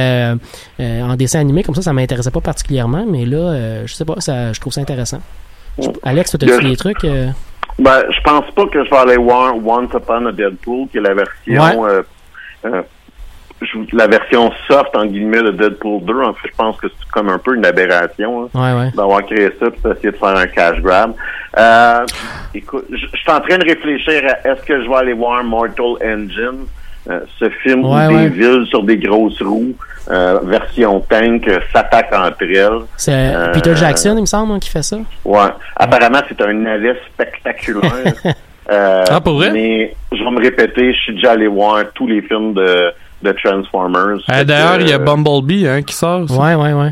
en 0.80 1.16
dessin 1.16 1.39
animé 1.39 1.64
comme 1.64 1.76
ça, 1.76 1.82
ça 1.82 1.93
m'intéressait 1.93 2.32
pas 2.32 2.41
particulièrement. 2.41 3.05
Mais 3.10 3.26
là, 3.26 3.86
je 3.86 3.93
sais 3.93 4.05
pas, 4.05 4.16
ça, 4.20 4.53
je 4.53 4.60
trouve 4.60 4.74
ça 4.74 4.82
intéressant. 4.82 4.86
Je- 5.79 5.88
Alex, 6.03 6.31
t'as-tu 6.31 6.45
Bien. 6.45 6.69
des 6.69 6.75
trucs 6.75 7.03
euh? 7.05 7.27
Ben, 7.79 8.03
je 8.09 8.19
pense 8.21 8.49
pas 8.55 8.65
que 8.65 8.83
je 8.83 8.89
vais 8.89 8.97
aller 8.97 9.17
voir 9.17 9.55
Once 9.55 9.91
Upon 9.93 10.25
a 10.25 10.31
Deadpool, 10.31 10.88
qui 10.89 10.97
est 10.97 11.01
la 11.01 11.13
version, 11.13 11.85
euh, 11.85 12.01
euh, 12.65 12.81
la 13.93 14.07
version 14.07 14.51
soft, 14.67 14.95
en 14.95 15.05
guillemets, 15.05 15.43
de 15.43 15.51
Deadpool 15.51 16.03
2. 16.05 16.21
En 16.23 16.33
fait, 16.33 16.49
je 16.51 16.55
pense 16.55 16.77
que 16.77 16.88
c'est 16.88 17.09
comme 17.11 17.29
un 17.29 17.38
peu 17.38 17.55
une 17.55 17.65
aberration. 17.65 18.43
hein. 18.45 18.49
Ouais, 18.53 18.79
ouais. 18.85 18.91
d'avoir 18.95 19.23
créé 19.25 19.49
ça 19.59 19.69
puis 19.69 19.79
d'essayer 19.83 20.11
de 20.11 20.17
faire 20.17 20.35
un 20.38 20.47
cash 20.47 20.79
grab. 20.81 21.13
Euh, 21.57 22.05
écoute, 22.53 22.85
je 22.91 22.97
suis 22.97 23.31
en 23.31 23.39
train 23.39 23.57
de 23.57 23.65
réfléchir 23.65 24.21
à 24.27 24.47
est-ce 24.49 24.61
que 24.63 24.83
je 24.83 24.88
vais 24.89 24.95
aller 24.95 25.13
voir 25.13 25.43
Mortal 25.43 25.95
Engine, 26.03 26.65
euh, 27.09 27.19
ce 27.39 27.49
film 27.63 27.85
où 27.85 27.95
des 28.09 28.29
villes 28.29 28.65
sur 28.69 28.83
des 28.83 28.97
grosses 28.97 29.41
roues, 29.41 29.75
euh, 30.10 30.39
version 30.43 30.99
tank, 31.01 31.47
euh, 31.47 31.60
s'attaquent 31.74 32.14
entre 32.14 32.43
elles. 32.43 32.82
C'est 32.97 33.12
Euh, 33.36 33.51
Peter 33.53 33.76
Jackson, 33.76 34.14
il 34.18 34.22
me 34.22 34.26
semble, 34.26 34.53
hein, 34.53 34.60
qui 34.60 34.70
fait 34.70 34.84
ça. 34.84 34.97
Ouais. 35.26 35.39
Apparemment, 35.76 36.20
c'est 36.28 36.41
un 36.41 36.53
navet 36.53 36.95
spectaculaire. 37.14 38.14
Euh, 38.70 39.05
Ah, 39.10 39.22
pour 39.22 39.36
vrai? 39.36 39.49
Mais 39.51 39.95
je 40.12 40.22
vais 40.22 40.30
me 40.30 40.41
répéter, 40.41 40.91
je 40.93 40.99
suis 40.99 41.16
déjà 41.16 41.32
allé 41.32 41.47
voir 41.47 41.86
tous 41.95 42.05
les 42.05 42.22
films 42.22 42.53
de, 42.53 42.91
de 43.24 43.32
Transformers. 43.32 44.18
Euh, 44.30 44.43
D'ailleurs, 44.43 44.82
il 44.82 44.89
y 44.89 44.91
a 44.91 44.97
Bumblebee 44.97 45.66
hein, 45.70 45.82
qui 45.84 45.95
sort. 45.95 46.24
aussi. 46.24 46.34
Ouais, 46.38 46.53
ouais, 46.53 46.74
ouais. 46.74 46.91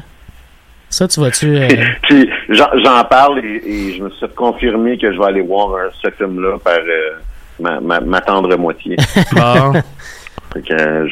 Ça, 0.89 1.05
tu 1.09 1.19
vas-tu. 1.19 1.47
euh, 1.57 1.67
Puis 2.03 2.29
j'en 2.47 3.03
parle 3.09 3.39
et, 3.39 3.61
et 3.65 3.97
je 3.97 4.03
me 4.03 4.09
suis 4.11 4.25
confirmé 4.37 4.97
que 4.97 5.11
je 5.11 5.19
vais 5.19 5.25
aller 5.25 5.41
voir 5.41 5.71
ce 6.01 6.09
film-là 6.11 6.57
par 6.63 6.75
euh, 6.75 7.19
ma, 7.59 7.81
ma, 7.81 7.99
ma 7.99 8.21
tendre 8.21 8.55
moitié. 8.55 8.95
Bon. 9.33 9.73
Euh, 10.71 11.05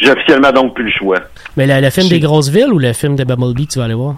j'ai- 0.00 0.10
officiellement 0.10 0.52
donc 0.52 0.74
plus 0.74 0.84
le 0.84 0.90
choix. 0.90 1.18
Mais 1.56 1.66
le, 1.66 1.80
le 1.84 1.90
film 1.90 2.08
des 2.08 2.20
grosses 2.20 2.48
villes 2.48 2.72
ou 2.72 2.78
le 2.78 2.92
film 2.92 3.16
de 3.16 3.24
Bumblebee 3.24 3.66
que 3.66 3.72
tu 3.72 3.78
vas 3.78 3.84
aller 3.86 3.94
voir? 3.94 4.16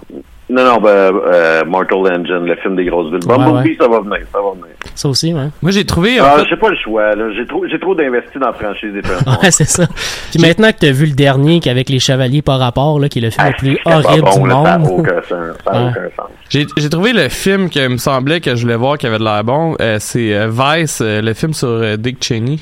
Non, 0.50 0.62
non, 0.62 0.78
ben, 0.78 0.90
euh, 0.90 1.64
Mortal 1.64 1.98
Engine, 2.00 2.44
le 2.44 2.54
film 2.56 2.76
des 2.76 2.84
grosses 2.84 3.10
villes. 3.10 3.26
Ouais, 3.26 3.36
Bumblebee, 3.38 3.70
ouais. 3.70 3.76
ça 3.80 3.88
va 3.88 4.00
venir, 4.00 4.18
ça 4.30 4.38
va 4.38 4.50
venir. 4.52 4.66
Ça 4.94 5.08
aussi, 5.08 5.32
ouais. 5.32 5.48
Moi, 5.62 5.72
j'ai 5.72 5.84
trouvé. 5.86 6.18
Ah, 6.20 6.36
fait- 6.38 6.44
j'ai 6.50 6.56
pas 6.56 6.68
le 6.68 6.76
choix, 6.76 7.14
là. 7.14 7.24
J'ai 7.34 7.46
trop, 7.46 7.64
j'ai 7.66 7.78
trop 7.80 7.94
d'investi 7.94 8.38
dans 8.38 8.48
la 8.48 8.52
franchise 8.52 8.92
des 8.92 9.00
Transformers. 9.02 9.40
Ouais, 9.42 9.50
c'est 9.50 9.64
ça. 9.68 9.86
Puis 10.30 10.40
maintenant 10.40 10.70
que 10.70 10.78
tu 10.80 10.86
as 10.86 10.92
vu 10.92 11.06
le 11.06 11.12
dernier 11.14 11.60
qui 11.60 11.68
est 11.68 11.72
avec 11.72 11.88
les 11.88 11.98
chevaliers 11.98 12.42
par 12.42 12.58
rapport, 12.58 13.00
là, 13.00 13.08
qui 13.08 13.18
est 13.20 13.22
le 13.22 13.30
film 13.30 13.42
Ah, 13.46 13.50
le 13.50 13.56
plus 13.56 13.78
horrible 13.86 14.22
bon, 14.22 14.42
du 14.42 14.48
là, 14.48 14.54
Ça 14.54 14.62
n'a 14.62 14.78
monde. 14.78 15.00
aucun 15.00 15.14
sens. 15.22 15.28
Ça 15.64 15.72
n'a 15.72 15.82
Ouais. 15.84 15.90
aucun 15.90 16.08
sens. 16.22 16.30
J'ai 16.50 16.66
j'ai 16.76 16.90
trouvé 16.90 17.12
le 17.14 17.28
film 17.30 17.70
que 17.70 17.88
me 17.88 17.96
semblait 17.96 18.40
que 18.40 18.54
je 18.54 18.62
voulais 18.62 18.76
voir 18.76 18.98
qui 18.98 19.06
avait 19.06 19.18
de 19.18 19.24
l'air 19.24 19.42
bon. 19.44 19.76
Euh, 19.80 19.96
c'est 19.98 20.34
euh, 20.34 20.48
Vice, 20.50 21.00
euh, 21.02 21.22
le 21.22 21.32
film 21.34 21.54
sur 21.54 21.68
euh, 21.68 21.96
Dick 21.96 22.22
Cheney. 22.22 22.58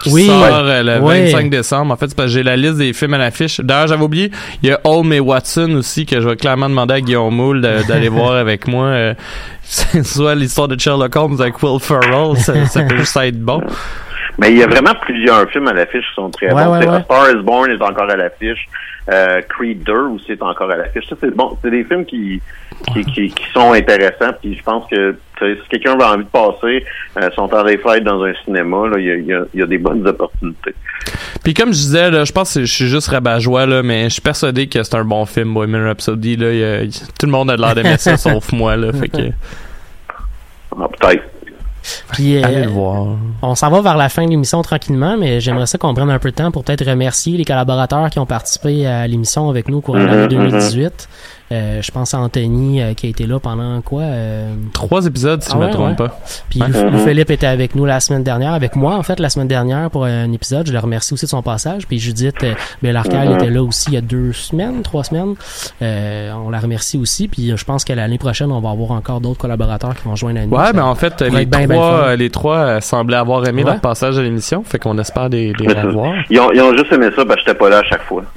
Qui 0.00 0.10
Oui. 0.10 0.26
sort 0.26 0.44
euh, 0.44 0.82
le 0.82 1.00
Ouais. 1.04 1.24
25 1.26 1.50
décembre. 1.50 1.92
En 1.92 1.96
fait, 1.96 2.08
c'est 2.08 2.14
parce 2.16 2.28
que 2.28 2.32
j'ai 2.34 2.42
la 2.44 2.56
liste 2.56 2.76
des 2.76 2.92
films 2.92 3.14
à 3.14 3.18
l'affiche. 3.18 3.60
D'ailleurs, 3.60 3.88
j'avais 3.88 4.02
oublié, 4.04 4.30
il 4.62 4.68
y 4.68 4.72
a 4.72 4.80
Holmes 4.84 5.12
et 5.12 5.20
Watson 5.20 5.72
aussi 5.76 6.06
que 6.06 6.20
je 6.20 6.28
vais 6.28 6.36
clairement 6.36 6.68
demander 6.68 6.94
à 6.94 7.00
Guillaume 7.00 7.34
Moule 7.34 7.60
d'aller 7.60 8.08
voir 8.08 8.32
avec 8.36 8.68
moi. 8.68 8.86
Euh, 8.86 9.14
soit 10.04 10.34
l'histoire 10.34 10.68
de 10.68 10.78
Sherlock 10.78 11.14
Holmes 11.16 11.40
avec 11.40 11.62
Will 11.62 11.80
Ferrell, 11.80 12.36
ça, 12.38 12.66
ça 12.66 12.82
peut 12.82 12.96
juste 12.98 13.16
être 13.16 13.40
bon. 13.40 13.60
Mais 14.38 14.50
il 14.52 14.58
y 14.58 14.62
a 14.62 14.66
vraiment 14.68 14.94
plusieurs 15.00 15.50
films 15.50 15.66
à 15.68 15.72
l'affiche 15.72 16.06
qui 16.08 16.14
sont 16.14 16.30
très 16.30 16.52
Ouais, 16.52 16.64
bons. 16.64 16.72
ouais, 16.72 16.78
C'est 16.82 16.88
ouais. 16.88 16.96
A 16.96 17.02
Star 17.02 17.30
is 17.32 17.42
Born 17.42 17.70
est 17.70 17.82
encore 17.82 18.08
à 18.08 18.16
l'affiche. 18.16 18.68
Euh, 19.10 19.40
Creed 19.48 19.82
2 19.84 19.92
aussi 20.14 20.32
est 20.32 20.42
encore 20.42 20.70
à 20.70 20.76
l'affiche. 20.76 21.08
Ça, 21.08 21.16
c'est 21.20 21.34
bon. 21.34 21.56
C'est 21.62 21.70
des 21.70 21.82
films 21.82 22.04
qui, 22.04 22.40
qui, 22.92 23.04
qui, 23.06 23.30
qui 23.30 23.44
sont 23.52 23.72
intéressants. 23.72 24.32
Puis 24.40 24.54
je 24.56 24.62
pense 24.62 24.88
que 24.88 25.12
tu 25.38 25.44
sais, 25.54 25.58
si 25.62 25.68
quelqu'un 25.70 25.98
a 25.98 26.12
envie 26.14 26.24
de 26.24 26.28
passer 26.28 26.84
euh, 27.16 27.28
son 27.34 27.48
temps 27.48 27.64
des 27.64 27.78
fêtes 27.78 28.04
dans 28.04 28.22
un 28.22 28.32
cinéma, 28.44 28.86
là, 28.88 28.98
il 28.98 29.04
y 29.06 29.10
a, 29.10 29.14
il 29.16 29.26
y 29.26 29.32
a- 29.32 29.44
il 29.54 29.60
y 29.60 29.62
a 29.62 29.66
des 29.66 29.78
bonnes 29.78 30.06
opportunités. 30.06 30.74
Puis 31.42 31.54
comme 31.54 31.68
je 31.70 31.78
disais, 31.78 32.10
là, 32.10 32.24
je 32.24 32.32
pense 32.32 32.54
que 32.54 32.60
je 32.60 32.72
suis 32.72 32.86
juste 32.86 33.08
rabat-joie, 33.08 33.66
là, 33.66 33.82
mais 33.82 34.04
je 34.04 34.08
suis 34.10 34.20
persuadé 34.22 34.68
que 34.68 34.82
c'est 34.82 34.94
un 34.96 35.04
bon 35.04 35.24
film, 35.26 35.54
Bohemian 35.54 35.84
Rhapsody. 35.84 36.36
Là, 36.36 36.52
Il 36.52 36.58
y 36.58 36.64
a- 36.64 36.84
tout 37.18 37.26
le 37.26 37.32
monde 37.32 37.50
a 37.50 37.56
l'air 37.56 37.74
d'aimer 37.74 37.96
ça, 37.98 38.16
sauf 38.18 38.52
moi. 38.52 38.76
Là, 38.76 38.92
fait 38.92 39.08
que, 39.08 39.30
Ah, 40.78 40.86
peut-être. 41.00 41.24
Puis, 42.12 42.36
euh, 42.36 42.42
allez 42.44 42.62
le 42.64 42.70
voir. 42.70 43.06
on 43.42 43.54
s'en 43.54 43.70
va 43.70 43.80
vers 43.80 43.96
la 43.96 44.08
fin 44.08 44.24
de 44.24 44.30
l'émission 44.30 44.62
tranquillement, 44.62 45.16
mais 45.18 45.40
j'aimerais 45.40 45.66
ça 45.66 45.78
qu'on 45.78 45.94
prenne 45.94 46.10
un 46.10 46.18
peu 46.18 46.30
de 46.30 46.36
temps 46.36 46.50
pour 46.50 46.64
peut-être 46.64 46.84
remercier 46.88 47.36
les 47.36 47.44
collaborateurs 47.44 48.10
qui 48.10 48.18
ont 48.18 48.26
participé 48.26 48.86
à 48.86 49.06
l'émission 49.06 49.48
avec 49.50 49.68
nous 49.68 49.78
au 49.78 49.80
courant 49.80 49.98
de 50.00 50.04
l'année 50.04 50.22
Mhm, 50.22 50.50
2018. 50.50 51.08
Euh, 51.50 51.80
je 51.82 51.90
pense 51.90 52.12
à 52.14 52.18
Anthony 52.18 52.82
euh, 52.82 52.94
qui 52.94 53.06
a 53.06 53.08
été 53.10 53.26
là 53.26 53.38
pendant 53.40 53.80
quoi 53.80 54.02
euh, 54.02 54.52
Trois 54.74 55.06
épisodes, 55.06 55.42
si 55.42 55.48
Ah 55.50 55.54
je 55.54 55.58
me 55.60 55.64
ouais, 55.66 55.70
trompe 55.72 55.88
ouais. 56.00 56.08
pas. 56.08 56.18
Puis 56.50 56.60
Ouais. 56.62 56.68
Mhm. 56.68 56.98
Philippe 57.06 57.30
était 57.30 57.46
avec 57.46 57.74
nous 57.74 57.84
la 57.86 58.00
semaine 58.00 58.22
dernière, 58.22 58.52
avec 58.52 58.76
moi 58.76 58.96
en 58.96 59.02
fait 59.02 59.18
la 59.20 59.30
semaine 59.30 59.48
dernière 59.48 59.90
pour 59.90 60.04
un 60.04 60.30
épisode. 60.32 60.66
Je 60.66 60.72
le 60.72 60.78
remercie 60.78 61.14
aussi 61.14 61.24
de 61.24 61.30
son 61.30 61.42
passage. 61.42 61.86
Puis 61.86 61.98
Judith 61.98 62.36
euh, 62.44 62.54
Bellarcal 62.82 63.28
Mhm. 63.28 63.34
était 63.36 63.50
là 63.50 63.62
aussi 63.62 63.86
il 63.88 63.94
y 63.94 63.96
a 63.96 64.00
deux 64.02 64.32
semaines, 64.32 64.82
trois 64.82 65.04
semaines. 65.04 65.34
Euh, 65.82 66.32
on 66.44 66.50
la 66.50 66.58
remercie 66.60 66.98
aussi. 66.98 67.28
Puis 67.28 67.52
je 67.56 67.64
pense 67.64 67.84
que 67.84 67.92
l'année 67.92 68.18
prochaine, 68.18 68.52
on 68.52 68.60
va 68.60 68.70
avoir 68.70 68.90
encore 68.92 69.20
d'autres 69.20 69.38
collaborateurs 69.40 69.94
qui 69.94 70.04
vont 70.04 70.16
joindre 70.16 70.40
à 70.40 70.46
nous. 70.46 70.54
Ouais, 70.56 70.66
Ça- 70.66 70.72
ben 70.74 70.84
en 70.84 70.94
fait, 70.94 71.20
les 71.22 71.46
trois, 71.48 71.92
euh, 72.08 72.16
les 72.16 72.30
trois 72.30 72.56
euh, 72.56 72.80
semblaient 72.80 73.16
avoir 73.16 73.46
aimé 73.46 73.62
Ouais. 73.64 73.70
leur 73.70 73.80
passage 73.80 74.18
à 74.18 74.22
l'émission, 74.22 74.62
fait 74.64 74.78
qu'on 74.78 74.98
espère 74.98 75.28
les, 75.28 75.52
les 75.58 75.66
Mais 75.66 75.80
revoir. 75.80 76.12
Ils 76.30 76.40
ont, 76.40 76.52
ils 76.52 76.60
ont 76.60 76.72
juste 76.76 76.92
aimé 76.92 77.06
ça 77.16 77.24
parce 77.24 77.36
que 77.36 77.46
j'étais 77.46 77.58
pas 77.58 77.68
là 77.70 77.78
à 77.78 77.84
chaque 77.84 78.02
fois. 78.02 78.22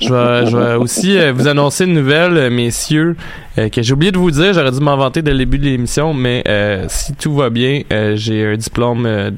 Je, 0.00 0.12
vais, 0.12 0.46
je 0.50 0.56
vais 0.56 0.74
aussi 0.74 1.18
euh, 1.18 1.32
vous 1.32 1.48
annoncer 1.48 1.84
une 1.84 1.94
nouvelle, 1.94 2.36
euh, 2.36 2.50
messieurs, 2.50 3.16
euh, 3.58 3.68
que 3.68 3.82
j'ai 3.82 3.92
oublié 3.92 4.12
de 4.12 4.18
vous 4.18 4.30
dire. 4.30 4.52
J'aurais 4.52 4.70
dû 4.70 4.80
m'en 4.80 4.96
vanter 4.96 5.22
dès 5.22 5.32
le 5.32 5.38
début 5.38 5.58
de 5.58 5.64
l'émission, 5.64 6.12
mais 6.14 6.42
euh, 6.48 6.84
si 6.88 7.14
tout 7.14 7.34
va 7.34 7.50
bien, 7.50 7.82
euh, 7.92 8.14
j'ai 8.16 8.46
un 8.46 8.56
diplôme 8.56 9.06
euh, 9.06 9.30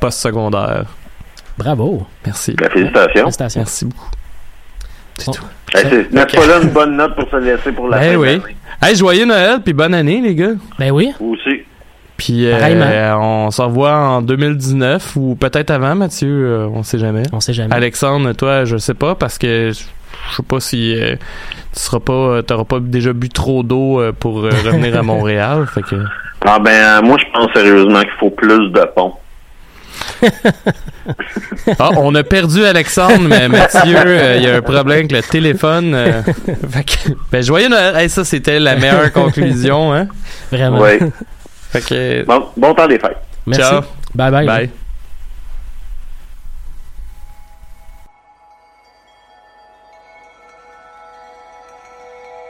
post-secondaire. 0.00 0.84
Bravo. 1.58 2.06
Merci. 2.26 2.54
Ben, 2.54 2.68
félicitations. 2.70 3.20
Félicitations. 3.22 3.60
Merci 3.60 3.84
beaucoup. 3.86 4.08
C'est 5.18 5.26
Bon. 5.26 5.32
tout. 5.32 5.44
Hey, 5.74 5.84
c'est- 5.90 6.36
pas 6.36 6.46
là 6.46 6.60
une 6.62 6.70
bonne 6.70 6.96
note 6.96 7.14
pour 7.14 7.28
se 7.30 7.36
laisser 7.36 7.72
pour 7.72 7.88
la 7.88 7.98
Ben 7.98 8.04
fin 8.06 8.12
de 8.12 8.16
oui. 8.18 8.26
l'année? 8.28 8.42
Hey, 8.82 8.96
joyeux 8.96 9.26
Noël, 9.26 9.60
puis 9.62 9.72
bonne 9.74 9.92
année, 9.94 10.20
les 10.22 10.34
gars. 10.34 10.52
Ben 10.78 10.90
oui. 10.90 11.12
Vous 11.20 11.34
aussi. 11.34 11.59
Puis 12.20 12.44
euh, 12.44 13.16
on 13.16 13.50
se 13.50 13.62
revoit 13.62 13.96
en 13.96 14.20
2019 14.20 15.16
ou 15.16 15.36
peut-être 15.36 15.70
avant, 15.70 15.94
Mathieu, 15.94 16.28
euh, 16.28 16.66
on 16.74 16.82
sait 16.82 16.98
jamais. 16.98 17.22
On 17.32 17.40
sait 17.40 17.54
jamais. 17.54 17.74
Alexandre, 17.74 18.32
toi, 18.32 18.66
je 18.66 18.76
sais 18.76 18.92
pas 18.92 19.14
parce 19.14 19.38
que 19.38 19.70
je 19.72 20.36
sais 20.36 20.42
pas 20.46 20.60
si 20.60 20.94
euh, 21.00 21.16
tu 21.72 21.80
seras 21.80 21.98
pas, 22.00 22.12
euh, 22.12 22.42
t'auras 22.42 22.64
pas 22.64 22.78
déjà 22.78 23.14
bu 23.14 23.30
trop 23.30 23.62
d'eau 23.62 24.02
euh, 24.02 24.12
pour 24.12 24.40
euh, 24.40 24.50
revenir 24.66 24.98
à 24.98 25.02
Montréal. 25.12 25.66
Fait 25.74 25.80
que 25.80 25.96
Ah 26.44 26.58
ben, 26.58 26.70
euh, 26.70 27.00
moi, 27.02 27.16
je 27.18 27.24
pense 27.32 27.48
sérieusement 27.54 28.00
qu'il 28.00 28.10
faut 28.20 28.28
plus 28.30 28.70
de 28.70 28.86
ponts. 28.94 29.14
ah, 31.78 31.90
on 31.96 32.14
a 32.14 32.22
perdu 32.22 32.64
Alexandre, 32.64 33.26
mais 33.28 33.48
Mathieu, 33.48 33.96
euh, 33.96 34.36
il 34.36 34.42
y 34.42 34.46
a 34.50 34.56
un 34.56 34.62
problème 34.62 34.88
avec 34.98 35.10
le 35.12 35.22
téléphone. 35.22 35.94
euh, 35.94 36.22
fait 36.70 36.84
que, 36.84 37.12
ben 37.32 37.42
joyeux 37.42 37.68
Noël. 37.70 37.96
Hey, 37.96 38.10
ça 38.10 38.24
c'était 38.24 38.60
la 38.60 38.76
meilleure 38.76 39.10
conclusion, 39.12 39.92
hein? 39.94 40.06
Vraiment. 40.52 40.80
Oui. 40.80 40.98
Fait 41.70 41.80
que 41.84 42.24
Bon, 42.24 42.46
bon 42.56 42.74
temps 42.74 42.88
des 42.88 42.98
fêtes. 42.98 43.16
Merci. 43.46 43.62
ciao, 43.62 43.80
Bye 44.14 44.30
bye. 44.30 44.46
bye. 44.46 44.70